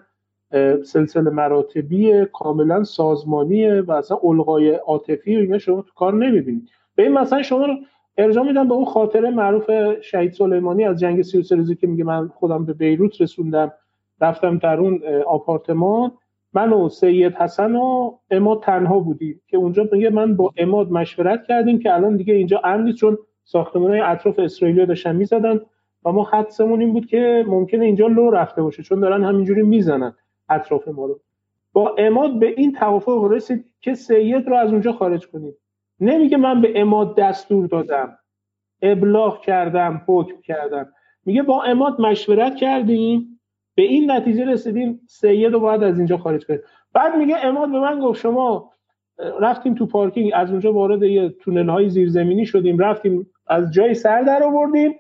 سلسله 0.85 1.31
مراتبی 1.31 2.25
کاملا 2.33 2.85
سازمانیه 2.85 3.83
و 3.87 3.93
اصلا 3.93 4.19
الغای 4.23 4.71
عاطفی 4.71 5.37
و 5.37 5.39
اینا 5.39 5.59
شما 5.59 5.83
تو 5.83 5.91
کار 5.97 6.15
نمی‌بینید. 6.15 6.69
به 6.95 7.03
این 7.03 7.13
مثلا 7.13 7.43
شما 7.43 7.67
رو 7.67 7.75
ارجاع 8.19 8.45
میدم 8.45 8.69
به 8.69 8.75
اون 8.75 8.85
خاطره 8.85 9.31
معروف 9.31 9.71
شهید 10.01 10.33
سلیمانی 10.33 10.85
از 10.85 11.01
جنگ 11.01 11.23
33 11.23 11.57
روزی 11.57 11.77
که 11.77 11.87
میگه 11.87 12.05
من 12.05 12.29
خودم 12.29 12.65
به 12.65 12.73
بیروت 12.73 13.21
رسوندم 13.21 13.73
رفتم 14.21 14.59
در 14.59 14.81
اون 14.81 15.01
آپارتمان. 15.27 16.13
من 16.53 16.73
و 16.73 16.89
سید 16.89 17.35
حسن 17.35 17.77
و 17.77 18.19
اماد 18.31 18.63
تنها 18.63 18.99
بودیم 18.99 19.41
که 19.47 19.57
اونجا 19.57 19.89
میگه 19.93 20.11
من 20.11 20.37
با 20.37 20.53
اماد 20.57 20.91
مشورت 20.91 21.45
کردیم 21.45 21.79
که 21.79 21.95
الان 21.95 22.17
دیگه 22.17 22.35
اینجا 22.35 22.61
امن 22.65 22.93
چون 22.93 23.19
ساختمان 23.45 23.91
های 23.91 24.01
اطراف 24.01 24.39
اسرائیلی 24.39 24.87
داشتن 24.87 25.17
می‌زدن 25.17 25.61
و 26.05 26.13
ما 26.13 26.25
حدسمون 26.25 26.81
این 26.81 26.93
بود 26.93 27.07
که 27.07 27.45
ممکنه 27.49 27.85
اینجا 27.85 28.07
لو 28.07 28.31
رفته 28.31 28.63
باشه 28.63 28.83
چون 28.83 29.01
دارن 29.01 29.25
همینجوری 29.25 29.63
می‌زنن 29.63 30.15
اطراف 30.49 30.89
ما 30.89 31.07
رو. 31.07 31.21
با 31.73 31.95
اماد 31.99 32.39
به 32.39 32.47
این 32.47 32.73
توافق 32.73 33.25
رسید 33.25 33.65
که 33.81 33.95
سید 33.95 34.49
رو 34.49 34.57
از 34.57 34.73
اونجا 34.73 34.93
خارج 34.93 35.29
کنید 35.29 35.55
نمیگه 36.01 36.37
من 36.37 36.61
به 36.61 36.81
اماد 36.81 37.17
دستور 37.17 37.67
دادم. 37.67 38.19
ابلاغ 38.83 39.41
کردم 39.41 40.03
حکم 40.07 40.41
کردم. 40.41 40.93
میگه 41.25 41.43
با 41.43 41.63
اماد 41.63 42.01
مشورت 42.01 42.57
کردیم. 42.57 43.41
به 43.75 43.83
این 43.83 44.11
نتیجه 44.11 44.45
رسیدیم 44.45 45.01
سید 45.09 45.53
رو 45.53 45.61
باید 45.61 45.83
از 45.83 45.99
اینجا 45.99 46.17
خارج 46.17 46.47
کنیم. 46.47 46.61
بعد 46.93 47.17
میگه 47.17 47.37
اماد 47.45 47.71
به 47.71 47.81
من 47.81 48.01
گفت 48.01 48.21
شما 48.21 48.73
رفتیم 49.41 49.75
تو 49.75 49.87
پارکینگ 49.87 50.31
از 50.35 50.51
اونجا 50.51 50.73
وارد 50.73 51.03
یه 51.03 51.29
تونل 51.29 51.69
های 51.69 51.89
زیرزمینی 51.89 52.47
شدیم. 52.47 52.79
رفتیم 52.79 53.31
از 53.47 53.73
جای 53.73 53.95
سر 53.95 54.23
در 54.23 54.43
آوردیم. 54.43 54.95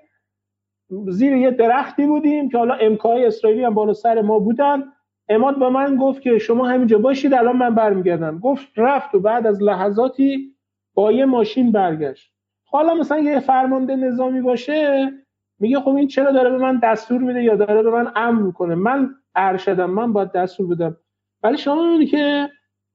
زیر 1.08 1.32
یه 1.32 1.50
درختی 1.50 2.06
بودیم 2.06 2.48
که 2.48 2.58
حالا 2.58 2.74
امکای 2.74 3.26
اسرائیلی 3.26 3.64
هم 3.64 3.74
بالا 3.74 3.92
سر 3.92 4.22
ما 4.22 4.38
بودن. 4.38 4.84
اماد 5.28 5.58
به 5.58 5.68
من 5.68 5.96
گفت 5.96 6.22
که 6.22 6.38
شما 6.38 6.66
همینجا 6.66 6.98
باشید 6.98 7.34
الان 7.34 7.56
من 7.56 7.74
برمیگردم. 7.74 8.38
گفت 8.38 8.66
رفت 8.76 9.14
و 9.14 9.20
بعد 9.20 9.46
از 9.46 9.62
لحظاتی 9.62 10.55
با 10.96 11.12
یه 11.12 11.24
ماشین 11.24 11.72
برگشت. 11.72 12.32
حالا 12.64 12.94
مثلا 12.94 13.18
یه 13.18 13.40
فرمانده 13.40 13.96
نظامی 13.96 14.40
باشه 14.40 15.12
میگه 15.58 15.80
خب 15.80 15.88
این 15.96 16.08
چرا 16.08 16.32
داره 16.32 16.50
به 16.50 16.58
من 16.58 16.78
دستور 16.82 17.20
میده 17.22 17.42
یا 17.42 17.56
داره 17.56 17.82
به 17.82 17.90
من 17.90 18.12
امر 18.16 18.42
می‌کنه؟ 18.42 18.74
من 18.74 19.10
ارشدم 19.34 19.90
من 19.90 20.12
باید 20.12 20.32
دستور 20.32 20.66
بدم. 20.66 20.96
ولی 21.42 21.58
شما 21.58 21.82
می‌بینید 21.82 22.10
که 22.10 22.48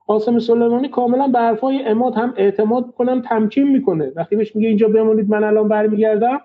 قاسم 0.08 0.40
سلیمانی 0.40 0.90
کاملا 0.90 1.28
به 1.28 1.40
حرفای 1.40 1.86
اماد 1.86 2.16
هم 2.16 2.34
اعتماد 2.38 2.92
کنم 2.92 3.22
تمکین 3.22 3.68
می‌کنه. 3.68 4.12
وقتی 4.16 4.36
بهش 4.36 4.56
میگه 4.56 4.68
اینجا 4.68 4.88
بمونید 4.88 5.30
من 5.30 5.44
الان 5.44 5.68
برمیگردم 5.68 6.42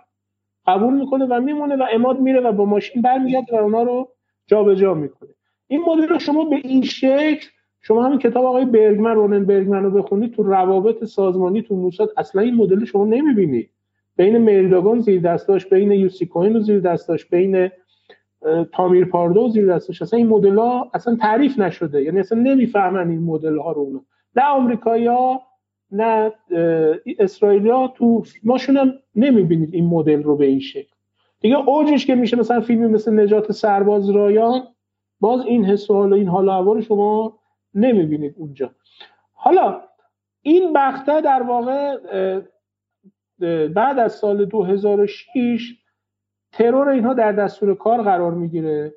قبول 0.67 0.95
می‌کنه 0.95 1.25
و 1.25 1.41
میمونه 1.41 1.77
و 1.77 1.87
اماد 1.93 2.21
میره 2.21 2.41
و 2.41 2.53
با 2.53 2.65
ماشین 2.65 3.03
برمیگرده 3.03 3.57
و 3.59 3.63
اونا 3.63 3.83
رو 3.83 4.09
جابجا 4.47 4.75
جا 4.75 4.95
می‌کنه. 4.95 5.31
این 5.69 5.83
مدل 5.87 6.09
رو 6.09 6.19
شما 6.19 6.45
به 6.45 6.57
این 6.57 6.83
شکل 6.83 7.49
شما 7.87 8.03
همین 8.03 8.19
کتاب 8.19 8.45
آقای 8.45 8.65
برگمن 8.65 9.15
رونن 9.15 9.45
برگمن 9.45 9.85
رو 9.85 9.91
بخونید 9.91 10.33
تو 10.33 10.43
روابط 10.43 11.05
سازمانی 11.05 11.63
تو 11.63 11.77
موساد 11.77 12.13
اصلا 12.17 12.43
این 12.43 12.55
مدل 12.55 12.85
شما 12.85 13.05
نمی‌بینید 13.05 13.71
بین 14.17 14.39
مریداگون 14.39 15.01
زیر 15.01 15.21
دستاش 15.21 15.67
بین 15.67 15.93
یوسی 15.93 16.27
کوین 16.27 16.61
زیر 16.61 16.81
دستاش 16.81 17.27
بین 17.27 17.71
تامیر 18.73 19.05
پاردو 19.05 19.49
زیر 19.49 19.75
دستاش. 19.75 20.03
اصلا 20.03 20.17
این 20.17 20.27
مدل 20.27 20.59
ها 20.59 20.91
اصلا 20.95 21.17
تعریف 21.17 21.59
نشده. 21.59 22.03
یعنی 22.03 22.21
اصلا 22.21 22.39
نمی‌فهمن 22.39 23.11
این 23.11 23.23
مدل 23.23 23.59
ها 23.59 23.73
رو 23.73 23.81
اونا. 23.81 24.01
نه 24.37 24.45
آمریکایی 24.45 25.07
ها 25.07 25.41
نه 25.93 26.33
اسرائیلیا 27.19 27.93
تو 27.97 28.23
ماشون 28.45 28.77
هم 28.77 28.93
نمی‌بینید 29.17 29.75
این 29.75 29.87
مدل 29.87 30.23
رو 30.23 30.37
به 30.37 30.47
این 30.47 30.61
شکل. 30.61 30.95
دیگه 31.41 31.69
اوجش 31.69 32.07
که 32.07 32.15
میشه 32.15 32.37
مثلا 32.37 32.61
فیلمی 32.61 32.87
مثل 32.87 33.21
نجات 33.21 33.53
سرباز 33.53 34.11
رایان 34.11 34.63
باز 35.21 35.41
این 35.47 35.65
حس 35.65 35.91
و 35.91 35.95
این 35.95 36.29
حال 36.29 36.49
و 36.49 36.81
شما 36.81 37.39
نمی‌بینید 37.77 38.35
اونجا. 38.39 38.71
حالا 39.33 39.81
این 40.43 40.73
بخته 40.73 41.21
در 41.21 41.43
واقع 41.43 41.97
بعد 43.69 43.99
از 43.99 44.13
سال 44.13 44.45
2006 44.45 45.75
ترور 46.53 46.89
اینها 46.89 47.15
در 47.15 47.33
دستور 47.33 47.75
کار 47.75 48.03
قرار 48.03 48.35
می‌گیره. 48.35 48.95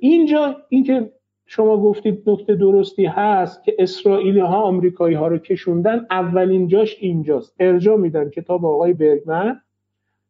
اینجا 0.00 0.56
اینکه 0.68 1.12
شما 1.46 1.76
گفتید 1.76 2.22
نکته 2.30 2.54
درستی 2.54 3.06
هست 3.06 3.64
که 3.64 3.76
اسرائیلی 3.78 4.40
ها 4.40 4.62
آمریکایی 4.62 5.14
ها 5.14 5.28
رو 5.28 5.38
کشوندن 5.38 6.06
اولین 6.10 6.68
جاش 6.68 6.96
اینجاست. 7.00 7.54
ارجاع 7.60 7.96
میدن 7.96 8.30
کتاب 8.30 8.66
آقای 8.66 8.92
برگمن. 8.92 9.60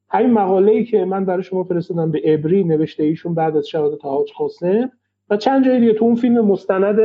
همین 0.08 0.30
مقاله 0.30 0.72
ای 0.72 0.84
که 0.84 1.04
من 1.04 1.24
برای 1.24 1.42
شما 1.42 1.64
فرستادم 1.64 2.10
به 2.10 2.34
ابری 2.34 2.64
نوشته 2.64 3.02
ایشون 3.02 3.34
بعد 3.34 3.56
از 3.56 3.68
شهادت 3.68 4.04
حاج 4.04 4.32
قاسم. 4.32 4.92
و 5.30 5.36
چند 5.36 5.64
جای 5.64 5.80
دیگه 5.80 5.92
تو 5.92 6.04
اون 6.04 6.14
فیلم 6.14 6.46
مستند 6.46 6.96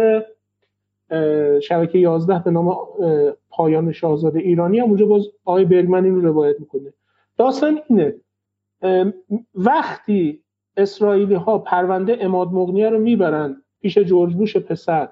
شبکه 1.61 1.99
11 1.99 2.39
به 2.39 2.51
نام 2.51 2.77
پایان 3.49 3.91
شاهزاده 3.91 4.39
ایرانی 4.39 4.79
هم 4.79 4.85
اونجا 4.87 5.05
باز 5.05 5.27
آقای 5.45 5.65
برگمن 5.65 6.05
این 6.05 6.15
رو 6.15 6.21
روایت 6.21 6.59
می‌کنه. 6.59 6.93
داستان 7.37 7.79
اینه 7.89 8.15
وقتی 9.55 10.43
اسرائیلی 10.77 11.33
ها 11.33 11.57
پرونده 11.57 12.17
اماد 12.21 12.47
مغنیه 12.53 12.89
رو 12.89 12.99
می‌برن 12.99 13.61
پیش 13.81 13.97
جورج 13.97 14.33
بوش 14.33 14.57
پسر 14.57 15.09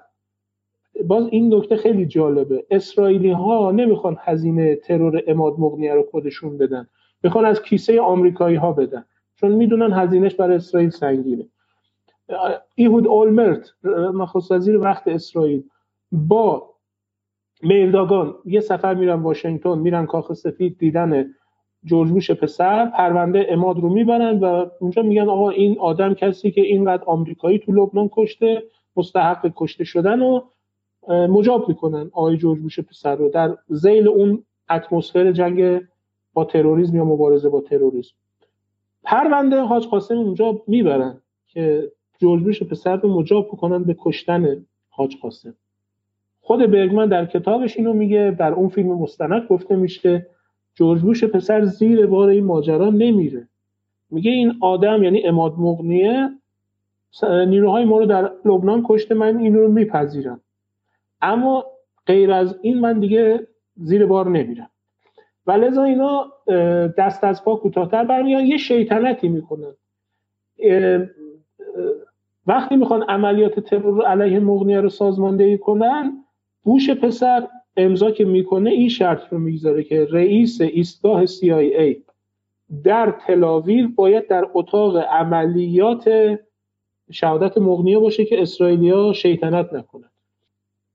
باز 1.06 1.26
این 1.30 1.54
نکته 1.54 1.76
خیلی 1.76 2.06
جالبه. 2.06 2.66
اسرائیلی 2.70 3.30
ها 3.30 3.70
نمی‌خوان 3.70 4.16
هزینه 4.20 4.76
ترور 4.76 5.22
اماد 5.26 5.54
مغنیه 5.58 5.94
رو 5.94 6.02
خودشون 6.10 6.58
بدن. 6.58 6.86
می‌خوان 7.22 7.44
از 7.44 7.62
کیسه 7.62 8.00
آمریکایی 8.00 8.56
ها 8.56 8.72
بدن 8.72 9.04
چون 9.34 9.52
می‌دونن 9.52 9.92
هزینهش 9.92 10.34
برای 10.34 10.56
اسرائیل 10.56 10.90
سنگینه. 10.90 11.48
ایهود 12.74 13.06
اولمرت 13.06 13.70
نخست 14.14 14.52
وزیر 14.52 14.78
وقت 14.78 15.08
اسرائیل 15.08 15.64
با 16.12 16.74
میرداگان 17.62 18.34
یه 18.44 18.60
سفر 18.60 18.94
میرن 18.94 19.22
واشنگتن 19.22 19.78
میرن 19.78 20.06
کاخ 20.06 20.32
سفید 20.32 20.78
دیدن 20.78 21.34
جورج 21.84 22.10
بوش 22.10 22.30
پسر 22.30 22.86
پرونده 22.86 23.46
اماد 23.48 23.78
رو 23.78 23.88
می‌برن 23.88 24.38
و 24.38 24.66
اونجا 24.80 25.02
میگن 25.02 25.28
آقا 25.28 25.50
این 25.50 25.78
آدم 25.78 26.14
کسی 26.14 26.50
که 26.50 26.60
اینقدر 26.60 27.04
آمریکایی 27.04 27.58
تو 27.58 27.72
لبنان 27.72 28.08
کشته 28.12 28.62
مستحق 28.96 29.52
کشته 29.56 29.84
شدن 29.84 30.22
و 30.22 30.40
مجاب 31.08 31.68
می‌کنن 31.68 32.10
آقای 32.12 32.36
جورج 32.36 32.60
بوش 32.60 32.80
پسر 32.80 33.16
رو. 33.16 33.28
در 33.28 33.56
زیل 33.68 34.08
اون 34.08 34.44
اتمسفر 34.70 35.32
جنگ 35.32 35.80
با 36.32 36.44
تروریسم 36.44 36.96
یا 36.96 37.04
مبارزه 37.04 37.48
با 37.48 37.60
تروریسم. 37.60 38.14
پرونده 39.02 39.60
حاج 39.60 39.86
قاسم 39.86 40.16
اونجا 40.18 40.62
می‌برن 40.66 41.20
که 41.46 41.92
جورج 42.18 42.42
بوش 42.42 42.62
پسر 42.62 42.96
رو 42.96 43.20
مجاب 43.20 43.48
بکنن 43.48 43.84
به 43.84 43.96
کشتن 43.98 44.66
حاج 44.88 45.16
قاسم. 45.22 45.54
خود 46.46 46.70
برگمن 46.70 47.08
در 47.08 47.26
کتابش 47.26 47.76
اینو 47.76 47.92
میگه 47.92 48.36
در 48.38 48.52
اون 48.52 48.68
فیلم 48.68 48.88
مستند 48.88 49.46
گفته 49.48 49.76
میشه 49.76 50.26
جورج 50.74 51.00
بوش 51.00 51.24
پسر 51.24 51.64
زیر 51.64 52.06
بار 52.06 52.28
این 52.28 52.44
ماجرا 52.44 52.90
نمیره. 52.90 53.48
میگه 54.10 54.30
این 54.30 54.52
آدم 54.60 55.02
یعنی 55.02 55.26
اماد 55.26 55.54
مغنیه 55.58 56.30
نیروهای 57.22 57.84
ما 57.84 57.98
رو 57.98 58.06
در 58.06 58.30
لبنان 58.44 58.84
کشته 58.88 59.14
من 59.14 59.38
این 59.38 59.54
رو 59.54 59.72
میپذیرم. 59.72 60.40
اما 61.22 61.64
غیر 62.06 62.32
از 62.32 62.58
این 62.62 62.80
من 62.80 63.00
دیگه 63.00 63.46
زیر 63.76 64.06
بار 64.06 64.28
نمیرم. 64.28 64.70
و 65.46 65.52
لذا 65.52 65.84
اینا 65.84 66.32
دست 66.98 67.24
از 67.24 67.44
پا 67.44 67.56
کوتاهتر 67.56 68.04
برمیان. 68.04 68.44
یه 68.46 68.56
شیطنتی 68.56 69.28
می‌کنن. 69.28 69.72
وقتی 72.46 72.76
می‌خوان 72.76 73.02
عملیات 73.02 73.60
ترور 73.60 74.06
علیه 74.06 74.40
مغنیه 74.40 74.80
رو 74.80 74.88
سازماندهی 74.88 75.58
کنن 75.58 76.22
بوش 76.66 76.90
پسر 76.90 77.48
امضا 77.76 78.10
که 78.10 78.24
می‌کنه 78.24 78.70
این 78.70 78.88
شرط 78.88 79.32
رو 79.32 79.38
می‌گذاره 79.38 79.82
که 79.82 80.08
رئیس 80.10 80.60
ایستگاه 80.60 81.26
CIA 81.26 81.96
در 82.84 83.14
تلاویل 83.26 83.86
باید 83.86 84.28
در 84.28 84.46
اتاق 84.54 84.96
عملیات 84.96 86.38
شهادت 87.10 87.58
مغنیه 87.58 87.98
باشه 87.98 88.24
که 88.24 88.42
اسرائیلیا 88.42 89.12
شیطنت 89.12 89.72
نکنند 89.72 90.10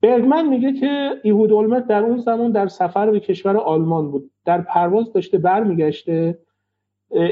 برگمن 0.02 0.48
میگه 0.48 0.74
که 0.74 1.12
ایهود 1.24 1.52
اولمرت 1.52 1.88
در 1.88 2.04
اون 2.04 2.18
زمان 2.18 2.52
در 2.52 2.68
سفر 2.68 3.12
به 3.12 3.20
کشور 3.20 3.58
آلمان 3.58 4.12
بود. 4.12 4.32
در 4.46 4.62
پرواز 4.62 5.14
داشته 5.14 5.38
برمیگشته. 5.38 6.38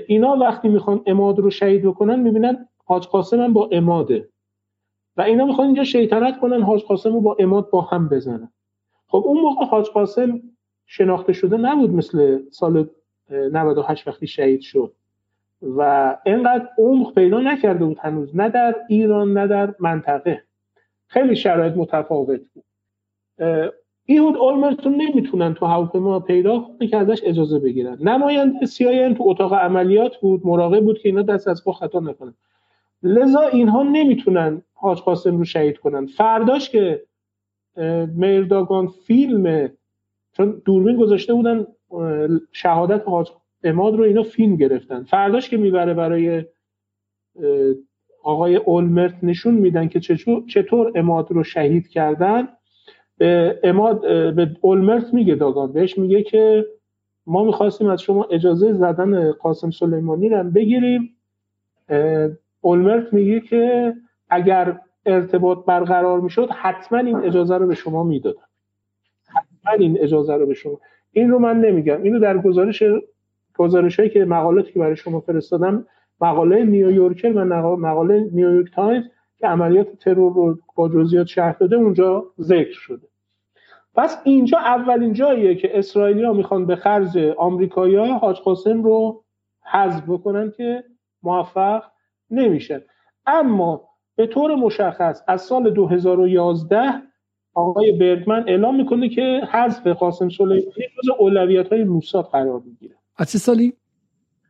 اینا 0.08 0.32
وقتی 0.36 0.70
می‌خوان 0.70 1.02
اماد 1.06 1.40
رو 1.40 1.50
شهید 1.50 1.84
بکنن 1.86 2.20
می‌بینن 2.20 2.68
حاج 2.86 3.08
قاسم 3.08 3.42
هم 3.42 3.54
با 3.54 3.70
اماده. 3.72 4.30
و 5.20 5.22
اینا 5.22 5.46
می‌خوان 5.46 5.68
اینجا 5.68 5.84
شیطنت 5.84 6.40
کنن 6.40 6.62
حاج 6.62 6.84
قاسم 6.84 7.14
رو 7.14 7.22
با 7.22 7.36
اماد 7.40 7.70
با 7.70 7.82
هم 7.82 8.10
بزنن. 8.10 8.52
خب 9.08 9.24
اون 9.26 9.42
موقع 9.42 9.66
حاج 9.66 9.86
قاسم 9.86 10.42
شناخته 10.86 11.34
شده 11.34 11.58
نبود 11.58 11.90
مثل 11.90 12.40
سال 12.52 12.90
98 13.32 14.08
وقتی 14.08 14.28
شهید 14.28 14.62
شد. 14.62 14.94
و 15.62 16.18
اینقدر 16.26 16.70
عمق 16.78 17.14
پیدا 17.14 17.40
نکرده 17.40 17.86
بود 17.86 17.98
هنوز 18.00 18.36
نه 18.36 18.50
در 18.50 18.76
ایران 18.90 19.34
نه 19.34 19.48
در 19.48 19.76
منطقه. 19.80 20.44
خیلی 21.08 21.36
شرایط 21.36 21.74
متفاوت 21.74 22.42
بود. 22.54 22.64
ایهود 24.06 24.38
اولمرتون 24.38 24.96
نمی‌تونن 24.96 25.54
تو 25.54 25.66
هواپیما 25.66 26.20
پیدا 26.20 26.60
کنه 26.60 26.88
که 26.88 26.98
ازش 26.98 27.22
اجازه 27.24 27.60
بگیرن. 27.60 27.98
نماینده 28.02 28.66
سیاین 28.66 29.16
تو 29.16 29.24
اتاق 29.28 29.54
عملیات 29.54 30.18
بود 30.18 30.42
مراقب 30.44 30.84
بود 30.84 31.00
که 31.00 31.10
اینا 31.10 31.22
دست 31.22 31.48
از 31.48 31.64
پا 31.64 31.72
خطا 31.72 32.00
نکنن. 32.00 32.34
لذا 33.04 33.42
اینها 33.42 33.84
نمی‌تونن 33.84 34.62
حاج 34.80 35.00
قاسم 35.00 35.38
رو 35.38 35.46
شهید 35.46 35.78
کنن. 35.78 36.06
فرداش 36.06 36.70
که 36.70 37.04
مرداگان 38.16 38.88
فیلم 38.88 39.70
چون 40.34 40.62
دوربین 40.66 40.96
گذاشته 40.96 41.34
بودن 41.34 41.68
شهادت 42.52 43.08
حاج 43.08 43.32
اماد 43.64 43.96
رو 43.96 44.04
اینا 44.04 44.24
فیلم 44.24 44.56
گرفتن. 44.56 45.04
فرداش 45.04 45.50
که 45.50 45.58
می‌بره 45.58 45.94
برای 45.94 46.46
آقای 48.24 48.56
اولمرت 48.56 49.16
نشون 49.24 49.54
میدن 49.54 49.88
که 49.88 50.00
چطور 50.48 50.92
اماد 50.96 51.32
رو 51.32 51.44
شهید 51.44 51.88
کردن. 51.88 52.48
به 53.18 53.60
اماد 53.64 54.02
به 54.36 54.58
اولمرت 54.62 55.14
میگه 55.14 55.36
داگان. 55.36 55.74
بهش 55.74 55.98
میگه 55.98 56.24
که 56.24 56.66
ما 57.26 57.44
می‌خواستیم 57.44 57.88
از 57.88 58.02
شما 58.02 58.24
اجازه 58.24 58.74
زدن 58.74 59.32
قاسم 59.32 59.72
سلیمانی 59.72 60.30
رو 60.30 60.44
بگیریم. 60.44 61.16
اولمرت 62.62 63.14
میگه 63.14 63.40
که 63.40 63.94
اگر 64.30 64.80
ارتباط 65.06 65.66
برقرار 65.66 66.20
می‌شد 66.20 66.50
حتما 66.50 67.00
این 67.00 67.18
اجازه 67.18 67.58
رو 67.58 67.68
به 67.68 67.76
شما 67.76 68.04
می‌دادم. 68.04 68.48
حتما 69.28 69.74
این 69.74 69.98
اجازه 70.02 70.36
رو 70.36 70.46
به 70.46 70.54
شما. 70.54 70.80
این 71.12 71.30
رو 71.30 71.40
من 71.40 71.62
نمیگم. 71.62 72.04
اینو 72.04 72.20
در 72.20 72.38
گزارش 72.38 72.84
گزارش 73.58 74.00
هایی 74.00 74.10
که 74.12 74.26
مقالاتی 74.26 74.72
که 74.72 74.80
برای 74.80 74.96
شما 74.96 75.20
فرستادم 75.20 75.86
مقاله 76.22 76.64
نیویورکر 76.64 77.34
و 77.34 77.46
مقاله 77.76 78.30
نیویورک 78.32 78.72
تایمز 78.74 79.04
که 79.38 79.48
عملیات 79.48 79.96
ترور 79.96 80.34
رو 80.34 80.60
با 80.76 80.90
جزئیات 80.90 81.28
شرح 81.28 81.58
داده 81.60 81.76
اونجا 81.76 82.26
ذکر 82.40 82.74
شده. 82.74 83.08
پس 83.96 84.22
اینجا 84.24 84.58
اولین 84.58 85.14
جاییه 85.14 85.56
که 85.56 85.80
اسرائیلی 85.80 86.28
می‌خوان 86.28 86.66
به 86.66 86.76
خرج 86.76 87.18
آمریکایی 87.38 87.96
ها 87.96 88.12
حاج 88.12 88.40
قاسم 88.40 88.84
رو 88.84 89.24
حذف 89.72 90.04
بکنن 90.08 90.52
که 90.52 90.84
موفق 91.24 91.84
نمیشن. 92.32 92.82
اما 93.26 93.89
به 94.20 94.28
طور 94.28 94.56
مشخص 94.56 95.22
از 95.28 95.42
سال 95.42 95.70
2011 95.74 97.02
آقای 97.54 97.92
برگمن 97.92 98.44
اعلام 98.48 98.76
می‌کنه 98.76 99.10
که 99.10 99.42
حذف 99.52 99.88
قاسم 99.88 100.30
سلیمانی 100.30 100.62
جز 100.98 101.10
اولویت 101.20 101.74
های 101.74 101.84
موساد 101.84 102.26
قرار 102.26 102.62
می‌گیره. 102.66 102.96
از 103.18 103.32
چه 103.32 103.38
سالی؟ 103.38 103.74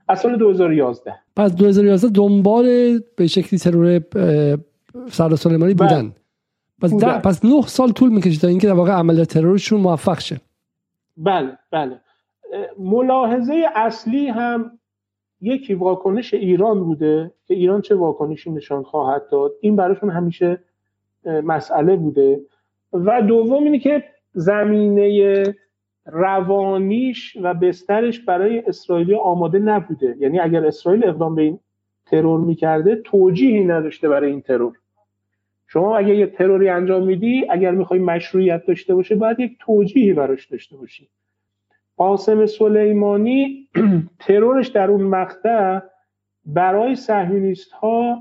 از 0.08 0.20
سال 0.20 0.38
2011 0.38 1.16
پس 1.36 1.56
2011 1.56 2.10
دنبال 2.10 2.66
به 3.16 3.28
شکلی 3.28 3.60
ترور 3.60 4.02
سر 5.08 5.36
سلیمانی 5.36 5.74
بله. 5.74 5.90
بودن. 5.90 6.14
پس, 6.82 6.94
پس 7.04 7.46
نه 7.46 7.62
سال 7.62 7.92
طول 7.92 8.10
می‌کشه 8.10 8.42
تا 8.42 8.48
اینکه 8.48 8.68
در 8.68 8.74
واقع 8.74 8.92
عمل 8.92 9.24
ترورشون 9.24 9.82
موفق 9.82 10.20
شه. 10.20 10.42
بله 11.18 11.58
بله. 11.72 12.00
ملاحظه 12.80 13.66
اصلی 13.76 14.28
هم 14.28 14.79
یکی 15.42 15.74
واکنش 15.74 16.34
ایران 16.34 16.84
بوده 16.84 17.32
که 17.48 17.54
ایران 17.54 17.82
چه 17.82 17.96
واکنشی 17.96 18.52
نشان 18.52 18.84
خواهد 18.84 19.30
داد؟ 19.32 19.52
این 19.62 19.76
براشون 19.76 20.10
همیشه 20.10 20.64
مسئله 21.26 21.96
بوده. 21.96 22.42
و 22.94 23.22
دوم 23.22 23.64
اینه 23.64 23.80
که 23.80 24.04
زمینه 24.34 25.44
روانیش 26.06 27.38
و 27.42 27.54
بسترش 27.54 28.20
برای 28.20 28.60
اسرائیلی 28.60 29.16
آماده 29.16 29.60
نبوده. 29.60 30.16
یعنی 30.20 30.40
اگر 30.40 30.66
اسرائیل 30.66 31.08
اقدام 31.08 31.36
به 31.36 31.42
این 31.42 31.60
ترور 32.06 32.40
می‌کرده 32.40 32.96
توجیهی 32.96 33.66
نداشته 33.66 34.10
برای 34.10 34.32
این 34.32 34.42
ترور. 34.42 34.78
شما 35.68 35.98
اگر 35.98 36.14
یه 36.14 36.28
تروری 36.28 36.70
انجام 36.70 37.04
میدی 37.04 37.46
اگر 37.50 37.72
می‌خوای 37.72 38.00
مشروعیت 38.00 38.66
داشته 38.66 38.96
باشه 38.96 39.16
باید 39.16 39.40
یک 39.40 39.58
توجیهی 39.60 40.14
براش 40.14 40.46
داشته 40.46 40.78
باشی. 40.78 41.10
قاسم 42.00 42.46
سلیمانی 42.46 43.68
ترورش 44.28 44.68
در 44.68 44.92
اون 44.92 45.04
مقطع 45.04 45.80
برای 46.46 46.96
صهیونیست 46.96 47.72
ها 47.72 48.18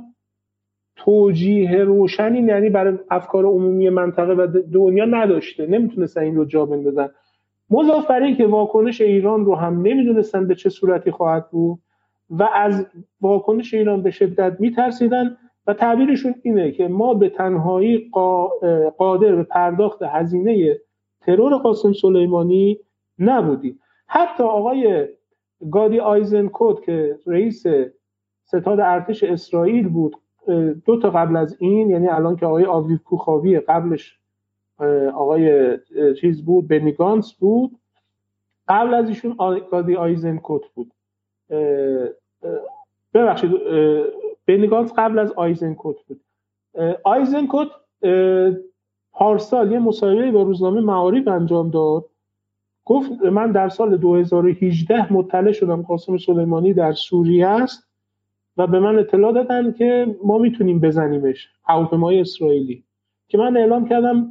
توجیه 0.97 1.85
روشنی 1.85 2.41
یعنی 2.41 2.71
برای 2.71 2.99
افکار 3.11 3.45
عمومی 3.45 3.89
منطقه 3.91 4.33
و 4.33 4.63
دنیا 4.73 5.05
نداشته. 5.05 5.67
نمی‌تونستن 5.67 6.21
این 6.21 6.37
رو 6.37 6.45
جا 6.45 6.67
بندازن. 6.67 7.09
مضاف 7.71 8.07
بر 8.07 8.33
که 8.33 8.47
واکنش 8.47 9.01
ایران 9.01 9.45
رو 9.45 9.55
هم 9.55 9.83
نمی‌دونستن 9.83 10.47
به 10.49 10.55
چه 10.55 10.71
صورتی 10.71 11.11
خواهد 11.11 11.51
بود 11.51 11.79
و 12.31 12.49
از 12.55 12.87
واکنش 13.21 13.75
ایران 13.75 14.03
به 14.03 14.11
شدت 14.11 14.57
میترسیدن 14.61 15.37
و 15.67 15.75
تعبیرشون 15.75 16.35
اینه 16.43 16.73
که 16.73 16.89
ما 16.89 17.15
به 17.15 17.29
تنهایی 17.29 18.11
قادر 18.99 19.35
به 19.35 19.43
پرداخت 19.43 20.03
هزینه 20.03 20.79
ترور 21.21 21.57
قاسم 21.57 21.93
سلیمانی 21.93 22.79
نبودیم 23.19 23.81
حتی 24.07 24.43
آقای 24.43 25.09
گادی 25.71 26.01
آیزنکوت 26.01 26.83
که 26.83 27.19
رئیس 27.27 27.67
ستاد 28.45 28.81
ارتش 28.81 29.25
اسرائیل 29.25 29.89
بود 29.89 30.17
دو 30.85 31.01
تا 31.01 31.11
قبل 31.11 31.37
از 31.37 31.57
این 31.61 31.91
یعنی 31.91 32.09
الان 32.09 32.37
که 32.37 32.47
آقای 32.47 32.65
آویو 32.65 32.99
کوخاوی 32.99 33.61
قبلش 33.61 34.19
آقای 35.15 35.79
چیز 36.21 36.45
بود 36.45 36.69
بنیگانس 36.69 37.33
بود 37.33 37.79
قبل 38.69 38.95
از 38.95 39.09
ایشون 39.09 39.37
گادی 39.71 39.97
آیزنکوت 39.97 40.63
بود. 40.75 40.93
ببخشید 43.15 43.53
بنیگانس 44.47 44.93
قبل 44.97 45.19
از 45.19 45.33
آیزنکوت 45.33 45.97
بود. 46.07 46.21
آیزنکوت 47.05 47.69
پارسال 49.13 49.73
یه 49.73 49.79
مصاحبه 49.79 50.31
با 50.31 50.43
روزنامه 50.43 50.81
معارف 50.81 51.29
انجام 51.29 51.71
داد. 51.71 52.05
گفت 52.89 53.23
من 53.23 53.53
در 53.53 53.69
سال 53.69 53.97
2018 53.97 55.13
مطلع 55.13 55.53
شدم 55.53 55.83
قاسم 55.83 56.19
سلیمانی 56.19 56.73
در 56.75 56.93
سوریه 56.93 57.47
است 57.47 57.89
و 58.57 58.67
به 58.67 58.81
من 58.81 58.99
اطلاع 58.99 59.33
دادن 59.33 59.73
که 59.73 60.17
ما 60.25 60.39
می‌تونیم 60.39 60.81
بزنیمش 60.81 61.49
هواپیمای 61.65 62.21
اسرائیلی 62.21 62.85
که 63.29 63.39
من 63.39 63.57
اعلام 63.57 63.89
کردم 63.89 64.29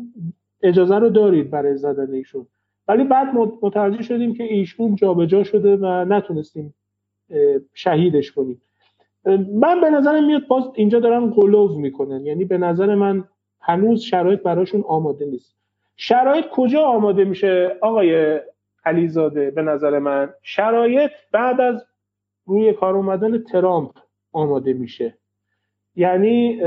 اجازه 0.62 0.96
رو 0.96 1.10
دارید 1.10 1.50
برای 1.50 1.78
زدن 1.78 2.14
ایشون. 2.14 2.48
ولی 2.88 3.04
بعد 3.04 3.28
متوجه 3.62 4.04
شدیم 4.04 4.34
که 4.34 4.44
ایشون 4.44 4.96
جابجا 4.96 5.44
شده 5.44 5.76
و 5.76 6.06
نتونستیم 6.06 6.74
شهیدش 7.74 8.32
کنیم. 8.32 8.62
من 9.54 9.82
به 9.82 9.90
نظرم 9.90 10.28
میاد 10.28 10.48
باز 10.48 10.64
اینجا 10.76 11.00
دارن 11.00 11.30
قلوب 11.30 11.78
می‌کنن. 11.78 12.26
یعنی 12.26 12.46
به 12.46 12.58
نظر 12.58 12.96
من 12.96 13.24
هنوز 13.60 14.02
شرایط 14.02 14.42
براشون 14.42 14.84
آماده 14.88 15.26
نیست. 15.26 15.56
شرایط 15.98 16.46
کجا 16.52 16.82
آماده 16.82 17.26
میشه 17.26 17.78
آقای 17.82 18.40
علیزاده 18.86 19.52
به 19.52 19.62
نظر 19.62 20.00
من؟ 20.00 20.34
شرایط 20.42 21.12
بعد 21.32 21.62
از 21.62 21.86
روی 22.46 22.74
کار 22.74 22.96
اومدن 22.96 23.44
ترامپ 23.44 23.92
آماده 24.32 24.74
میشه. 24.74 25.18
یعنی 25.96 26.62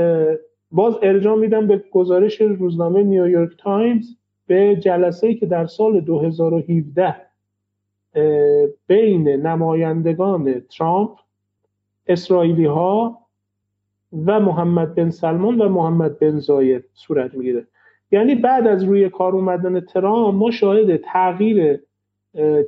باز 0.71 0.97
ارجاع 1.01 1.37
میدم 1.37 1.67
به 1.67 1.83
گزارش 1.91 2.41
روزنامه 2.41 3.03
نیویورک 3.03 3.57
تایمز 3.57 4.15
به 4.47 4.75
جلسه 4.75 5.27
ای 5.27 5.35
که 5.35 5.45
در 5.45 5.65
سال 5.65 5.99
2017 5.99 7.15
بین 8.87 9.29
نمایندگان 9.29 10.59
ترامپ 10.59 11.11
اسرائیلی 12.07 12.65
ها 12.65 13.19
و 14.25 14.39
محمد 14.39 14.95
بن 14.95 15.09
سلمان 15.09 15.61
و 15.61 15.69
محمد 15.69 16.19
بن 16.19 16.39
زاید 16.39 16.83
صورت 16.93 17.33
می‌گیره. 17.33 17.67
یعنی 18.11 18.35
بعد 18.35 18.67
از 18.67 18.83
روی 18.83 19.09
کار 19.09 19.35
اومدن 19.35 19.79
ترامپ 19.79 20.35
ما 20.35 20.51
شاهد 20.51 20.97
تغییر 20.97 21.79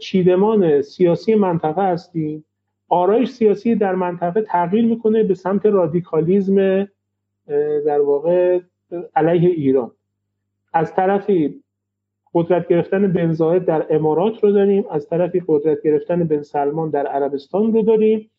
چیدمان 0.01 0.81
سیاسی 0.81 1.35
منطقه 1.35 1.81
هستیم. 1.81 2.45
آرایش 2.89 3.29
سیاسی 3.29 3.75
در 3.75 3.95
منطقه 3.95 4.41
تغییر 4.41 4.85
می‌کنه 4.85 5.23
به 5.23 5.33
سمت 5.33 5.65
رادیکالیزم 5.65 6.87
در 7.85 8.01
واقع 8.01 8.59
علیه 9.15 9.49
ایران. 9.49 9.91
از 10.73 10.95
طرفی 10.95 11.63
قدرت 12.33 12.67
گرفتن 12.67 13.13
بن 13.13 13.33
زاید 13.33 13.65
در 13.65 13.85
امارات 13.89 14.43
رو 14.43 14.51
داریم 14.51 14.85
از 14.91 15.09
طرفی 15.09 15.43
قدرت 15.47 15.81
گرفتن 15.83 16.23
بن 16.23 16.41
سلمان 16.41 16.89
در 16.89 17.07
عربستان 17.07 17.73
رو 17.73 17.81
داریم. 17.81 18.29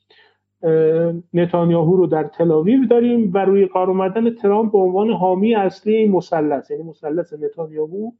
نتانیاهو 1.34 1.96
رو 1.96 2.06
در 2.06 2.24
تلاویو 2.24 2.86
داریم 2.86 3.30
و 3.34 3.38
روی 3.38 3.66
کار 3.66 3.90
اومدن 3.90 4.34
ترامپ 4.34 4.72
به 4.72 4.78
عنوان 4.78 5.10
حامی 5.10 5.54
اصلی 5.54 5.96
این 5.96 6.12
مثلث 6.12 6.70
یعنی 6.70 6.82
مثلث 6.82 7.32
نتانیاهو 7.32 8.10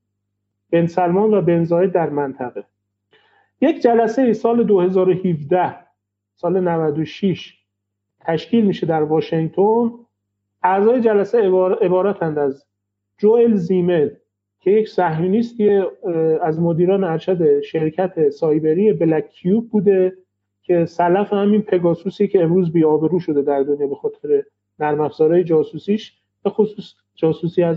بن 0.70 0.86
سلمان 0.86 1.34
و 1.34 1.40
بن 1.40 1.64
زاید 1.64 1.92
در 1.92 2.10
منطقه. 2.10 2.64
یک 3.60 3.82
جلسه 3.82 4.32
سال 4.32 4.64
2017 4.64 5.74
سال 6.34 6.60
96 6.60 7.54
تشکیل 8.20 8.64
میشه 8.64 8.86
در 8.86 9.02
واشنگتن. 9.02 9.90
اعضای 10.62 11.00
جلسه 11.00 11.38
عبارتند 11.82 12.38
از 12.38 12.66
جوئل 13.18 13.54
زیمل 13.54 14.10
که 14.60 14.70
یک 14.70 14.88
صهیونیستی 14.88 15.82
از 16.42 16.60
مدیران 16.60 17.04
ارشد 17.04 17.60
شرکت 17.60 18.28
سایبری 18.28 18.92
بلک 18.92 19.28
کیوب 19.28 19.70
بوده 19.70 20.12
که 20.64 20.86
سلف 20.86 21.32
همین 21.32 21.62
پگاسوسی 21.62 22.28
که 22.28 22.42
امروز 22.42 22.72
بی‌آبرو 22.72 23.20
شده 23.20 23.42
در 23.42 23.62
دنیا 23.62 23.86
به 23.86 23.94
خاطر 23.94 24.42
نرم 24.78 25.00
افزارهای 25.00 25.44
جاسوسیش 25.44 26.12
به 26.42 26.50
خصوص 26.50 26.94
جاسوسی 27.14 27.62
از 27.62 27.76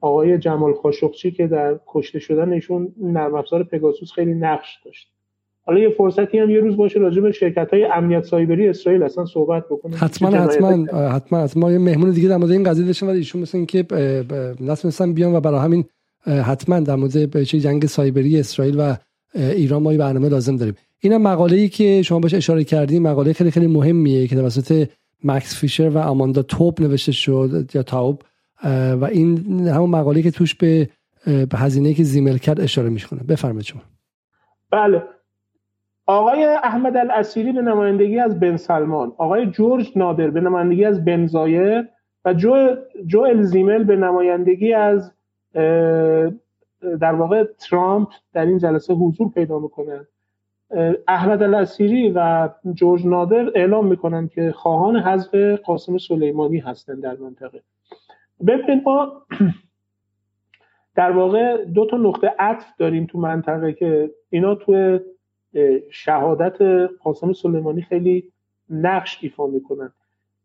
آقای 0.00 0.38
جمال 0.38 0.74
خاشقچی 0.74 1.30
که 1.30 1.46
در 1.46 1.80
کشته 1.86 2.18
شدن 2.18 2.52
ایشون 2.52 2.92
نرم 3.00 3.34
افزار 3.34 3.64
پگاسوس 3.64 4.12
خیلی 4.12 4.34
نقش 4.34 4.78
داشت. 4.84 5.12
حالا 5.62 5.78
یه 5.80 5.90
فرصتی 5.90 6.38
هم 6.38 6.50
یه 6.50 6.60
روز 6.60 6.76
باشه 6.76 7.00
راجع 7.00 7.20
به 7.20 7.32
شرکت 7.32 7.68
های 7.72 7.84
امنیت 7.84 8.24
سایبری 8.24 8.68
اسرائیل 8.68 9.02
اصلا 9.02 9.24
صحبت 9.24 9.64
بکنیم. 9.70 9.96
حتما 10.00 10.30
حتما 10.30 10.84
حتما 11.08 11.38
حتما. 11.38 11.72
یه 11.72 11.78
مهمون 11.78 12.10
دیگه 12.10 12.28
در 12.28 12.36
مورد 12.36 12.50
این 12.50 12.62
قضیه 12.62 12.86
داشتن 12.86 13.06
ولی 13.06 13.18
ایشون 13.18 13.42
مثلا 13.42 13.64
که 13.64 13.84
نتونستن 14.60 15.12
بیان 15.12 15.34
و 15.34 15.40
برای 15.40 15.60
همین 15.60 15.84
حتما 16.26 16.80
در 16.80 16.96
مورد 16.96 17.42
جنگ 17.42 17.86
سایبری 17.86 18.40
اسرائیل 18.40 18.80
و 18.80 18.94
ایران 19.34 19.82
ما 19.82 19.96
برنامه 19.96 20.28
لازم 20.28 20.56
داریم. 20.56 20.74
این 21.00 21.12
هم 21.12 21.22
مقاله 21.22 21.56
ای 21.56 21.68
که 21.68 22.02
شما 22.02 22.20
بهش 22.20 22.34
اشاره 22.34 22.64
کردیم 22.64 23.02
مقاله 23.02 23.32
خیلی 23.32 23.50
خیلی 23.50 23.66
مهمیه 23.66 24.26
که 24.26 24.36
توسط 24.36 24.88
مکس 25.24 25.60
فیشر 25.60 25.88
و 25.88 25.98
آماندا 25.98 26.42
توپ 26.42 26.80
نوشته 26.80 27.12
شد 27.12 27.70
یا 27.74 27.82
تاوب 27.82 28.22
و 29.00 29.08
این 29.12 29.38
همون 29.68 29.90
مقاله 29.90 30.22
که 30.22 30.30
توش 30.30 30.54
به 30.54 30.88
هزینه 31.54 31.94
که 31.94 32.02
زیمل 32.02 32.38
کرد 32.38 32.60
اشاره 32.60 32.88
می‌کنه 32.88 33.20
بفرمایید 33.28 33.64
شما. 33.64 33.80
بله. 34.70 35.02
آقای 36.06 36.44
احمد 36.44 36.96
الاسیری 36.96 37.52
به 37.52 37.62
نمایندگی 37.62 38.18
از 38.18 38.40
بن 38.40 38.56
سلمان 38.56 39.12
آقای 39.18 39.46
جورج 39.46 39.92
نادر 39.96 40.30
به 40.30 40.40
نمایندگی 40.40 40.84
از 40.84 41.04
بن 41.04 41.26
زایر 41.26 41.88
و 42.24 42.34
جو, 42.34 42.54
جو 43.06 43.20
الزیمل 43.20 43.84
به 43.84 43.96
نمایندگی 43.96 44.72
از 44.72 45.12
در 47.00 47.12
واقع 47.12 47.44
ترامپ 47.44 48.08
در 48.32 48.46
این 48.46 48.58
جلسه 48.58 48.94
حضور 48.94 49.30
پیدا 49.30 49.58
می‌کنه 49.58 50.06
احمد 51.08 51.42
الاسیری 51.42 52.12
و 52.14 52.48
جورج 52.74 53.06
نادر 53.06 53.50
اعلام 53.54 53.86
می‌کنن 53.86 54.28
که 54.28 54.52
خواهان 54.52 54.96
حذف 54.96 55.34
قاسم 55.64 55.98
سلیمانی 55.98 56.58
هستند 56.58 57.02
در 57.02 57.16
منطقه. 57.16 57.62
ببینید 58.46 58.82
ما 58.84 59.22
در 60.96 61.10
واقع 61.10 61.64
دو 61.64 61.86
تا 61.86 61.96
نقطه 61.96 62.34
عطف 62.38 62.66
داریم 62.78 63.06
تو 63.06 63.18
منطقه 63.18 63.72
که 63.72 64.10
اینا 64.30 64.54
تو 64.54 64.98
شهادت 65.90 66.62
قاسم 67.02 67.32
سلیمانی 67.32 67.82
خیلی 67.82 68.32
نقش 68.70 69.18
ایفا 69.22 69.46
می‌کنن. 69.46 69.92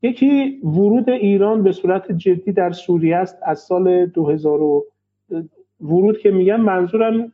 یکی 0.01 0.59
ورود 0.63 1.09
ایران 1.09 1.63
به 1.63 1.71
صورت 1.71 2.11
جدی 2.11 2.51
در 2.51 2.71
سوریه 2.71 3.15
است 3.15 3.37
از 3.43 3.59
سال 3.59 4.05
2000 4.05 4.59
ورود 5.81 6.17
که 6.17 6.31
میگم 6.31 6.61
منظورم 6.61 7.31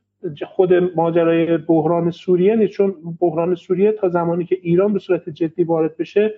خود 0.48 0.74
ماجرای 0.74 1.58
بحران 1.58 2.12
سوریه 2.12 2.56
نیست. 2.56 2.74
چون 2.74 2.96
بحران 3.20 3.56
سوریه 3.56 3.92
تا 3.92 4.10
زمانی 4.10 4.46
که 4.46 4.58
ایران 4.62 4.94
به 4.94 5.00
صورت 5.00 5.30
جدی 5.30 5.64
وارد 5.64 5.98
بشه 5.98 6.34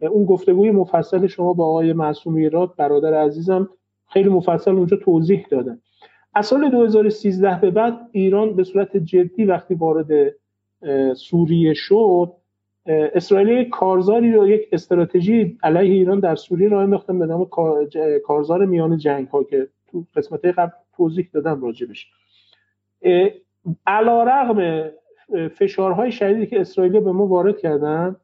اون 0.00 0.24
گفتگوی 0.24 0.70
مفصل 0.70 1.26
شما 1.26 1.52
با 1.52 1.66
آقای 1.66 1.92
معصوم 1.92 2.34
ایراد 2.34 2.74
برادر 2.76 3.14
عزیزم 3.14 3.68
خیلی 4.08 4.28
مفصل 4.28 4.70
اونجا 4.70 4.96
توضیح 4.96 5.46
دادن. 5.50 5.78
از 6.34 6.46
سال 6.46 6.70
2013 6.70 7.60
به 7.60 7.70
بعد 7.70 8.08
ایران 8.12 8.56
به 8.56 8.64
صورت 8.64 8.96
جدی 8.96 9.44
وقتی 9.44 9.74
وارد 9.74 10.34
سوریه 11.14 11.74
شد 11.74 12.32
اسرائیل 12.86 13.68
کارزاری 13.68 14.32
رو 14.32 14.48
یک 14.48 14.68
استراتژی 14.72 15.58
علیه 15.62 15.92
ایران 15.92 16.20
در 16.20 16.34
سوریه 16.34 16.68
راه 16.68 16.82
انداختن 16.82 17.18
به 17.18 17.26
نام 17.26 17.48
کارزار 18.24 18.64
میان 18.64 18.98
جنگ 18.98 19.28
ها 19.28 19.44
که 19.44 19.68
تو 19.86 20.04
قسمت 20.16 20.44
قبل 20.44 20.72
توضیح 20.96 21.28
دادم 21.32 21.62
راجبش. 21.62 22.06
علا 23.86 24.22
رغم 24.22 24.90
فشارهای 25.48 26.12
شدیدی 26.12 26.46
که 26.46 26.60
اسرائیل 26.60 27.00
به 27.00 27.12
ما 27.12 27.26
وارد 27.26 27.58
کردن 27.58 28.16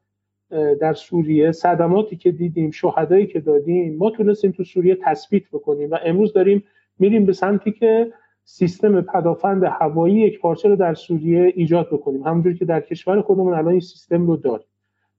در 0.79 0.93
سوریه 0.93 1.51
صدماتی 1.51 2.15
که 2.15 2.31
دیدیم 2.31 2.71
شهدایی 2.71 3.27
که 3.27 3.39
دادیم 3.39 3.97
ما 3.97 4.09
تونستیم 4.09 4.51
تو 4.51 4.63
سوریه 4.63 4.97
تثبیت 5.01 5.43
بکنیم 5.53 5.91
و 5.91 5.97
امروز 6.05 6.33
داریم 6.33 6.63
میریم 6.99 7.25
به 7.25 7.33
سمتی 7.33 7.71
که 7.71 8.13
سیستم 8.45 9.01
پدافند 9.01 9.63
هوایی 9.63 10.15
یک 10.15 10.39
پارچه 10.39 10.69
رو 10.69 10.75
در 10.75 10.93
سوریه 10.93 11.53
ایجاد 11.55 11.87
بکنیم. 11.87 12.23
همونجوری 12.23 12.55
که 12.55 12.65
در 12.65 12.81
کشور 12.81 13.21
خودمون 13.21 13.53
الان 13.53 13.71
این 13.71 13.79
سیستم 13.79 14.27
رو 14.27 14.37
داریم. 14.37 14.67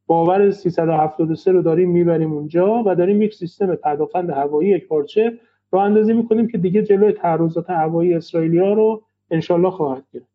باور 0.06 0.50
373 0.50 1.52
رو 1.52 1.62
داریم 1.62 1.90
می‌بریم 1.90 2.32
اونجا 2.32 2.82
و 2.86 2.94
داریم 2.94 3.22
یک 3.22 3.34
سیستم 3.34 3.74
پدافند 3.74 4.30
هوایی 4.30 4.70
یک 4.70 4.88
پارچه 4.88 5.38
رو 5.70 5.78
اندازی 5.78 6.12
می‌کنیم 6.12 6.48
که 6.48 6.58
دیگه 6.58 6.82
جلوی 6.82 7.12
تعرضات 7.12 7.70
هوایی 7.70 8.14
اسرائیلیا 8.14 8.72
رو 8.72 9.02
انشالله 9.30 9.70
خواهد 9.70 10.04
گرفت. 10.12 10.34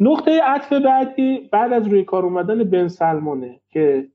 نقطه 0.00 0.40
عطف 0.42 0.72
بعدی 0.72 1.48
بعد 1.52 1.72
از 1.72 1.88
روی 1.88 2.04
کار 2.04 2.24
اومدن 2.24 2.64
بن 2.64 2.88
سلمانه 2.88 3.60
که 3.70 4.08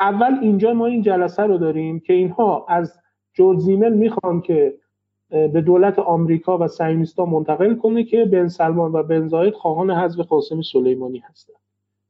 اول 0.00 0.38
اینجا 0.42 0.74
ما 0.74 0.86
این 0.86 1.02
جلسه 1.02 1.42
رو 1.42 1.58
داریم 1.58 2.00
که 2.00 2.12
اینها 2.12 2.66
از 2.68 2.98
جورج 3.34 3.58
زیمل 3.58 3.92
می‌خوان 3.92 4.40
که 4.40 4.74
به 5.28 5.60
دولت 5.60 5.98
آمریکا 5.98 6.58
و 6.58 6.68
سیونیستا 6.68 7.24
منتقل 7.24 7.74
کنه 7.74 8.04
که 8.04 8.24
بن 8.24 8.48
سلمان 8.48 8.92
و 8.92 9.02
بن 9.02 9.28
زاید 9.28 9.54
خواهان 9.54 9.90
حذف 9.90 10.20
قاسم 10.20 10.62
سلیمانی 10.62 11.18
هستند 11.18 11.56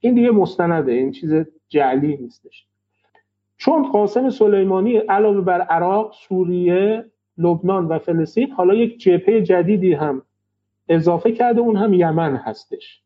این 0.00 0.14
دیگه 0.14 0.30
مستنده 0.30 0.92
این 0.92 1.10
چیز 1.10 1.34
جعلی 1.68 2.16
نیستش. 2.16 2.66
چون 3.56 3.90
قاسم 3.90 4.30
سلیمانی 4.30 4.96
علاوه 4.96 5.40
بر 5.40 5.60
عراق، 5.60 6.12
سوریه، 6.12 7.04
لبنان 7.38 7.86
و 7.86 7.98
فلسطین 7.98 8.50
حالا 8.50 8.74
یک 8.74 8.98
جبهه 8.98 9.40
جدیدی 9.40 9.92
هم 9.92 10.22
اضافه 10.88 11.32
کرده 11.32 11.60
اون 11.60 11.76
هم 11.76 11.94
یمن 11.94 12.36
هستش. 12.36 13.02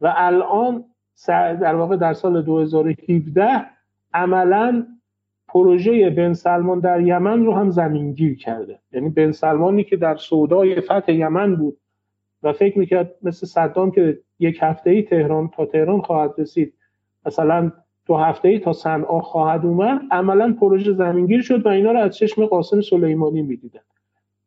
و 0.00 0.14
الان 0.16 0.84
در 1.28 1.74
واقع 1.74 1.96
در 1.96 2.12
سال 2.12 2.42
2017 2.42 3.66
عملا 4.14 4.86
پروژه 5.48 6.10
بن 6.10 6.32
سلمان 6.32 6.80
در 6.80 7.00
یمن 7.00 7.44
رو 7.44 7.54
هم 7.54 7.70
زمینگیر 7.70 8.38
کرده. 8.38 8.78
یعنی 8.92 9.08
بن 9.08 9.32
سلمانی 9.32 9.84
که 9.84 9.96
در 9.96 10.16
سودای 10.16 10.80
فتح 10.80 11.12
یمن 11.12 11.56
بود 11.56 11.78
و 12.42 12.52
فکر 12.52 12.78
می‌کرد 12.78 13.14
مثل 13.22 13.46
صدام 13.46 13.90
که 13.90 14.18
یک 14.38 14.58
هفته 14.62 14.90
ای 14.90 15.02
تهران 15.02 15.48
تا 15.48 15.66
تهران 15.66 16.00
خواهد 16.00 16.34
رسید 16.38 16.74
مثلا 17.26 17.72
دو 18.06 18.16
هفته 18.16 18.48
ای 18.48 18.58
تا 18.58 18.72
صنعا 18.72 19.20
خواهد 19.20 19.66
اومد 19.66 20.00
عملا 20.10 20.56
پروژه 20.60 20.92
زمینگیر 20.92 21.42
شد 21.42 21.66
و 21.66 21.68
اینا 21.68 21.92
رو 21.92 21.98
از 21.98 22.16
چشم 22.16 22.46
قاسم 22.46 22.80
سلیمانی 22.80 23.42
می‌دیدن. 23.42 23.80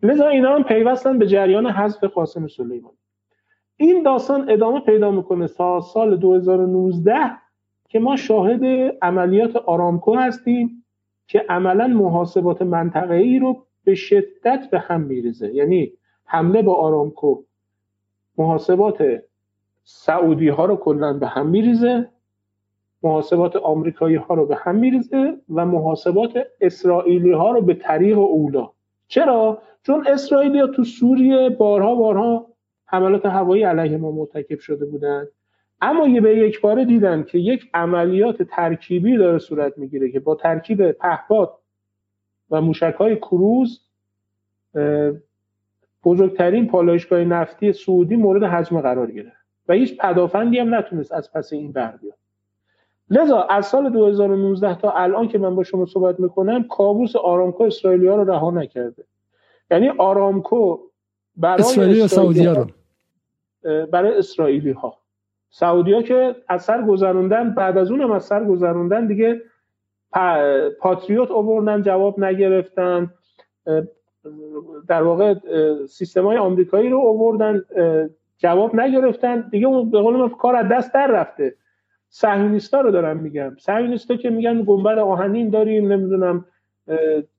لذا 0.03 0.27
اینا 0.27 0.55
هم 0.55 0.63
پیوستن 0.63 1.19
به 1.19 1.27
جریان 1.27 1.67
حذف 1.67 2.03
قاسم 2.03 2.47
سلیمانی 2.47 2.97
این 3.77 4.03
داستان 4.03 4.49
ادامه 4.49 4.79
پیدا 4.79 5.11
می‌کنه 5.11 5.47
تا 5.47 5.81
سال 5.81 6.17
2019 6.17 7.13
که 7.89 7.99
ما 7.99 8.15
شاهد 8.15 8.63
عملیات 9.01 9.55
آرامکو 9.55 10.15
هستیم 10.15 10.85
که 11.27 11.45
عملا 11.49 11.87
محاسبات 11.87 12.61
منطقه 12.61 13.15
ای 13.15 13.39
رو 13.39 13.65
به 13.83 13.95
شدت 13.95 14.67
به 14.71 14.79
هم 14.79 15.01
میریزه. 15.01 15.55
یعنی 15.55 15.91
حمله 16.25 16.61
با 16.61 16.73
آرامکو 16.73 17.43
محاسبات 18.37 19.23
سعودی 19.83 20.47
ها 20.49 20.65
رو 20.65 20.75
کلا 20.75 21.13
به 21.13 21.27
هم 21.27 21.47
میریزه 21.47 22.09
محاسبات 23.03 23.55
آمریکایی 23.55 24.15
ها 24.15 24.33
رو 24.33 24.45
به 24.45 24.55
هم 24.55 24.75
میریزه 24.75 25.37
و 25.49 25.65
محاسبات 25.65 26.47
اسرائیلی 26.61 27.31
ها 27.31 27.51
رو 27.51 27.61
به 27.61 27.73
طریق 27.73 28.17
اولا. 28.17 28.69
چرا؟ 29.07 29.61
چون 29.83 30.07
اسرائیلی 30.07 30.59
ها 30.59 30.67
تو 30.67 30.83
سوریه 30.83 31.49
بارها 31.49 31.95
بارها 31.95 32.47
حملات 32.85 33.25
هوایی 33.25 33.63
علیه 33.63 33.97
ما 33.97 34.11
مرتکب 34.11 34.59
شده 34.59 34.85
بودند 34.85 35.27
اما 35.81 36.07
یه 36.07 36.21
به 36.21 36.37
یک 36.37 36.61
باره 36.61 36.85
دیدن 36.85 37.23
که 37.23 37.37
یک 37.37 37.69
عملیات 37.73 38.43
ترکیبی 38.43 39.17
داره 39.17 39.37
صورت 39.37 39.77
می‌گیره 39.77 40.11
که 40.11 40.19
با 40.19 40.35
ترکیب 40.35 40.91
پهپاد 40.91 41.53
و 42.49 42.61
موشک 42.61 42.95
های 42.99 43.15
کروز 43.15 43.81
بزرگترین 46.03 46.67
پالایشگاه 46.67 47.19
نفتی 47.23 47.73
سعودی 47.73 48.15
مورد 48.15 48.43
حجم 48.43 48.81
قرار 48.81 49.11
گرفت 49.11 49.37
و 49.67 49.73
هیچ 49.73 49.97
پدافندی 49.97 50.59
هم 50.59 50.75
نتونست 50.75 51.11
از 51.11 51.31
پس 51.33 51.53
این 51.53 51.71
بر 51.71 51.97
بیاد. 51.97 52.17
لذا 53.09 53.41
از 53.41 53.65
سال 53.65 53.89
2019 53.89 54.75
تا 54.75 54.91
الان 54.91 55.27
که 55.27 55.37
من 55.37 55.55
با 55.55 55.63
شما 55.63 55.85
صحبت 55.85 56.19
می‌کنم 56.19 56.63
کابوس 56.63 57.15
آرامکو 57.15 57.63
اسرائیلیا 57.63 58.15
رو 58.15 58.31
رها 58.31 58.51
نکرده. 58.51 59.03
یعنی 59.71 59.89
آرامکو 59.89 60.79
برای 61.37 61.61
اسرائیلی 61.61 62.07
سعودی 62.07 62.45
رو؟ 62.45 62.67
برای 63.85 64.17
اسرائیلی 64.17 64.71
ها 64.71 64.97
سعودی 65.49 65.93
ها 65.93 66.01
که 66.01 66.35
از 66.47 66.63
سر 66.63 66.81
گذروندن 66.81 67.53
بعد 67.53 67.77
از 67.77 67.91
اونم 67.91 68.11
از 68.11 68.23
سر 68.23 68.45
گذروندن 68.45 69.07
دیگه 69.07 69.41
پاتریوت 70.79 71.31
اووردن 71.31 71.81
جواب 71.81 72.19
نگرفتن. 72.19 73.13
در 74.87 75.03
واقع 75.03 75.35
سیستم 75.85 76.25
های 76.25 76.37
آمریکایی 76.37 76.89
رو 76.89 76.97
اووردن 76.97 77.63
جواب 78.37 78.75
نگرفتن. 78.75 79.49
دیگه 79.51 79.67
اون 79.67 79.91
به 79.91 80.01
قول 80.01 80.29
کار 80.29 80.55
از 80.55 80.67
دست 80.71 80.93
در 80.93 81.07
رفته. 81.07 81.55
صهیونیستا 82.09 82.81
رو 82.81 82.91
دارم 82.91 83.17
میگم 83.17 83.55
صهیونیستا 83.59 84.15
که 84.15 84.29
میگن 84.29 84.63
گنبد 84.63 84.97
آهنین 84.97 85.49
داریم 85.49 85.91
نمی‌دونم. 85.91 86.45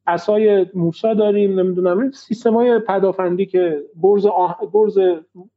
اسای 0.06 0.66
موسا 0.74 1.14
داریم 1.14 1.60
نمی‌دونم. 1.60 2.10
سیستم 2.10 2.54
های 2.54 2.78
پدافندی 2.78 3.46
که 3.46 3.84
برز, 3.94 4.26
آه... 4.26 4.70
برز 4.72 4.98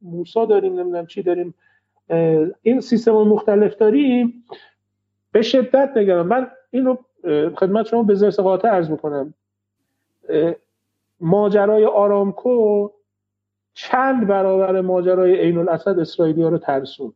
موسا 0.02 0.46
داریم 0.46 0.80
نمی‌دونم 0.80 1.06
چی 1.06 1.24
داریم. 1.24 1.54
این 2.62 2.82
سیستم 2.82 3.12
مختلف 3.12 3.76
داریم. 3.76 4.44
به 5.32 5.42
شدت 5.42 5.92
نگرم 5.96 6.28
من 6.28 6.48
این 6.72 6.86
رو 6.86 7.00
خدمت 7.56 7.86
شما 7.86 8.04
به 8.04 8.16
زرس 8.16 8.40
قاطع 8.40 8.68
عرض 8.68 8.90
می‌کنم. 8.90 9.34
ماجرای 11.20 11.86
آرامکو 11.86 12.90
چند 13.74 14.28
برابر 14.28 14.82
ماجرای 14.82 15.36
عین 15.36 15.58
الاسد 15.58 16.00
اسرائیلی 16.00 16.44
ها 16.44 16.50
رو 16.50 16.58
ترسوند. 16.58 17.16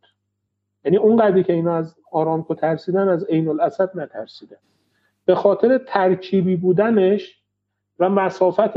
یعنی 0.85 0.97
اون 0.97 1.17
قدری 1.17 1.43
که 1.43 1.53
اینا 1.53 1.75
از 1.75 1.95
آرامکو 2.11 2.55
ترسیدن 2.55 3.09
از 3.09 3.25
عین 3.25 3.47
الاسد 3.47 3.91
نترسیدن. 3.95 4.57
به 5.27 5.35
خاطر 5.35 5.77
ترکیبی 5.77 6.55
بودنش 6.55 7.41
و 7.99 8.09
مسافت 8.09 8.71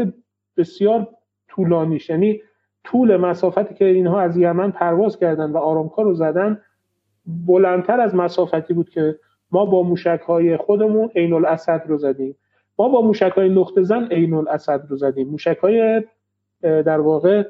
بسیار 0.57 1.09
طولانیش. 1.49 2.11
یعنی 2.11 2.43
طول 2.85 3.17
مسافتی 3.17 3.75
که 3.75 3.85
اینها 3.85 4.21
از 4.21 4.37
یمن 4.37 4.71
پرواز 4.71 5.19
کردن 5.19 5.51
و 5.51 5.57
آرامکا 5.57 6.03
رو 6.03 6.15
زدن 6.15 6.61
بلندتر 7.47 8.01
از 8.01 8.15
مسافتی 8.15 8.75
بود 8.75 8.91
که 8.91 9.19
ما 9.51 9.65
با 9.65 9.83
موشک 9.83 10.21
های 10.27 10.57
خودمون 10.57 11.11
عین 11.17 11.33
الاسد 11.33 11.83
رو 11.87 11.97
زدیم. 11.97 12.37
ما 12.79 12.89
با 12.89 13.03
موشک 13.03 13.33
های 13.37 13.49
نقطه 13.49 13.83
زن 13.83 14.05
عین 14.11 14.35
الاسد 14.35 14.87
رو 14.89 14.97
زدیم. 14.97 15.29
موشک 15.29 15.59
های 15.63 16.03
در 16.63 17.01
واقع 17.01 17.49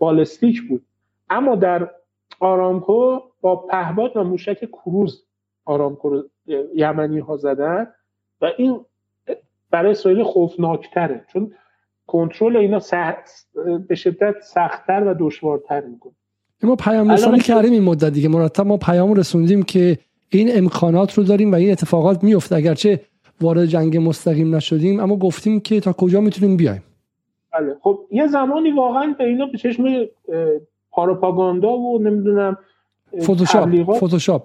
بالستیک 0.00 0.68
بود. 0.68 0.82
اما 1.30 1.56
در 1.56 1.90
آرامکو 2.40 3.20
با 3.40 3.56
پهباد 3.56 4.16
و 4.16 4.24
موشک 4.24 4.64
کروز 4.64 5.26
آرامکو 5.64 6.10
رو 6.10 6.22
یمنی 6.74 7.18
ها 7.18 7.36
زدن. 7.36 7.86
و 8.40 8.50
این 8.58 8.80
برای 9.70 9.90
اسرائیل 9.90 10.22
خوفناکتره 10.22 11.24
چون 11.32 11.52
کنترل 12.06 12.56
اینا 12.56 12.80
به 13.88 13.94
شدت 13.94 14.34
سختتر 14.42 15.04
و 15.06 15.14
دشوارتر 15.20 15.80
می‌کنه. 15.80 16.12
ما 16.62 16.76
پیام 16.76 17.10
رسانی 17.10 17.38
کردیم 17.38 17.72
این 17.72 17.82
مدت 17.82 18.12
دیگه. 18.12 18.28
مرتب 18.28 18.66
ما 18.66 18.76
پیام 18.76 19.14
رسوندیم 19.14 19.62
که 19.62 19.98
این 20.28 20.58
امکانات 20.58 21.14
رو 21.14 21.24
داریم 21.24 21.52
و 21.52 21.54
این 21.54 21.72
اتفاقات 21.72 22.24
میفته 22.24 22.56
اگرچه 22.56 23.00
وارد 23.40 23.66
جنگ 23.66 23.96
مستقیم 23.96 24.54
نشدیم 24.54 25.00
اما 25.00 25.16
گفتیم 25.16 25.60
که 25.60 25.80
تا 25.80 25.92
کجا 25.92 26.20
می‌تونیم 26.20 26.56
بیایم؟ 26.56 26.82
بله. 27.52 27.76
خب 27.80 28.00
یه 28.10 28.26
زمانی 28.26 28.72
واقعا 28.72 29.14
به 29.18 29.24
اینا 29.24 29.46
به 29.46 29.58
چشم 29.58 29.84
پاروپاگاندا 30.90 31.72
و 31.72 31.98
نمی‌دونم 32.02 32.58
فوتوشاپ 33.20 33.98
فوتوشاپ 33.98 34.42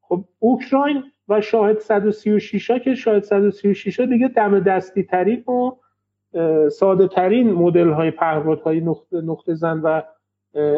خب 0.00 0.24
اوکراین 0.38 1.02
و 1.28 1.40
شاهد 1.40 1.78
136 1.78 2.70
ها 2.70 2.78
که 2.78 2.94
شاهد 2.94 3.22
136 3.22 4.00
ها 4.00 4.06
دیگه 4.06 4.28
دم 4.28 4.60
دستی 4.60 5.02
ترین 5.02 5.44
و 5.44 5.70
ساده 6.68 7.08
ترین 7.08 7.52
مدل 7.52 7.90
های 7.90 8.12
نقطه, 8.80 9.20
نقطه 9.20 9.54
زن 9.54 9.80
و 9.80 10.02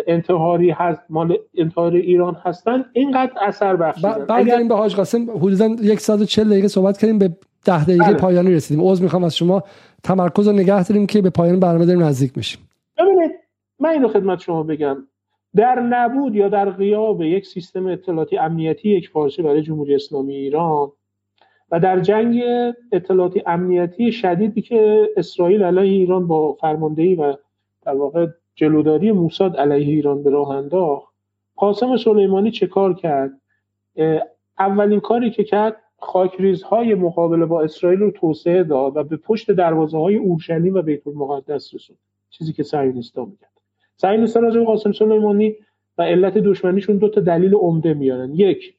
انتحاری 0.06 0.70
هست 0.70 1.02
مال 1.08 1.38
انتحار 1.54 1.92
ایران 1.92 2.36
هستن. 2.42 2.84
اینقدر 2.92 3.32
اثر 3.40 3.76
بخشیدن 3.76 4.24
برگردیم 4.24 4.68
به 4.68 4.74
حاج 4.74 4.96
قاسم. 4.96 5.30
حدودا 5.30 5.96
140 5.96 6.50
دقیقه 6.50 6.68
صحبت 6.68 6.98
کردیم 6.98 7.18
به 7.18 7.30
10 7.64 7.84
دقیقه 7.84 8.04
بله. 8.04 8.16
پایانی 8.16 8.54
رسیدیم. 8.54 8.84
عذر 8.84 9.02
می‌خوام 9.02 9.24
از 9.24 9.36
شما 9.36 9.62
تمرکز 10.02 10.48
رو 10.48 10.52
نگه 10.52 10.84
داریم 10.84 11.06
که 11.06 11.22
به 11.22 11.30
پایان 11.30 11.60
برنامه 11.60 11.86
داریم 11.86 12.02
نزدیک 12.02 12.32
میشیم. 12.36 12.60
ببینید 12.98 13.30
من 13.80 13.90
اینو 13.90 14.08
خدمت 14.08 14.40
شما 14.40 14.62
بگم. 14.62 15.06
در 15.56 15.80
نبود 15.80 16.36
یا 16.36 16.48
در 16.48 16.70
غیاب 16.70 17.22
یک 17.22 17.46
سیستم 17.46 17.86
اطلاعاتی 17.86 18.38
امنیتی 18.38 18.88
یک 18.88 19.12
پارچه 19.12 19.42
برای 19.42 19.62
جمهوری 19.62 19.94
اسلامی 19.94 20.34
ایران 20.34 20.92
و 21.70 21.80
در 21.80 22.00
جنگ 22.00 22.42
اطلاعاتی 22.92 23.42
امنیتی 23.46 24.12
شدیدی 24.12 24.62
که 24.62 25.08
اسرائیل 25.16 25.62
علیه 25.62 25.92
ایران 25.92 26.26
با 26.26 26.52
فرماندهی 26.52 27.14
و 27.14 27.36
در 27.82 27.94
واقع 27.94 28.26
جلوداری 28.54 29.12
موساد 29.12 29.56
علیه 29.56 29.94
ایران 29.94 30.22
به 30.22 30.30
راه 30.30 30.50
انداخت 30.50 31.14
قاسم 31.56 31.96
سلیمانی 31.96 32.50
چه 32.50 32.66
کار 32.66 32.94
کرد؟ 32.94 33.30
اولین 34.58 35.00
کاری 35.00 35.30
که 35.30 35.44
کرد 35.44 35.76
خاکریزهای 35.98 36.94
مقابله 36.94 37.46
با 37.46 37.62
اسرائیل 37.62 38.00
رو 38.00 38.10
توسعه 38.10 38.64
داد 38.64 38.96
و 38.96 39.04
به 39.04 39.16
پشت 39.16 39.50
دروازه 39.50 39.98
های 39.98 40.16
اورشلیم 40.16 40.74
و 40.74 40.82
بیت 40.82 41.06
المقدس 41.06 41.74
رسوند. 41.74 41.98
چیزی 42.30 42.52
که 42.52 42.62
سعیونیستا 42.62 43.24
میگن 43.24 43.49
سعیونیستا 44.00 44.40
راجع 44.40 44.58
به 44.58 44.66
قاسم 44.66 44.92
سلیمانی 44.92 45.56
و 45.98 46.02
علت 46.02 46.38
دشمنیشون 46.38 46.96
دو 46.96 47.08
تا 47.08 47.20
دلیل 47.20 47.54
عمده 47.54 47.94
میارن. 47.94 48.34
یک 48.34 48.74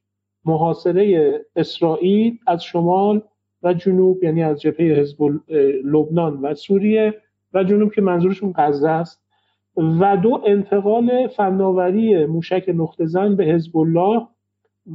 محاصره 0.46 1.34
اسرائیل 1.56 2.38
از 2.48 2.64
شمال 2.64 3.22
و 3.64 3.74
جنوب 3.74 4.24
یعنی 4.24 4.44
از 4.44 4.62
جبهه 4.62 5.00
حزب 5.00 5.24
لبنان 5.84 6.42
و 6.42 6.54
سوریه 6.54 7.14
و 7.54 7.64
جنوب 7.64 7.94
که 7.94 8.02
منظورشون 8.02 8.54
غزه 8.58 8.90
است. 8.90 9.22
و 9.76 10.18
دو 10.18 10.42
انتقال 10.46 11.28
فناوری 11.28 12.26
موشک 12.26 12.66
نقطه 12.68 13.06
زن 13.06 13.36
به 13.36 13.44
حزب 13.44 13.78
الله 13.78 14.28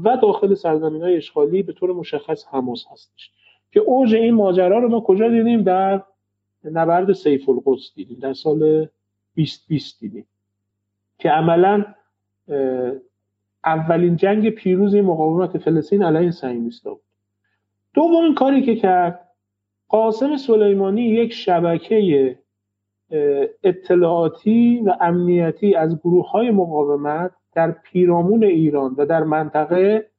و 0.04 0.16
داخل 0.22 0.54
سرزمین 0.54 1.02
های 1.02 1.16
اشغالی 1.16 1.62
به 1.62 1.72
طور 1.72 1.92
مشخص 1.92 2.44
حماس 2.50 2.84
هستش. 2.92 3.30
که 3.72 3.80
اوج 3.80 4.14
این 4.14 4.34
ماجرا 4.34 4.78
رو 4.78 4.88
ما 4.88 5.00
کجا 5.00 5.28
دیدیم؟ 5.28 5.62
در 5.62 6.02
نبرد 6.64 7.12
سیف 7.12 7.48
القدس 7.48 7.94
دیدیم 7.94 8.18
در 8.18 8.32
سال 8.32 8.88
2020 9.36 10.00
دیدیم 10.00 10.26
که 11.18 11.30
عملا 11.30 11.84
اولین 13.64 14.16
جنگ 14.16 14.50
پیروز 14.50 14.94
مقاومت 14.94 15.58
فلسطین 15.58 16.02
علیه 16.02 16.30
صهیونیست‌ها 16.30 16.94
بود. 16.94 17.02
دومین 17.94 18.34
کاری 18.34 18.62
که 18.62 18.76
کرد 18.76 19.28
قاسم 19.88 20.36
سلیمانی 20.36 21.02
یک 21.02 21.32
شبکه 21.32 22.38
اطلاعاتی 23.62 24.80
و 24.80 24.96
امنیتی 25.00 25.74
از 25.74 25.98
گروه 25.98 26.30
های 26.30 26.50
مقاومت 26.50 27.30
در 27.52 27.70
پیرامون 27.70 28.44
ایران 28.44 28.94
و 28.98 29.06
در 29.06 29.22
منطقه 29.24 30.10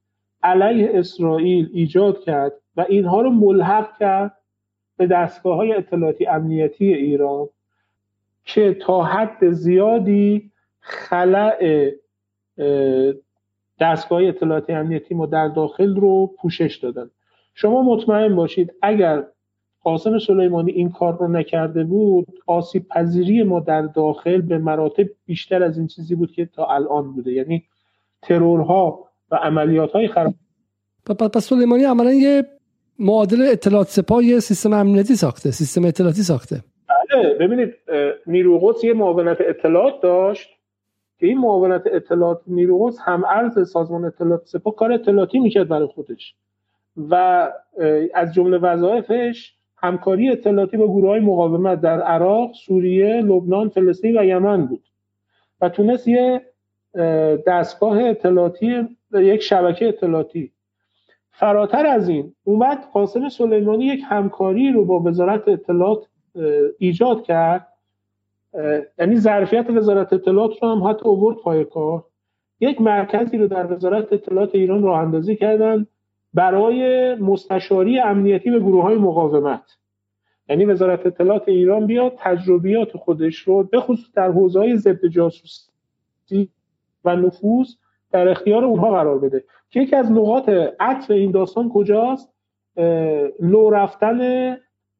علیه 0.44 0.92
اسرائیل 0.94 1.70
ایجاد 1.74 2.20
کرد 2.20 2.54
و 2.76 2.86
اینها 2.90 3.22
رو 3.22 3.30
ملحق 3.30 3.98
کرد 3.98 4.38
به 4.98 5.08
دستگاه 5.08 5.56
های 5.56 5.74
اطلاعاتی 5.74 6.26
امنیتی 6.26 6.94
ایران. 6.94 7.50
که 8.48 8.78
تا 8.82 9.04
حد 9.04 9.52
زیادی 9.52 10.52
خلع 10.80 11.58
دستگاه 13.80 14.24
اطلاعاتی 14.24 14.74
امنیتی 14.74 15.16
ما 15.16 15.26
در 15.26 15.48
داخل 15.48 15.96
رو 15.96 16.36
پوشش 16.42 16.76
دادن. 16.76 17.10
شما 17.54 17.82
مطمئن 17.82 18.36
باشید 18.36 18.74
اگر 18.82 19.24
قاسم 19.84 20.20
سلیمانی 20.20 20.72
این 20.72 20.90
کار 20.90 21.18
رو 21.18 21.28
نکرده 21.28 21.84
بود 21.84 22.28
آسیب 22.46 22.88
پذیری 22.88 23.44
ما 23.44 23.60
در 23.60 23.82
داخل 23.82 24.42
به 24.42 24.58
مراتب 24.58 25.06
بیشتر 25.26 25.64
از 25.64 25.78
این 25.78 25.88
چیزی 25.88 26.16
بود 26.16 26.32
که 26.32 26.46
تا 26.46 26.66
الان 26.66 27.14
بوده. 27.14 27.32
یعنی 27.32 27.64
ترورها 28.22 29.10
و 29.32 29.36
عملیات 29.36 29.92
های 29.92 30.08
خراب 30.08 30.34
پس 31.06 31.50
سلیمانی 31.50 31.84
عملا 31.84 32.14
یه 32.14 32.44
معادل 33.00 33.42
اطلاعات 33.52 33.88
سپاه 33.88 34.40
سیستم 34.40 34.74
امنیتی 34.74 35.16
ساخته 35.16 35.52
سیستم 35.52 35.86
اطلاعاتی 35.86 36.22
ساخته. 36.24 36.64
بله 37.24 37.34
ببینید 37.34 37.74
نیرو 38.28 38.60
قدس 38.60 38.84
یه 38.84 38.94
معاونت 38.94 39.38
اطلاعات 39.40 40.02
داشت 40.02 40.50
که 41.20 41.28
این 41.28 41.38
معاونت 41.38 41.82
اطلاعات 41.86 42.42
نیرو 42.48 42.92
هم 43.06 43.24
ارز 43.26 43.72
سازمان 43.72 44.06
اطلاعات 44.06 44.42
سپاه 44.46 44.76
کار 44.76 44.92
اطلاعاتی 44.92 45.40
می‌کرد 45.40 45.68
برای 45.68 45.88
خودش 45.88 46.36
و 47.10 47.48
از 48.14 48.34
جمله 48.34 48.58
وظایفش 48.58 49.54
همکاری 49.78 50.30
اطلاعاتی 50.30 50.78
با 50.78 50.88
گروه 50.88 51.10
های 51.10 51.20
مقاومت 51.20 51.82
در 51.82 52.02
عراق، 52.02 52.54
سوریه، 52.54 53.22
لبنان، 53.22 53.70
فلسطین 53.70 54.20
و 54.20 54.24
یمن 54.24 54.66
بود 54.66 54.84
و 55.62 55.70
تونست 55.70 56.08
یه 56.08 56.42
دستگاه 57.48 58.04
اطلاعاتی 58.04 58.88
یک 59.14 59.42
شبکه 59.42 59.88
اطلاعاتی. 59.88 60.52
فراتر 61.32 61.86
از 61.86 62.10
این 62.10 62.34
اومد 62.44 62.84
قاسم 62.94 63.30
سلیمانی 63.30 63.86
یک 63.86 64.02
همکاری 64.10 64.72
رو 64.72 64.86
با 64.86 65.00
وزارت 65.00 65.48
اطلاعات 65.48 66.08
ایجاد 66.80 67.24
کرد. 67.24 67.68
یعنی 69.00 69.16
ظرفیت 69.16 69.70
وزارت 69.70 70.14
اطلاعات 70.14 70.64
رو 70.64 70.70
هم 70.70 70.84
حتی 70.84 71.06
اوورد 71.06 71.38
پای 71.38 71.66
کار. 71.66 72.04
یک 72.60 72.82
مرکزی 72.82 73.38
رو 73.38 73.48
در 73.48 73.74
وزارت 73.74 74.14
اطلاعات 74.14 74.56
ایران 74.56 74.84
راه 74.84 75.00
اندازی 75.00 75.36
کردن 75.36 75.88
برای 76.34 77.16
مستشاری 77.16 78.00
امنیتی 78.00 78.52
به 78.52 78.60
گروه 78.60 78.84
های 78.84 78.98
مقاومت. 78.98 79.78
یعنی 80.50 80.66
وزارت 80.66 81.06
اطلاعات 81.06 81.48
ایران 81.48 81.86
بیاد 81.88 82.14
تجربیات 82.18 82.98
خودش 82.98 83.36
رو 83.36 83.64
به 83.64 83.80
خصوص 83.80 84.12
در 84.16 84.32
حوزه 84.32 84.60
های 84.60 84.78
ضد 84.78 85.06
جاسوسی 85.06 86.50
و 87.06 87.16
نفوذ 87.16 87.68
در 88.12 88.28
اختیار 88.28 88.66
اونها 88.66 88.92
قرار 88.92 89.20
بده. 89.20 89.44
که 89.70 89.82
یکی 89.82 89.96
از 89.96 90.12
نقاط 90.12 90.50
عطف 90.80 91.12
این 91.12 91.32
داستان 91.32 91.70
کجاست؟ 91.70 92.34
لو 93.40 93.70
رفتن 93.70 94.20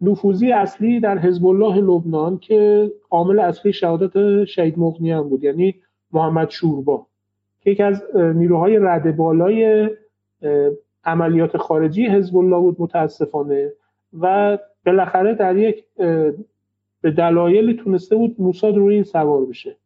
نفوذی 0.02 0.52
اصلی 0.52 1.00
در 1.00 1.18
حزب 1.18 1.46
الله 1.46 1.76
لبنان 1.78 2.38
که 2.38 2.92
عامل 3.10 3.40
اصلی 3.40 3.74
شهادت 3.74 4.44
شهید 4.46 4.80
مغنی 4.80 5.12
هم 5.12 5.30
بود 5.30 5.44
یعنی 5.44 5.76
محمد 6.12 6.50
شوربا 6.50 7.08
که 7.62 7.72
یکی 7.72 7.84
از 7.84 8.04
نیروهای 8.16 8.80
رد 8.80 9.16
بالای 9.16 9.90
عملیات 11.06 11.58
خارجی 11.58 12.08
حزب 12.08 12.38
الله 12.38 12.60
بود 12.60 12.76
متاسفانه 12.80 13.74
و 14.22 14.58
بالاخره 14.86 15.36
در 15.36 15.58
یک 15.58 15.84
به 17.02 17.12
دلایلی 17.12 17.74
تونسته 17.74 18.16
بود 18.16 18.36
موساد 18.40 18.76
روی 18.76 18.94
این 18.94 19.04
سوار 19.04 19.46
بشه. 19.46 19.78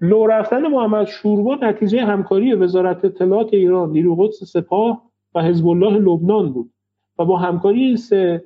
لو 0.00 0.26
رفتن 0.26 0.66
محمد 0.66 1.06
شوربا 1.06 1.54
نتیجه 1.54 2.04
همکاری 2.04 2.54
وزارت 2.54 3.04
اطلاعات 3.04 3.54
ایران 3.54 3.90
نیرو 3.90 4.14
قدس 4.16 4.44
سپاه 4.44 5.02
و 5.34 5.42
حزب 5.42 5.68
الله 5.68 5.98
لبنان 5.98 6.52
بود 6.52 6.70
و 7.18 7.24
با 7.24 7.36
همکاری 7.36 7.84
این 7.84 7.96
سه 7.96 8.44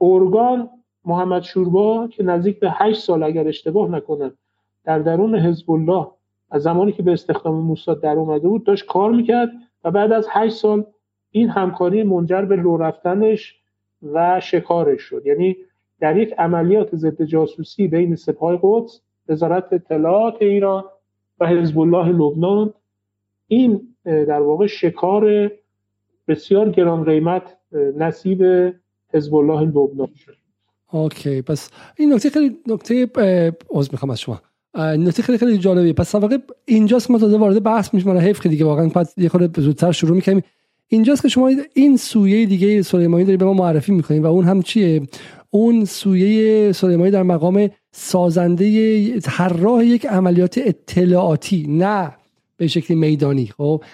ارگان 0.00 0.70
محمد 1.04 1.42
شوربا 1.42 2.08
که 2.08 2.22
نزدیک 2.22 2.60
به 2.60 2.70
هشت 2.70 3.00
سال 3.00 3.22
اگر 3.22 3.48
اشتباه 3.48 3.90
نکنم 3.90 4.32
در 4.84 4.98
درون 4.98 5.38
حزب 5.38 5.70
الله 5.70 6.06
از 6.50 6.62
زمانی 6.62 6.92
که 6.92 7.02
به 7.02 7.12
استخدام 7.12 7.54
موساد 7.54 8.02
در 8.02 8.16
اومده 8.16 8.48
بود 8.48 8.64
داشت 8.64 8.86
کار 8.86 9.12
می‌کرد 9.12 9.50
و 9.84 9.90
بعد 9.90 10.12
از 10.12 10.26
هشت 10.30 10.56
سال 10.56 10.84
این 11.30 11.48
همکاری 11.48 12.02
منجر 12.02 12.42
به 12.42 12.56
لو 12.56 12.76
رفتنش 12.76 13.60
و 14.02 14.40
شکارش 14.40 15.00
شد. 15.00 15.26
یعنی 15.26 15.56
در 16.00 16.16
یک 16.16 16.34
عملیات 16.38 16.96
ضد 16.96 17.22
جاسوسی 17.22 17.88
بین 17.88 18.16
سپاه 18.16 18.58
قدس 18.62 19.00
وزارت 19.28 19.72
اطلاعات 19.72 20.36
ایران 20.40 20.84
و 21.40 21.46
حزب 21.46 21.78
الله 21.78 22.08
لبنان 22.08 22.74
این 23.48 23.94
در 24.04 24.40
واقع 24.40 24.66
شکار 24.66 25.50
بسیار 26.28 26.70
گران 26.70 27.04
قیمت 27.04 27.56
نصیب 27.96 28.72
حزب 29.16 29.34
الله 29.34 29.60
لبنان. 29.60 30.08
اوکی 30.92 31.42
پس 31.42 31.68
این 31.96 32.12
نکته 32.12 32.30
خیلی 32.30 32.56
نکته 32.66 33.08
عذر 33.70 33.88
می‌خوام 33.92 34.10
از 34.10 34.20
شما. 34.20 34.40
نکته 34.78 35.22
خیلی 35.22 35.38
خیلی 35.38 35.58
جالبیه. 35.58 35.92
پس 35.92 36.14
واقع 36.14 36.38
اینجاست 36.64 37.10
ما 37.10 37.18
تازه 37.18 37.36
وارد 37.36 37.62
بحث 37.62 37.94
میشیم. 37.94 38.12
من 38.12 38.20
حیف 38.20 38.46
دیگه 38.46 38.64
واقعا 38.64 38.88
بعد 38.88 39.08
یه 39.16 39.28
خورده 39.28 39.62
زودتر 39.62 39.92
شروع 39.92 40.16
می‌کنیم 40.16 40.42
اینجاست 40.88 41.22
که 41.22 41.28
شما 41.28 41.50
این 41.74 41.96
سویه 41.96 42.46
دیگه 42.46 42.82
سلیمانی 42.82 43.24
داری 43.24 43.36
به 43.36 43.44
ما 43.44 43.52
معرفی 43.52 43.92
می‌کنیم 43.92 44.22
و 44.22 44.26
اون 44.26 44.44
هم 44.44 44.62
چیه؟ 44.62 45.02
اون 45.50 45.84
سویه 45.84 46.72
سلیمانی 46.72 47.10
در 47.10 47.22
مقام 47.22 47.70
سازنده 47.92 49.20
طراح 49.20 49.84
یک 49.84 50.06
عملیات 50.06 50.60
اطلاعاتی. 50.64 51.66
نه. 51.68 52.12
به 52.56 52.66
شکل 52.66 52.94
میدانی 52.94 53.46
خب؟ 53.46 53.84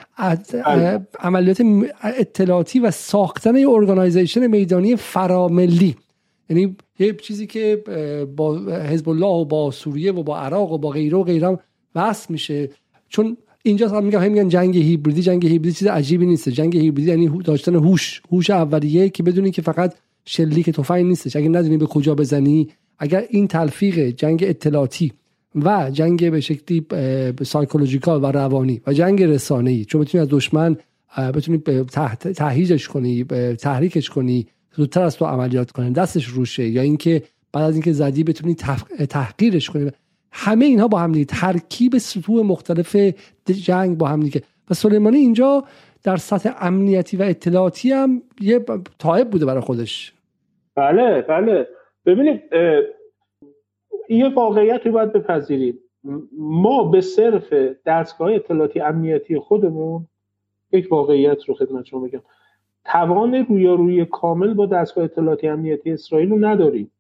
بله. 0.67 1.07
عملیات 1.21 1.63
اطلاعاتی 2.03 2.79
و 2.79 2.91
ساختن 2.91 3.57
یه 3.57 3.69
ارگانایزیشن 3.69 4.47
میدانی 4.47 4.97
فراملی. 4.97 5.97
یعنی 6.51 6.77
یه 6.99 7.13
چیزی 7.13 7.47
که 7.47 7.83
با 8.37 8.59
حزب 8.69 9.09
الله 9.09 9.27
و 9.27 9.45
با 9.45 9.71
سوریه 9.71 10.13
و 10.13 10.23
با 10.23 10.39
عراق 10.39 10.73
و 10.73 10.79
با 10.79 10.91
غیره 10.91 11.19
و 11.19 11.23
غیره 11.23 11.59
وصل 11.95 12.27
میشه. 12.33 12.71
چون 13.09 13.37
اینجا 13.63 13.89
هم 13.89 14.05
میگم 14.05 14.23
میگن 14.23 14.49
جنگ 14.49 14.77
هیبریدی 14.77 15.23
جنگ 15.23 15.47
هیبریدی 15.47 15.77
چیز 15.77 15.89
عجیبی 15.89 16.27
نیست. 16.27 16.49
جنگ 16.49 16.77
هیبریدی 16.77 17.11
یعنی 17.11 17.31
داشتن 17.45 17.75
هوش. 17.75 18.23
هوش 18.33 18.51
اولیه 18.51 19.09
که 19.09 19.23
بدونی 19.23 19.51
که 19.51 19.63
فقط 19.63 19.95
شلیک 20.25 20.71
تفنگ 20.71 21.07
نیستش. 21.07 21.37
اگه 21.37 21.49
ندونی 21.49 21.77
به 21.77 21.87
کجا 21.87 22.15
بزنی 22.15 22.69
اگر 22.99 23.25
این 23.31 23.49
تلفیق 23.49 23.99
جنگ 23.99 24.45
اطلاعاتی 24.49 25.13
و 25.55 25.91
جنگ 25.93 26.31
به 26.31 26.41
شکلی 26.41 26.87
سایکولوژیکال 27.43 28.25
و 28.25 28.27
روانی 28.27 28.83
و 28.87 28.93
جنگ 28.93 29.23
رسانه‌ای. 29.23 29.85
چون 29.85 30.01
بتونی 30.01 30.23
از 30.23 30.29
دشمن 30.31 30.77
بتونی 31.35 31.59
تهییجش 32.19 32.89
کنی 32.89 33.25
تحریکش 33.61 34.11
کنی 34.11 34.47
زودتر 34.73 35.03
از 35.03 35.17
تو 35.17 35.25
عملیات 35.25 35.71
کنی 35.71 35.91
دستش 35.91 36.27
روشه 36.27 36.69
یا 36.69 36.83
اینکه 36.83 37.23
بعد 37.53 37.65
از 37.65 37.75
اینکه 37.75 37.93
زدی 37.93 38.25
بتونی 38.25 38.55
تحقیرش 39.09 39.71
کنی. 39.71 39.91
همه 40.33 40.65
اینها 40.65 40.89
با 40.89 40.99
هم 40.99 41.13
دیگه. 41.13 41.25
ترکیب 41.25 41.99
سطوح 41.99 42.47
مختلف 42.47 42.97
جنگ 43.47 43.99
با 43.99 44.09
هم 44.09 44.21
دیگه. 44.21 44.43
و 44.71 44.75
سلیمانی 44.75 45.17
اینجا 45.17 45.65
در 46.03 46.17
سطح 46.17 46.51
امنیتی 46.61 47.17
و 47.17 47.23
اطلاعاتی 47.23 47.93
هم 47.93 48.23
یه 48.41 48.65
تایب 48.99 49.31
بوده 49.31 49.47
برای 49.47 49.61
خودش. 49.61 50.13
بله 50.77 51.23
بله. 51.29 51.67
ببینید 52.07 52.41
یه 54.13 54.29
واقعیتی 54.29 54.91
باید 54.91 55.13
بپذیریم 55.13 55.79
ما 56.39 56.85
به 56.85 57.01
صرف 57.01 57.53
دستگاه 57.87 58.33
اطلاعاتی 58.33 58.81
امنیتی 58.81 59.39
خودمون 59.39 60.07
یک 60.73 60.93
واقعیت 60.93 61.45
رو 61.45 61.55
خدمت 61.55 61.85
شما 61.85 62.01
بگم 62.01 62.23
توان 62.85 63.35
رویارویی 63.35 64.05
کامل 64.05 64.55
با 64.55 64.67
دستگاه 64.67 65.05
اطلاعاتی 65.05 65.49
امنیتی 65.49 65.93
اسرائیل 65.93 66.31
رو 66.31 66.45
نداریم. 66.45 66.91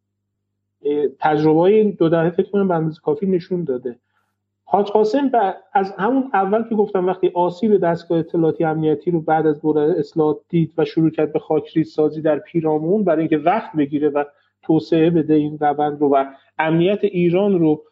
تجربه 1.21 1.61
های 1.61 1.93
دو 1.93 2.09
دهه 2.09 2.31
فکر 2.31 2.51
کنم 2.51 2.89
به 2.89 2.95
کافی 3.03 3.27
نشون 3.27 3.65
داده. 3.65 3.99
حاج 4.65 4.87
قاسم 4.87 5.31
از 5.73 5.93
همون 5.93 6.31
اول 6.35 6.69
که 6.69 6.75
گفتم 6.75 7.07
وقتی 7.07 7.31
آسیب 7.35 7.77
دستگاه 7.77 8.19
اطلاعاتی 8.19 8.65
امنیتی 8.65 9.11
رو 9.11 9.21
بعد 9.21 9.47
از 9.47 9.61
دوره 9.61 9.95
اصلاحات 9.99 10.39
دید 10.49 10.73
و 10.79 10.85
شروع 10.85 11.11
کرد 11.11 11.33
به 11.33 11.39
خاکریز 11.39 11.93
سازی 11.93 12.23
در 12.23 12.39
پیرامون 12.39 13.05
برای 13.05 13.21
اینکه 13.21 13.39
وقت 13.39 13.77
بگیره 13.77 14.09
و 14.09 14.25
توسعه 14.63 15.11
بده 15.11 15.35
این 15.35 15.59
روند 15.59 16.01
رو 16.01 16.09
و 16.09 16.25
امنیت 16.59 17.05
ایران 17.05 17.59
رو 17.59 17.83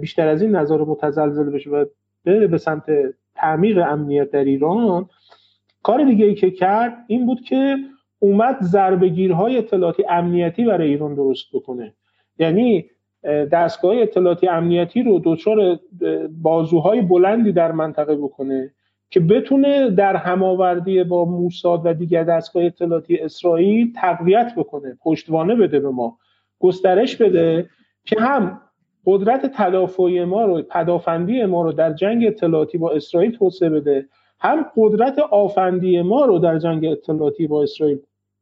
بیشتر 0.00 0.28
از 0.28 0.42
این 0.42 0.56
نظر 0.56 0.76
متزلزل 0.76 1.50
بشه 1.50 1.70
و 1.70 1.84
بره 2.24 2.46
به 2.46 2.58
سمت 2.58 2.84
تعمیق 3.34 3.78
امنیت 3.78 4.30
در 4.30 4.44
ایران. 4.44 5.08
کار 5.82 6.04
دیگه 6.04 6.26
ای 6.26 6.34
که 6.34 6.50
کرد 6.50 7.04
این 7.06 7.26
بود 7.26 7.40
که 7.40 7.76
اومد 8.18 8.56
ضربگیرهای 8.62 9.58
اطلاعاتی 9.58 10.04
امنیتی 10.08 10.64
برای 10.64 10.88
ایران 10.88 11.14
درست 11.14 11.46
بکنه. 11.52 11.94
یعنی 12.38 12.84
دستگاه 13.52 13.96
اطلاعاتی 13.96 14.48
امنیتی 14.48 15.02
رو 15.02 15.20
دچار 15.24 15.78
بازوهای 16.42 17.00
بلندی 17.00 17.52
در 17.52 17.72
منطقه 17.72 18.16
بکنه. 18.16 18.72
که 19.10 19.20
بتونه 19.20 19.90
در 19.90 20.16
هماوردی 20.16 21.04
با 21.04 21.24
موساد 21.24 21.80
و 21.84 21.92
دیگر 21.94 22.24
دستگاه 22.24 22.64
اطلاعاتی 22.64 23.18
اسرائیل 23.18 23.92
تقویت 23.96 24.52
بکنه 24.56 24.98
پشتوانه 25.02 25.54
بده 25.54 25.80
به 25.80 25.90
ما 25.90 26.18
گسترش 26.58 27.16
بده 27.16 27.70
که 28.04 28.20
هم 28.20 28.60
قدرت 29.06 29.52
تدافعی 29.54 30.24
ما 30.24 30.44
رو 30.44 30.62
پدافندی 30.62 31.44
ما 31.44 31.62
رو 31.62 31.72
در 31.72 31.92
جنگ 31.92 32.26
اطلاعاتی 32.26 32.78
با 32.78 32.90
اسرائیل 32.90 33.30
توسعه 33.30 33.70
بده 33.70 34.08
هم 34.40 34.66
قدرت 34.76 35.18
آفندی 35.18 36.02
ما 36.02 36.24
رو 36.24 36.38
در 36.38 36.58
جنگ 36.58 36.86
اطلاعاتی 36.86 37.46
با 37.46 37.62
اسرائیل 37.62 37.98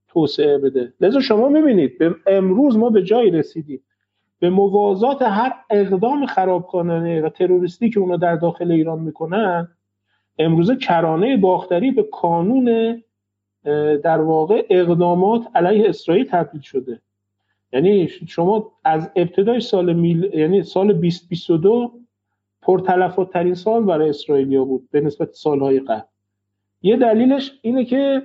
توسعه 0.08 0.58
بده. 0.58 0.92
لذا 1.00 1.20
شما 1.20 1.48
می‌بینید 1.48 1.92
امروز 2.26 2.76
ما 2.76 2.90
به 2.90 3.02
جایی 3.02 3.30
رسیدیم. 3.30 3.82
به 4.40 4.50
موازات 4.50 5.22
هر 5.22 5.52
اقدام 5.70 6.26
خرابکارانه 6.26 7.22
و 7.22 7.28
تروریستی 7.28 7.90
که 7.90 8.00
اونا 8.00 8.16
در 8.16 8.36
داخل 8.36 8.72
ایران 8.72 8.98
می‌کنن 8.98 9.68
امروزه 10.38 10.76
کرانه 10.76 11.36
باختری 11.36 11.90
به 11.90 12.02
کانون 12.02 13.02
در 14.04 14.20
واقع 14.20 14.66
اقدامات 14.70 15.42
علیه 15.54 15.88
اسرائیل 15.88 16.26
تبدیل 16.30 16.60
شده. 16.60 17.00
یعنی 17.72 18.08
شما 18.08 18.72
از 18.84 19.10
ابتدای 19.16 19.60
سال 19.60 19.92
میل... 19.92 20.30
یعنی 20.34 20.62
سال 20.62 20.92
2022 20.92 21.92
پرتلفات 22.62 23.32
ترین 23.32 23.54
سال 23.54 23.84
برای 23.84 24.08
اسرائیلیا 24.08 24.64
بود 24.64 24.88
به 24.90 25.00
نسبت 25.00 25.32
سالهای 25.32 25.80
قبل. 25.80 26.06
یه 26.82 26.96
دلیلش 26.96 27.58
اینه 27.62 27.84
که 27.84 28.22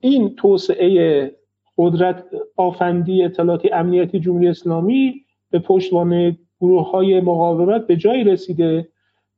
این 0.00 0.34
توسعه 0.34 1.30
قدرت 1.78 2.24
آفندی 2.56 3.22
اطلاعاتی 3.22 3.70
امنیتی 3.70 4.20
جمهوری 4.20 4.48
اسلامی 4.48 5.24
به 5.50 5.58
پشتوانه 5.58 6.38
گروه 6.60 6.90
های 6.90 7.20
مقاومت 7.20 7.86
به 7.86 7.96
جایی 7.96 8.24
رسیده 8.24 8.88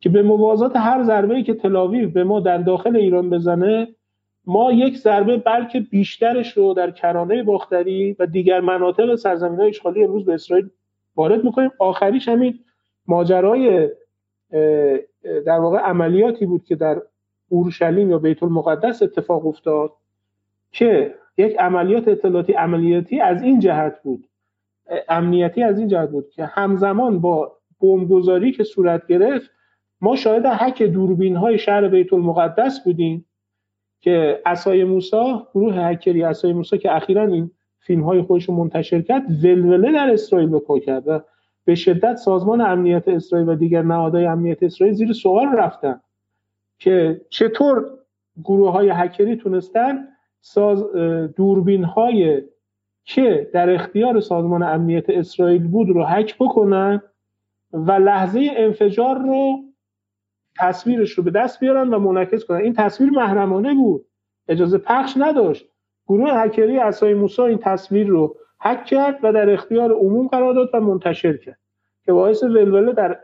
که 0.00 0.08
به 0.08 0.22
موازات 0.22 0.76
هر 0.76 1.02
ضربه 1.02 1.42
که 1.42 1.54
تلاویو 1.54 2.10
به 2.10 2.24
ما 2.24 2.40
در 2.40 2.58
داخل 2.58 2.96
ایران 2.96 3.30
بزنه 3.30 3.88
ما 4.46 4.72
یک 4.72 4.96
ضربه 4.96 5.36
بلکه 5.36 5.80
بیشترش 5.80 6.52
رو 6.52 6.74
در 6.74 6.90
کرانه 6.90 7.42
باختری 7.42 8.16
و 8.18 8.26
دیگر 8.26 8.60
مناطق 8.60 9.14
سرزمین 9.14 9.58
های 9.58 9.68
اشغالی 9.68 10.04
امروز 10.04 10.24
به 10.24 10.34
اسرائیل 10.34 10.68
وارد 11.16 11.44
می‌کنیم. 11.44 11.70
آخریش 11.78 12.28
همین 12.28 12.58
ماجرای 13.06 13.88
در 15.46 15.58
واقع 15.58 15.78
عملیاتی 15.78 16.46
بود 16.46 16.64
که 16.64 16.76
در 16.76 17.02
اورشلیم 17.48 18.10
یا 18.10 18.18
بیت 18.18 18.42
المقدس 18.42 19.02
اتفاق 19.02 19.46
افتاد 19.46 19.92
که 20.72 21.14
یک 21.36 21.56
عملیات 21.58 22.08
اطلاعاتی 22.08 22.52
عملیاتی 22.52 23.20
از 23.20 23.42
این 23.42 23.60
جهت 23.60 24.02
بود 24.02 24.28
امنیتی 25.08 25.62
از 25.62 25.78
این 25.78 25.88
جهت 25.88 26.10
بود 26.10 26.30
که 26.30 26.44
همزمان 26.44 27.20
با 27.20 27.56
بمبگذاری 27.80 28.52
که 28.52 28.64
صورت 28.64 29.06
گرفت 29.06 29.50
ما 30.00 30.16
شاهد 30.16 30.46
حک 30.46 30.82
دوربین 30.82 31.36
های 31.36 31.58
شهر 31.58 31.88
بیت 31.88 32.12
المقدس 32.12 32.84
بودیم 32.84 33.26
که 34.00 34.42
اسای 34.46 34.84
موسا 34.84 35.48
گروه 35.54 35.74
هکری 35.74 36.22
اسای 36.22 36.52
موسا 36.52 36.76
که 36.76 36.96
اخیرا 36.96 37.26
این 37.26 37.50
فیلم 37.80 38.02
های 38.02 38.22
خودش 38.22 38.50
منتشر 38.50 39.02
کرد 39.02 39.44
ولوله 39.44 39.92
در 39.92 40.10
اسرائیل 40.12 40.48
به 40.48 40.58
پا 40.58 40.78
کرد 40.78 41.08
و 41.08 41.20
به 41.64 41.74
شدت 41.74 42.16
سازمان 42.16 42.60
امنیت 42.60 43.08
اسرائیل 43.08 43.48
و 43.48 43.54
دیگر 43.54 43.82
نهادهای 43.82 44.26
امنیت 44.26 44.62
اسرائیل 44.62 44.96
زیر 44.96 45.12
سوال 45.12 45.46
رفتن 45.46 46.00
که 46.78 47.20
چطور 47.30 47.86
گروه 48.44 48.72
های 48.72 48.88
هکری 48.88 49.36
تونستن 49.36 50.08
ساز 50.40 50.84
دوربین 51.36 51.84
های 51.84 52.42
که 53.04 53.50
در 53.54 53.70
اختیار 53.70 54.20
سازمان 54.20 54.62
امنیت 54.62 55.10
اسرائیل 55.10 55.68
بود 55.68 55.88
رو 55.88 56.04
هک 56.04 56.36
بکنن 56.38 57.02
و 57.72 57.92
لحظه 57.92 58.50
انفجار 58.56 59.18
رو 59.18 59.67
تصویرش 60.58 61.10
رو 61.10 61.22
به 61.22 61.30
دست 61.30 61.60
بیارن 61.60 61.88
و 61.88 61.98
منعکس 61.98 62.44
کنن. 62.44 62.60
این 62.60 62.74
تصویر 62.74 63.10
محرمانه 63.10 63.74
بود. 63.74 64.04
اجازه 64.48 64.78
پخش 64.78 65.14
نداشت. 65.16 65.64
گروه 66.08 66.30
هکری 66.32 66.78
اسای 66.78 67.14
موسا 67.14 67.46
این 67.46 67.58
تصویر 67.58 68.06
رو 68.06 68.36
هک 68.60 68.84
کرد 68.84 69.18
و 69.22 69.32
در 69.32 69.50
اختیار 69.50 69.92
عموم 69.92 70.26
قرار 70.26 70.54
داد 70.54 70.70
و 70.74 70.80
منتشر 70.80 71.36
کرد. 71.36 71.58
که 72.06 72.12
باعث 72.12 72.42
ولوله 72.42 72.92
در 72.92 73.18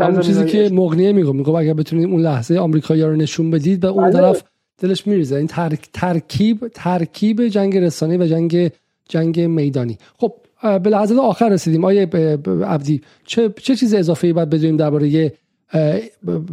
اون 0.00 0.20
چیزی 0.20 0.44
که 0.44 0.70
مغنیه 0.74 1.12
میگم 1.12 1.36
میگم 1.36 1.54
اگر 1.54 1.74
بتونید 1.74 2.10
اون 2.10 2.20
لحظه 2.20 2.58
آمریکایی‌ها 2.58 3.08
رو 3.08 3.16
نشون 3.16 3.50
بدید 3.50 3.80
به 3.80 3.88
اون 3.88 4.04
بله. 4.04 4.12
طرف 4.12 4.42
دلش 4.78 5.06
میریزه. 5.06 5.36
این 5.36 5.46
ترکیب 5.92 6.68
ترکیب 6.74 7.46
جنگ 7.46 7.78
رسانه 7.78 8.18
و 8.18 8.26
جنگ 8.26 8.70
جنگ 9.08 9.40
میدانی. 9.40 9.98
خب 10.18 10.32
به 10.62 10.90
لحظه 10.90 11.20
آخر 11.20 11.48
رسیدیم. 11.48 11.84
آیه 11.84 12.08
عبدی 12.64 13.02
چه 13.26 13.48
چه 13.48 13.76
چیز 13.76 13.94
اضافه 13.94 14.26
ای 14.26 14.32
باید 14.32 14.50
بدونیم 14.50 14.76
درباره 14.76 15.32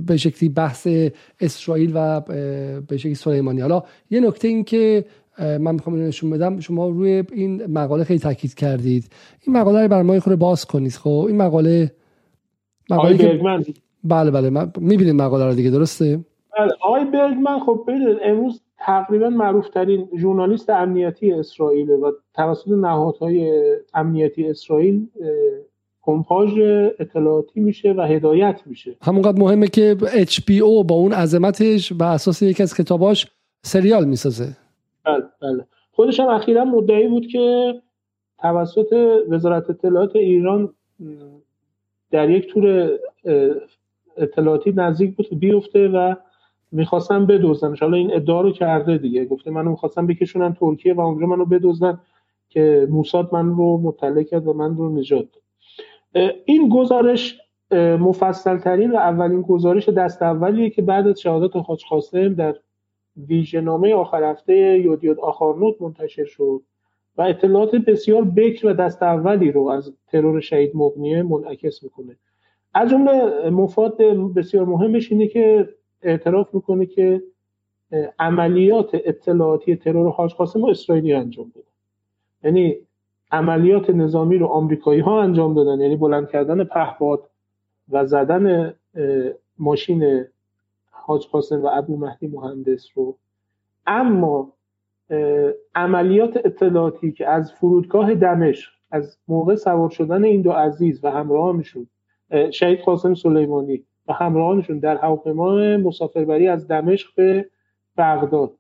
به 0.08 0.18
شکلی 0.18 0.50
بحث 0.50 0.88
اسرائیل 1.40 1.92
و 1.94 2.22
به 2.88 2.98
شکلی 2.98 3.16
سلیمانی. 3.16 3.62
حالا 3.62 3.84
یه 4.10 4.20
نکته 4.20 4.48
این 4.48 4.64
که 4.64 5.06
من 5.40 5.72
می‌خوام 5.72 5.96
اینو 5.96 6.08
نشون 6.08 6.30
بدم 6.30 6.60
شما 6.60 6.90
روی 6.90 7.24
این 7.34 7.66
مقاله 7.66 8.04
خیلی 8.04 8.20
تاکید 8.20 8.54
کردید. 8.54 9.10
این 9.48 9.58
مقاله 9.58 9.82
رو 9.82 9.88
برای 9.88 10.04
ما 10.04 10.20
خود 10.20 10.36
باز 10.36 10.66
کنید 10.66 10.92
خب؟ 10.92 11.26
این 11.28 11.38
مقاله 11.38 11.92
مقاله 12.90 13.18
که... 13.18 13.40
بله 14.04 14.32
بله 14.32 14.50
من 14.50 14.72
می‌بینید 14.78 15.16
مقاله 15.16 15.46
رو 15.46 15.54
دیگه 15.54 15.70
درسته؟ 15.70 16.20
بله 16.60 16.72
آقای 16.82 17.06
برگمن 17.06 17.60
خب 17.66 17.84
ببینید 17.88 18.18
امروز 18.24 18.62
تقریبا 18.80 19.30
معروف 19.30 19.70
ترین 19.70 20.10
ژورنالیست 20.20 20.70
امنیتی 20.70 21.32
اسرائیل 21.32 21.90
و 21.90 22.12
توسط 22.34 22.68
نهادهای 22.68 23.64
امنیتی 23.94 24.48
اسرائیل 24.48 25.08
کمپاژ 26.08 26.52
اطلاعاتی 27.00 27.60
میشه 27.60 27.94
و 27.98 28.02
هدایت 28.02 28.62
میشه. 28.66 28.96
همونقدر 29.02 29.40
مهمه 29.40 29.68
که 29.68 29.98
HBO 30.26 30.86
با 30.88 30.96
اون 30.96 31.14
عظمتش 31.14 31.92
و 31.92 32.04
اساس 32.04 32.42
یکی 32.42 32.64
از 32.64 32.76
کتاباش 32.76 33.28
سریال 33.62 34.06
می‌سازه. 34.06 34.58
بله 35.06 35.24
بله. 35.42 35.66
خودش 35.92 36.20
هم 36.20 36.28
اخیرا 36.28 36.66
مدعی 36.66 37.08
بود 37.08 37.28
که 37.28 37.74
توسط 38.40 38.94
وزارت 39.30 39.70
اطلاعات 39.70 40.16
ایران 40.16 40.74
در 42.12 42.30
یک 42.30 42.54
تور 42.54 42.90
اطلاعاتی 44.18 44.72
نزدیک 44.72 45.16
بود 45.16 45.40
بیفته 45.40 45.88
و 45.88 46.16
می‌خواستن 46.72 47.26
بدوزن 47.26 47.76
حالا 47.82 47.98
این 47.98 48.14
ادعا 48.14 48.42
رو 48.42 48.52
کرده 48.52 48.98
دیگه. 48.98 49.26
گفته 49.26 49.52
منو 49.52 49.70
می‌خواستم 49.70 50.08
بکشونن 50.08 50.54
ترکیه 50.54 50.94
و 50.94 51.02
اونجا 51.02 51.26
منو 51.26 51.46
بدوزن 51.46 52.00
که 52.50 52.88
موساد 52.92 53.30
من 53.34 53.50
رو 53.50 53.78
مطلع 53.78 54.24
کرد 54.24 54.48
و 54.48 54.54
من 54.54 54.78
رو 54.78 55.00
نجات 55.00 55.20
داد. 55.20 55.42
این 56.46 56.70
گزارش 56.70 57.42
مفصل 58.00 58.58
ترین 58.58 58.92
و 58.92 58.96
اولین 58.96 59.42
گزارش 59.42 59.90
دست 59.90 60.24
اولیه 60.24 60.70
که 60.70 60.82
بعد 60.82 61.08
از 61.08 61.22
شهادت 61.22 61.56
حاج 61.56 61.84
قاسم 61.90 62.34
در 62.34 62.56
ویژهنامه 63.28 63.94
آخر 63.94 64.24
هفته 64.24 64.80
یودیود 64.80 65.20
آخارنوت 65.20 65.82
منتشر 65.82 66.26
شد 66.26 66.62
و 67.18 67.22
اطلاعات 67.22 67.76
بسیار 67.76 68.24
بکر 68.24 68.68
و 68.68 68.74
دست 68.74 69.04
اولی 69.04 69.52
رو 69.52 69.68
از 69.68 69.94
ترور 70.08 70.40
شهید 70.40 70.72
مغنیه 70.76 71.24
منعکس 71.24 71.84
می‌کنه. 71.84 72.16
از 72.74 72.90
جمله 72.90 73.50
مفاد 73.50 73.98
بسیار 74.36 74.66
مهمش 74.66 75.12
اینه 75.12 75.28
که 75.28 75.70
اعتراف 76.02 76.54
می‌کنه 76.54 76.86
که 76.86 77.24
عملیات 78.20 78.90
اطلاعاتی 78.94 79.76
ترور 79.76 80.12
حاج 80.12 80.34
قاسم 80.34 80.62
رو 80.62 80.70
اسرائیلی 80.70 81.14
انجام 81.14 81.52
دادن 81.56 81.68
یعنی 82.44 82.76
عملیات 83.32 83.90
نظامی 83.90 84.38
رو 84.38 84.48
آمریکایی 84.48 85.00
ها 85.00 85.22
انجام 85.22 85.54
دادن 85.54 85.82
یعنی 85.82 85.96
بلند 85.96 86.30
کردن 86.30 86.64
پهپاد 86.64 87.30
و 87.90 88.06
زدن 88.06 88.74
ماشین 89.60 90.26
حاج 90.92 91.28
قاسم 91.28 91.62
و 91.62 91.70
ابو 91.74 91.98
مهدی 91.98 92.28
مهندس 92.28 92.88
رو. 92.96 93.18
اما 93.88 94.54
عملیات 95.76 96.38
اطلاعاتی 96.46 97.12
که 97.12 97.28
از 97.28 97.54
فرودگاه 97.54 98.16
دمشق 98.16 98.72
از 98.92 99.18
موقع 99.28 99.56
سوار 99.56 99.90
شدن 99.90 100.24
این 100.24 100.42
دو 100.42 100.52
عزیز 100.52 101.04
و 101.04 101.12
همراهانشون 101.12 101.88
شهید 102.52 102.80
قاسم 102.80 103.14
سلیمانی 103.14 103.84
و 104.08 104.14
همراهانشون 104.14 104.80
در 104.80 104.98
هواپیما 104.98 105.78
مسافربری 105.78 106.48
از 106.48 106.68
دمشق 106.68 107.10
به 107.16 107.50
بغداد. 107.98 108.52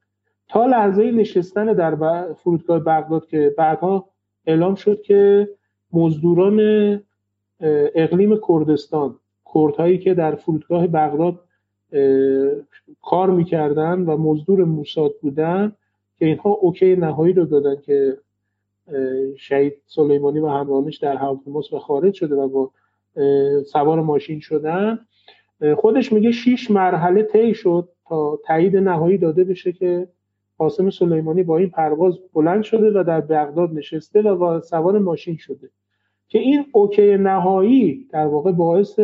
تا 0.50 0.66
لحظه 0.66 1.12
نشستن 1.12 1.66
در 1.66 2.24
فرودگاه 2.34 2.80
بغداد 2.80 3.28
که 3.28 3.56
بعدها 3.58 4.10
اعلام 4.48 4.76
شد 4.76 5.02
که 5.02 5.50
مزدوران 5.94 6.60
اقلیم 7.96 8.40
کردستان 8.48 9.16
کردهایی 9.54 9.98
که 9.98 10.14
در 10.14 10.36
فرودگاه 10.36 10.88
بغداد 10.88 11.40
کار 13.02 13.30
می‌کردن 13.30 14.00
و 14.02 14.18
مزدور 14.18 14.64
موساد 14.64 15.12
بودن 15.22 15.72
که 16.20 16.26
اینها 16.26 16.50
اوکی 16.50 16.96
نهایی 16.96 17.34
رو 17.34 17.46
دادن 17.46 17.82
که 17.82 18.18
شهید 19.38 19.74
سلیمانی 19.86 20.40
و 20.40 20.48
همراهانش 20.48 20.98
در 20.98 21.16
هواپیماس 21.16 21.74
و 21.74 21.80
خارج 21.80 22.14
شده 22.14 22.36
و 22.36 22.48
با 22.48 22.72
سوار 23.64 24.02
ماشین 24.02 24.40
شدن. 24.40 25.00
خودش 25.78 26.14
میگه 26.14 26.32
شیش 26.32 26.72
مرحله 26.72 27.24
طی 27.24 27.54
شد 27.54 27.90
تا 28.08 28.40
تایید 28.46 28.78
نهایی 28.78 29.18
داده 29.18 29.44
بشه 29.44 29.72
که 29.72 30.08
قاسم 30.58 30.90
سلیمانی 30.90 31.44
با 31.44 31.58
این 31.58 31.70
پرواز 31.70 32.20
بلند 32.34 32.64
شده 32.64 33.00
و 33.00 33.04
در 33.04 33.22
بغداد 33.22 33.72
نشسته 33.74 34.22
و 34.22 34.62
سوار 34.62 35.00
ماشین 35.00 35.38
شده. 35.38 35.70
که 36.28 36.40
این 36.40 36.66
اوکی 36.72 37.18
نهایی 37.18 38.08
در 38.12 38.26
واقع 38.26 38.52
باعث 38.52 39.00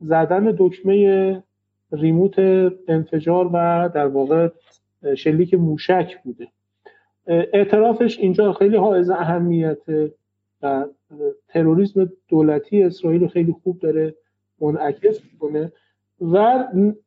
زدن 0.00 0.54
دکمه 0.58 1.42
ریموت 1.92 2.38
انفجار 2.88 3.50
و 3.52 3.90
در 3.94 4.06
واقع 4.06 4.48
شلیک 5.16 5.54
موشک 5.54 6.22
بوده. 6.24 6.48
اعترافش 7.26 8.18
اینجا 8.18 8.52
خیلی 8.52 8.76
حائز 8.76 9.10
اهمیت 9.10 9.78
و 10.62 10.84
تروریسم 11.48 12.12
دولتی 12.28 12.82
اسرائیل 12.82 13.26
خیلی 13.26 13.54
خوب 13.62 13.78
داره 13.78 14.14
منعکس 14.60 15.20
می‌کنه. 15.32 15.72
و 16.20 16.64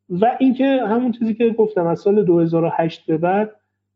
و 0.10 0.38
اینکه 0.40 0.66
همون 0.66 1.12
چیزی 1.12 1.34
که 1.34 1.50
گفتم 1.50 1.88
از 1.88 2.00
سال 2.00 2.24
2008 2.24 3.06
به 3.06 3.18
بعد 3.18 3.56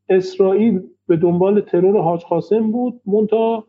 اسرائیل 0.09 0.81
به 1.07 1.17
دنبال 1.17 1.61
ترور 1.61 2.01
حاج 2.01 2.23
قاسم 2.25 2.71
بود 2.71 3.01
مونتا 3.05 3.67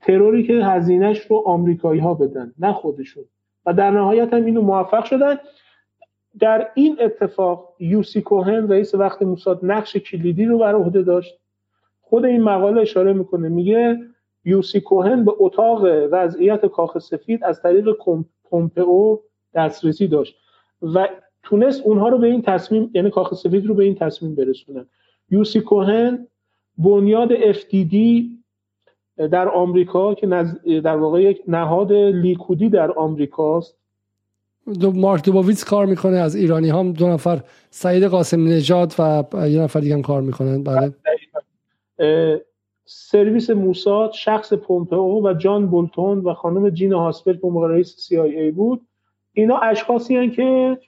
تروری 0.00 0.46
که 0.46 0.52
هزینهش 0.52 1.18
رو 1.20 1.42
آمریکایی 1.46 2.00
ها 2.00 2.14
بدن 2.14 2.52
نه 2.58 2.72
خودشون. 2.72 3.24
و 3.66 3.74
در 3.74 3.90
نهایت 3.90 4.34
هم 4.34 4.44
اینو 4.44 4.62
موفق 4.62 5.04
شدن. 5.04 5.36
در 6.38 6.68
این 6.74 6.96
اتفاق 7.00 7.74
یوسی 7.78 8.22
کوهن 8.22 8.68
رئیس 8.68 8.94
وقت 8.94 9.22
موساد 9.22 9.60
نقش 9.62 9.96
کلیدی 9.96 10.44
رو 10.44 10.58
بر 10.58 10.74
عهده 10.74 11.02
داشت. 11.02 11.38
خود 12.00 12.24
این 12.24 12.42
مقاله 12.42 12.80
اشاره 12.80 13.12
می‌کنه 13.12 13.48
میگه 13.48 13.98
یوسی 14.44 14.80
کوهن 14.80 15.24
به 15.24 15.32
اتاق 15.38 15.84
وضعیت 16.10 16.66
کاخ 16.66 16.98
سفید 16.98 17.44
از 17.44 17.62
طریق 17.62 17.88
پومپئو 18.44 19.18
دسترسی 19.54 20.08
داشت. 20.08 20.36
و 20.82 21.08
تونست 21.42 21.82
اونها 21.84 22.08
رو 22.08 22.18
به 22.18 22.26
این 22.26 22.42
تصمیم 22.42 22.90
یعنی 22.94 23.10
کاخ 23.10 23.34
سفید 23.34 23.66
رو 23.66 23.74
به 23.74 23.84
این 23.84 23.94
تصمیم 23.94 24.34
برسونن. 24.34 24.86
یوسی 25.30 25.60
کوهن 25.60 26.26
بنیاد 26.78 27.52
FTD 27.52 27.96
در 29.16 29.48
آمریکا 29.48 30.14
که 30.14 30.26
در 30.84 30.96
واقع 30.96 31.22
یک 31.22 31.42
نهاد 31.48 31.92
لیکودی 31.92 32.68
در 32.68 32.92
آمریکاست 32.92 33.76
دو 34.80 34.92
مارک 34.92 35.24
دوبویتس 35.24 35.64
کار 35.64 35.86
می‌کنه 35.86 36.16
از 36.16 36.34
ایرانی 36.34 36.70
هم. 36.70 36.92
دو 36.92 37.08
نفر 37.08 37.40
سعید 37.70 38.04
قاسم 38.04 38.48
نژاد 38.48 38.94
و 38.98 39.24
یه 39.48 39.60
نفر 39.60 39.80
دیگه 39.80 39.94
هم 39.94 40.02
کار 40.02 40.22
می‌کنن. 40.22 40.62
بله. 40.62 40.94
سرویس 42.84 43.50
موساد 43.50 44.12
شخص 44.12 44.52
پومپئو 44.52 45.28
و 45.28 45.34
جان 45.34 45.66
بولتون 45.66 46.18
و 46.18 46.34
خانم 46.34 46.70
جین 46.70 46.92
هاسپل 46.92 47.36
که 47.36 47.46
رئیس 47.46 48.08
CIA 48.08 48.54
بود. 48.54 48.80
اینا 49.32 49.58
اشخاصی 49.58 50.16
هستند 50.16 50.32
که 50.32 50.78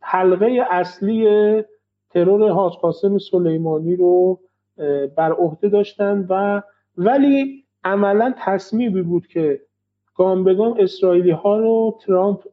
حلقه 0.00 0.66
اصلی 0.70 1.24
ترور 2.10 2.50
حاج 2.50 2.72
قاسم 2.72 3.18
سلیمانی 3.18 3.96
رو 3.96 4.40
بر 5.16 5.32
عهده 5.32 5.68
داشتن 5.68 6.26
و 6.28 6.62
ولی 6.96 7.64
عملا 7.84 8.34
تصمیمی 8.38 9.02
بود 9.02 9.26
که 9.26 9.60
گام 10.14 10.44
به 10.44 10.54
گام 10.54 10.74
اسرائیلی 10.78 11.30
ها 11.30 11.58
رو 11.58 11.98
ترامپ 12.06 12.44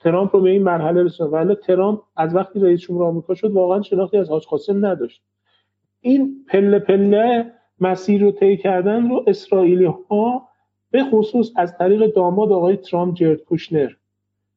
ترامپ 0.00 0.36
رو 0.36 0.42
به 0.42 0.50
این 0.50 0.62
مرحله 0.62 1.02
رسوند. 1.02 1.32
ولی 1.32 1.54
ترامپ 1.54 2.00
از 2.16 2.34
وقتی 2.34 2.60
رئیس 2.60 2.80
جمهور 2.80 3.04
آمریکا 3.04 3.34
شد 3.34 3.50
واقعا 3.50 3.82
شناختی 3.82 4.16
از 4.16 4.30
حاج 4.30 4.46
قاسم 4.46 4.86
نداشت. 4.86 5.22
این 6.00 6.44
پله 6.48 6.78
پله 6.78 7.52
مسیر 7.80 8.22
رو 8.22 8.30
طی 8.30 8.56
کردن 8.56 9.08
رو 9.08 9.24
اسرائیلی 9.26 9.84
ها 9.84 10.48
به 10.94 11.04
خصوص 11.04 11.50
از 11.56 11.78
طریق 11.78 12.14
داماد 12.14 12.52
آقای 12.52 12.76
ترامپ 12.76 13.14
جرد 13.14 13.40
کوشنر 13.40 13.90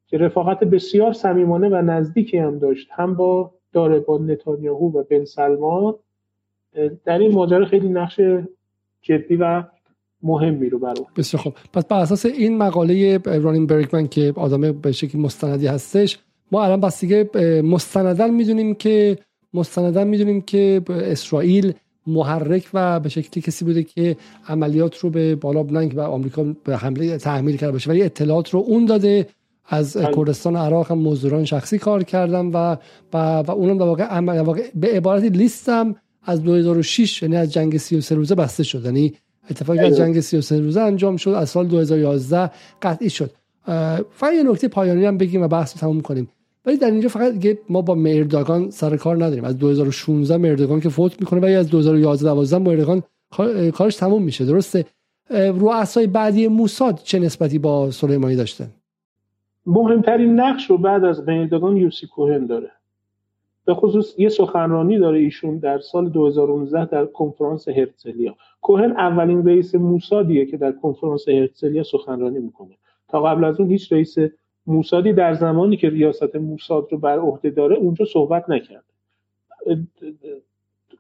که 0.08 0.18
رفاقت 0.18 0.60
بسیار 0.60 1.14
صمیمانه 1.14 1.70
و 1.70 1.82
نزدیکی 1.82 2.38
هم 2.38 2.60
داشت 2.60 2.88
هم 2.92 3.16
با 3.16 3.52
داره 3.74 4.00
با 4.00 4.18
نتانیاهو 4.18 5.00
و 5.00 5.04
بن 5.04 5.26
سلمان 5.26 5.96
در 7.06 7.20
این 7.20 7.32
ماجرا 7.32 7.66
خیلی 7.66 7.90
نقش 7.90 8.20
جدی 9.02 9.36
و 9.36 9.64
مهمی 10.24 10.70
رو 10.70 10.80
برو 10.80 11.06
بسیار 11.18 11.44
خوب. 11.44 11.54
پس 11.74 11.86
بر 11.86 12.00
اساس 12.00 12.26
این 12.26 12.58
مقاله 12.58 13.18
رانین 13.18 13.68
برگمن 13.68 14.08
که 14.08 14.34
آدم 14.36 14.72
به 14.72 14.92
شکل 14.92 15.20
مستندی 15.20 15.68
هستش 15.68 16.20
ما 16.52 16.64
الان 16.64 16.82
بس 16.82 17.02
دیگه 17.02 17.30
مستندن 17.62 18.34
می‌دونیم 18.34 18.76
که 18.76 19.18
مستندن 19.54 20.08
می‌دونیم 20.08 20.42
که 20.42 20.82
اسرائیل 20.90 21.74
محرک 22.08 22.70
و 22.74 23.00
به 23.00 23.10
شکلی 23.10 23.44
کسی 23.44 23.66
بوده 23.66 23.84
که 23.84 24.18
عملیات 24.48 24.98
رو 24.98 25.10
به 25.10 25.36
بالا 25.36 25.64
بلنگ 25.64 25.94
و 25.96 26.02
آمریکا 26.02 26.46
به 26.64 26.78
حمله 26.78 27.18
تحمیل 27.18 27.58
کرده 27.58 27.72
باشه. 27.72 27.90
ولی 27.90 28.04
اطلاعات 28.04 28.50
رو 28.50 28.60
اون 28.68 28.86
داده. 28.86 29.28
از 29.70 29.98
بله. 29.98 30.16
کردستان 30.16 30.56
عراق 30.56 30.92
هم 30.92 30.98
مزدوران 30.98 31.46
شخصی 31.46 31.78
کار 31.78 32.04
کردم 32.04 32.52
و 32.54 32.78
و, 33.14 33.40
و 33.40 33.52
اونم 33.52 33.78
در 33.78 33.86
واقع, 34.42 34.70
به 34.76 34.88
عبارتی 34.88 35.30
لیستم 35.30 35.96
از 36.24 36.44
2006 36.44 37.22
یعنی 37.22 37.36
از 37.36 37.54
جنگ 37.54 37.78
33 37.78 38.16
روزه 38.16 38.36
بسته 38.36 38.64
شد. 38.64 38.86
یعنی 38.86 39.14
اتفاقی 39.50 39.80
از 39.80 39.98
جنگ 39.98 40.20
33 40.20 40.60
روزه 40.60 40.82
انجام 40.82 41.18
شد 41.18 41.30
از 41.30 41.50
سال 41.50 41.68
2011 41.68 42.52
قطعی 42.82 43.10
شد. 43.10 43.32
فقط 44.12 44.34
یه 44.34 44.44
نکته 44.44 44.68
پایانی 44.68 45.06
هم 45.06 45.18
بگیم 45.18 45.42
و 45.42 45.48
بحث 45.48 45.74
رو 45.74 45.80
تموم 45.80 46.02
کنیم. 46.02 46.30
ولی 46.68 46.78
در 46.78 46.92
اینجا 46.92 47.10
فقط 47.10 47.34
ما 47.70 47.82
با 47.82 47.96
مردگان 47.96 48.70
سر 48.70 48.98
کار 48.98 49.16
نداریم. 49.16 49.44
از 49.44 49.58
2016 49.58 50.38
مردگان 50.38 50.80
که 50.80 50.90
فوت 50.90 51.20
می‌کنه 51.20 51.40
ولی 51.40 51.56
از 51.56 51.70
2011 51.70 52.30
12 52.30 52.58
مردگان 52.58 53.04
کارش 53.74 53.96
تموم 53.96 54.24
میشه. 54.24 54.46
درسته؟ 54.46 54.86
رؤسای 55.30 56.08
بعدی 56.08 56.48
موساد 56.48 56.96
چه 57.04 57.20
نسبتی 57.20 57.60
با 57.60 57.92
سلیمانی 57.92 58.36
داشتن؟ 58.36 58.68
مهمترین 59.66 60.40
نقش 60.40 60.70
رو 60.70 60.78
بعد 60.78 61.04
از 61.04 61.28
مردگان 61.28 61.78
یوسی 61.78 62.08
کوهن 62.08 62.46
داره. 62.46 62.72
به 63.66 63.74
خصوص 63.74 64.20
یه 64.20 64.30
سخنرانی 64.30 65.00
داره 65.00 65.20
ایشون 65.20 65.58
در 65.58 65.80
سال 65.80 66.10
2019 66.10 66.86
در 66.86 67.06
کنفرانس 67.06 67.68
هرتزلیا. 67.68 68.36
کوهن 68.62 68.92
اولین 68.92 69.48
رئیس 69.48 69.76
موسادیه 69.76 70.46
که 70.46 70.58
در 70.58 70.72
کنفرانس 70.72 71.30
هرتزلیا 71.30 71.84
سخنرانی 71.84 72.40
می‌کنه. 72.40 72.78
تا 73.08 73.24
قبل 73.24 73.44
از 73.44 73.60
اون 73.60 73.70
هیچ 73.70 73.94
رئیس 73.94 74.16
موسادی 74.68 75.14
در 75.14 75.34
زمانی 75.34 75.78
که 75.78 75.90
ریاست 75.90 76.36
موساد 76.36 76.88
رو 76.92 76.98
بر 76.98 77.20
عهده 77.20 77.50
داره 77.50 77.76
اونجا 77.76 78.06
صحبت 78.06 78.50
نکرده 78.50 78.84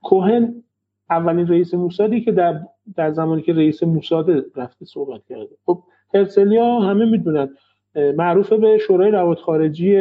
کوهن 0.03 0.63
اولین 1.09 1.47
رئیس 1.47 1.73
موسادی 1.73 2.21
که 2.21 2.31
در, 2.31 2.61
در 2.95 3.11
زمانی 3.11 3.41
که 3.41 3.53
رئیس 3.53 3.83
موساد 3.83 4.29
رفته 4.55 4.85
صحبت 4.85 5.21
کرده. 5.29 5.55
خب 5.65 5.83
هرتزلیا 6.13 6.79
همه 6.79 7.05
می‌دونن 7.05 7.49
معروف 7.95 8.53
به 8.53 8.77
شورای 8.77 9.11
روابط 9.11 9.37
خارجی 9.37 9.97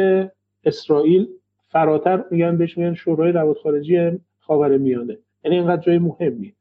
اسرائیل 0.63 1.27
فراتر 1.69 2.23
میگن 2.31 2.57
بهش 2.57 2.77
میگن 2.77 2.93
شورای 2.93 3.31
روابط 3.31 3.57
خارجی 3.57 4.19
خاور 4.39 4.77
میانه 4.77 5.17
یعنی 5.43 5.57
اینقدر 5.57 5.81
جای 5.81 5.97
مهمی. 5.97 6.53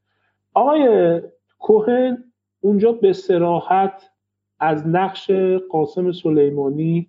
آقای 0.54 1.20
کوهن 1.58 2.24
اونجا 2.60 2.92
به 2.92 3.12
سراحت 3.12 4.10
از 4.60 4.88
نقش 4.88 5.30
قاسم 5.70 6.12
سلیمانی 6.12 7.08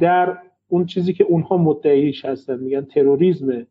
در 0.00 0.38
اون 0.68 0.86
چیزی 0.86 1.12
که 1.12 1.24
اونها 1.24 1.56
مدعیش 1.56 2.24
هستن 2.24 2.58
میگن 2.58 2.84
تروریسم 2.84 3.66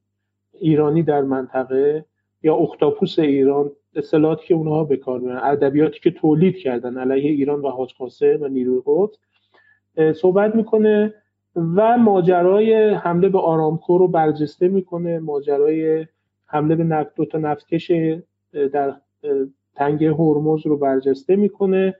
ایرانی 0.59 1.03
در 1.03 1.21
منطقه 1.21 2.05
یا 2.43 2.55
اختاپوس 2.55 3.19
ایران 3.19 3.71
اصطلاحاتی 3.95 4.47
که 4.47 4.53
اونها 4.53 4.83
به 4.83 4.97
کار 4.97 5.19
می‌برن 5.19 5.37
ادبیاتی 5.43 5.99
که 5.99 6.11
تولید 6.11 6.57
کردن 6.57 6.97
علیه 6.97 7.31
ایران 7.31 7.61
و 7.61 7.69
حاج 7.69 7.93
و 8.41 8.47
نیروی 8.47 8.81
قدس 8.85 9.17
صحبت 10.21 10.55
می‌کنه 10.55 11.13
و 11.55 11.97
ماجرای 11.97 12.89
حمله 12.89 13.29
به 13.29 13.39
آرامکو 13.39 13.97
رو 13.97 14.07
برجسته 14.07 14.67
می‌کنه 14.67 15.19
ماجرای 15.19 16.05
حمله 16.45 16.75
به 16.75 16.83
نفت 16.83 17.15
دو 17.15 17.25
تا 17.25 17.37
نفتکش 17.37 17.91
در 18.73 18.95
تنگه 19.75 20.13
هرمز 20.13 20.65
رو 20.67 20.77
برجسته 20.77 21.35
می‌کنه. 21.35 21.95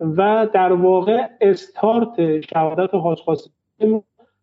و 0.00 0.48
در 0.52 0.72
واقع 0.72 1.26
استارت 1.40 2.40
شهادت 2.40 2.94
حاج 2.94 3.18
قاسم 3.18 3.50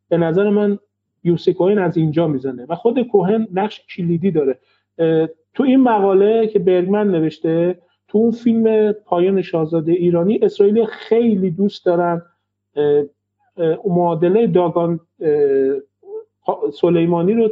به 0.10 0.18
نظر 0.18 0.50
من 0.50 0.80
یوسی 1.24 1.54
کوهن 1.54 1.80
از 1.80 1.98
اینجا 1.98 2.28
می‌زنه. 2.28 2.66
و 2.70 2.76
خود 2.76 3.02
کوهن 3.02 3.48
نقش 3.54 3.86
کلیدی 3.96 4.32
داره. 4.32 4.60
تو 5.54 5.64
این 5.64 5.82
مقاله 5.82 6.48
که 6.48 6.60
برگمن 6.60 7.12
نوشته 7.12 7.80
تو 8.08 8.18
اون 8.18 8.32
فیلم 8.32 8.92
پایان 8.92 9.42
شاهزاده 9.42 9.92
ایرانی 9.92 10.40
اسرائیلی 10.42 10.86
خیلی 10.86 11.52
دوست 11.52 11.86
دارن 11.86 12.22
معادله 13.88 14.48
داگان 14.48 15.00
سلیمانی 16.74 17.34
رو 17.34 17.50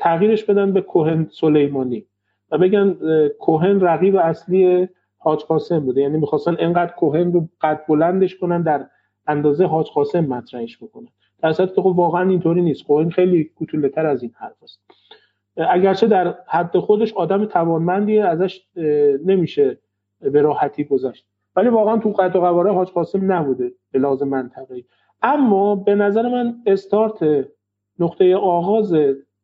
تغییرش 0.00 0.44
بدن 0.44 0.72
به 0.72 0.80
کوهن 0.80 1.28
سلیمانی. 1.30 2.04
و 2.50 2.58
بگن 2.58 2.96
کوهن 3.28 3.80
رقیب 3.80 4.16
اصلی 4.16 4.88
حاج 5.18 5.44
قاسم 5.44 5.80
بوده. 5.80 6.00
یعنی 6.00 6.18
می‌خواستن 6.18 6.56
انقدر 6.58 6.92
کوهن 6.92 7.32
رو 7.32 7.48
قد 7.60 7.80
بلندش 7.88 8.36
کنن 8.36 8.62
در 8.62 8.86
اندازه 9.26 9.66
حاج 9.66 9.90
قاسم 9.90 10.20
مطرحش 10.20 10.78
بکنن. 10.82 11.08
در 11.42 11.52
صورتی 11.52 11.74
که 11.74 11.82
خب 11.82 11.86
واقعا 11.96 12.28
اینطوری 12.28 12.62
نیست. 12.62 12.84
کوهن 12.84 13.10
خیلی 13.10 13.44
کوتوله 13.44 13.88
تر 13.88 14.06
از 14.06 14.22
این 14.22 14.32
حرف 14.38 14.62
است 14.62 14.80
اگرچه 15.56 16.06
در 16.06 16.34
حد 16.46 16.78
خودش 16.78 17.14
آدم 17.14 17.44
توانمندیه 17.44 18.24
ازش 18.24 18.66
نمیشه 19.24 19.78
به 20.20 20.42
راحتی 20.42 20.84
گذشت. 20.84 21.26
ولی 21.56 21.68
واقعا 21.68 21.96
تو 21.96 22.10
قد 22.10 22.36
و 22.36 22.40
قواره 22.40 22.72
حاج 22.72 22.88
قاسم 22.88 23.32
نبوده 23.32 23.72
به 23.92 23.98
لازم 23.98 24.28
منطقه 24.28 24.84
اما 25.22 25.76
به 25.76 25.94
نظر 25.94 26.28
من 26.28 26.54
استارت 26.66 27.46
نقطه 27.98 28.36
آغاز 28.36 28.94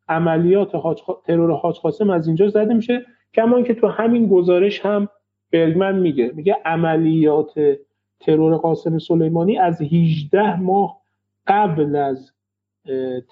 عملیات 0.08 0.74
حاج 0.74 1.02
ترور 1.24 1.50
حاج 1.50 1.80
قاسم 1.80 2.10
از 2.10 2.26
اینجا 2.26 2.48
زده 2.48 2.74
میشه. 2.74 3.06
کما 3.34 3.62
که 3.62 3.74
تو 3.74 3.86
همین 3.86 4.26
گزارش 4.26 4.86
هم 4.86 5.08
برگمن 5.54 5.98
میگه. 5.98 6.32
میگه 6.34 6.56
عملیات 6.64 7.78
ترور 8.20 8.56
قاسم 8.56 8.98
سلیمانی 8.98 9.58
از 9.58 9.82
18 9.82 10.60
ماه 10.60 11.00
قبل 11.46 11.96
از 11.96 12.32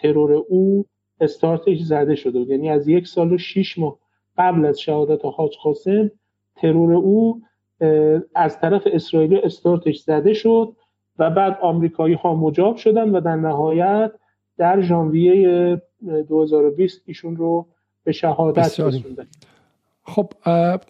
ترور 0.03 0.33
او 0.33 0.85
استارتش 1.21 1.79
زده 1.81 2.15
شده 2.15 2.39
بود. 2.39 2.49
یعنی 2.49 2.71
از 2.71 2.89
یک 2.89 3.07
سال 3.07 3.33
و 3.33 3.39
شیش 3.39 3.79
ماه 3.79 3.99
قبل 4.39 4.65
از 4.65 4.81
شهادت 4.81 5.25
حاج 5.25 5.57
قاسم 5.63 6.11
ترور 6.57 6.95
او 6.95 7.43
از 8.35 8.61
طرف 8.61 8.83
اسرائیل 8.87 9.41
استارتش 9.45 9.99
زده 9.99 10.35
شد 10.35 10.77
و 11.19 11.31
بعد 11.31 11.59
آمریکایی 11.63 12.15
ها 12.15 12.35
مجاب 12.35 12.77
شدن 12.77 13.11
و 13.11 13.21
در 13.21 13.37
نهایت 13.37 14.13
در 14.59 14.81
ژانویه 14.81 15.83
2020 16.29 17.03
ایشون 17.07 17.37
رو 17.37 17.67
به 18.05 18.13
شهادت 18.13 18.81
رسوندن. 18.81 19.27
خب 20.05 20.33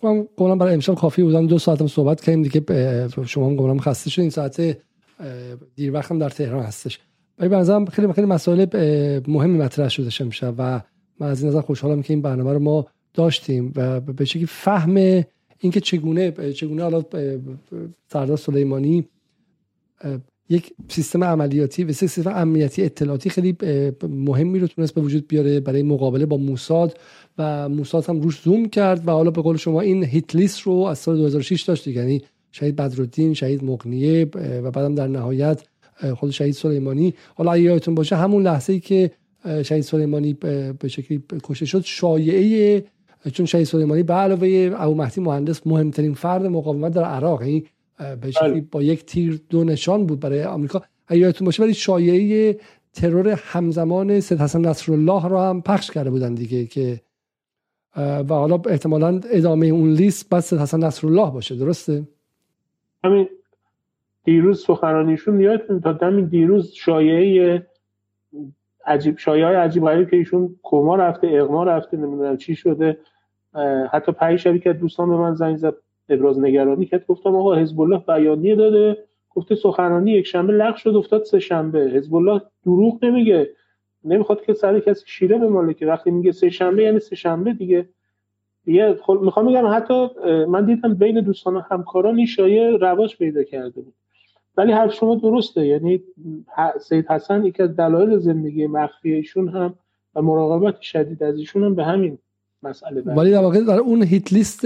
من 0.02 0.22
گفتم 0.36 0.59
برای 0.59 0.74
امشب 0.74 0.94
کافی 0.94 1.22
بودم 1.22 1.47
دو 1.47 1.59
ساعتم 1.59 1.86
صحبت 1.86 2.20
کردیم 2.20 2.43
دیگه 2.43 3.09
شما 3.26 3.47
هم 3.47 3.56
گفتم 3.56 3.78
خسته 3.78 4.10
شد 4.10 4.20
این 4.20 4.30
ساعت 4.30 4.78
دیر 5.74 5.93
وقتم 5.93 6.18
در 6.18 6.28
تهران 6.28 6.62
هستش. 6.62 7.01
ولی 7.39 7.48
به 7.48 7.90
خیلی 7.93 8.12
خیلی 8.12 8.26
مسائل 8.26 8.66
مهمی 9.26 9.59
مطرح 9.59 9.89
شده 9.89 10.10
امشب 10.24 10.55
و 10.59 10.80
من 11.20 11.28
از 11.28 11.40
این 11.40 11.48
نظر 11.48 11.60
خوشحالم 11.60 12.02
که 12.02 12.12
این 12.12 12.22
برنامه 12.22 12.52
رو 12.52 12.59
ما 12.59 12.86
داشتیم 13.14 13.72
و 13.76 14.01
به 14.01 14.24
شکلی 14.24 14.47
فهم 14.47 15.24
اینکه 15.59 15.80
چگونه 15.80 16.52
چگونه 16.52 16.82
حالا 16.82 17.05
سردار 18.12 18.36
سلیمانی 18.36 19.09
یک 20.53 20.73
سیستم 20.89 21.24
عملیاتی 21.24 21.85
و 21.85 21.93
سیستم 21.93 22.33
امنیتی 22.35 22.83
اطلاعاتی 22.83 23.31
خیلی 23.31 23.57
مهمی 24.09 24.59
رو 24.59 24.66
تونست 24.66 24.95
به 24.95 25.01
وجود 25.01 25.29
بیاره 25.29 25.61
برای 25.61 25.83
مقابله 25.83 26.27
با 26.27 26.37
موساد 26.37 26.99
و 27.39 27.69
موساد 27.69 28.07
هم 28.07 28.20
روش 28.20 28.41
زوم 28.41 28.69
کرد 28.69 29.09
و 29.09 29.11
حالا 29.11 29.31
به 29.31 29.43
قول 29.43 29.57
شما 29.57 29.81
این 29.81 30.05
هیت 30.05 30.37
لیست 30.37 30.61
رو 30.61 30.74
از 30.74 30.99
سال 30.99 31.16
2006 31.16 31.62
داشت 31.62 31.87
یعنی 31.87 32.23
شهید 32.53 32.77
بدرالدین 32.77 33.35
شهید 33.35 33.65
مقنیه 33.65 34.24
و 34.35 34.70
بعدم 34.70 34.95
در 34.95 35.07
نهایت 35.07 35.62
خود 36.16 36.31
شهید 36.31 36.55
سلیمانی. 36.55 37.15
حالا 37.35 37.59
یادتون 37.59 37.95
باشه 37.95 38.16
همون 38.16 38.43
لحظه 38.43 38.73
ای 38.73 38.81
که 38.81 39.11
شهید 39.62 39.83
سلیمانی 39.83 40.33
به 40.33 40.89
شکلی 40.89 41.23
کشته 41.43 41.66
شد 41.66 41.83
شایعه 41.85 42.85
چون 43.33 43.47
شهید 43.47 43.66
سلیمانی 43.66 44.03
به 44.03 44.15
علاوه 44.15 44.70
ابو 44.77 44.95
مهدی 44.95 45.20
مهندس 45.20 45.66
مهمترین 45.66 46.15
فرد 46.15 46.47
مقاومت 46.47 46.93
در 46.93 47.05
عراق. 47.05 47.43
یعنی 47.43 47.65
به 47.98 48.14
بله. 48.40 48.60
با 48.70 48.82
یک 48.82 49.05
تیر 49.05 49.40
دو 49.51 49.64
نشان 49.64 50.06
بود 50.06 50.20
برای 50.20 50.44
آمریکا. 50.44 50.82
یادتون 51.10 51.44
باشه 51.44 51.62
ولی 51.62 51.74
شایعه 51.74 52.59
ترور 52.93 53.28
همزمان 53.28 54.20
سید 54.20 54.40
حسن 54.40 54.60
نصرالله 54.60 55.28
رو 55.28 55.39
هم 55.39 55.62
پخش 55.62 55.90
کرده 55.90 56.10
بودن 56.10 56.35
دیگه 56.35 56.66
که 56.66 57.01
و 57.97 58.24
حالا 58.28 58.60
احتمالا 58.66 59.20
ادامه 59.31 59.66
اون 59.66 59.93
لیست 59.93 60.35
بس 60.35 60.51
سید 60.51 60.59
حسن 60.59 60.85
نصرالله 60.85 61.31
باشه. 61.31 61.56
درسته؟ 61.56 62.09
همین 63.05 63.28
دیروز 64.24 64.64
سخنرانیشون 64.64 65.40
یادتون 65.40 65.81
تا 65.81 65.98
همین 66.02 66.24
دیروز 66.24 66.73
شایعه 66.73 67.66
عجیب 68.86 69.19
شایعه 69.19 69.47
های 69.47 69.56
عجیب 69.56 69.85
غریب 69.85 70.10
که 70.10 70.16
ایشون 70.16 70.56
کما 70.62 70.97
رفته 70.97 71.27
اغما 71.27 71.64
رفته 71.64 71.97
نمی‌دونم 71.97 72.36
چی 72.36 72.55
شده 72.55 72.98
حتی 73.93 74.12
پنج 74.12 74.39
شبی 74.39 74.60
که 74.60 74.73
دوستان 74.73 75.09
به 75.09 75.16
من 75.16 75.35
زنگ 75.35 75.56
زد 75.56 75.74
ابراز 76.09 76.41
نگرانی 76.41 76.87
کرد 76.87 77.07
گفتم 77.07 77.37
آقا 77.37 77.55
حزب 77.55 77.81
الله 77.81 77.99
بیانیه 77.99 78.55
داده 78.55 79.05
گفته 79.31 79.55
سخنرانی 79.55 80.12
یک 80.12 80.27
شنبه 80.27 80.53
لغو 80.53 80.77
شد 80.77 80.97
افتاد 80.97 81.23
سه 81.23 81.39
شنبه 81.39 81.79
حزب 81.79 82.15
الله 82.15 82.41
دروغ 82.65 83.05
نمیگه. 83.05 83.51
نمی‌خواد 84.05 84.43
که 84.43 84.53
سر 84.53 84.81
کسی 84.81 85.05
شیره 85.07 85.39
به 85.39 85.49
ماله 85.49 85.74
که 85.74 85.87
وقتی 85.87 86.11
میگه 86.11 86.33
سه 86.33 86.51
شنبه 86.51 86.83
یعنی 86.83 87.01
سه 87.01 87.16
شنبه 87.16 87.53
دیگه 87.53 87.89
یه 88.66 88.99
می‌خوام 89.09 89.47
بگم 89.47 89.66
حتی 89.66 90.09
من 90.49 90.66
دیدم 90.66 90.95
بین 90.95 91.20
دوستان 91.20 91.57
و 91.57 91.61
همکاران 91.61 92.16
این 92.16 92.27
شایعه 92.27 92.77
رواج 92.77 93.16
پیدا 93.16 93.43
کرده 93.43 93.81
بود. 93.81 93.95
ولی 94.57 94.73
حرف 94.73 94.95
شما 94.95 95.15
درسته. 95.15 95.66
یعنی 95.66 96.03
سید 96.81 97.07
حسن 97.07 97.45
یکی 97.45 97.62
از 97.62 97.77
دلایل 97.77 98.19
زندگی 98.19 98.66
مخفی 98.66 99.12
ایشون 99.12 99.49
هم 99.49 99.74
و 100.15 100.23
مراقبت 100.23 100.81
شدید 100.81 101.23
از 101.23 101.39
ایشون 101.39 101.65
هم 101.65 101.74
به 101.74 101.85
همین 101.85 102.19
مسئله 102.62 103.01
ولی 103.01 103.30
در 103.30 103.39
واقع 103.39 103.60
در 103.60 103.78
اون 103.78 104.02
هیت 104.02 104.32
لیست 104.32 104.62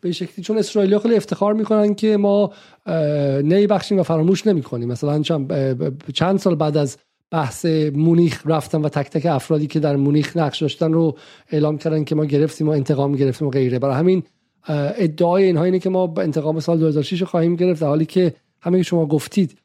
به 0.00 0.12
شکلی 0.12 0.44
چون 0.44 0.58
اسرائیلی 0.58 0.98
خیلی 0.98 1.16
افتخار 1.16 1.54
می‌کنن 1.54 1.94
که 1.94 2.16
ما 2.16 2.52
بخشیم 3.70 3.98
و 3.98 4.02
فراموش 4.02 4.46
نمی‌کنیم. 4.46 4.88
مثلا 4.88 5.22
چند 6.14 6.38
سال 6.38 6.54
بعد 6.54 6.76
از 6.76 6.96
بحث 7.30 7.66
مونیخ 7.94 8.42
رفتن 8.46 8.80
و 8.82 8.88
تک 8.88 9.10
تک 9.10 9.26
افرادی 9.26 9.66
که 9.66 9.80
در 9.80 9.96
مونیخ 9.96 10.36
نقش 10.36 10.62
داشتن 10.62 10.92
رو 10.92 11.16
اعلام 11.50 11.78
کردن 11.78 12.04
که 12.04 12.14
ما 12.14 12.24
گرفتیم 12.24 12.68
و 12.68 12.70
انتقام 12.70 13.12
گرفتیم 13.12 13.48
و 13.48 13.50
غیره. 13.50 13.78
برای 13.78 13.94
همین 13.94 14.22
ادعای 14.68 15.44
اینها 15.44 15.64
اینه 15.64 15.78
که 15.78 15.90
ما 15.90 16.14
انتقام 16.18 16.60
سال 16.60 16.78
2006 16.78 17.22
خواهیم 17.22 17.56
گرفت 17.56 17.80
در 17.80 17.86
حالی 17.86 18.06
که 18.06 18.34
همه 18.60 18.82
شما 18.82 19.06
گفتید 19.06 19.58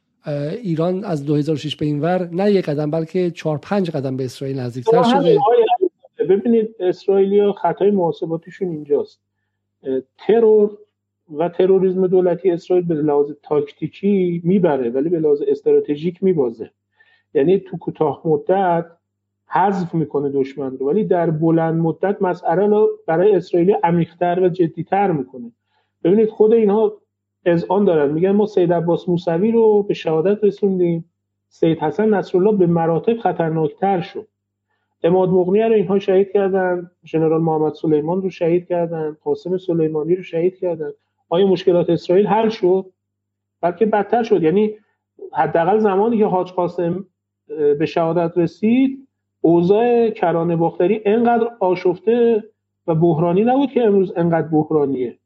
ایران 0.64 1.04
از 1.04 1.26
2006 1.26 1.76
به 1.76 1.86
این 1.86 2.02
ور 2.02 2.30
نه 2.32 2.52
یک 2.52 2.66
قدم 2.66 2.92
بلکه 2.92 3.32
4 3.32 3.58
5 3.58 3.90
قدم 3.90 4.18
به 4.18 4.26
اسرائیل 4.26 4.60
نزدیکتر 4.60 5.04
شده. 5.04 5.38
ببینید 6.28 6.76
اسرائیل 6.80 7.52
خطای 7.52 7.92
محاسباتیشون 7.92 8.70
اینجاست. 8.70 9.22
ترور 10.18 10.78
و 11.38 11.50
تروریسم 11.50 12.08
دولتی 12.08 12.52
اسرائیل 12.52 12.86
به 12.86 12.94
لحاظ 12.96 13.32
تاکتیکی 13.44 14.42
می‌بره 14.44 14.90
ولی 14.90 15.10
به 15.10 15.20
لحاظ 15.20 15.42
استراتژیک 15.48 16.24
میبازه. 16.24 16.72
یعنی 17.34 17.60
تو 17.60 17.78
کوتاه 17.78 18.22
مدت 18.26 18.86
حذف 19.48 19.94
می‌کنه 19.96 20.30
دشمن 20.30 20.78
رو 20.78 20.90
ولی 20.90 21.04
در 21.04 21.30
بلند 21.30 21.82
مدت 21.82 22.22
مسئله 22.22 22.68
رو 22.68 22.90
برای 23.08 23.36
اسرائیل 23.36 23.76
عمیقتر 23.84 24.40
و 24.40 24.50
جدیتر 24.50 25.12
می‌کنه. 25.12 25.52
ببینید 26.04 26.30
خود 26.30 26.54
اینها 26.54 26.94
از 27.46 27.66
آن 27.70 27.86
دارن. 27.86 28.14
میگن 28.14 28.32
ما 28.32 28.46
سید 28.46 28.74
عباس 28.74 29.10
موسوی 29.10 29.52
رو 29.52 29.84
به 29.84 29.94
شهادت 29.94 30.44
رسوندیم. 30.44 31.06
سید 31.50 31.80
حسن 31.80 32.10
نصرالله 32.10 32.58
به 32.58 32.68
مراتب 32.68 33.18
خطرناکتر 33.18 34.02
شد. 34.02 34.28
اماد 35.04 35.30
مغنی 35.30 35.62
رو 35.62 35.74
اینها 35.74 36.00
شهید 36.00 36.32
کردن 36.32 36.92
ژنرال 37.06 37.42
محمد 37.42 37.74
سلیمان 37.74 38.22
رو 38.22 38.30
شهید 38.30 38.68
کردن 38.68 39.18
قاسم 39.24 39.58
سلیمانی 39.58 40.16
رو 40.16 40.24
شهید 40.24 40.60
کردن. 40.60 40.90
آیا 41.30 41.48
مشکلات 41.48 41.90
اسرائیل 41.90 42.28
حل 42.28 42.50
شد؟ 42.50 42.86
بلکه 43.62 43.86
بدتر 43.86 44.24
شد. 44.24 44.44
یعنی 44.44 44.74
حداقل 45.34 45.80
زمانی 45.80 46.18
که 46.18 46.26
حاج 46.26 46.52
قاسم 46.52 47.06
به 47.80 47.86
شهادت 47.86 48.38
رسید 48.38 49.08
اوضاع 49.42 50.10
کرانه 50.10 50.56
باختری 50.56 51.02
انقدر 51.06 51.48
آشفته 51.60 52.44
و 52.88 52.96
بحرانی 52.96 53.44
نبود 53.44 53.72
که 53.72 53.84
امروز 53.84 54.14
انقدر 54.16 54.48
بحرانیه. 54.48 55.18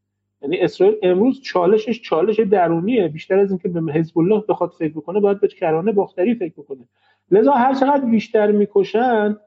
یعنی 0.42 0.58
اسرائیل 0.58 0.96
امروز 1.04 1.42
چالشش 1.42 2.02
چالش 2.02 2.40
درونیه. 2.40 3.08
بیشتر 3.08 3.40
از 3.40 3.50
اینکه 3.50 3.68
به 3.68 3.94
حزب 3.94 4.20
الله 4.20 4.44
بخواد 4.50 4.70
فکر 4.80 4.94
بکنه 4.94 5.20
باید 5.20 5.40
به 5.40 5.48
کرانه 5.48 5.92
باختری 5.92 6.36
فکر 6.36 6.54
بکنه. 6.58 6.88
لذا 7.32 7.52
هر 7.52 7.74
چقدر 7.74 8.06
بیشتر 8.06 8.52
می‌کشن 8.52 9.38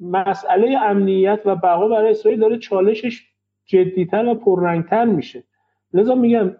مسئله 0.00 0.78
امنیت 0.82 1.40
و 1.44 1.56
بقا 1.56 1.88
برای 1.88 2.10
اسرائیل 2.10 2.40
داره 2.40 2.58
چالشش 2.58 3.22
جدیتر 3.66 4.26
و 4.26 4.34
پررنگتر 4.34 5.04
میشه. 5.04 5.44
لذا 5.92 6.14
میگم 6.14 6.50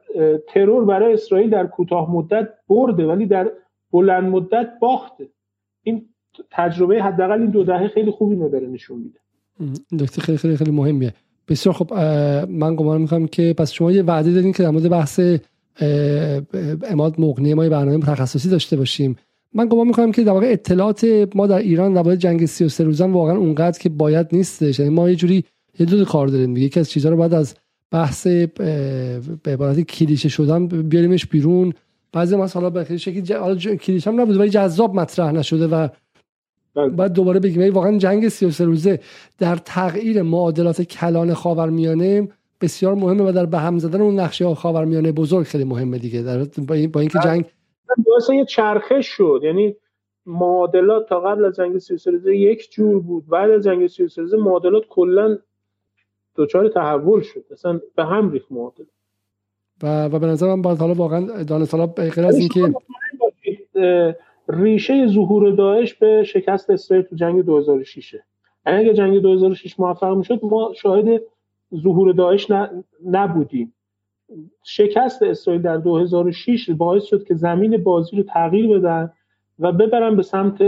ترور 0.48 0.85
برای 0.85 1.12
اسرائیل 1.12 1.51
در 1.51 1.66
کوتاه 1.66 2.10
مدت 2.10 2.48
برده 2.69 3.06
ولی 3.06 3.27
در 3.27 3.51
بلند 3.93 4.24
مدت 4.24 4.69
باخته. 4.81 5.28
این 5.82 6.09
تجربه 6.51 7.02
حداقل 7.02 7.40
این 7.40 7.51
دو 7.51 7.65
دهه 7.65 7.89
خیلی 7.89 8.10
خوبی 8.10 8.36
رو 8.36 8.48
داره 8.48 8.66
نشون 8.66 8.98
میده. 8.98 9.19
دکتر 9.98 10.23
خیلی 10.23 10.39
خیلی 10.39 10.56
خیلی 10.56 10.70
مهمیه. 10.70 11.15
بسیار 11.48 11.74
خب 11.74 11.94
من 12.48 12.77
گمان 12.77 13.01
می‌کنم 13.01 13.27
که 13.27 13.55
پس 13.59 13.73
شما 13.73 13.93
یه 13.93 14.02
وعده 14.02 14.32
دادین 14.32 14.52
که 14.52 14.62
در 14.62 14.70
مورد 14.70 14.90
بحث 14.90 15.20
اماد 16.90 17.20
مقنعه 17.20 17.55
ما 17.55 17.69
برنامه 17.69 17.98
تخصصی 17.98 18.51
داشته 18.51 18.77
باشیم. 18.77 19.16
من 19.54 19.68
گمان 19.68 19.86
می‌کنم 19.86 20.12
که 20.12 20.24
در 20.24 20.32
واقع 20.32 20.46
اطلاعات 20.52 21.28
ما 21.34 21.46
در 21.46 21.58
ایران 21.58 22.02
در 22.02 22.16
جنگ 22.16 22.46
33 22.46 22.84
روزان 22.84 23.12
واقعا 23.12 23.36
اونقدر 23.36 23.78
که 23.78 23.88
باید 23.88 24.26
نیستش. 24.32 24.78
یعنی 24.78 24.94
ما 24.94 25.10
یه 25.10 25.16
جوری 25.16 25.44
یه 25.78 25.86
دو 25.86 26.04
کار 26.04 26.28
داریم 26.28 26.56
یکی 26.56 26.80
از 26.80 26.90
چیزها 26.90 27.10
رو 27.10 27.16
بعد 27.16 27.34
از 27.34 27.54
بحث 27.90 28.26
به 28.26 29.20
عبارت 29.46 29.80
کلیشه 29.80 30.28
شدن 30.28 30.66
بیاریمش 30.66 31.26
بیرون. 31.26 31.72
بعضی 32.12 32.36
مثلا 32.36 32.70
به 32.70 32.96
شکلی 32.96 33.76
کلیشه 33.76 34.10
هم 34.10 34.20
نبود 34.20 34.36
ولی 34.36 34.50
جذاب 34.50 34.94
مطرح 34.94 35.32
نشده 35.32 35.66
و 35.66 35.88
بله. 36.74 36.88
بعد 36.88 37.12
دوباره 37.12 37.40
بگیم. 37.40 37.74
واقعا 37.74 37.98
جنگ 37.98 38.28
33 38.28 38.64
روزه 38.64 39.00
در 39.38 39.56
تغییر 39.56 40.22
معادلات 40.22 40.82
کلان 40.82 41.34
خاورمیانه 41.34 42.28
بسیار 42.60 42.94
مهمه 42.94 43.28
و 43.28 43.32
در 43.32 43.46
به 43.46 43.58
هم 43.58 43.78
زدن 43.78 44.00
اون 44.00 44.20
نقشه 44.20 44.54
خاورمیانه 44.54 45.12
بزرگ 45.12 45.46
خیلی 45.46 45.64
مهمه 45.64 45.98
دیگه. 45.98 46.22
در 46.22 46.44
با, 46.44 46.74
اینکه 46.74 47.18
جنگ 47.24 47.44
باعث 48.06 48.31
یه 48.31 48.44
چرخش 48.44 49.06
شد. 49.06 49.40
یعنی 49.43 49.77
معادلات 50.27 51.09
تا 51.09 51.20
قبل 51.20 51.44
از 51.44 51.56
جنگ 51.56 51.78
33 51.78 52.10
روزه 52.10 52.36
یک 52.36 52.70
جور 52.70 53.02
بود. 53.02 53.27
بعد 53.27 53.51
از 53.51 53.65
جنگ 53.65 53.86
33 53.86 54.23
روزه 54.23 54.36
معادلات 54.36 54.86
کلا 54.89 55.39
دچار 56.36 56.69
تحول 56.69 57.20
شد. 57.20 57.44
مثلا 57.51 57.81
به 57.97 58.05
هم 58.05 58.31
ریخت 58.31 58.52
معادل 58.52 58.85
و 59.82 60.05
و 60.05 60.19
به 60.19 60.27
نظر 60.27 60.47
من 60.55 60.62
باید 60.62 60.78
حالا 60.78 60.94
واقعا 60.94 61.43
دانش 61.43 61.74
غیر 61.74 62.27
از 62.27 62.39
اینکه 62.39 62.74
ریشه 64.48 65.06
ظهور 65.06 65.51
داعش 65.51 65.94
به 65.94 66.24
شکست 66.24 66.70
اسرائیل 66.70 67.06
تو 67.06 67.16
جنگ 67.16 67.44
2006 67.44 68.15
یعنی 68.66 68.78
اگه 68.78 68.94
جنگ 68.94 69.19
2006 69.19 69.81
موفق 69.81 70.16
می‌شد 70.16 70.40
ما 70.43 70.73
شاهد 70.77 71.23
ظهور 71.74 72.12
داعش 72.12 72.47
نبودیم. 73.05 73.74
شکست 74.64 75.22
اسرائیل 75.22 75.62
در 75.62 75.76
2006 75.76 76.70
باعث 76.70 77.05
شد 77.05 77.24
که 77.24 77.34
زمین 77.34 77.76
بازی 77.76 78.16
رو 78.16 78.22
تغییر 78.22 78.78
بدن 78.78 79.12
و 79.59 79.72
ببرن 79.72 80.16
به 80.16 80.22
سمت 80.22 80.59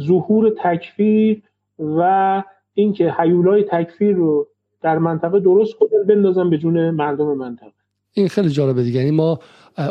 ظهور 0.00 0.54
تکفیر 0.64 1.42
و 1.78 2.42
اینکه 2.74 3.12
حیولای 3.18 3.64
تکفیر 3.64 4.16
رو 4.16 4.46
در 4.82 4.98
منطقه 4.98 5.40
درست 5.40 5.74
کنن 5.74 6.06
بندازن 6.08 6.50
به 6.50 6.58
جون 6.58 6.90
مردم 6.90 7.34
منطقه. 7.36 7.72
این 8.12 8.28
خیلی 8.28 8.48
جالبه 8.48 8.82
دیگه. 8.82 8.98
یعنی 8.98 9.10
ما 9.10 9.38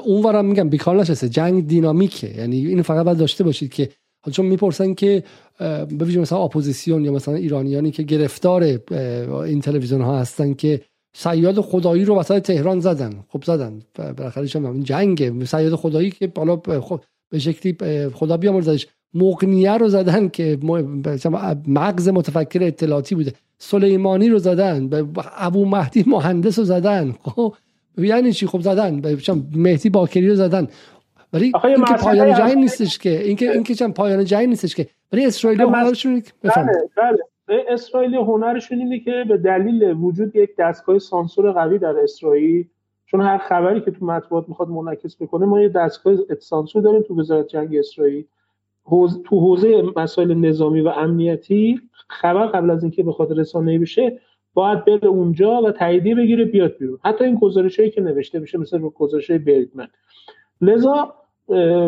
اونورم 0.06 0.46
میگم 0.46 0.70
بیکار 0.70 0.96
نشسته. 0.96 1.30
جنگ 1.30 1.68
دینامیکه. 1.68 2.28
یعنی 2.38 2.68
اینو 2.68 2.84
فقط 2.84 3.06
باید 3.06 3.18
داشته 3.18 3.44
باشید 3.44 3.74
که 3.74 3.90
حالا 4.22 4.34
چون 4.34 4.46
می‌پرسن 4.46 4.94
که 4.94 5.24
به 5.60 6.20
مثلا 6.20 6.40
اپوزیسیون 6.40 7.06
یا 7.06 7.12
مثلا 7.12 7.34
ایرانیانی 7.36 7.92
که 7.92 8.04
گرفتار 8.04 8.64
این 9.46 9.62
تلویزیون 9.62 10.02
ها 10.02 10.20
هستن 10.20 10.54
که 10.54 10.82
سیاد 11.14 11.62
خدایی 11.62 12.06
رو 12.06 12.16
وسط 12.16 12.42
تهران 12.42 12.80
زدن. 12.80 13.14
خب 13.28 13.44
زدن. 13.44 13.82
بالاخره 14.18 14.48
این 14.56 14.84
جنگ 14.84 15.46
سیاد 15.46 15.76
خدایی 15.76 16.12
که 16.12 16.28
بالا 16.28 16.62
خب 16.82 17.02
به 17.30 17.40
شکلی 17.40 18.10
خدا 18.10 18.38
بیامرزش 18.38 18.88
مقنیه 19.14 19.78
رو 19.78 19.88
زدن 19.88 20.30
که 20.30 20.58
مغز 21.68 22.10
متفکر 22.10 22.64
اطلاعاتی 22.64 23.16
بوده. 23.16 23.34
سلیمانی 23.58 24.30
رو 24.30 24.40
زدن. 24.40 24.90
ابو 25.38 25.66
مهدی 25.66 26.04
مهندس 26.08 26.60
رو 26.60 26.66
زدن. 26.66 27.16
خب 27.24 27.54
یعنی 27.98 28.34
چی؟ 28.34 28.48
خب 28.48 28.62
زدن. 28.62 29.02
مهدی 29.56 29.90
باکری 29.90 30.28
رو 30.28 30.36
زدن. 30.36 30.68
ولی 31.34 31.52
اینکه 31.64 31.94
پایان 31.94 32.38
جنگ 32.38 32.58
نیستش 32.58 32.98
که. 32.98 33.24
اینکه 33.24 33.52
اینکه 33.52 33.76
چند 33.76 33.94
پایان 33.94 34.26
جنگ 34.26 34.50
نیستش 34.50 34.76
که. 34.76 34.88
ولی 35.12 35.26
اسرائیل 35.26 35.66
بله 36.44 36.64
بله. 36.98 37.18
اسرائیل 37.68 38.16
هنرشون 38.16 38.80
اینه 38.80 39.00
که 39.00 39.26
به 39.28 39.38
دلیل 39.38 39.92
وجود 39.92 40.36
یک 40.36 40.56
دستگاه 40.58 41.00
سانسور 41.00 41.52
قوی 41.52 41.78
در 41.78 41.98
اسرائیل 42.04 42.68
چون 43.06 43.22
هر 43.22 43.38
خبری 43.38 43.82
که 43.82 43.92
تو 43.92 44.06
مطبوعات 44.06 44.50
می‌خواد 44.50 44.70
منعکس 44.70 45.22
بکنه 45.22 45.46
ما 45.46 45.62
یه 45.62 45.70
دستگاه 45.70 46.16
سانسور 46.40 46.82
داریم 46.82 47.02
تو 47.02 47.20
وزارت 47.20 47.48
جنگ 47.48 47.76
اسرائیل. 47.76 48.26
تو 49.26 49.40
حوزه 49.40 49.84
مسائل 49.96 50.34
نظامی 50.34 50.82
و 50.82 50.88
امنیتی 50.88 51.82
خبر 52.08 52.46
قبل 52.46 52.70
از 52.70 52.84
اینکه 52.84 53.04
بخواد 53.04 53.40
رسانه‌ای 53.40 53.78
بشه 53.78 54.20
باید 54.54 54.86
بره 54.86 55.08
اونجا 55.08 55.62
و 55.62 55.72
تاییدیه 55.72 56.16
بگیره 56.16 56.46
بیاد 56.46 56.78
بیرون. 56.78 57.00
حتی 57.06 57.24
این 57.24 57.36
گزارشایی 57.36 57.90
که 57.90 58.02
نوشته 58.02 58.40
بشه 58.40 58.58
مثل 58.58 58.80
گزارش 58.80 59.32
بردمن 59.32 59.88
لذا 60.62 61.14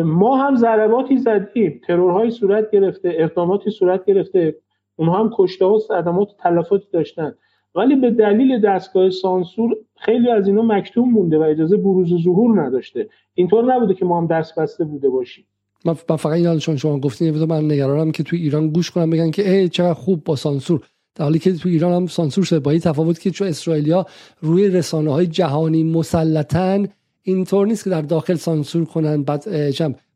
ما 0.04 0.36
هم 0.36 0.54
ضرباتی 0.54 1.16
زدیم. 1.16 1.80
ترورهایی 1.86 2.30
صورت 2.30 2.70
گرفته 2.70 3.12
اقداماتی 3.16 3.70
صورت 3.70 4.04
گرفته. 4.04 4.56
اونها 4.96 5.20
هم 5.20 5.30
کشته 5.34 5.64
و 5.64 5.78
صدمات 5.78 6.28
و 6.28 6.32
تلفاتی 6.42 6.86
داشتن. 6.92 7.34
ولی 7.74 7.96
به 7.96 8.10
دلیل 8.10 8.60
دستگاه 8.60 9.10
سانسور 9.10 9.76
خیلی 9.96 10.30
از 10.30 10.46
اینا 10.46 10.62
مکتوم 10.62 11.10
مونده 11.10 11.38
و 11.38 11.42
اجازه 11.42 11.76
بروز 11.76 12.12
و 12.12 12.18
ظهور 12.18 12.62
نداشته. 12.62 13.08
اینطور 13.34 13.74
نبوده 13.74 13.94
که 13.94 14.04
ما 14.04 14.20
هم 14.20 14.26
دست 14.26 14.58
بسته 14.58 14.84
بوده 14.84 15.08
باشیم. 15.08 15.44
من 15.84 15.94
فقط 15.94 16.26
این 16.26 16.58
چون 16.58 16.76
شما 16.76 17.00
گفتین 17.00 17.44
من 17.44 17.64
نگرانم 17.64 18.12
که 18.12 18.22
تو 18.22 18.36
ایران 18.36 18.70
گوش 18.70 18.90
کنم 18.90 19.10
بگن 19.10 19.30
که 19.30 19.50
ای 19.50 19.68
چقدر 19.68 19.94
خوب 19.94 20.24
با 20.24 20.36
سانسور. 20.36 20.80
در 21.14 21.24
حالی 21.24 21.38
که 21.38 21.52
تو 21.52 21.68
ایران 21.68 21.92
هم 21.92 22.06
سانسور 22.06 22.44
شده. 22.44 22.60
با 22.60 22.70
این 22.70 22.80
تفاوت 22.80 23.20
که 23.20 23.30
چون 23.30 23.48
اسرائیلیا 23.48 24.06
روی 24.40 24.68
رسانه 24.68 25.12
های 25.12 25.26
جهانی 25.26 25.84
مسلطن 25.84 26.88
اینطور 27.22 27.66
نیست 27.66 27.84
که 27.84 27.90
در 27.90 28.02
داخل 28.02 28.34
سانسور 28.34 28.84
کنن 28.84 29.22
بعد 29.22 29.44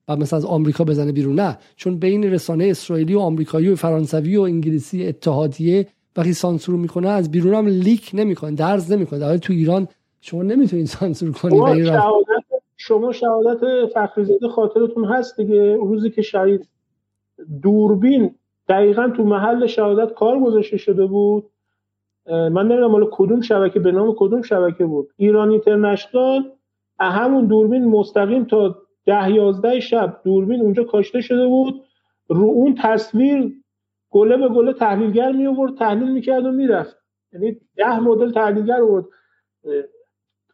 بعد 0.06 0.18
مثلا 0.18 0.36
از 0.36 0.44
آمریکا 0.44 0.84
بزنه 0.84 1.12
بیرون. 1.12 1.40
نه 1.40 1.58
چون 1.76 1.98
بین 1.98 2.24
رسانه 2.24 2.64
اسرائیلی 2.64 3.14
و 3.14 3.18
آمریکایی 3.18 3.68
و 3.68 3.76
فرانسوی 3.76 4.36
و 4.36 4.40
انگلیسی 4.40 5.06
اتحادیه 5.06 5.86
وقتی 6.16 6.32
سانسور 6.32 6.76
می‌کنه 6.76 7.08
از 7.08 7.30
بیرون 7.30 7.54
هم 7.54 7.66
لیک 7.66 8.10
نمی‌کنه 8.14 8.50
درز 8.50 8.92
نمی‌کنه. 8.92 9.18
در 9.18 9.26
حالی 9.26 9.38
تو 9.38 9.52
ایران 9.52 9.88
شما 10.20 10.42
نمی‌تونید 10.42 10.86
سانسور 10.86 11.32
کنید 11.32 11.92
شما 12.76 13.12
شهادت 13.12 13.60
فخریزاده 13.94 14.48
خاطرتون 14.48 15.04
هست 15.04 15.36
دیگه. 15.40 15.76
روزی 15.76 16.10
که 16.10 16.22
شهید 16.22 16.68
دوربین 17.62 18.34
دقیقا 18.68 19.08
تو 19.16 19.24
محل 19.24 19.66
شهادت 19.66 20.14
کار 20.14 20.40
گذاشته 20.40 20.76
شده 20.76 21.06
بود. 21.06 21.44
من 22.26 22.68
نمی‌دونم 22.68 22.90
مال 22.90 23.08
کدوم 23.12 23.40
شبکه 23.40 23.80
به 23.80 23.92
نام 23.92 24.14
کدوم 24.18 24.42
شبکه 24.42 24.84
بود. 24.84 25.08
ایران 25.16 25.50
اینترنشنال 25.50 26.50
همون 27.00 27.46
دوربین 27.46 27.84
مستقیم 27.84 28.44
تا 28.44 28.76
ده 29.06 29.30
یازده 29.30 29.80
شب 29.80 30.20
دوربین 30.24 30.60
اونجا 30.60 30.84
کاشته 30.84 31.20
شده 31.20 31.46
بود. 31.46 31.82
رو 32.28 32.44
اون 32.44 32.74
تصویر 32.74 33.52
گله 34.10 34.36
به 34.36 34.48
گله 34.48 34.72
تحلیلگر 34.72 35.32
می 35.32 35.46
آورد 35.46 35.74
تحلیل 35.74 36.12
می‌کرد 36.12 36.46
و 36.46 36.52
می‌رفت 36.52 36.96
یعنی 37.32 37.56
ده 37.76 38.00
مدل 38.00 38.32
تحلیلگر 38.32 38.82
آورد 38.82 39.04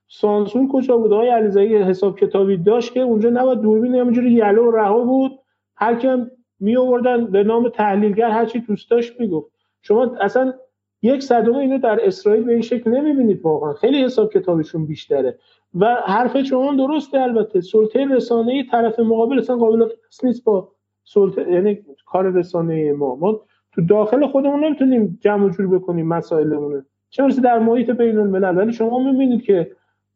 سانسور 0.09 0.69
کجا 0.73 0.97
بود؟ 0.97 1.13
آقای 1.13 1.29
علیزایی 1.29 1.77
حساب 1.77 2.19
کتابی 2.19 2.57
داشت 2.57 2.93
که 2.93 3.01
اونجا 3.01 3.31
نباید 3.31 3.61
دوربین 3.61 3.95
همینجوری 3.95 4.33
یله 4.33 4.61
و 4.61 4.71
رها 4.71 5.05
بود. 5.05 5.33
هر 5.77 5.95
کم 5.95 6.31
می 6.61 6.77
آوردن 6.77 7.27
به 7.27 7.43
نام 7.43 7.69
تحلیلگر 7.69 8.31
هر 8.31 8.45
چی 8.45 8.61
دوست 8.61 8.91
داشت 8.91 9.21
می‌گفت 9.21 9.53
شما 9.83 10.17
اصلا 10.21 10.55
یک 11.03 11.23
صدومه 11.23 11.59
اینو 11.59 11.79
در 11.79 12.07
اسرائیل 12.07 12.45
به 12.45 12.53
این 12.53 12.63
شکل 12.63 12.91
نمی‌بینید 12.91 13.41
واقعا. 13.41 13.73
خیلی 13.73 14.05
حساب 14.05 14.33
کتابشون 14.33 14.87
بیشتره. 14.87 15.39
و 15.75 15.95
حرف 16.07 16.43
شما 16.43 16.75
درسته 16.75 17.21
البته. 17.21 17.61
سلطه 17.61 18.05
رسانه 18.05 18.65
طرف 18.71 19.01
مقابل 19.01 19.39
اصلا 19.39 19.57
قابل 19.57 19.85
قیاس 19.85 20.25
نیست 20.25 20.45
با 20.45 20.69
سلطه 21.05 21.53
یعنی 21.53 21.79
کار 22.07 22.31
رسانه 22.31 22.93
ما. 22.93 23.15
ما 23.15 23.41
تو 23.73 23.87
داخل 23.87 24.27
خودمون 24.27 24.65
نمی‌تونیم 24.65 25.19
جمع 25.21 25.51
جور 25.51 25.79
بکنیم 25.79 26.09
مسائلمون 26.09 26.85
چه 27.11 27.29
در 27.43 27.59
محیط 27.59 27.91
بین 27.91 28.19
الملل 28.19 28.59
ولی 28.59 28.73
شما 28.73 28.99
می‌بینید 28.99 29.43
که 29.43 29.71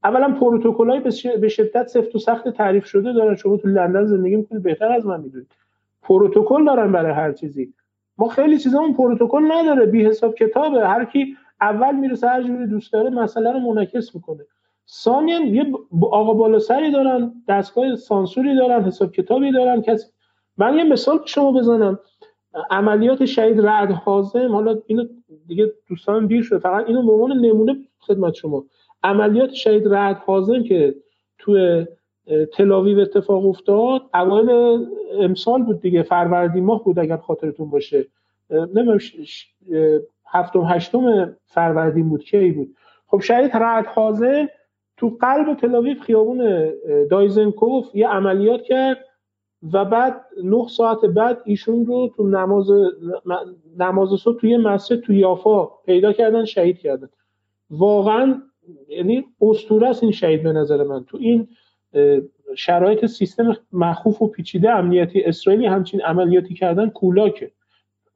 اولا 0.04 0.34
پروتکلای 0.40 1.00
به 1.40 1.48
شدت 1.48 1.86
سفت 1.86 2.14
و 2.14 2.18
سخت 2.18 2.48
تعریف 2.48 2.86
شده 2.86 3.12
دارن. 3.12 3.34
شما 3.34 3.56
تو 3.56 3.68
لندن 3.68 4.04
زندگی 4.04 4.36
می‌کنید 4.36 4.62
بهتر 4.62 4.92
از 4.92 5.06
من 5.06 5.20
می‌دونید. 5.20 5.52
پروتکل 6.02 6.64
دارن 6.64 6.92
برای 6.92 7.12
هر 7.12 7.32
چیزی. 7.32 7.74
ما 8.18 8.28
خیلی 8.28 8.58
چیزامون 8.58 8.94
پروتکل 8.94 9.42
نداره. 9.52 9.86
بی 9.86 10.04
حساب 10.04 10.34
کتابه. 10.34 10.88
هر 10.88 11.04
کی 11.04 11.36
اول 11.60 11.96
می‌رسه 11.96 12.28
هر 12.28 12.42
جوری 12.42 12.66
دوست 12.66 12.92
داره 12.92 13.10
مسئله 13.10 13.52
رو 13.52 13.58
منعکس 13.58 14.14
می‌کنه. 14.14 14.46
ثانیا 14.88 15.40
یه 15.40 15.72
آقا 16.02 16.34
بالا 16.34 16.58
سری 16.58 16.90
دارن 16.90 17.32
دستگاه 17.48 17.96
سانسوری 17.96 18.56
دارن 18.56 18.84
حساب 18.84 19.12
کتابی 19.12 19.52
دارن 19.52 19.82
کسی 19.82 20.06
من 20.56 20.78
یه 20.78 20.84
مثال 20.84 21.18
به 21.18 21.26
شما 21.26 21.52
بزنم. 21.52 21.98
عملیات 22.70 23.24
شهید 23.24 23.60
رعد 23.60 23.90
حازم 23.90 24.52
حالا 24.52 24.76
اینو 24.86 25.04
دیگه 25.46 25.72
دوستان 25.88 26.26
دیر 26.26 26.42
شده 26.42 26.58
فقط 26.58 26.86
اینو 26.86 27.06
به 27.06 27.12
عنوان 27.12 27.32
نمونه 27.32 27.76
خدمت 27.98 28.34
شما. 28.34 28.64
عملیات 29.02 29.52
شهید 29.52 29.88
رعد 29.88 30.16
حازم 30.16 30.62
که 30.62 30.94
تو 31.38 31.84
تلاویو 32.52 32.98
اتفاق 32.98 33.46
افتاد 33.46 34.02
اوایل 34.14 34.86
امسال 35.20 35.62
بود 35.62 35.80
دیگه 35.80 36.02
فروردین 36.02 36.64
ماه 36.64 36.84
بود 36.84 36.98
اگر 36.98 37.16
خاطرتون 37.16 37.70
باشه. 37.70 38.06
نمی‌دونم 38.50 38.98
هفتم 40.26 40.60
هشتم 40.60 41.36
فروردین 41.44 42.08
بود 42.08 42.24
کی 42.24 42.50
بود. 42.50 42.76
خب 43.06 43.20
شهید 43.20 43.56
رعد 43.56 43.86
حازم 43.86 44.48
تو 44.96 45.16
قلب 45.20 45.54
تلاویو 45.54 46.00
خیابون 46.00 46.70
دایزنکوف 47.10 47.94
یه 47.94 48.08
عملیات 48.08 48.62
کرد 48.62 49.04
و 49.72 49.84
بعد 49.84 50.20
نه 50.44 50.68
ساعت 50.68 51.04
بعد 51.04 51.42
ایشون 51.44 51.86
رو 51.86 52.12
تو 52.16 52.28
نماز 52.28 52.66
نماز 53.78 54.08
صبح 54.20 54.40
توی 54.40 54.56
مسجد 54.56 55.00
تو 55.00 55.12
یافا 55.12 55.66
پیدا 55.66 56.12
کردن 56.12 56.44
شهید 56.44 56.78
کردن. 56.78 57.08
واقعا 57.70 58.42
یعنی 58.88 59.24
اسطوره 59.40 59.88
است 59.88 60.02
این 60.02 60.12
شهید 60.12 60.42
به 60.42 60.52
نظر 60.52 60.84
من. 60.84 61.04
تو 61.04 61.18
این 61.20 61.48
شرایط 62.56 63.06
سیستم 63.06 63.56
مخوف 63.72 64.22
و 64.22 64.26
پیچیده 64.26 64.70
امنیتی 64.70 65.24
اسرائیلی 65.24 65.66
همچین 65.66 66.00
عملیاتی 66.00 66.54
کردن 66.54 66.88
کولاکه. 66.88 67.50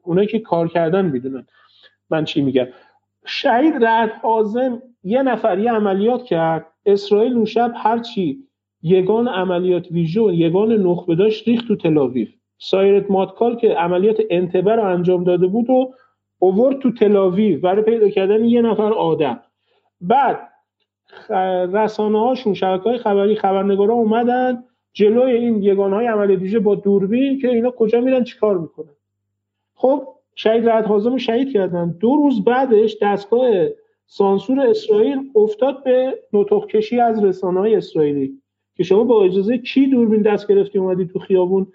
اونایی 0.03 0.29
که 0.29 0.39
کار 0.39 0.69
کردن 0.69 1.05
می‌دونن. 1.05 1.47
من 2.11 2.25
چی 2.25 2.43
میگم؟ 2.43 2.67
شهید 3.27 3.85
رعد 3.85 4.11
حازم 4.11 4.83
یه 5.03 5.23
نفر 5.23 5.59
یه 5.59 5.73
عملیات 5.73 6.25
کرد. 6.25 6.67
اسرائیل 6.87 7.33
اون 7.33 7.45
شب 7.45 7.73
هرچی 7.77 8.39
یگان 8.83 9.29
عملیات 9.29 9.87
ویژو 9.91 10.33
یگان 10.33 10.73
نخبه 10.73 11.15
داشت 11.15 11.49
ریخت 11.49 11.69
تو 11.69 11.77
تلاویف 11.77 12.35
سایرت 12.59 13.11
ماتکال 13.11 13.57
که 13.57 13.69
عملیات 13.69 14.17
انتبه 14.31 14.77
رو 14.77 14.85
انجام 14.85 15.25
داده 15.25 15.47
بود 15.47 15.71
و 15.71 15.95
اوورد 16.39 16.79
تو 16.79 16.93
تلاویف 16.93 17.61
برای 17.61 17.83
پیدا 17.83 18.09
کردن 18.09 18.45
یه 18.45 18.63
نفر 18.63 18.93
آدم. 18.93 19.41
بعد 20.01 20.49
رسانه 21.73 22.21
هاشون 22.21 22.55
شبکه 22.55 22.85
های 22.85 22.99
خبری 22.99 23.37
خبرنگارا 23.37 23.95
اومدن 23.95 24.65
جلوی 24.93 25.33
این 25.33 25.63
یگان 25.63 25.93
های 25.93 26.07
عمل 26.07 26.31
ویژه 26.31 26.59
با 26.59 26.75
دوربین 26.75 27.39
که 27.41 27.49
اینا 27.49 27.71
کجا 27.71 28.01
میرن 28.01 28.25
چیکار 28.25 28.59
می‌کنن؟ 28.59 28.97
خب 29.75 30.09
شهید 30.35 30.69
رعد 30.69 30.87
حازم 30.87 31.17
شهید 31.17 31.53
کردن. 31.53 31.97
دو 32.01 32.17
روز 32.17 32.45
بعدش 32.45 32.97
دستگاه 33.03 33.67
سانسور 34.07 34.61
اسرائیل 34.61 35.31
افتاد 35.35 35.85
به 35.85 36.19
نطق 36.33 36.67
کشی 36.67 37.01
از 37.01 37.25
رسانه 37.25 37.61
های 37.61 37.75
اسرائیلی 37.75 38.41
که 38.77 38.83
شما 38.83 39.05
با 39.05 39.25
اجازه 39.25 39.59
کی 39.59 39.87
دوربین 39.87 40.23
دست 40.23 40.49
گرفتی 40.49 40.79
اومدی 40.79 41.07
تو 41.07 41.19
خیابون 41.19 41.73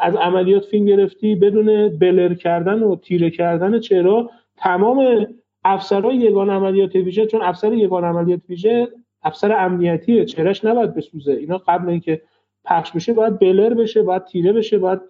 از 0.00 0.16
عملیات 0.16 0.64
فیلم 0.64 0.86
گرفتی 0.86 1.34
بدون 1.34 1.98
بلر 1.98 2.34
کردن 2.34 2.82
و 2.82 2.96
تیره 2.96 3.30
کردن 3.30 3.80
چرا 3.80 4.30
تمام 4.56 5.26
افسرهای 5.64 6.16
یگان 6.16 6.50
عملیات 6.50 6.94
ویژه 6.94 7.26
چون 7.26 7.42
افسر 7.42 7.72
یگان 7.72 8.04
عملیات 8.04 8.40
ویژه 8.48 8.88
افسر 9.22 9.52
امنیتیه 9.52 10.24
چهرش 10.24 10.64
نباید 10.64 10.94
بسوزه. 10.94 11.32
اینا 11.32 11.58
قبل 11.58 11.88
اینکه 11.88 12.22
پخش 12.64 12.92
بشه 12.92 13.12
باید 13.12 13.38
بلر 13.38 13.74
بشه 13.74 14.02
باید 14.02 14.24
تیره 14.24 14.52
بشه 14.52 14.78
باید 14.78 15.00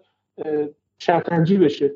شطرنجی 0.99 1.57
بشه. 1.57 1.91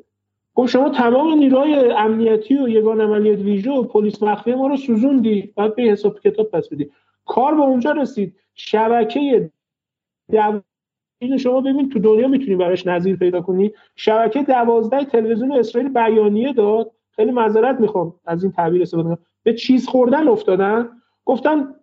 خب 0.56 0.66
شما 0.66 0.88
تمام 0.88 1.34
نیروهای 1.34 1.92
امنیتی 1.92 2.58
و 2.58 2.68
یگان 2.68 3.00
عملیات 3.00 3.38
ویژه 3.38 3.70
و 3.70 3.82
پلیس 3.82 4.22
مخفی 4.22 4.54
ما 4.54 4.66
رو 4.66 4.76
سوزوندی 4.76 5.52
باید 5.56 5.74
به 5.74 5.82
حساب 5.82 6.20
کتاب 6.20 6.50
پس 6.50 6.68
بدی 6.68 6.90
کار 7.26 7.54
به 7.54 7.62
اونجا 7.62 7.92
رسید. 7.92 8.36
شبکه 8.54 9.50
اینو 11.18 11.38
شما 11.38 11.60
ببین 11.60 11.88
تو 11.88 11.98
دنیا 11.98 12.28
می‌تونی 12.28 12.56
براش 12.56 12.86
نظیر 12.86 13.16
پیدا 13.16 13.40
کنی. 13.40 13.72
شبکه 13.96 14.42
دوازده 14.42 15.04
تلویزیون 15.04 15.52
اسرائیل 15.52 15.92
بیانیه 15.92 16.52
داد. 16.52 16.90
خیلی 17.10 17.30
معذرت 17.30 17.80
می‌خوام 17.80 18.14
از 18.24 18.42
این 18.42 18.52
تعبیر 18.52 18.82
استفاده 18.82 19.18
به 19.42 19.54
چیز 19.54 19.88
خوردن 19.88 20.28
افتادن. 20.28 20.88
گفتن 21.24 21.74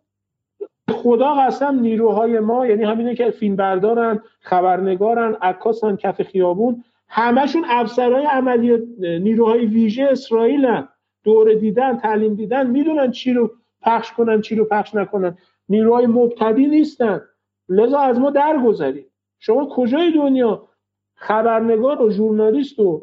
خدا 0.89 1.33
قسم 1.33 1.79
نیروهای 1.79 2.39
ما 2.39 2.67
یعنی 2.67 2.83
همینه 2.83 3.15
که 3.15 3.31
فیلم 3.31 3.55
بردارن 3.55 4.19
خبرنگارن 4.39 5.33
عکاسن 5.41 5.95
کف 5.95 6.21
خیابون. 6.21 6.83
همشون 7.15 7.65
افسرهای 7.67 8.25
عملیات 8.25 8.81
نیروهای 8.99 9.65
ویژه 9.65 10.03
اسرائیلن. 10.03 10.87
دور 11.23 11.53
دیدن 11.53 11.97
تعلیم 11.97 12.35
دیدن 12.35 12.67
می‌دونن 12.69 13.11
چی 13.11 13.33
رو 13.33 13.51
پخش 13.81 14.11
کنن 14.11 14.41
چی 14.41 14.55
رو 14.55 14.65
پخش 14.65 14.95
نکنن. 14.95 15.37
نیروهای 15.69 16.05
مبتدی 16.05 16.67
نیستن. 16.67 17.21
لذا 17.69 17.99
از 17.99 18.19
ما 18.19 18.29
درگذرید 18.29 19.11
شما 19.39 19.69
کجای 19.71 20.11
دنیا؟ 20.11 20.67
خبرنگار 21.15 22.01
و 22.01 22.11
ژورنالیست 22.11 22.79
و 22.79 23.01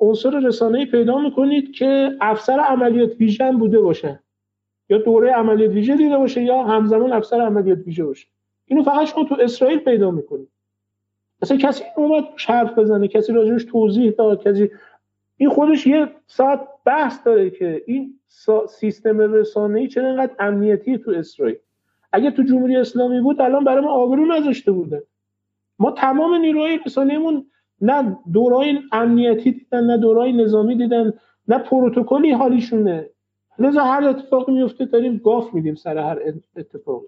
عنصر 0.00 0.40
رسانه‌ای 0.40 0.86
پیدا 0.86 1.18
می‌کنید 1.18 1.72
که 1.72 2.10
افسر 2.20 2.60
عملیات 2.60 3.10
ویژه 3.20 3.52
بوده 3.52 3.80
باشه. 3.80 4.20
یا 4.88 4.98
دوره 4.98 5.32
عملیات 5.32 5.70
ویژه 5.70 5.96
دیده 5.96 6.18
باشه 6.18 6.42
یا 6.42 6.62
همزمان 6.62 7.12
افسر 7.12 7.40
عملیات 7.40 7.78
ویژه 7.86 8.04
باشه. 8.04 8.26
اینو 8.66 8.82
فقط 8.82 9.06
شما 9.06 9.24
تو 9.24 9.36
اسرائیل 9.40 9.78
پیدا 9.78 10.10
می‌کنید. 10.10 10.48
مثلا 11.42 11.56
کسی 11.56 11.84
اومد 11.96 12.24
حرف 12.46 12.78
بزنه 12.78 13.08
کسی 13.08 13.32
راجعش 13.32 13.64
توضیح 13.64 14.10
داد 14.10 14.42
کسی 14.42 14.70
این 15.36 15.50
خودش 15.50 15.86
یه 15.86 16.08
ساعت 16.26 16.60
بحث 16.84 17.18
داره 17.24 17.50
که 17.50 17.82
این 17.86 18.18
سیستم 18.68 19.18
رسانه‌ای 19.18 19.88
چرا 19.88 20.08
اینقدر 20.08 20.32
امنیتی 20.38 20.98
تو 20.98 21.10
اسرائیل؟ 21.10 21.56
اگه 22.12 22.30
تو 22.30 22.42
جمهوری 22.42 22.76
اسلامی 22.76 23.20
بود 23.20 23.40
الان 23.40 23.64
برای 23.64 23.84
ما 23.84 23.90
آبرو 23.90 24.26
نذاشته 24.26 24.72
بوده. 24.72 25.02
ما 25.78 25.90
تمام 25.90 26.34
نیروهای 26.34 26.78
رسانه‌مون 26.86 27.46
نه 27.80 28.18
دورای 28.32 28.78
امنیتی 28.92 29.52
دیدن 29.52 29.84
نه 29.84 29.96
دورای 29.96 30.32
نظامی 30.32 30.76
دیدن 30.76 31.12
نه 31.48 31.58
پروتکلی 31.58 32.32
حالیشونه. 32.32 33.10
لذا 33.58 33.84
هر 33.84 34.04
اتفاقی 34.04 34.52
میفته 34.52 34.84
داریم 34.84 35.16
گاف 35.16 35.54
میدیم 35.54 35.74
سر 35.74 35.98
هر 35.98 36.22
اتفاقی 36.56 37.06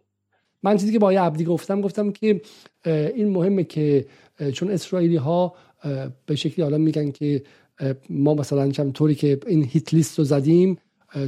من 0.62 0.76
چیزی 0.76 0.92
که 0.92 0.98
با 0.98 1.10
عبدی 1.10 1.44
گفتم 1.44 1.80
گفتم 1.80 2.12
که 2.12 2.40
این 2.84 3.28
مهمه 3.28 3.64
که 3.64 4.06
چون 4.52 4.70
اسرائیلی 4.70 5.16
ها 5.16 5.54
به 6.26 6.36
شکلی 6.36 6.62
حالا 6.62 6.78
میگن 6.78 7.10
که 7.10 7.42
ما 8.10 8.34
مثلا 8.34 8.70
چند 8.70 8.92
طوری 8.92 9.14
که 9.14 9.40
این 9.46 9.64
هیت 9.64 9.94
لیست 9.94 10.18
رو 10.18 10.24
زدیم 10.24 10.78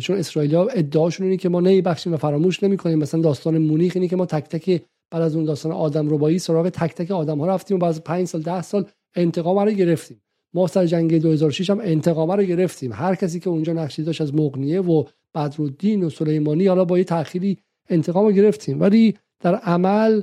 چون 0.01 0.19
اسرائیلی 0.19 0.55
ها 0.55 0.67
ادعاشون 0.67 1.27
اینه 1.27 1.37
که 1.37 1.49
ما 1.49 1.61
بخشیم 1.61 2.13
و 2.13 2.17
فراموش 2.17 2.63
نمی‌کنیم. 2.63 2.99
مثلا 2.99 3.21
داستان 3.21 3.59
مونیخ 3.59 3.93
اینه 3.95 4.09
که 4.09 4.17
ما 4.17 4.27
تک 4.27 4.45
تک 4.45 4.83
بعد 5.11 5.23
از 5.23 5.37
اون 5.37 5.45
داستان 5.45 5.73
آدم 5.73 6.11
ربایی 6.11 6.39
سراغ 6.39 6.69
تک 6.69 6.95
تک 6.95 7.11
آدم 7.11 7.39
ها 7.39 7.47
رفتیم 7.47 7.77
و 7.77 7.81
بعد 7.81 7.89
از 7.89 8.05
5 8.05 8.27
سال 8.27 8.43
10 8.43 8.63
سال 8.63 8.87
انتقام 9.17 9.59
رو 9.59 9.71
گرفتیم. 9.71 10.23
ما 10.55 10.67
سر 10.67 10.87
جنگ 10.87 11.19
2006 11.19 11.71
هم 11.71 11.81
انتقام 11.81 12.31
رو 12.31 12.43
گرفتیم. 12.43 12.93
هر 12.93 13.15
کسی 13.15 13.41
که 13.41 13.51
اونجا 13.51 13.73
نقشی 13.73 14.03
داشت 14.03 14.21
از 14.21 14.35
مغنیه 14.35 14.81
و 14.81 15.05
بدرالدین 15.35 16.05
و 16.05 16.11
سلیمانی 16.11 16.67
حالا 16.67 16.85
با 16.85 16.99
یه 16.99 17.05
تأخیری 17.05 17.59
انتقام 17.89 18.25
رو 18.25 18.33
گرفتیم. 18.33 18.81
ولی 18.81 19.15
در 19.41 19.55
عمل 19.55 20.23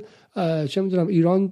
چه 0.68 0.80
می‌دونم 0.80 1.06
ایران 1.06 1.50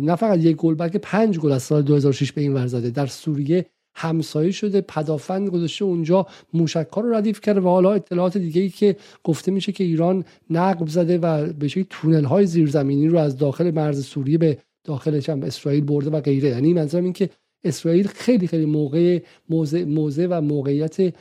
نه 0.00 0.16
فقط 0.16 0.38
یک 0.38 0.56
گل 0.56 0.74
بلکه 0.74 0.98
پنج 0.98 1.38
گل 1.38 1.52
از 1.52 1.62
سال 1.62 1.82
2006 1.82 2.32
به 2.32 2.40
این 2.40 2.54
ور 2.54 2.66
زده. 2.66 2.90
در 2.90 3.06
سوریه 3.06 3.66
همسایه 3.96 4.50
شده 4.50 4.80
پدافند 4.80 5.48
گذاشته 5.48 5.84
اونجا 5.84 6.26
موشک 6.54 6.86
رو 6.96 7.14
ردیف 7.14 7.40
کرده 7.40 7.60
و 7.60 7.68
حالا 7.68 7.92
اطلاعات 7.92 8.38
دیگه 8.38 8.62
ای 8.62 8.68
که 8.68 8.96
گفته 9.24 9.52
میشه 9.52 9.72
که 9.72 9.84
ایران 9.84 10.24
نقب 10.50 10.86
زده 10.86 11.18
و 11.18 11.52
به 11.52 11.68
شکلی 11.68 11.86
تونل 11.90 12.24
های 12.24 12.46
زیرزمینی 12.46 13.08
رو 13.08 13.18
از 13.18 13.38
داخل 13.38 13.70
مرز 13.70 14.04
سوریه 14.04 14.38
به 14.38 14.58
داخلش 14.84 15.28
هم 15.28 15.42
اسرائیل 15.42 15.84
برده 15.84 16.10
و 16.10 16.20
غیره. 16.20 16.48
یعنی 16.48 16.74
منظورم 16.74 17.04
این 17.04 17.12
که 17.12 17.28
اسرائیل 17.64 18.06
خیلی 18.06 18.46
خیلی 18.46 18.66
موقع 18.66 19.18
موضع, 19.50 19.84
موضع 19.84 20.26
و 20.30 20.40
موقعیت 20.40 21.14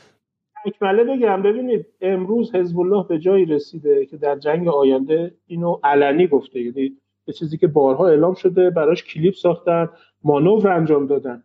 اکمله 0.65 1.03
بگم. 1.03 1.41
ببینید 1.41 1.85
امروز 2.01 2.55
حزب 2.55 2.79
الله 2.79 3.05
به 3.09 3.19
جایی 3.19 3.45
رسیده 3.45 4.05
که 4.05 4.17
در 4.17 4.39
جنگ 4.39 4.67
آینده 4.67 5.35
اینو 5.47 5.79
علنی 5.83 6.27
گفته. 6.27 6.59
یعنی 6.61 6.97
یه 7.27 7.33
چیزی 7.33 7.57
که 7.57 7.67
بارها 7.67 8.07
اعلام 8.07 8.33
شده 8.33 8.69
براش 8.69 9.03
کلیپ 9.03 9.33
ساختن 9.33 9.89
مانور 10.23 10.67
انجام 10.67 11.07
دادن. 11.07 11.43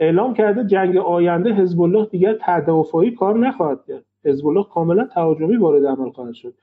اعلام 0.00 0.34
کرده 0.34 0.64
جنگ 0.64 0.96
آینده 0.96 1.52
حزب 1.52 1.80
الله 1.80 2.06
دیگر 2.06 2.38
تدافعی 2.46 3.10
کار 3.10 3.38
نخواهد 3.38 3.84
کرد. 3.88 4.04
حزب 4.24 4.46
الله 4.46 4.64
کاملا 4.64 5.04
تهاجمی 5.14 5.56
وارد 5.56 5.86
عمل 5.86 6.10
خواهد 6.10 6.34
شد. 6.34 6.54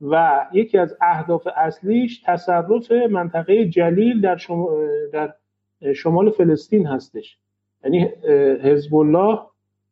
و 0.00 0.46
یکی 0.52 0.78
از 0.78 0.96
اهداف 1.00 1.48
اصلیش 1.56 2.22
تصرف 2.26 2.92
منطقه 2.92 3.68
جلیل 3.68 4.20
در, 4.20 4.38
در 5.12 5.34
شمال 5.94 6.30
فلسطین 6.30 6.86
هستش. 6.86 7.38
یعنی 7.84 8.08
حزب 8.62 8.94
الله 8.94 9.38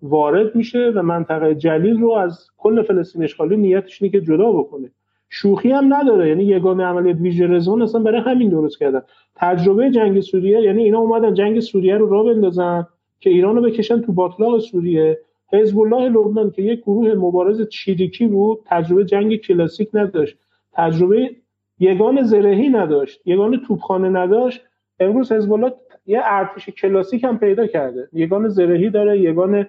وارد 0.02 0.56
میشه 0.56 0.92
و 0.94 1.02
منطقه 1.02 1.54
جلیل 1.54 2.00
رو 2.00 2.12
از 2.12 2.46
کل 2.56 2.82
فلسطین 2.82 3.22
اشغالی 3.22 3.56
نیتش 3.56 4.02
اینه 4.02 4.12
که 4.12 4.20
جدا 4.20 4.52
بکنه. 4.52 4.90
شوخی 5.30 5.70
هم 5.70 5.94
نداره. 5.94 6.28
یعنی 6.28 6.44
یگانه 6.44 6.84
عملیات 6.84 7.16
ویژه 7.20 7.46
رزون 7.46 7.82
اصلا 7.82 8.00
برای 8.00 8.20
همین 8.20 8.48
درست 8.48 8.78
کردن. 8.78 9.02
تجربه 9.36 9.90
جنگ 9.90 10.20
سوریه 10.20 10.60
یعنی 10.60 10.84
اینا 10.84 10.98
اومدن 10.98 11.34
جنگ 11.34 11.60
سوریه 11.60 11.96
رو 11.96 12.08
را 12.08 12.22
بندازن 12.22 12.86
که 13.20 13.30
ایران 13.30 13.56
رو 13.56 13.62
بکشن 13.62 14.00
تو 14.00 14.12
باطلاق 14.12 14.58
سوریه. 14.58 15.18
حزب 15.52 15.78
الله 15.78 16.08
لبنان 16.08 16.50
که 16.50 16.62
یک 16.62 16.80
گروه 16.80 17.14
مبارز 17.14 17.68
چیریکی 17.68 18.26
بود 18.26 18.58
تجربه 18.66 19.04
جنگ 19.04 19.36
کلاسیک 19.36 19.88
نداشت. 19.94 20.36
تجربه 20.72 21.30
یگان 21.78 22.22
زرهی 22.22 22.68
نداشت. 22.68 23.20
یگان 23.24 23.62
توپخانه 23.66 24.08
نداشت. 24.08 24.60
امروز 25.00 25.32
حزب 25.32 25.52
الله 25.52 25.72
یه 26.06 26.20
ارتش 26.24 26.68
کلاسیک 26.68 27.24
هم 27.24 27.38
پیدا 27.38 27.66
کرده. 27.66 28.08
یگان 28.12 28.48
زرهی 28.48 28.90
داره 28.90 29.20
یگان 29.20 29.66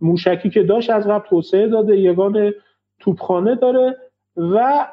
موشکی 0.00 0.50
که 0.50 0.62
داشت 0.62 0.90
از 0.90 1.08
قبل 1.08 1.28
توسعه 1.28 1.68
داده 1.68 1.96
یگان 1.96 2.54
توپخانه 2.98 3.54
داره 3.54 3.96
و 4.36 4.86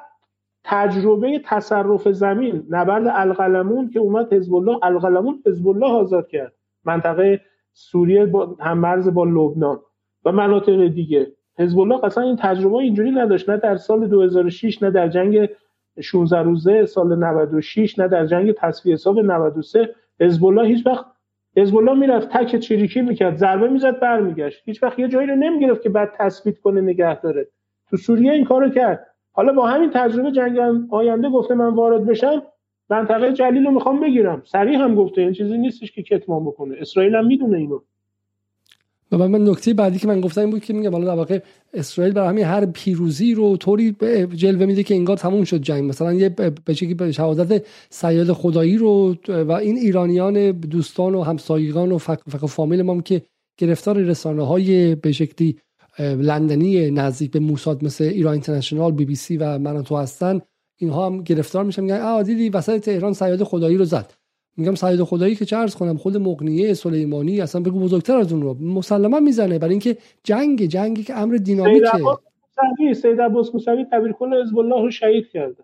تجربه 0.64 1.42
تصرف 1.46 2.08
زمین 2.12 2.64
نبرد 2.70 3.08
القلمون 3.08 3.90
که 3.90 4.00
اومد 4.00 4.34
حزب 4.34 4.54
الله 4.54 4.80
القلمون 4.84 5.44
حزب 5.46 5.68
الله 5.68 5.92
آزاد 5.92 6.28
کرد. 6.28 6.54
منطقه 6.86 7.42
سوریه 7.74 8.26
با 8.26 8.56
هم 8.60 8.78
مرز 8.78 9.14
با 9.14 9.24
لبنان 9.24 9.80
و 10.26 10.32
مناطق 10.32 10.88
دیگه. 10.88 11.32
حزب 11.60 11.80
الله 11.80 12.06
اصلا 12.06 12.24
این 12.24 12.36
تجربه 12.36 12.76
اینجوری 12.76 13.12
نداشت 13.12 13.50
نه 13.50 13.58
در 13.58 13.76
سال 13.76 14.08
2006 14.08 14.84
نه 14.84 14.92
در 14.92 15.08
جنگ 15.08 15.50
16 16.02 16.42
روزه 16.42 16.86
سال 16.86 17.16
96 17.16 18.00
نه 18.00 18.08
در 18.08 18.26
جنگ 18.26 18.52
تصفیه 18.52 18.94
حساب 18.94 19.20
93 19.20 19.96
حزب 20.20 20.46
الله 20.46 20.68
هیچ 20.68 20.88
وقت 20.88 21.06
حزب 21.58 21.78
الله 21.78 21.94
می‌رفت 21.94 22.30
تک 22.30 22.60
چریکی 22.60 23.02
می‌کرد 23.02 23.36
ضربه 23.36 23.70
می‌زد 23.70 24.00
برمیگشت. 24.00 24.62
هیچ 24.66 24.84
وقت 24.84 25.00
یه 25.00 25.08
جایی 25.08 25.28
رو 25.28 25.36
نمی‌گرفت 25.36 25.82
که 25.82 25.90
بعد 25.90 26.12
تثبیت 26.18 26.60
کنه 26.60 26.82
نگه 26.82 27.22
داره 27.22 27.48
تو 27.90 27.98
سوریه 27.98 28.32
این 28.32 28.46
کارو 28.46 28.70
کرد. 28.70 29.13
حالا 29.36 29.54
با 29.54 29.68
همین 29.68 29.92
تجربه 29.94 30.32
جنگ 30.32 30.58
آینده 30.90 31.30
گفته 31.30 31.54
من 31.54 31.74
وارد 31.74 32.06
بشم 32.06 32.42
منطقه 32.90 33.34
جلیل 33.34 33.66
رو 33.66 33.72
می‌خوام 33.72 34.00
بگیرم. 34.00 34.42
سریع 34.46 34.80
هم 34.80 34.96
گفته 34.96 35.22
این 35.22 35.34
چیزی 35.34 35.58
نیستش 35.58 35.92
که 35.92 36.04
کتمان 36.04 36.46
بکنه. 36.46 36.76
اسرائیل 36.80 37.16
هم 37.16 37.28
می‌دونه 37.28 37.58
اینو. 37.58 37.80
و 39.12 39.28
من 39.28 39.48
نکته 39.48 39.74
بعدی 39.74 40.00
که 40.00 40.08
من 40.08 40.22
گفتم 40.22 40.42
این 40.42 40.50
بود 40.50 40.64
که 40.64 40.74
میگم 40.74 40.92
حالا 40.92 41.06
در 41.06 41.16
واقع 41.16 41.40
اسرائیل 41.74 42.14
برای 42.14 42.30
همین 42.30 42.46
هر 42.46 42.66
پیروزی 42.66 43.34
رو 43.34 43.58
طوری 43.58 43.96
جلوه 44.36 44.66
میده 44.66 44.84
که 44.84 44.96
انگار 44.96 45.18
تموم 45.18 45.44
شد 45.44 45.58
جنگ. 45.58 45.90
مثلا 45.90 46.14
یه 46.14 46.30
به 46.98 47.12
شهادت 47.12 47.66
سیاد 47.90 48.32
خدایی 48.32 48.78
رو 48.78 49.16
و 49.28 49.52
این 49.52 49.78
ایرانیان 49.78 50.52
دوستان 50.52 51.16
و 51.16 51.24
همسایگان 51.24 51.92
و 51.92 51.98
فقط 51.98 52.50
فامیل 52.50 52.82
ما 52.82 53.02
که 53.02 53.22
گرفتار 53.58 53.98
رسانه 53.98 54.48
های 54.48 54.96
به 54.96 55.12
شکلی 55.12 55.58
لندنی 56.00 56.92
نزدیک 56.92 57.32
به 57.32 57.40
موساد 57.40 57.84
مثل 57.84 58.04
ایران 58.04 58.34
اینترنشنال 58.34 58.92
بی 58.92 59.06
بی 59.06 59.16
سی 59.16 59.38
و 59.38 59.58
من 59.58 59.84
تو 59.84 59.98
هستن. 59.98 60.42
اینها 60.78 61.06
هم 61.06 61.24
گرفتار 61.24 61.64
میشن 61.64 61.82
میگن 61.82 62.02
آ 62.02 62.24
دیدی 62.24 62.50
وسط 62.50 62.82
تهران 62.82 63.14
سیاد 63.14 63.44
خدایی 63.44 63.78
رو 63.78 63.86
زد. 63.86 64.14
میگم 64.58 64.76
سعید 64.76 65.04
خدایی 65.04 65.36
که 65.36 65.46
چه 65.46 65.56
عرض 65.56 65.76
کنم 65.76 65.98
خود 65.98 66.18
مقنیه 66.18 66.74
سلیمانی 66.74 67.42
اصلا 67.42 67.62
بگو 67.62 67.80
بزرگتر 67.80 68.18
از 68.18 68.34
اون 68.34 68.42
رو. 68.42 68.54
مسلما 68.54 69.20
می‌زنه 69.20 69.60
برای 69.60 69.72
اینکه 69.72 69.98
جنگ 70.24 70.66
جنگی 70.66 71.04
که 71.04 71.18
امر 71.18 71.36
دینامیکه. 71.36 71.88
سید 72.94 73.22
عباس 73.22 73.54
موسوی 73.54 73.86
تبیر 73.92 74.12
کل 74.12 74.42
حزب 74.42 74.58
الله 74.58 74.82
رو 74.82 74.92
شهید 74.92 75.28
کرده. 75.34 75.64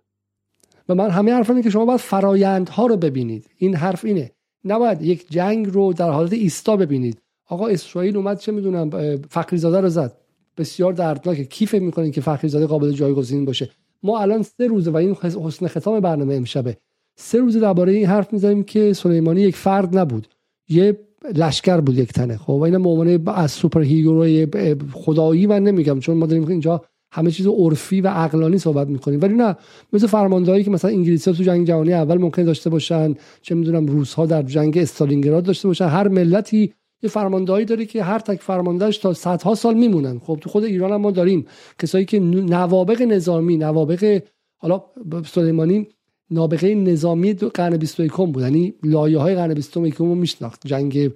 و 0.90 0.96
من 0.96 1.10
همه 1.10 1.34
حرف 1.34 1.50
اینه 1.50 1.62
که 1.62 1.70
شما 1.70 1.86
باید 1.86 2.00
فرایندها 2.00 2.86
رو 2.86 2.98
ببینید. 2.98 3.50
این 3.58 3.76
حرف 3.76 4.06
اینه. 4.06 4.32
نباید 4.66 5.02
یک 5.02 5.30
جنگ 5.30 5.68
رو 5.68 5.94
در 5.94 6.10
حالت 6.10 6.34
ایستا 6.34 6.78
ببینید. 6.78 7.22
آقا 7.50 7.68
اسرائیل 7.68 8.18
اومد 8.18 8.40
چه 8.40 8.52
می‌دونم 8.52 8.90
فخری 9.30 9.58
زاده 9.58 9.82
رو 9.82 9.90
زد. 9.90 10.18
بسیار 10.58 10.94
دردناکه. 10.94 11.46
کیف 11.46 11.74
می‌کنین 11.74 12.12
که 12.12 12.22
فخری 12.22 12.50
زاده 12.50 12.66
قابل 12.66 12.92
جایگزین 12.92 13.46
باشه؟ 13.46 13.70
ما 14.04 14.20
الان 14.20 14.44
سه 14.44 14.68
روزه 14.68 14.92
و 14.92 14.98
این 14.98 15.16
حسن 15.16 15.68
ختام 15.68 16.00
برنامه 16.00 16.36
امشبه. 16.36 16.78
سه 17.16 17.38
روز 17.38 17.58
درباره 17.58 17.94
این 17.94 18.06
حرف 18.06 18.34
می‌زنیم 18.34 18.64
که 18.64 18.94
سلیمانی 18.94 19.42
یک 19.42 19.56
فرد 19.56 19.98
نبود. 19.98 20.28
یه 20.70 21.00
لشکر 21.36 21.80
بود 21.80 21.98
یک 21.98 22.14
تنه. 22.14 22.38
خب 22.38 22.50
و 22.50 22.62
اینا 22.62 23.18
به 23.18 23.40
از 23.40 23.52
super 23.52 23.82
hero 23.82 24.46
خدایی 24.94 25.48
من 25.48 25.64
نمیگم 25.64 26.00
چون 26.00 26.18
ما 26.18 26.26
داریم 26.26 26.48
اینجا 26.48 26.84
همه 27.12 27.32
چیز 27.32 27.48
عرفی 27.48 28.02
و 28.02 28.08
عقلانی 28.08 28.58
صحبت 28.58 28.88
می‌کنیم. 28.88 29.22
ولی 29.22 29.34
نه 29.34 29.56
مثل 29.94 30.08
فرماندهایی 30.08 30.64
که 30.64 30.72
مثلا 30.72 30.92
انگلیسی 30.92 31.30
ها 31.30 31.38
تو 31.38 31.44
جنگ 31.44 31.68
جهانی 31.68 31.94
اول 31.94 32.18
ممکن 32.18 32.44
داشته 32.44 32.70
باشن 32.70 33.16
چه 33.42 33.56
می‌دونم 33.56 33.86
روس 33.86 34.14
ها 34.14 34.26
در 34.26 34.44
جنگ 34.44 34.78
استالینگراد 34.78 35.44
داشته 35.44 35.68
باشن. 35.68 35.86
هر 35.86 36.08
ملتی 36.08 36.74
یه 37.04 37.10
فرماندهایی 37.10 37.66
داره 37.66 37.86
که 37.86 38.04
هر 38.04 38.20
تک 38.20 38.42
فرماندهش 38.42 38.98
تا 38.98 39.14
صدها 39.14 39.56
سال 39.56 39.74
میمونن. 39.74 40.20
خب 40.20 40.38
تو 40.42 40.50
خود 40.50 40.64
ایران 40.64 40.92
هم 40.92 41.02
ما 41.02 41.12
داریم. 41.12 41.46
کسایی 41.80 42.06
که 42.06 42.20
نوابق 42.20 43.02
نظامی 43.02 43.58
نوابق 43.58 44.22
حالا 44.58 44.84
سلیمانی 45.26 45.88
نابغه 46.32 46.76
نظامی 46.76 47.34
قرن 47.34 47.78
21 47.78 48.12
بود. 48.12 48.42
یعنی 48.42 48.74
لایه 48.84 49.18
های 49.18 49.36
قرن 49.36 49.54
21 49.54 49.94
رو 49.94 50.16
میشناخت. 50.16 50.68
جنگ 50.68 51.12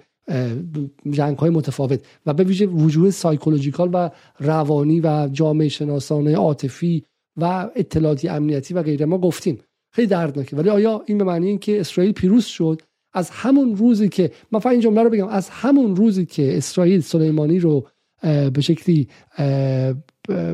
جنگ 1.10 1.38
های 1.38 1.50
متفاوت. 1.50 2.00
و 2.26 2.32
به 2.32 2.44
ویژه 2.44 2.66
وجود 2.66 3.10
سایکولوژیکال 3.10 3.90
و 3.92 4.10
روانی 4.38 5.00
و 5.00 5.28
جامعه 5.32 5.68
شناسانه 5.68 6.36
عاطفی 6.36 7.04
و 7.36 7.70
اطلاعاتی 7.76 8.28
امنیتی 8.28 8.74
و 8.74 8.82
غیره 8.82 9.06
ما 9.06 9.18
گفتیم. 9.18 9.58
خیلی 9.92 10.08
دردناکه. 10.08 10.56
ولی 10.56 10.68
آیا 10.68 11.02
این 11.06 11.18
به 11.18 11.24
معنی 11.24 11.46
اینکه 11.46 11.80
اسرائیل 11.80 12.12
پیروز 12.12 12.44
شد؟ 12.44 12.82
از 13.14 13.30
همون 13.30 13.76
روزی 13.76 14.08
که 14.08 14.30
من 14.52 14.60
فقط 14.60 14.72
این 14.72 14.80
جمله 14.80 15.02
رو 15.02 15.10
بگم 15.10 15.28
از 15.28 15.48
همون 15.48 15.96
روزی 15.96 16.26
که 16.26 16.56
اسرائیل 16.56 17.00
سلیمانی 17.00 17.58
رو 17.58 17.86
به 18.22 18.60
شکلی 18.60 19.08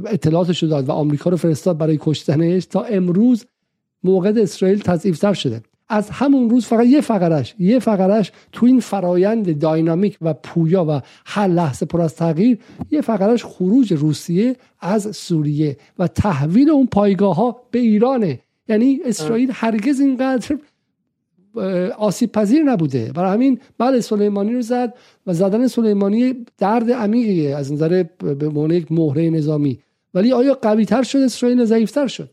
اطلاعاتش 0.06 0.62
رو 0.62 0.68
داد 0.68 0.88
و 0.88 0.92
آمریکا 0.92 1.30
رو 1.30 1.36
فرستاد 1.36 1.78
برای 1.78 1.98
کشتنش 2.00 2.66
تا 2.66 2.82
امروز 2.82 3.44
موقع 4.04 4.32
اسرائیل 4.36 4.78
تضعیفتر 4.78 5.32
شده. 5.32 5.62
از 5.92 6.10
همون 6.10 6.50
روز 6.50 6.66
فقط 6.66 6.86
یه 6.86 7.00
فقرش 7.00 7.54
یه 7.58 7.78
فقرش 7.78 8.32
تو 8.52 8.66
این 8.66 8.80
فرایند 8.80 9.58
داینامیک 9.58 10.18
و 10.20 10.34
پویا 10.34 10.84
و 10.88 11.00
هر 11.26 11.48
لحظه 11.48 11.86
پر 11.86 12.00
از 12.00 12.16
تغییر 12.16 12.58
یه 12.90 13.00
فقرش 13.00 13.44
خروج 13.44 13.92
روسیه 13.92 14.56
از 14.80 15.16
سوریه 15.16 15.76
و 15.98 16.06
تحویل 16.06 16.70
اون 16.70 16.86
پایگاه 16.86 17.36
ها 17.36 17.56
به 17.70 17.78
ایرانه. 17.78 18.40
یعنی 18.68 19.00
اسرائیل 19.04 19.50
هرگز 19.54 20.00
اینقدر 20.00 20.58
آسیب 21.98 22.32
پذیر 22.32 22.62
نبوده. 22.62 23.12
برای 23.14 23.32
همین 23.32 23.60
بعد 23.78 24.00
سلیمانی 24.00 24.54
رو 24.54 24.60
زد 24.60 24.94
و 25.26 25.32
زدن 25.32 25.66
سلیمانی 25.66 26.46
درد 26.58 26.90
عمیقیه 26.90 27.56
از 27.56 27.72
نظر 27.72 28.04
به 28.18 28.74
یک 28.74 28.92
مهره 28.92 29.30
نظامی. 29.30 29.78
ولی 30.14 30.32
آیا 30.32 30.54
قوی 30.62 30.84
تر 30.84 31.02
شد 31.02 31.18
اسرائیل 31.18 31.64
ضعیفتر 31.64 32.06
شد؟ 32.06 32.30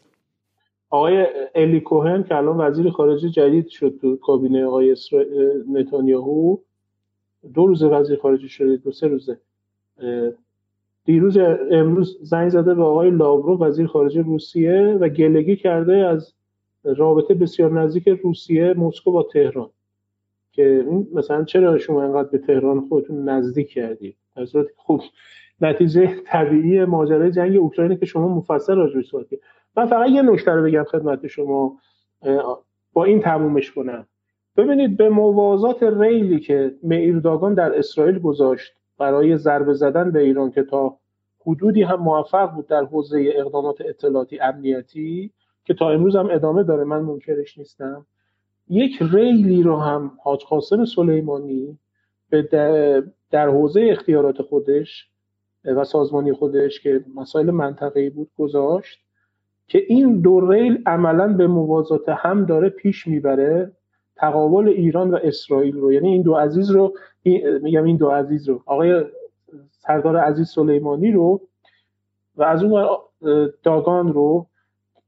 آقای 0.89 1.26
الی 1.56 1.80
کوهن 1.80 2.23
که 2.23 2.35
الان 2.35 2.57
وزیر 2.57 2.89
خارجه 2.89 3.30
جدید 3.30 3.68
شد 3.68 3.98
تو 4.02 4.15
کابینه 4.15 4.65
آقای 4.65 4.95
نتانیاهو 5.73 6.57
دو 7.53 7.68
روز 7.68 7.84
وزیر 7.84 8.19
خارجه 8.19 8.48
شده 8.48 8.76
دو 8.76 8.91
سه 8.91 9.07
روزه. 9.07 9.38
دیروز 11.06 11.38
امروز 11.72 12.18
زنگ 12.22 12.49
زده 12.49 12.73
به 12.73 12.84
آقای 12.84 13.11
لاورو 13.11 13.60
وزیر 13.60 13.88
خارجه 13.88 14.22
روسیه 14.22 14.98
و 15.02 15.10
گلگی 15.10 15.56
کرده 15.56 15.95
از 15.95 16.34
رابطه 16.93 17.34
بسیار 17.34 17.81
نزدیک 17.81 18.07
روسیه 18.07 18.73
مسکو 18.73 19.11
با 19.11 19.23
تهران. 19.23 19.69
که 20.51 20.85
مثلا 21.14 21.43
چرا 21.43 21.77
شما 21.77 22.03
انقدر 22.03 22.30
به 22.30 22.38
تهران 22.38 22.88
خودتون 22.88 23.30
نزدیک 23.30 23.69
کردید؟ 23.69 24.15
در 24.35 24.45
صورت 24.45 24.68
خوب 24.76 25.01
نتیجه 25.61 26.15
طبیعی 26.26 26.85
ماجرای 26.85 27.31
جنگ 27.31 27.55
اوکراین 27.55 27.97
که 27.97 28.05
شما 28.05 28.27
مفصل 28.27 28.76
راجعش 28.76 29.09
صحبت 29.09 29.27
من 29.77 29.85
فقط 29.85 30.09
یه 30.09 30.22
نکته 30.22 30.51
رو 30.51 30.64
بگم 30.64 30.84
خدمت 30.84 31.27
شما 31.27 31.77
با 32.93 33.03
این 33.03 33.22
تمومش 33.22 33.72
کنم. 33.72 34.07
ببینید 34.57 34.97
به 34.97 35.09
موازات 35.09 35.84
ریلی 35.84 36.39
که 36.39 36.76
میرداگان 36.84 37.53
در 37.53 37.77
اسرائیل 37.77 38.19
گذاشت 38.19 38.73
برای 38.97 39.38
ضربه 39.38 39.73
زدن 39.73 40.11
به 40.11 40.19
ایران 40.19 40.51
که 40.51 40.64
تا 40.64 40.97
حدودی 41.45 41.84
هم 41.84 41.99
موفق 41.99 42.51
بود 42.51 42.68
در 42.68 42.84
حوزه 42.84 43.31
اقدامات 43.35 43.81
اطلاعاتی 43.81 44.39
امنیتی 44.39 45.31
که 45.68 45.73
تا 45.73 45.89
امروز 45.89 46.15
هم 46.15 46.30
ادامه 46.31 46.64
داره 46.64 46.84
من 46.84 46.99
منکرش 46.99 47.57
نیستم. 47.57 48.06
یک 48.69 48.91
ریلی 49.11 49.64
رو 49.64 49.77
هم 49.77 50.11
حاج 50.23 50.44
قاسم 50.45 50.85
سلیمانی 50.85 51.77
در 53.31 53.49
حوزه 53.49 53.88
اختیارات 53.91 54.41
خودش 54.41 55.10
و 55.65 55.84
سازمانی 55.84 56.34
خودش 56.34 56.81
که 56.81 57.03
مسائل 57.15 57.52
منطقه‌ای 57.52 58.10
بود 58.10 58.30
گذاشت 58.38 58.99
که 59.68 59.84
این 59.88 60.22
دو 60.22 60.52
ریل 60.52 60.84
عملا 60.85 61.27
به 61.27 61.48
موازات 61.48 62.10
هم 62.10 62.45
داره 62.45 62.69
پیش 62.69 63.07
می‌بره 63.07 63.72
تقابل 64.15 64.68
ایران 64.68 65.11
و 65.11 65.19
اسرائیل 65.23 65.77
رو. 65.77 65.94
یعنی 65.94 66.07
این 66.07 66.22
دو 66.22 66.34
عزیز 66.34 66.69
رو 66.69 66.94
میگم 67.61 67.84
این 67.84 67.98
دو 67.98 68.10
عزیز 68.10 68.49
رو 68.49 68.64
آقای 68.65 69.06
سردار 69.72 70.18
عزیز 70.18 70.49
سلیمانی 70.49 71.11
رو 71.11 71.41
و 72.35 72.44
از 72.44 72.64
اون 72.64 72.88
داگان 73.64 74.14
رو 74.14 74.48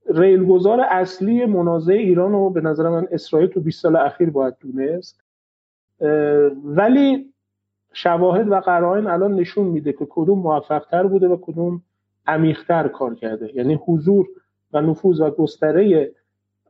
ریلگذار 0.08 0.82
اصلی 0.82 1.46
منازعه 1.46 1.98
ایران 1.98 2.32
رو 2.32 2.50
به 2.50 2.62
نظر 2.62 2.90
من 2.90 3.08
اسرائیل 3.12 3.50
تو 3.50 3.60
20 3.60 3.82
سال 3.82 3.96
اخیر 3.96 4.30
باید 4.30 4.54
دونست. 4.60 5.22
ولی 6.64 7.34
شواهد 7.94 8.52
و 8.52 8.60
قرائن 8.60 9.08
الان 9.08 9.34
نشون 9.34 9.66
میده 9.66 9.94
که 9.94 10.08
کدوم 10.10 10.40
موفقتر 10.40 11.08
بوده 11.08 11.28
و 11.28 11.38
کدوم 11.42 11.82
عمیقتر 12.28 12.88
کار 12.88 13.16
کرده. 13.16 13.52
یعنی 13.56 13.80
حضور 13.86 14.28
و 14.74 14.82
نفوذ 14.82 15.22
و 15.22 15.30
گستره 15.30 16.12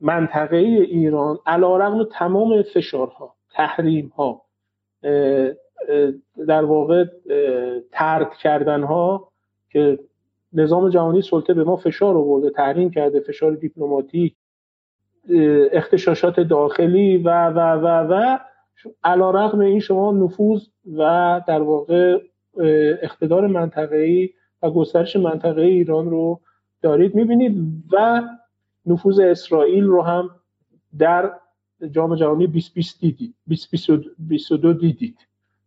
منطقه 0.01 0.58
ایران 0.58 1.40
علا 1.45 1.77
رقم 1.77 2.03
تمام 2.03 2.61
فشارها 2.61 3.35
تحریم 3.51 4.08
ها 4.08 4.41
در 6.48 6.64
واقع 6.64 7.06
ترک 7.91 8.33
کردن 8.33 8.83
ها 8.83 9.32
که 9.69 9.99
نظام 10.53 10.89
جهانی 10.89 11.21
سلطه 11.21 11.53
به 11.53 11.63
ما 11.63 11.75
فشار 11.75 12.17
آورده 12.17 12.49
تحریم 12.49 12.89
کرده 12.91 13.19
فشار 13.19 13.51
دیپلماتیک 13.55 14.35
اختشاشات 15.71 16.39
داخلی 16.39 17.17
و 17.17 17.49
و 17.49 17.59
و 17.59 18.13
و 18.13 18.37
علا 19.03 19.31
رقم 19.31 19.59
این 19.59 19.79
شما 19.79 20.11
نفوذ 20.11 20.67
و 20.97 21.41
در 21.47 21.61
واقع 21.61 22.21
اقتدار 23.01 23.47
منطقه‌ای 23.47 24.29
و 24.63 24.69
گسترش 24.69 25.15
منطقه 25.15 25.61
ایران 25.61 26.09
رو 26.09 26.41
دارید 26.81 27.15
می‌بینید 27.15 27.83
و 27.91 28.21
نفوذ 28.85 29.19
اسرائیل 29.19 29.83
رو 29.83 30.01
هم 30.01 30.29
در 30.99 31.31
جام 31.91 32.15
جهانی 32.15 32.47
2020 32.47 32.99
دیدید 32.99 33.35
2022 33.47 34.73
دیدید 34.73 35.17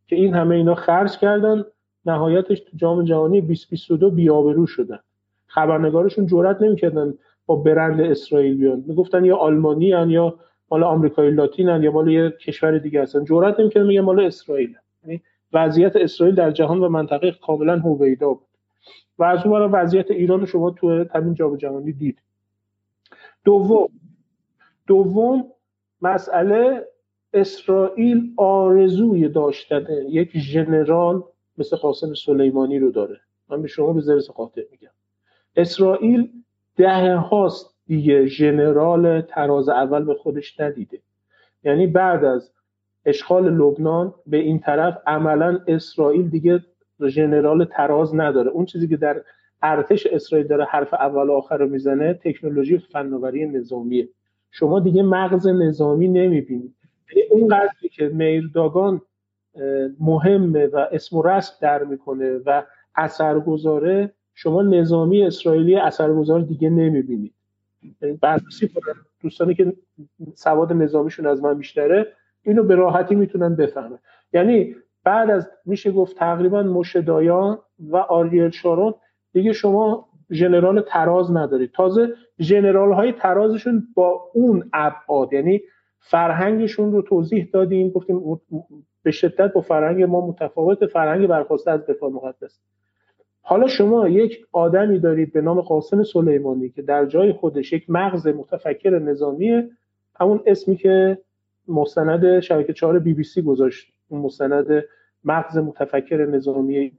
که 0.06 0.16
این 0.16 0.34
همه 0.34 0.54
اینا 0.54 0.74
خرج 0.74 1.18
کردن. 1.18 1.64
نهایتش 2.06 2.60
تو 2.60 2.76
جام 2.76 3.04
جهانی 3.04 3.40
2022 3.40 4.10
بیابرو 4.10 4.66
شدن. 4.66 4.98
خبرنگارشون 5.46 6.26
جرئت 6.26 6.62
نمی‌کردن 6.62 7.14
با 7.46 7.56
برند 7.56 8.00
اسرائیل 8.00 8.56
بیان. 8.56 8.84
می‌گفتن 8.86 9.24
یا 9.24 9.36
آلمانی 9.36 9.92
هن 9.92 10.10
یا 10.10 10.38
مال 10.70 10.82
آمریکای 10.82 11.30
لاتین 11.30 11.68
هن 11.68 11.82
یا 11.82 11.92
مال 11.92 12.08
یه 12.08 12.30
کشور 12.30 12.78
دیگه 12.78 13.02
هستن. 13.02 13.24
جرئت 13.24 13.60
نمی‌کردن 13.60 13.86
میگن 13.86 14.00
مال 14.00 14.20
اسرائیل 14.20 14.76
یعنی 15.04 15.22
وضعیت 15.52 15.96
اسرائیل 15.96 16.34
در 16.34 16.50
جهان 16.50 16.78
و 16.78 16.88
منطقه 16.88 17.32
کاملا 17.32 17.78
هویدا 17.78 18.28
بود. 18.28 18.46
و 19.18 19.24
از 19.24 19.46
اون 19.46 19.62
وضعیت 19.62 20.10
ایران 20.10 20.46
شما 20.46 20.70
تو 20.70 21.04
همین 21.14 21.34
جام 21.34 21.56
جهانی 21.56 21.92
دید. 21.92 22.18
دوم 23.44 23.88
دوم 24.86 25.44
مسئله 26.02 26.86
اسرائیل 27.34 28.32
آرزوی 28.36 29.28
داشتن. 29.28 29.86
یک 30.08 30.38
ژنرال 30.38 31.22
مثل 31.58 31.76
قاسم 31.76 32.14
سلیمانی 32.14 32.78
رو 32.78 32.90
داره. 32.90 33.20
من 33.48 33.62
به 33.62 33.68
شما 33.68 33.92
به 33.92 34.00
زرس 34.00 34.30
خاطر 34.30 34.62
میگم. 34.70 34.90
اسرائیل 35.56 36.30
ده 36.76 37.16
هاست 37.16 37.74
دیگه 37.86 38.26
ژنرال 38.26 39.20
تراز 39.20 39.68
اول 39.68 40.04
به 40.04 40.14
خودش 40.14 40.60
ندیده. 40.60 40.98
یعنی 41.64 41.86
بعد 41.86 42.24
از 42.24 42.52
اشغال 43.06 43.54
لبنان 43.54 44.14
به 44.26 44.36
این 44.36 44.58
طرف 44.58 44.98
عملا 45.06 45.60
اسرائیل 45.66 46.28
دیگه 46.28 46.64
ژنرال 47.06 47.64
تراز 47.64 48.14
نداره. 48.14 48.50
اون 48.50 48.64
چیزی 48.64 48.88
که 48.88 48.96
در 48.96 49.22
ارتش 49.62 50.06
اسرائیل 50.06 50.46
داره 50.46 50.64
حرف 50.64 50.94
اول 50.94 51.28
و 51.28 51.32
آخر 51.32 51.56
رو 51.56 51.68
می‌زنه 51.68 52.14
تکنولوژی 52.14 52.78
فناوری 52.78 53.46
نظامیه. 53.46 54.08
شما 54.50 54.80
دیگه 54.80 55.02
مغز 55.02 55.46
نظامی 55.46 56.08
نمی‌بینید. 56.08 56.74
یعنی 57.16 57.28
اون 57.30 57.48
قدری 57.48 57.88
که 57.88 58.08
میرداگان 58.08 59.00
مهمه 60.00 60.66
و 60.66 60.86
اسم 60.92 61.16
و 61.16 61.22
رسم 61.22 61.54
در 61.60 61.84
می‌کنه 61.84 62.38
و 62.46 62.62
اثرگذاره 62.94 64.12
شما 64.34 64.62
نظامی 64.62 65.22
اسرائیلی 65.22 65.76
اثرگذار 65.76 66.40
دیگه 66.40 66.70
نمی‌بینید. 66.70 67.34
یعنی 68.02 68.16
بررسی 68.16 68.70
دوستانی 69.20 69.54
که 69.54 69.72
سواد 70.34 70.72
نظامیشون 70.72 71.26
از 71.26 71.42
من 71.42 71.58
بیشتره 71.58 72.06
اینو 72.42 72.62
به 72.62 72.74
راحتی 72.74 73.14
می‌تونن 73.14 73.56
بفهمن. 73.56 73.98
یعنی 74.32 74.76
بعد 75.04 75.30
از 75.30 75.50
میشه 75.64 75.90
گفت 75.90 76.16
تقریبا 76.16 76.62
مشدایان 76.62 77.58
و 77.78 77.96
آریل 77.96 78.50
شارون 78.50 78.94
دیگه 79.32 79.52
شما 79.52 80.08
ژنرال 80.30 80.80
تراز 80.80 81.30
ندارید. 81.30 81.72
تازه 81.72 82.14
ژنرال 82.40 82.92
های 82.92 83.12
ترازشون 83.12 83.88
با 83.94 84.30
اون 84.34 84.70
ابعاد 84.72 85.32
یعنی 85.32 85.60
فرهنگشون 85.98 86.92
رو 86.92 87.02
توضیح 87.02 87.48
دادیم 87.52 87.88
گفتیم 87.88 88.40
به 89.02 89.10
شدت 89.10 89.52
با 89.52 89.60
فرهنگ 89.60 90.02
ما 90.02 90.26
متفاوت 90.26 90.86
فرهنگ 90.86 91.26
برخواسته 91.26 91.70
از 91.70 91.86
دفاع 91.86 92.10
مقدس. 92.10 92.60
حالا 93.42 93.66
شما 93.66 94.08
یک 94.08 94.46
آدمی 94.52 94.98
دارید 94.98 95.32
به 95.32 95.40
نام 95.40 95.60
قاسم 95.60 96.02
سلیمانی 96.02 96.68
که 96.68 96.82
در 96.82 97.06
جای 97.06 97.32
خودش 97.32 97.72
یک 97.72 97.90
مغز 97.90 98.26
متفکر 98.26 98.98
نظامیه 98.98 99.70
همون 100.20 100.40
اسمی 100.46 100.76
که 100.76 101.18
مستند 101.68 102.40
شبکه 102.40 102.72
چهار 102.72 102.98
بی 102.98 103.14
بی 103.14 103.24
سی 103.24 103.42
گذاشت. 103.42 103.92
مستند 104.10 104.84
مغز 105.24 105.58
متفکر 105.58 106.26
نظامی. 106.26 106.92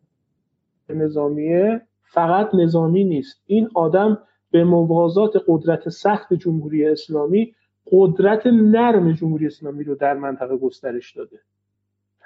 نظامیه 0.89 1.81
فقط 2.13 2.55
نظامی 2.55 3.03
نیست. 3.03 3.43
این 3.45 3.69
آدم 3.75 4.17
به 4.51 4.63
موازات 4.63 5.43
قدرت 5.47 5.89
سخت 5.89 6.33
جمهوری 6.33 6.87
اسلامی 6.87 7.55
قدرت 7.91 8.47
نرم 8.47 9.11
جمهوری 9.11 9.47
اسلامی 9.47 9.83
رو 9.83 9.95
در 9.95 10.13
منطقه 10.13 10.57
گسترش 10.57 11.17
داده. 11.17 11.39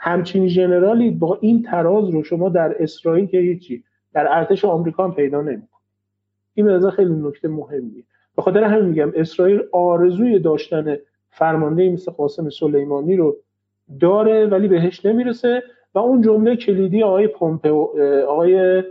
همچین 0.07 0.47
ژنرالی 0.47 1.11
با 1.11 1.37
این 1.41 1.63
تراز 1.63 2.09
رو 2.09 2.23
شما 2.23 2.49
در 2.49 2.83
اسرائیل 2.83 3.25
که 3.25 3.37
هیچی 3.37 3.83
در 4.13 4.27
ارتش 4.29 4.65
آمریکا 4.65 5.03
هم 5.03 5.13
پیدا 5.15 5.41
نمی‌کنه. 5.41 5.81
این 6.53 6.65
به 6.79 6.91
خیلی 6.91 7.13
نکته 7.13 7.47
مهمیه. 7.47 8.03
به 8.35 8.41
خاطر 8.41 8.63
همین 8.63 8.85
میگم 8.85 9.11
اسرائیل 9.15 9.63
آرزوی 9.71 10.39
داشتن 10.39 10.97
فرمانده 11.29 11.89
مثل 11.89 12.11
قاسم 12.11 12.49
سلیمانی 12.49 13.15
رو 13.15 13.37
داره 13.99 14.45
ولی 14.45 14.67
بهش 14.67 15.05
نمی‌رسه. 15.05 15.63
و 15.93 15.99
اون 15.99 16.21
جمله 16.21 16.55
کلیدی 16.55 17.03
آقای 17.03 17.27
پومپئو 17.27 17.87
آقای 18.27 18.83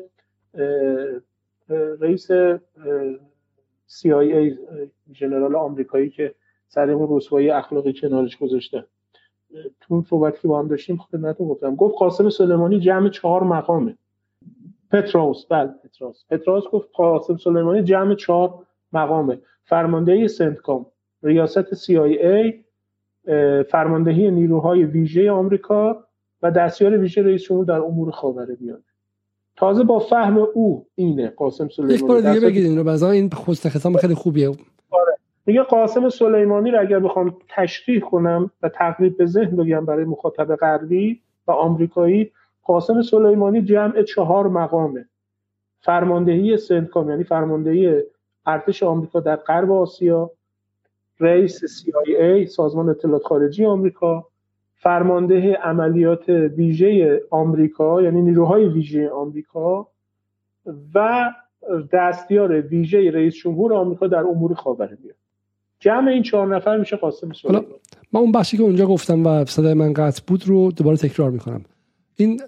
رئیس 2.00 2.28
CIA 3.88 4.58
ژنرال 5.14 5.56
آمریکایی 5.56 6.10
که 6.10 6.34
سر 6.68 6.90
اون 6.90 7.16
رسوایی 7.16 7.50
اخلاقی 7.50 7.92
کنارش 7.92 8.36
گذاشته. 8.36 8.84
تو 9.80 9.94
اون 9.94 10.02
صحبتی 10.02 10.38
که 10.42 10.48
با 10.48 10.58
هم 10.58 10.68
داشتیم 10.68 10.96
خدمتتون 10.96 11.48
گفتم. 11.48 11.74
گفت 11.74 11.94
قاسم 11.98 12.30
سلیمانی 12.30 12.80
جمع 12.80 13.08
چهار 13.08 13.42
مقامه. 13.42 13.96
پتروس 14.90 15.46
بله 15.46 15.70
پتروس 15.84 16.24
پتروس 16.30 16.64
گفت 16.72 16.88
قاسم 16.94 17.36
سلیمانی 17.36 17.82
جمع 17.82 18.14
چهار 18.14 18.54
مقامه. 18.92 19.38
فرماندهی 19.64 20.28
سنتکام 20.28 20.86
ریاست 21.22 21.74
CIA 21.74 22.54
فرماندهی 23.70 24.30
نیروهای 24.30 24.84
ویژه 24.84 25.30
آمریکا 25.30 26.04
و 26.42 26.50
دستیار 26.50 26.98
ویژه 26.98 27.22
رئیس 27.22 27.42
جمهور 27.42 27.64
در 27.64 27.80
امور 27.80 28.10
خاور 28.10 28.46
میانه 28.60 28.82
تازه 29.56 29.84
با 29.84 29.98
فهم 29.98 30.38
او 30.38 30.86
اینه 30.94 31.28
قاسم 31.28 31.68
سلیمانی 31.68 31.94
یک 31.94 32.04
بار 32.04 32.20
دیگه 32.20 32.46
بگید 32.46 32.64
این 32.64 32.78
رو. 32.78 33.04
این 33.04 33.30
خست 33.30 33.68
ختام 33.68 33.96
خیلی 33.96 34.14
خوبیه. 34.14 34.50
میگه 35.46 35.62
قاسم 35.62 36.08
سلیمانی 36.08 36.70
رو 36.70 36.80
اگر 36.80 36.98
بخوام 36.98 37.36
تشریح 37.48 38.00
کنم 38.00 38.50
و 38.62 38.68
تقریب 38.68 39.16
به 39.16 39.26
ذهن 39.26 39.56
بگم 39.56 39.84
برای 39.84 40.04
مخاطب 40.04 40.56
غربی 40.56 41.20
و 41.46 41.50
آمریکایی 41.52 42.32
قاسم 42.62 43.02
سلیمانی 43.02 43.62
جمع 43.62 44.02
چهار 44.02 44.48
مقامه. 44.48 45.08
فرماندهی 45.80 46.56
سنتکام 46.56 47.10
یعنی 47.10 47.24
فرماندهی 47.24 48.02
ارتش 48.46 48.82
آمریکا 48.82 49.20
در 49.20 49.36
غرب 49.36 49.72
آسیا 49.72 50.30
رئیس 51.20 51.60
CIA 51.64 52.48
سازمان 52.48 52.88
اطلاعات 52.88 53.22
خارجی 53.22 53.64
آمریکا 53.64 54.26
فرمانده 54.74 55.54
عملیات 55.54 56.28
ویژه 56.28 57.22
آمریکا 57.30 58.02
یعنی 58.02 58.22
نیروهای 58.22 58.68
ویژه 58.68 59.10
آمریکا 59.10 59.88
و 60.94 61.30
دستیار 61.92 62.60
ویژه 62.60 63.10
رئیس 63.10 63.34
جمهور 63.34 63.74
آمریکا 63.74 64.06
در 64.06 64.20
امور 64.20 64.54
خاورمیانه. 64.54 65.25
جمع 65.80 66.10
این 66.10 66.22
چهار 66.22 66.56
نفر 66.56 66.76
میشه 66.76 66.96
قاسم 66.96 67.32
سلیمانی 67.32 67.66
ما 68.12 68.20
اون 68.20 68.32
بخشی 68.32 68.56
که 68.56 68.62
اونجا 68.62 68.86
گفتم 68.86 69.26
و 69.26 69.44
صدای 69.44 69.74
من 69.74 69.92
قطع 69.92 70.22
بود 70.26 70.48
رو 70.48 70.72
دوباره 70.72 70.96
تکرار 70.96 71.30
می‌کنم. 71.30 71.64
این 72.16 72.40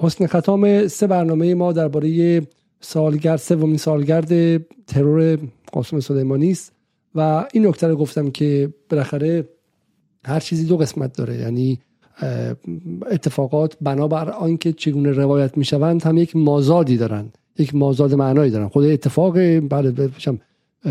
حسن 0.00 0.26
ختام 0.26 0.86
سه 0.86 1.06
برنامه 1.06 1.54
ما 1.54 1.72
درباره 1.72 2.42
سالگرد 2.80 3.36
سومین 3.36 3.76
سالگرد 3.76 4.58
ترور 4.86 5.38
قاسم 5.72 6.00
سلیمانی 6.00 6.50
است 6.50 6.72
و 7.14 7.44
این 7.52 7.66
نکته 7.66 7.88
رو 7.88 7.96
گفتم 7.96 8.30
که 8.30 8.74
بالاخره 8.90 9.48
هر 10.24 10.40
چیزی 10.40 10.66
دو 10.66 10.76
قسمت 10.76 11.16
داره. 11.16 11.36
یعنی 11.36 11.78
اتفاقات 13.10 13.76
بنابر 13.80 14.30
آنکه 14.30 14.72
چگونه 14.72 15.12
روایت 15.12 15.58
می‌شوند 15.58 16.02
هم 16.02 16.18
یک 16.18 16.36
مازادی 16.36 16.96
دارن 16.96 17.32
یک 17.58 17.74
مازاد 17.74 18.14
معنایی 18.14 18.50
دارن. 18.50 18.68
خود 18.68 18.84
اتفاق 18.84 19.34
بله 19.58 20.10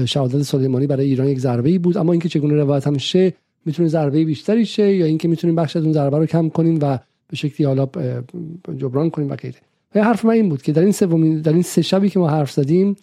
شهادت 0.06 0.42
سلیمانی 0.42 0.88
برای 0.88 1.06
ایران 1.06 1.28
یک 1.28 1.40
ضربه 1.40 1.70
ای 1.70 1.78
بود. 1.78 1.98
اما 1.98 2.12
اینکه 2.12 2.30
چگونه 2.30 2.54
روایت 2.56 2.88
هم 2.88 2.98
شه 2.98 3.34
می‌تونه 3.66 3.90
ضربه 3.90 4.26
بیشتری 4.26 4.66
شه 4.66 4.96
یا 4.96 5.06
اینکه 5.06 5.28
می‌تونیم 5.28 5.56
بخش 5.56 5.76
از 5.76 5.84
اون 5.84 5.94
ضربه 5.94 6.18
رو 6.18 6.26
کم 6.26 6.50
کنیم 6.50 6.80
و 6.82 7.00
به 7.28 7.36
شکلی 7.36 7.68
حالا 7.68 7.86
جبران 8.78 9.10
کنیم 9.10 9.30
و 9.30 9.36
غیره. 9.36 9.56
و 9.96 10.04
حرف 10.04 10.26
من 10.26 10.34
این 10.34 10.50
بود 10.50 10.62
که 10.62 10.72
در 10.72 10.82
این 10.82 10.92
سومین 10.92 11.42
در 11.42 11.54
این 11.54 11.62
سه 11.62 11.82
شبی 11.82 12.10
که 12.10 12.20
ما 12.20 12.30
حرف 12.30 12.52
زدیم 12.52 12.96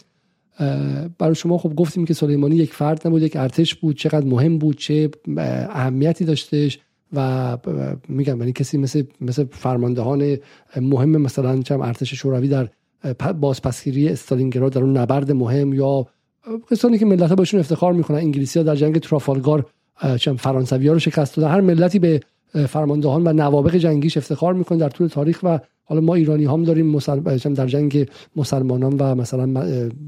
برای 1.18 1.34
شما 1.34 1.58
خب 1.58 1.74
گفتیم 1.74 2.04
که 2.04 2.14
سلیمانی 2.14 2.56
یک 2.56 2.74
فرد 2.74 3.06
نبود 3.06 3.22
یک 3.22 3.36
ارتش 3.36 3.74
بود. 3.74 3.96
چقدر 3.96 4.26
مهم 4.26 4.58
بود 4.58 4.76
چه 4.76 5.10
اهمیتی 5.36 6.24
داشتش 6.24 6.78
و 7.12 7.58
میگم 8.08 8.38
یعنی 8.38 8.52
کسی 8.52 8.78
مثل 8.78 9.02
مثل 9.20 9.44
فرماندهان 9.50 10.36
مهم 10.76 11.16
مثلا 11.16 11.62
چم 11.62 11.80
ارتش 11.80 12.14
شوروی 12.14 12.48
در 12.48 12.68
بازپسگیری 13.40 14.08
استالینگراد 14.08 14.72
در 14.72 14.82
اون 14.82 14.96
نبرد 14.96 15.32
مهم 15.32 15.74
یا 15.74 16.06
کسانی 16.70 16.98
که 16.98 17.06
ملت 17.06 17.28
ها 17.28 17.34
بهشون 17.34 17.60
افتخار 17.60 17.92
می‌کنن 17.92 18.16
انگلیسی 18.16 18.58
ها 18.58 18.64
در 18.64 18.76
جنگ 18.76 18.98
ترافالگار 18.98 19.66
چم 20.20 20.36
فرانسوی 20.36 20.86
ها 20.86 20.92
رو 20.92 20.98
شکست 20.98 21.36
دادن. 21.36 21.50
هر 21.50 21.60
ملتی 21.60 21.98
به 21.98 22.20
فرماندهان 22.68 23.26
و 23.26 23.32
نوابق 23.32 23.76
جنگیش 23.76 24.16
افتخار 24.16 24.54
می‌کنن 24.54 24.78
در 24.78 24.88
طول 24.88 25.08
تاریخ 25.08 25.40
و 25.42 25.58
حالا 25.84 26.00
ما 26.00 26.14
ایرانی 26.14 26.44
هم 26.44 26.62
داریم 26.62 26.98
در 27.54 27.66
جنگ 27.66 28.08
مسلمانان 28.36 28.96
و 28.98 29.14
مثلا 29.14 29.46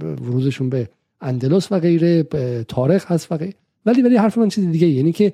ورودشون 0.01 0.69
به 0.69 0.89
اندلس 1.21 1.73
و 1.73 1.81
غیره 1.81 2.23
تاریخ 2.69 3.13
هست 3.13 3.33
و 3.33 3.39
ولی 3.87 4.03
ولی 4.03 4.17
حرف 4.17 4.39
من 4.39 4.49
چیز 4.49 4.67
دیگه 4.67 4.87
یعنی 4.87 5.13
که 5.13 5.33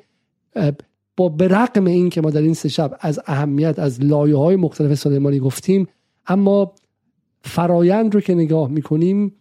با 1.16 1.28
برقم 1.28 1.84
این 1.84 2.10
که 2.10 2.20
ما 2.20 2.30
در 2.30 2.42
این 2.42 2.54
سه 2.54 2.68
شب 2.68 2.96
از 3.00 3.20
اهمیت 3.26 3.78
از 3.78 4.04
لایه 4.04 4.36
های 4.36 4.56
مختلف 4.56 4.94
سلیمانی 4.94 5.38
گفتیم 5.38 5.88
اما 6.26 6.72
فرایند 7.42 8.14
رو 8.14 8.20
که 8.20 8.34
نگاه 8.34 8.68
می‌کنیم 8.68 9.32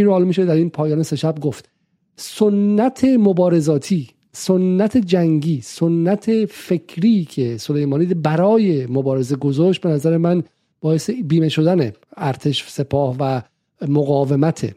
این 0.00 0.06
رو 0.06 0.12
حالا 0.12 0.24
میشه 0.24 0.44
در 0.44 0.54
این 0.54 0.70
پایان 0.70 1.02
سه 1.02 1.16
شب 1.16 1.40
گفت. 1.40 1.68
سنت 2.16 3.04
مبارزاتی 3.04 4.08
سنت 4.32 4.96
جنگی 4.96 5.60
سنت 5.60 6.44
فکری 6.44 7.24
که 7.24 7.56
سلیمانی 7.56 8.06
برای 8.06 8.86
مبارزه 8.86 9.36
گذاشت 9.36 9.80
به 9.80 9.88
نظر 9.88 10.16
من 10.16 10.42
باعث 10.80 11.10
بیمه 11.10 11.48
شدن 11.48 11.92
ارتش 12.16 12.68
سپاه 12.68 13.16
و 13.20 13.42
مقاومت 13.88 14.74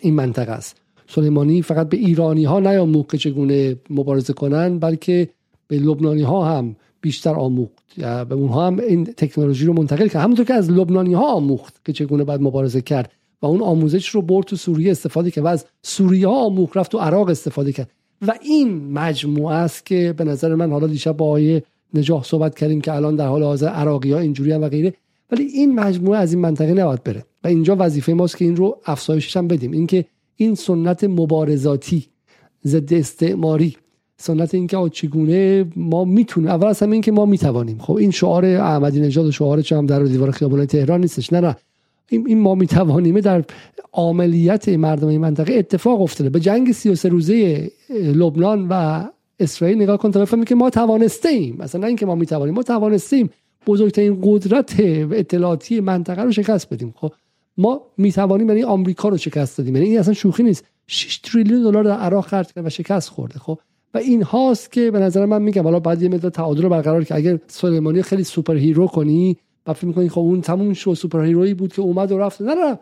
این 0.00 0.14
منطقه 0.14 0.52
است. 0.52 0.76
سلیمانی 1.06 1.62
فقط 1.62 1.88
به 1.88 1.96
ایرانی 1.96 2.44
ها 2.44 2.60
نیاموخت 2.60 3.10
که 3.10 3.18
چگونه 3.18 3.76
مبارزه 3.90 4.32
کنن 4.32 4.78
بلکه 4.78 5.28
به 5.68 5.78
لبنانی 5.78 6.22
ها 6.22 6.44
هم 6.44 6.76
بیشتر 7.00 7.34
آموخت. 7.34 7.84
به 7.96 8.34
اونها 8.34 8.66
هم 8.66 8.78
این 8.78 9.04
تکنولوژی 9.04 9.66
رو 9.66 9.72
منتقل 9.72 10.08
کرد. 10.08 10.22
همونطور 10.22 10.46
که 10.46 10.54
از 10.54 10.70
لبنانی 10.70 11.14
ها 11.14 11.32
آموخت 11.32 11.84
که 11.84 11.92
چگونه 11.92 12.24
باید 12.24 12.40
مبارزه 12.40 12.80
کرد. 12.80 13.12
و 13.44 13.46
اون 13.46 13.62
آموزش 13.62 14.08
رو 14.08 14.22
برد 14.22 14.46
تو 14.46 14.56
سوریه 14.56 14.90
استفاده 14.90 15.30
کرد 15.30 15.44
و 15.44 15.46
از 15.46 15.64
سوریه 15.82 16.28
ها 16.28 16.68
رفت 16.74 16.90
تو 16.92 16.98
عراق 16.98 17.28
استفاده 17.28 17.72
کرد. 17.72 17.90
و 18.26 18.34
این 18.42 18.92
مجموعه 18.92 19.54
است 19.54 19.86
که 19.86 20.14
به 20.16 20.24
نظر 20.24 20.54
من 20.54 20.70
حالا 20.70 20.86
دیشب 20.86 21.16
با 21.16 21.26
آیه 21.26 21.62
نجاح 21.94 22.24
صحبت 22.24 22.58
کردیم 22.58 22.80
که 22.80 22.92
الان 22.92 23.16
در 23.16 23.26
حال 23.26 23.42
حاضر 23.42 23.68
عراقی 23.68 24.12
ها 24.12 24.18
اینجوری 24.18 24.52
و 24.52 24.68
غیره. 24.68 24.94
ولی 25.30 25.44
این 25.44 25.74
مجموعه 25.74 26.18
از 26.18 26.32
این 26.32 26.42
منطقه 26.42 26.74
نباید 26.74 27.02
بره. 27.02 27.24
و 27.44 27.48
اینجا 27.48 27.76
وظیفه 27.78 28.12
ماست 28.12 28.36
که 28.36 28.44
این 28.44 28.56
رو 28.56 28.78
افزایشش 28.86 29.36
هم 29.36 29.48
بدیم. 29.48 29.72
اینکه 29.72 30.04
این 30.36 30.54
سنت 30.54 31.04
مبارزاتی 31.04 32.04
ضد 32.66 32.94
استعماری 32.94 33.76
سنت 34.16 34.54
اینکه 34.54 34.88
چگونه 34.92 35.66
ما 35.76 36.04
می‌تونیم 36.04 36.50
اول 36.50 36.66
از 36.66 36.82
همه 36.82 36.92
اینکه 36.92 37.12
ما 37.12 37.26
می‌توانیم. 37.26 37.78
خب 37.78 37.96
این 37.96 38.10
شعار 38.10 38.44
احمدی 38.44 39.00
نژاد 39.00 39.26
و 39.26 39.32
شعار 39.32 39.62
چم 39.62 39.86
در 39.86 40.02
دیوار 40.02 40.30
خیابان 40.30 40.66
تهران 40.66 41.00
نیستش. 41.00 41.32
نه 41.32 41.40
نه. 41.40 41.56
این 42.10 42.38
ما 42.38 42.54
می‌توانیم 42.54 43.20
در 43.20 43.44
عملیت 43.92 44.68
مردم 44.68 45.08
این 45.08 45.20
منطقه 45.20 45.54
اتفاق 45.54 46.02
افتاده. 46.02 46.30
به 46.30 46.40
جنگ 46.40 46.72
33 46.72 47.08
روزه 47.08 47.70
لبنان 47.90 48.66
و 48.70 49.04
اسرائیل 49.40 49.82
نگاه 49.82 49.96
کن 49.96 50.10
طرف 50.10 50.34
که 50.44 50.54
ما 50.54 50.70
توانسته 50.70 51.28
ایم 51.28 51.56
مثلا 51.58 51.80
نه 51.80 51.86
اینکه 51.86 52.06
ما 52.06 52.14
می‌توانیم 52.14 52.54
ما 52.54 52.62
توانستیم 52.62 53.30
بزرگترین 53.66 54.18
قدرت 54.22 54.74
اطلاعاتی 55.12 55.80
منطقه 55.80 56.22
رو 56.22 56.32
شکست 56.32 56.74
بدیم. 56.74 56.94
خب 56.96 57.12
ما 57.56 57.80
می‌توانیم 57.98 58.48
یعنی 58.48 58.62
آمریکا 58.62 59.08
رو 59.08 59.16
شکست 59.16 59.58
دادیم. 59.58 59.76
یعنی 59.76 59.88
این 59.88 59.98
اصلا 59.98 60.14
شوخی 60.14 60.42
نیست. 60.42 60.64
6 60.86 61.18
تریلیون 61.18 61.62
دلار 61.62 61.84
در 61.84 61.96
عراق 61.96 62.26
خرج 62.26 62.52
کرد 62.52 62.66
و 62.66 62.70
شکست 62.70 63.08
خورده. 63.08 63.38
خب 63.38 63.58
و 63.94 63.98
این 63.98 64.22
هاست 64.22 64.72
که 64.72 64.90
به 64.90 64.98
نظر 64.98 65.26
من 65.26 65.42
میگم 65.42 65.62
حالا 65.62 65.80
بعد 65.80 66.02
یه 66.02 66.08
مقدار 66.08 66.30
تعادل 66.30 66.62
رو 66.62 66.68
برقرار 66.68 67.04
که 67.04 67.14
اگر 67.14 67.38
سلیمانی 67.46 68.02
خیلی 68.02 68.24
super 68.24 68.56
hero 68.56 68.86
کنی 68.86 69.36
و 69.66 69.72
فکر 69.72 69.86
می‌کنی 69.86 70.08
خب 70.08 70.20
اون 70.20 70.40
تموم 70.40 70.72
شو 70.72 70.94
super 70.94 71.24
hero 71.24 71.44
یی 71.44 71.54
بود 71.54 71.72
که 71.72 71.82
اومد 71.82 72.12
و 72.12 72.18
رفت. 72.18 72.42
نه 72.42 72.54
نه 72.54 72.78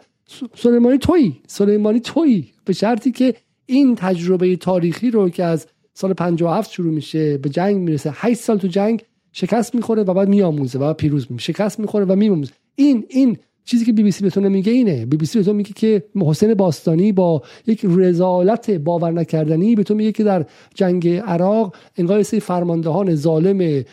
سلیمانی 0.54 0.98
توی 0.98 1.32
سلیمانی 1.46 2.00
توی 2.00 2.44
به 2.64 2.72
شرطی 2.72 3.10
که 3.10 3.34
این 3.66 3.94
تجربه 3.94 4.56
تاریخی 4.56 5.10
رو 5.10 5.28
که 5.28 5.44
از 5.44 5.66
سال 5.94 6.12
57 6.12 6.70
شروع 6.70 6.92
میشه 6.92 7.38
به 7.38 7.48
جنگ 7.48 7.76
می‌رسه. 7.76 8.12
8 8.14 8.40
سال 8.40 8.58
تو 8.58 8.68
جنگ 8.68 9.02
شکست 9.32 9.74
می‌خوره 9.74 10.02
و 10.02 10.14
بعد 10.14 10.28
میآموزه 10.28 10.78
و 10.78 10.94
پیروز 10.94 11.26
میشه. 11.30 11.52
شکست 11.52 11.80
می‌خوره 11.80 12.04
و 12.04 12.16
میآموزه. 12.16 12.52
این 12.74 13.04
این 13.08 13.38
چیزی 13.64 13.84
که 13.84 13.92
بی 13.92 14.02
بی 14.02 14.10
سی 14.10 14.24
بهتون 14.24 14.48
میگه 14.48 14.72
اینه. 14.72 15.06
بی 15.06 15.16
بی 15.16 15.26
سی 15.26 15.38
بهتون 15.38 15.56
میگه 15.56 15.72
که 15.72 16.02
حسین 16.26 16.54
باستانی 16.54 17.12
با 17.12 17.42
یک 17.66 17.80
رذالت 17.84 18.70
باور 18.70 19.10
نکردنی 19.10 19.74
بهتون 19.74 19.96
میگه 19.96 20.12
که 20.12 20.24
در 20.24 20.46
جنگ 20.74 21.08
عراق 21.08 21.74
انگار 21.96 22.22
سری 22.22 22.40
فرماندهان 22.40 23.14
ظالم 23.14 23.84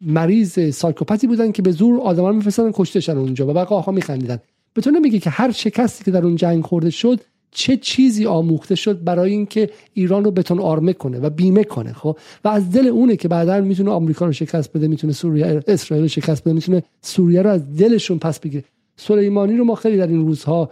مریض 0.00 0.74
سایکوپاتی 0.74 1.26
بودن 1.26 1.52
که 1.52 1.62
به 1.62 1.70
زور 1.70 2.00
آدما 2.00 2.40
کشته 2.72 3.12
اونجا 3.12 3.46
و 3.46 3.52
بقیه 3.52 3.78
آقا 3.78 3.92
میخندیدن. 3.92 4.38
بهتون 4.74 4.96
نمیگه 4.96 5.18
که 5.18 5.30
هر 5.30 5.52
شکستی 5.52 6.04
که 6.04 6.10
در 6.10 6.24
اون 6.24 6.36
جنگ 6.36 6.64
خورده 6.64 6.90
شد 6.90 7.20
چه 7.50 7.76
چیزی 7.76 8.26
آموخته 8.26 8.74
شد 8.74 9.04
برای 9.04 9.30
اینکه 9.30 9.70
ایران 9.94 10.24
رو 10.24 10.30
بتون 10.30 10.60
آرمه 10.60 10.92
کنه 10.92 11.18
و 11.18 11.30
بیمه 11.30 11.64
کنه 11.64 11.92
خب؟ 11.92 12.18
و 12.44 12.48
از 12.48 12.70
دل 12.70 12.86
اونه 12.86 13.16
که 13.16 13.28
بعدا 13.28 13.60
می‌تونه 13.60 13.90
آمریکا 13.90 14.26
رو 14.26 14.32
شکست 14.32 14.72
بده 14.72 14.88
می‌تونه 14.88 15.12
سوریه 15.12 15.62
اسرائیل 15.66 16.04
رو 16.04 16.08
شکست 16.08 16.44
بده 16.44 16.52
می‌تونه 16.52 16.82
سوریه 17.02 17.42
رو 17.42 17.50
از 17.50 17.76
دلشون 17.76 18.18
پس 18.18 18.40
بگیره. 18.40 18.64
سلیمانی 18.96 19.56
رو 19.56 19.64
ما 19.64 19.74
خیلی 19.74 19.96
در 19.96 20.06
این 20.06 20.26
روزها 20.26 20.70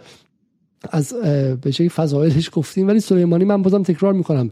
از 0.91 1.13
به 1.61 1.71
شکلی 1.71 1.89
فضایلش 1.89 2.49
گفتیم 2.53 2.87
ولی 2.87 2.99
سلیمانی 2.99 3.45
من 3.45 3.61
بازم 3.61 3.83
تکرار 3.83 4.13
می‌کنم. 4.13 4.51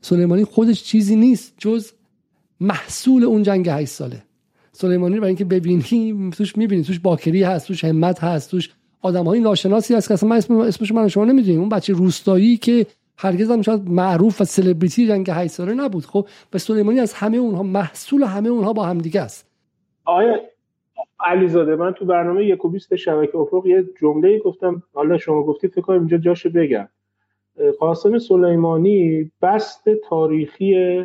سلیمانی 0.00 0.44
خودش 0.44 0.84
چیزی 0.84 1.16
نیست 1.16 1.52
جز 1.58 1.90
محصول 2.60 3.24
اون 3.24 3.42
جنگ 3.42 3.68
8 3.68 3.92
ساله. 3.92 4.22
سلیمانی 4.72 5.14
رو 5.14 5.20
برای 5.20 5.30
اینکه 5.30 5.44
ببینی 5.44 6.30
توش 6.30 6.56
می‌بینی 6.56 6.82
توش 6.82 6.98
باکری 6.98 7.42
هست 7.42 7.66
توش 7.66 7.84
همت 7.84 8.24
هست 8.24 8.50
توش 8.50 8.70
آدم 9.02 9.24
های 9.24 9.40
ناشناسی 9.40 9.94
هست 9.94 10.08
که 10.08 10.14
اصلا 10.14 10.28
من 10.28 10.36
اسم 10.36 10.54
اسمش 10.54 10.92
من 10.92 11.08
شما 11.08 11.24
نمی‌دونیم. 11.24 11.60
اون 11.60 11.68
بچه 11.68 11.92
روستایی 11.92 12.56
که 12.56 12.86
هرگز 13.16 13.50
هم 13.50 13.62
شاید 13.62 13.90
معروف 13.90 14.40
و 14.40 14.44
سلبریتی 14.44 15.06
جنگ 15.06 15.30
8 15.30 15.50
ساله 15.50 15.74
نبود. 15.74 16.04
خب 16.04 16.26
و 16.54 16.58
سلیمانی 16.58 17.00
از 17.00 17.12
همه 17.12 17.36
اونها 17.36 17.62
محصول 17.62 18.22
همه 18.22 18.48
اونها 18.48 18.72
با 18.72 18.84
هم 18.84 18.98
دیگه 18.98 19.20
است. 19.20 19.50
آیا 20.04 20.40
علیزاده 21.20 21.76
من 21.76 21.92
تو 21.92 22.04
برنامه 22.04 22.44
یک 22.44 22.64
و 22.64 22.68
بیست 22.68 22.96
شبکه 22.96 23.38
افق 23.38 23.66
یه 23.66 23.84
جمله 24.00 24.38
گفتم. 24.38 24.82
حالا 24.94 25.18
شما 25.18 25.42
گفتید 25.42 25.70
فکر 25.70 25.80
کنم 25.80 25.98
اینجا 25.98 26.18
جاشو 26.18 26.50
بگم. 26.50 26.88
قاسم 27.80 28.18
سلیمانی 28.18 29.30
بست 29.42 29.88
تاریخی 30.08 31.04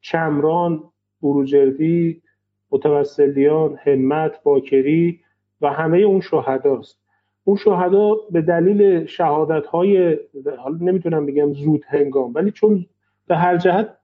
چمران 0.00 0.82
بروجردی 1.22 2.22
متوسلیان 2.70 3.78
همت 3.84 4.42
باکری 4.42 5.20
و 5.60 5.68
همه 5.68 5.98
اون 5.98 6.20
شهداست. 6.20 6.99
اون 7.44 7.56
شهدا 7.56 8.14
به 8.30 8.42
دلیل 8.42 9.06
شهادت 9.06 9.66
های 9.66 10.18
حالا 10.58 10.78
نمی‌تونم 10.80 11.26
بگم 11.26 11.52
زود 11.52 11.82
هنگام 11.86 12.34
ولی 12.34 12.50
چون 12.50 12.86
به 13.26 13.36
هر 13.36 13.56
جهت 13.56 13.96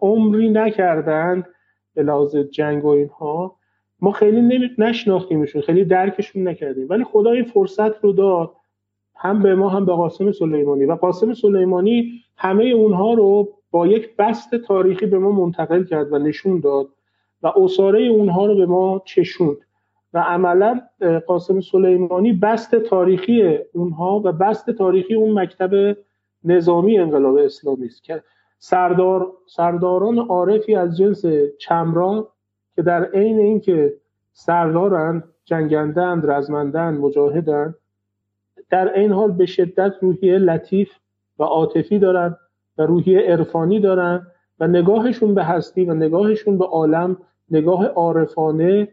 عمری 0.00 0.50
نکردند 0.50 1.46
به 1.94 2.02
لحاظ 2.02 2.36
جنگ 2.36 2.84
و 2.84 2.88
اینها 2.88 3.56
ما 4.00 4.12
خیلی 4.12 4.40
نمی... 4.40 4.70
نشناختیمشون 4.78 5.62
خیلی 5.62 5.84
درکشون 5.84 6.48
نکردیم. 6.48 6.86
ولی 6.90 7.04
خدا 7.04 7.30
این 7.30 7.44
فرصت 7.44 8.04
رو 8.04 8.12
داد 8.12 8.50
هم 9.16 9.42
به 9.42 9.54
ما 9.54 9.68
هم 9.68 9.84
به 9.84 9.92
قاسم 9.92 10.32
سلیمانی. 10.32 10.84
و 10.84 10.94
قاسم 10.94 11.34
سلیمانی 11.34 12.12
همه 12.36 12.64
اونها 12.64 13.14
رو 13.14 13.48
با 13.70 13.86
یک 13.86 14.16
بست 14.16 14.54
تاریخی 14.54 15.06
به 15.06 15.18
ما 15.18 15.32
منتقل 15.32 15.84
کرد 15.84 16.12
و 16.12 16.18
نشون 16.18 16.60
داد 16.60 16.88
و 17.42 17.52
اصاره 17.56 18.02
اونها 18.02 18.46
رو 18.46 18.56
به 18.56 18.66
ما 18.66 19.02
چشوند. 19.04 19.56
و 20.14 20.18
عملا 20.18 20.80
قاسم 21.26 21.60
سلیمانی 21.60 22.32
بست 22.32 22.74
تاریخی 22.74 23.58
اونها 23.72 24.22
و 24.24 24.32
بست 24.32 24.70
تاریخی 24.70 25.14
اون 25.14 25.40
مکتب 25.40 25.96
نظامی 26.44 26.98
انقلاب 26.98 27.36
اسلامی 27.36 27.86
است 27.86 28.02
که 28.02 28.22
سردار 28.58 29.32
سرداران 29.46 30.18
عارفی 30.18 30.74
از 30.74 30.96
جنس 30.96 31.22
چمران 31.58 32.26
که 32.76 32.82
در 32.82 33.04
عین 33.04 33.38
اینکه 33.38 33.94
سردارند 34.32 35.24
جنگندند 35.44 36.30
رزمندند 36.30 37.00
مجاهدند 37.00 37.74
در 38.70 38.98
این 38.98 39.12
حال 39.12 39.32
به 39.32 39.46
شدت 39.46 39.92
روحیه 40.00 40.38
لطیف 40.38 40.92
و 41.38 41.42
عاطفی 41.42 41.98
دارند 41.98 42.38
و 42.78 42.82
روحیه 42.82 43.20
عرفانی 43.20 43.80
دارند 43.80 44.26
و 44.60 44.68
نگاهشون 44.68 45.34
به 45.34 45.44
هستی 45.44 45.84
و 45.84 45.94
نگاهشون 45.94 46.58
به 46.58 46.64
عالم 46.64 47.16
نگاه 47.50 47.86
عارفانه 47.86 48.88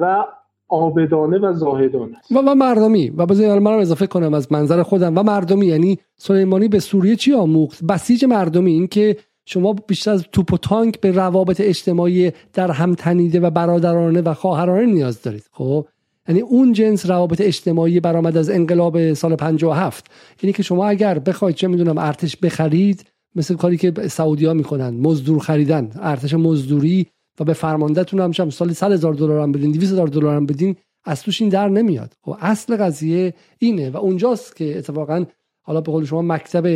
و 0.00 0.24
آبدانه 0.68 1.38
و 1.38 1.52
زاهدانه 1.52 2.16
و, 2.30 2.38
و 2.38 2.54
مردمی. 2.54 3.10
و 3.10 3.26
بذارید 3.26 3.62
من 3.62 3.72
اضافه 3.72 4.06
کنم 4.06 4.34
از 4.34 4.52
منظر 4.52 4.82
خودم. 4.82 5.18
و 5.18 5.22
مردمی 5.22 5.66
یعنی 5.66 5.98
سلیمانی 6.16 6.68
به 6.68 6.80
سوریه 6.80 7.16
چی 7.16 7.34
آموخت؟ 7.34 7.84
بسیج 7.84 8.24
مردمی 8.24 8.72
این 8.72 8.86
که 8.86 9.16
شما 9.44 9.72
بیشتر 9.72 10.10
از 10.10 10.24
توپ 10.32 10.52
و 10.52 10.56
تانک 10.56 11.00
به 11.00 11.10
روابط 11.12 11.60
اجتماعی 11.60 12.32
در 12.52 12.70
هم 12.70 12.94
تنیده 12.94 13.40
و 13.40 13.50
برادرانه 13.50 14.20
و 14.20 14.34
خواهرانه 14.34 14.86
نیاز 14.86 15.22
دارید. 15.22 15.44
خب؟ 15.52 15.86
یعنی 16.28 16.40
اون 16.40 16.72
جنس 16.72 17.10
روابط 17.10 17.40
اجتماعی 17.40 18.00
برآمد 18.00 18.36
از 18.36 18.50
انقلاب 18.50 19.12
سال 19.12 19.36
57 19.36 20.10
یعنی 20.42 20.52
که 20.52 20.62
شما 20.62 20.86
اگر 20.86 21.18
بخواید 21.18 21.56
چه 21.56 21.68
می‌دونم 21.68 21.98
ارتش 21.98 22.36
بخرید 22.36 23.04
مثل 23.34 23.54
کاری 23.54 23.76
که 23.76 23.92
سعودی 24.08 24.46
ها 24.46 24.54
می‌کنن 24.54 24.90
مزدور 25.00 25.38
خریدن 25.38 25.90
ارتش 26.00 26.34
مزدوری 26.34 27.06
و 27.40 27.44
به 27.44 27.52
فرماندهتون 27.52 28.20
هم 28.20 28.32
شم 28.32 28.50
سالی 28.50 28.74
100 28.74 28.92
هزار 28.92 29.14
دلار 29.14 29.40
هم 29.40 29.52
بدین 29.52 29.72
200 29.72 29.92
هزار 29.92 30.06
دلار 30.06 30.36
هم 30.36 30.46
بدین 30.46 30.76
از 31.04 31.22
توش 31.22 31.40
این 31.40 31.50
در 31.50 31.68
نمیاد. 31.68 32.14
خب 32.22 32.36
اصل 32.40 32.76
قضیه 32.76 33.34
اینه 33.58 33.90
و 33.90 33.96
اونجاست 33.96 34.56
که 34.56 34.78
اتفاقا 34.78 35.24
حالا 35.62 35.80
به 35.80 35.92
قول 35.92 36.04
شما 36.04 36.22
مکتب 36.22 36.66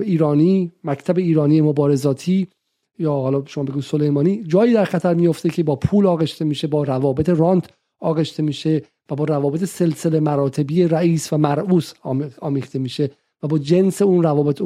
ایرانی 0.00 0.72
مکتب 0.84 1.18
ایرانی 1.18 1.60
مبارزاتی 1.60 2.48
یا 2.98 3.12
حالا 3.12 3.42
شما 3.46 3.64
بگو 3.64 3.80
سلیمانی 3.80 4.44
جایی 4.44 4.74
در 4.74 4.84
خطر 4.84 5.14
میفته 5.14 5.50
که 5.50 5.62
با 5.62 5.76
پول 5.76 6.06
آغشته 6.06 6.44
میشه 6.44 6.66
با 6.66 6.84
روابط 6.84 7.28
رانت 7.28 7.70
آغشته 8.00 8.42
میشه 8.42 8.82
و 9.10 9.14
با 9.14 9.24
روابط 9.24 9.64
سلسله 9.64 10.20
مراتبی 10.20 10.84
رئیس 10.84 11.32
و 11.32 11.36
مرعوس 11.38 11.92
آمیخته 12.40 12.78
میشه 12.78 13.10
و 13.42 13.46
با 13.46 13.58
جنس 13.58 14.02
اون 14.02 14.22
روابط 14.22 14.62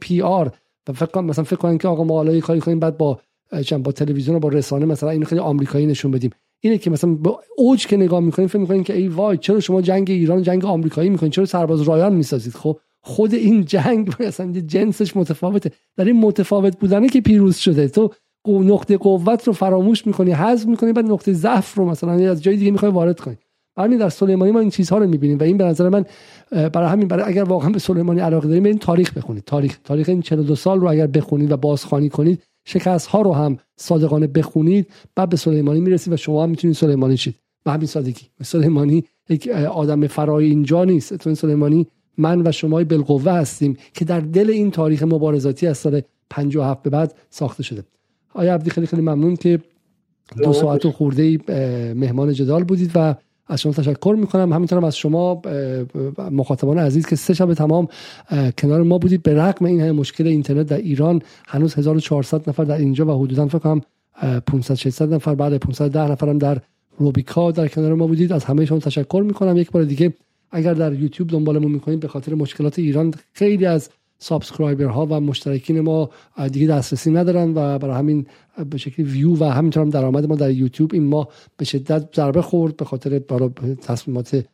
پی 0.00 0.22
آر. 0.22 0.52
و 0.88 0.92
فکر 0.92 1.20
مثلا 1.20 1.44
فکر 1.44 1.56
کنن 1.56 1.78
که 1.78 1.88
آقا 1.88 2.04
ما 2.04 2.14
حالا 2.14 2.40
کاری 2.40 2.60
کنیم 2.60 2.80
بعد 2.80 2.98
با 2.98 3.20
با 3.84 3.92
تلویزیون 3.92 4.36
و 4.36 4.40
با 4.40 4.48
رسانه 4.48 4.86
مثلا 4.86 5.10
اینو 5.10 5.24
خیلی 5.24 5.40
آمریکایی 5.40 5.86
نشون 5.86 6.10
بدیم. 6.10 6.30
اینه 6.60 6.78
که 6.78 6.90
مثلا 6.90 7.14
با 7.14 7.42
اوج 7.56 7.86
که 7.86 7.96
نگاه 7.96 8.20
می‌کنیم 8.20 8.48
فکر 8.48 8.58
می‌کنیم 8.58 8.84
که 8.84 8.96
ای 8.96 9.08
وای 9.08 9.38
چرا 9.38 9.60
شما 9.60 9.82
جنگ 9.82 10.10
ایران 10.10 10.42
جنگ 10.42 10.64
آمریکایی 10.64 11.10
می‌کنید؟ 11.10 11.32
چرا 11.32 11.44
سرباز 11.44 11.82
رایان 11.82 12.14
می‌سازید؟ 12.14 12.52
خب 12.52 12.78
خود 13.02 13.34
این 13.34 13.64
جنگ 13.74 14.14
مثلا 14.20 14.52
جنسش 14.52 15.16
متفاوته. 15.16 15.70
در 15.96 16.04
این 16.04 16.20
متفاوت 16.20 16.78
بودنه 16.78 17.08
که 17.08 17.20
پیروز 17.20 17.56
شده. 17.56 17.88
تو 17.88 18.10
نقطه 18.46 18.96
قوت 18.96 19.46
رو 19.46 19.52
فراموش 19.52 20.06
می‌کنی 20.06 20.32
حذف 20.32 20.66
می‌کنی 20.66 20.92
بعد 20.92 21.04
نقطه 21.04 21.32
ضعف 21.32 21.74
رو 21.74 21.84
مثلا 21.84 22.30
از 22.30 22.42
جای 22.42 22.56
دیگه 22.56 22.70
می‌خوای 22.70 22.92
وارد 22.92 23.20
کنی. 23.20 23.36
همین 23.78 23.98
در 23.98 24.08
سلیمانی 24.08 24.52
ما 24.52 24.60
این 24.60 24.70
چیزها 24.70 24.98
رو 24.98 25.06
می‌بینیم 25.06 25.38
و 25.38 25.42
این 25.42 25.56
به 25.56 25.64
نظر 25.64 25.88
من 25.88 26.04
برای 26.50 26.88
همین 26.88 27.08
برای 27.08 27.24
اگر 27.24 27.44
واقعا 27.44 27.70
به 27.70 27.78
سلیمانی 27.78 28.20
علاقه 28.20 28.48
داریم 28.48 28.64
این 28.64 28.78
تاریخ 28.78 29.12
بخونید. 29.12 29.44
تاریخ 29.44 29.78
تاریخ 29.84 30.08
این 30.08 30.22
42 30.22 30.56
سال 30.56 30.80
رو 30.80 30.90
اگر 30.90 31.06
بخونید 31.06 31.52
و 31.52 31.56
بازخوانی 31.56 32.08
کنید 32.08 32.42
شکست 32.64 33.06
ها 33.06 33.22
رو 33.22 33.32
هم 33.32 33.58
صادقانه 33.76 34.26
بخونید 34.26 34.90
بعد 35.14 35.28
به 35.28 35.36
سلیمانی 35.36 35.80
می‌رسید 35.80 36.12
و 36.12 36.16
شما 36.16 36.42
هم 36.42 36.50
می‌تونید 36.50 36.76
سلیمانی 36.76 37.16
شید 37.16 37.34
به 37.64 37.70
همین 37.70 37.86
سادگی. 37.86 38.26
سلیمانی 38.42 39.04
یک 39.28 39.48
آدم 39.48 40.06
فرای 40.06 40.44
اینجا 40.44 40.84
نیست. 40.84 41.14
تو 41.14 41.34
سلیمانی 41.34 41.86
من 42.18 42.46
و 42.46 42.52
شما 42.52 42.84
بالقوه 42.84 43.32
هستیم 43.32 43.76
که 43.94 44.04
در 44.04 44.20
دل 44.20 44.50
این 44.50 44.70
تاریخ 44.70 45.02
مبارزاتی 45.02 45.66
از 45.66 45.78
سال 45.78 46.00
57 46.30 46.82
به 46.82 46.90
بعد 46.90 47.14
ساخته 47.30 47.62
شده. 47.62 47.84
آیا 48.34 48.54
عبدی 48.54 48.70
خیلی 48.70 48.86
خیلی 48.86 49.02
ممنون 49.02 49.36
که 49.36 49.60
دو 50.44 50.52
ساعت 50.52 50.86
و 50.86 50.92
خورده 50.92 51.38
مهمان 51.94 52.32
جدال 52.32 52.64
بودید 52.64 52.90
و 52.94 53.14
از 53.50 53.60
شما 53.60 53.72
تشکر 53.72 54.16
می‌کنم. 54.18 54.52
همینطورم 54.52 54.84
از 54.84 54.96
شما 54.96 55.42
مخاطبان 56.30 56.78
عزیز 56.78 57.06
که 57.06 57.16
سه 57.16 57.34
شب 57.34 57.54
تمام 57.54 57.88
کنار 58.58 58.82
ما 58.82 58.98
بودید. 58.98 59.22
به 59.22 59.34
رغم 59.34 59.64
این 59.64 59.80
همه 59.80 59.92
مشکل 59.92 60.26
اینترنت 60.26 60.66
در 60.66 60.76
ایران 60.76 61.22
هنوز 61.46 61.74
1400 61.74 62.48
نفر 62.48 62.64
در 62.64 62.76
اینجا 62.76 63.06
و 63.06 63.24
حدودا 63.24 63.48
فکر 63.48 63.58
کنم 63.58 63.80
500 64.46 64.74
600 64.74 65.14
نفر 65.14 65.34
بعد 65.34 65.56
510 65.56 66.10
نفرم 66.10 66.38
در 66.38 66.58
روبیکا 66.98 67.50
در 67.50 67.68
کنار 67.68 67.94
ما 67.94 68.06
بودید. 68.06 68.32
از 68.32 68.44
همه 68.44 68.64
شما 68.64 68.78
تشکر 68.78 69.22
می‌کنم. 69.26 69.56
یک 69.56 69.70
بار 69.70 69.84
دیگه 69.84 70.14
اگر 70.50 70.74
در 70.74 70.92
یوتیوب 70.92 71.30
دنبالمون 71.30 71.72
می‌کنید 71.72 72.00
به 72.00 72.08
خاطر 72.08 72.34
مشکلات 72.34 72.78
ایران 72.78 73.14
خیلی 73.32 73.66
از 73.66 73.90
subscriber 74.18 74.84
ها 74.84 75.06
و 75.06 75.20
مشترکین 75.20 75.80
ما 75.80 76.10
دیگه 76.52 76.66
دسترسی 76.66 77.10
ندارن 77.10 77.52
و 77.54 77.78
برای 77.78 77.96
همین 77.96 78.26
به 78.70 78.78
شکل 78.78 79.02
ویو 79.02 79.36
و 79.36 79.44
همینطور 79.44 79.82
هم 79.82 79.90
درآمد 79.90 80.26
ما 80.26 80.36
در 80.36 80.50
یوتیوب. 80.50 80.90
این 80.94 81.04
ما 81.04 81.28
به 81.56 81.64
شدت 81.64 82.16
ضربه 82.16 82.42
خورد 82.42 82.76
به 82.76 82.84
خاطر 82.84 83.18
برای 83.18 83.50
تصمیمات 83.82 84.44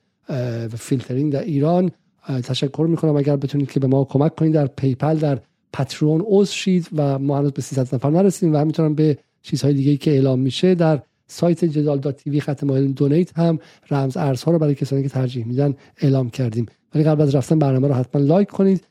فیلترینگ 0.74 1.32
در 1.32 1.42
ایران. 1.42 1.90
تشکر 2.26 2.86
می‌کنم. 2.90 3.16
اگر 3.16 3.36
بتونید 3.36 3.70
که 3.70 3.80
به 3.80 3.86
ما 3.86 4.04
کمک 4.04 4.34
کنید 4.34 4.52
در 4.52 4.66
پیپل 4.66 5.16
در 5.16 5.38
پترون 5.72 6.24
عضو 6.26 6.52
شید 6.52 6.88
و 6.96 7.18
ما 7.18 7.38
هنوز 7.38 7.52
به 7.52 7.62
300 7.62 7.94
نفر 7.94 8.10
نرسیدیم 8.10 8.54
و 8.54 8.58
همینطور 8.58 8.88
به 8.88 9.18
چیزهای 9.42 9.74
دیگه 9.74 9.96
که 9.96 10.10
اعلام 10.10 10.38
میشه 10.38 10.74
در 10.74 11.02
سایت 11.26 11.64
جدال 11.64 11.98
dot 11.98 12.16
tv 12.16 12.40
خط 12.40 12.64
مایل 12.64 12.92
donate 12.92 13.38
هم 13.38 13.58
رمز 13.90 14.16
ارزها 14.16 14.52
رو 14.52 14.58
برای 14.58 14.74
کسانی 14.74 15.02
که 15.02 15.08
ترجیح 15.08 15.46
میدن 15.46 15.74
اعلام 16.00 16.30
کردیم. 16.30 16.66
ولی 16.94 17.04
قبل 17.04 17.22
از 17.22 17.34
رفتن 17.34 17.58
برنامه 17.58 17.88
رو 17.88 17.94
حتما 17.94 18.22
لایک 18.22 18.48
کنید. 18.48 18.84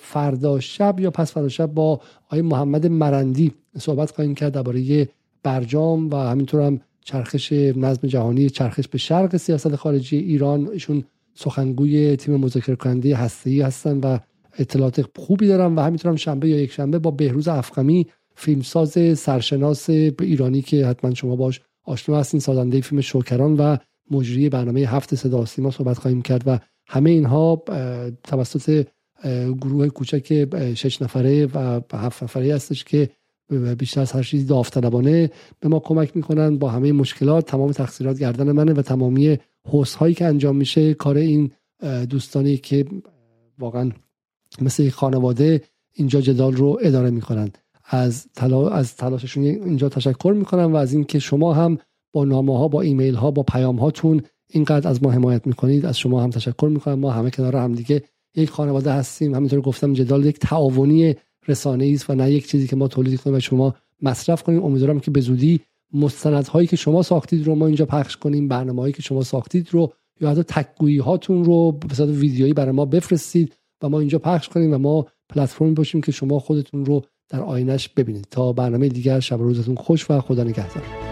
فردا 0.00 0.60
شب 0.60 1.00
یا 1.00 1.10
پس 1.10 1.32
فردا 1.32 1.48
شب 1.48 1.66
با 1.66 2.00
آقای 2.26 2.42
محمد 2.42 2.86
مرندی 2.86 3.52
صحبت 3.78 4.10
خواهیم 4.10 4.34
کرد 4.34 4.52
درباره 4.52 5.08
برجام 5.42 6.10
و 6.10 6.16
همینطور 6.16 6.60
هم 6.60 6.80
چرخش 7.04 7.52
نظم 7.52 8.08
جهانی 8.08 8.50
چرخش 8.50 8.88
به 8.88 8.98
شرق 8.98 9.36
سیاست 9.36 9.76
خارجی 9.76 10.16
ایران. 10.16 10.68
ایشون 10.68 11.04
سخنگوی 11.34 12.16
تیم 12.16 12.36
مذاکره 12.36 12.76
کننده 12.76 13.16
هسته‌ای 13.16 13.60
هستن 13.60 13.98
و 13.98 14.18
اطلاعات 14.58 15.04
خوبی 15.18 15.46
دارم 15.46 15.76
و 15.76 15.80
همینطورم 15.80 16.16
شنبه 16.16 16.48
یا 16.48 16.60
یک 16.60 16.72
شنبه 16.72 16.98
با 16.98 17.10
بهروز 17.10 17.48
افخمی 17.48 18.06
فیلمساز 18.34 19.18
سرشناس 19.18 19.90
ایرانی 19.90 20.62
که 20.62 20.86
حتما 20.86 21.14
شما 21.14 21.36
باش 21.36 21.60
آشنا 21.84 22.18
هستین 22.18 22.40
سازنده 22.40 22.80
فیلم 22.80 23.00
شوکران 23.00 23.56
و 23.56 23.76
مجری 24.10 24.48
برنامه 24.48 24.80
هفت 24.80 25.14
صدا 25.14 25.44
سیما 25.44 25.70
صحبت 25.70 25.98
خواهیم 25.98 26.22
کرد 26.22 26.42
و 26.46 26.58
همه 26.86 27.10
اینها 27.10 27.62
توسط 28.24 28.86
گروه 29.60 29.88
کوچک 29.88 30.48
شش 30.74 31.02
نفره 31.02 31.46
و 31.46 31.80
هفت 31.92 32.22
نفره 32.22 32.54
هستش 32.54 32.84
که 32.84 33.10
بیشتر 33.78 34.00
از 34.00 34.12
هر 34.12 34.22
چیزی 34.22 34.44
داوطلبانه 34.44 35.30
به 35.60 35.68
ما 35.68 35.78
کمک 35.78 36.16
می‌کنن 36.16 36.58
با 36.58 36.70
همه 36.70 36.92
مشکلات 36.92 37.46
تمام 37.46 37.72
تقصیرات 37.72 38.18
گردن 38.18 38.52
منه 38.52 38.72
و 38.72 38.82
تمامی 38.82 39.38
حوس 39.68 39.94
هایی 39.94 40.14
که 40.14 40.24
انجام 40.24 40.56
میشه. 40.56 40.94
کار 40.94 41.16
این 41.16 41.50
دوستانی 42.10 42.56
که 42.56 42.84
واقعا 43.58 43.90
مثل 44.60 44.88
خانواده 44.88 45.62
اینجا 45.92 46.20
جدال 46.20 46.56
رو 46.56 46.78
اداره 46.82 47.10
می‌کنن. 47.10 47.50
از 47.84 48.26
تلا... 48.34 48.68
از 48.68 48.96
تلاششون 48.96 49.44
اینجا 49.44 49.88
تشکر 49.88 50.34
می‌کنم 50.38 50.72
و 50.72 50.76
از 50.76 50.92
اینکه 50.92 51.18
شما 51.18 51.54
هم 51.54 51.78
با 52.12 52.24
نامه 52.24 52.58
ها 52.58 52.68
با 52.68 52.80
ایمیل 52.80 53.14
ها 53.14 53.30
با 53.30 53.42
پیام 53.42 53.76
هاتون 53.76 54.22
اینقدر 54.50 54.88
از 54.88 55.02
ما 55.02 55.10
حمایت 55.10 55.46
می‌کنید. 55.46 55.86
از 55.86 55.98
شما 55.98 56.22
هم 56.22 56.30
تشکر 56.30 56.66
می‌کنم. 56.66 56.98
ما 56.98 57.10
همه 57.10 57.30
کنار 57.30 57.56
هم 57.56 57.74
دیگه 57.74 58.02
یک 58.36 58.50
خانواده 58.50 58.92
هستیم. 58.92 59.34
همینطور 59.34 59.60
گفتم 59.60 59.92
جدال 59.92 60.26
یک 60.26 60.38
تعاونی 60.38 61.14
رسانه 61.48 61.92
است 61.94 62.10
و 62.10 62.14
نه 62.14 62.32
یک 62.32 62.46
چیزی 62.46 62.66
که 62.66 62.76
ما 62.76 62.88
تولید 62.88 63.20
کنیم 63.20 63.36
و 63.36 63.40
شما 63.40 63.74
مصرف 64.02 64.42
کنیم. 64.42 64.64
امیدوارم 64.64 65.00
که 65.00 65.10
به 65.10 65.20
زودی 65.20 65.60
مستندهایی 65.94 66.66
که 66.66 66.76
شما 66.76 67.02
ساختید 67.02 67.46
رو 67.46 67.54
ما 67.54 67.66
اینجا 67.66 67.86
پخش 67.86 68.16
کنیم 68.16 68.48
برنامه‌هایی 68.48 68.92
که 68.92 69.02
شما 69.02 69.22
ساختید 69.22 69.68
رو 69.70 69.92
یا 70.20 70.30
حتی 70.30 70.42
تکگویی 70.42 70.98
هاتون 70.98 71.44
رو 71.44 71.72
به 71.72 71.94
صورت 71.94 72.08
ویدیویی 72.08 72.52
برای 72.52 72.72
ما 72.72 72.84
بفرستید 72.84 73.56
و 73.82 73.88
ما 73.88 74.00
اینجا 74.00 74.18
پخش 74.18 74.48
کنیم 74.48 74.74
و 74.74 74.78
ما 74.78 75.06
پلتفرمی 75.28 75.72
باشیم 75.72 76.00
که 76.00 76.12
شما 76.12 76.38
خودتون 76.38 76.84
رو 76.84 77.02
در 77.28 77.40
آینش 77.40 77.88
ببینید. 77.88 78.26
تا 78.30 78.52
برنامه 78.52 78.88
دیگر 78.88 79.20
شب 79.20 79.38
روزتون 79.38 79.74
خوش 79.74 80.10
و 80.10 80.20
خدا 80.20 80.44
نگهدار. 80.44 81.11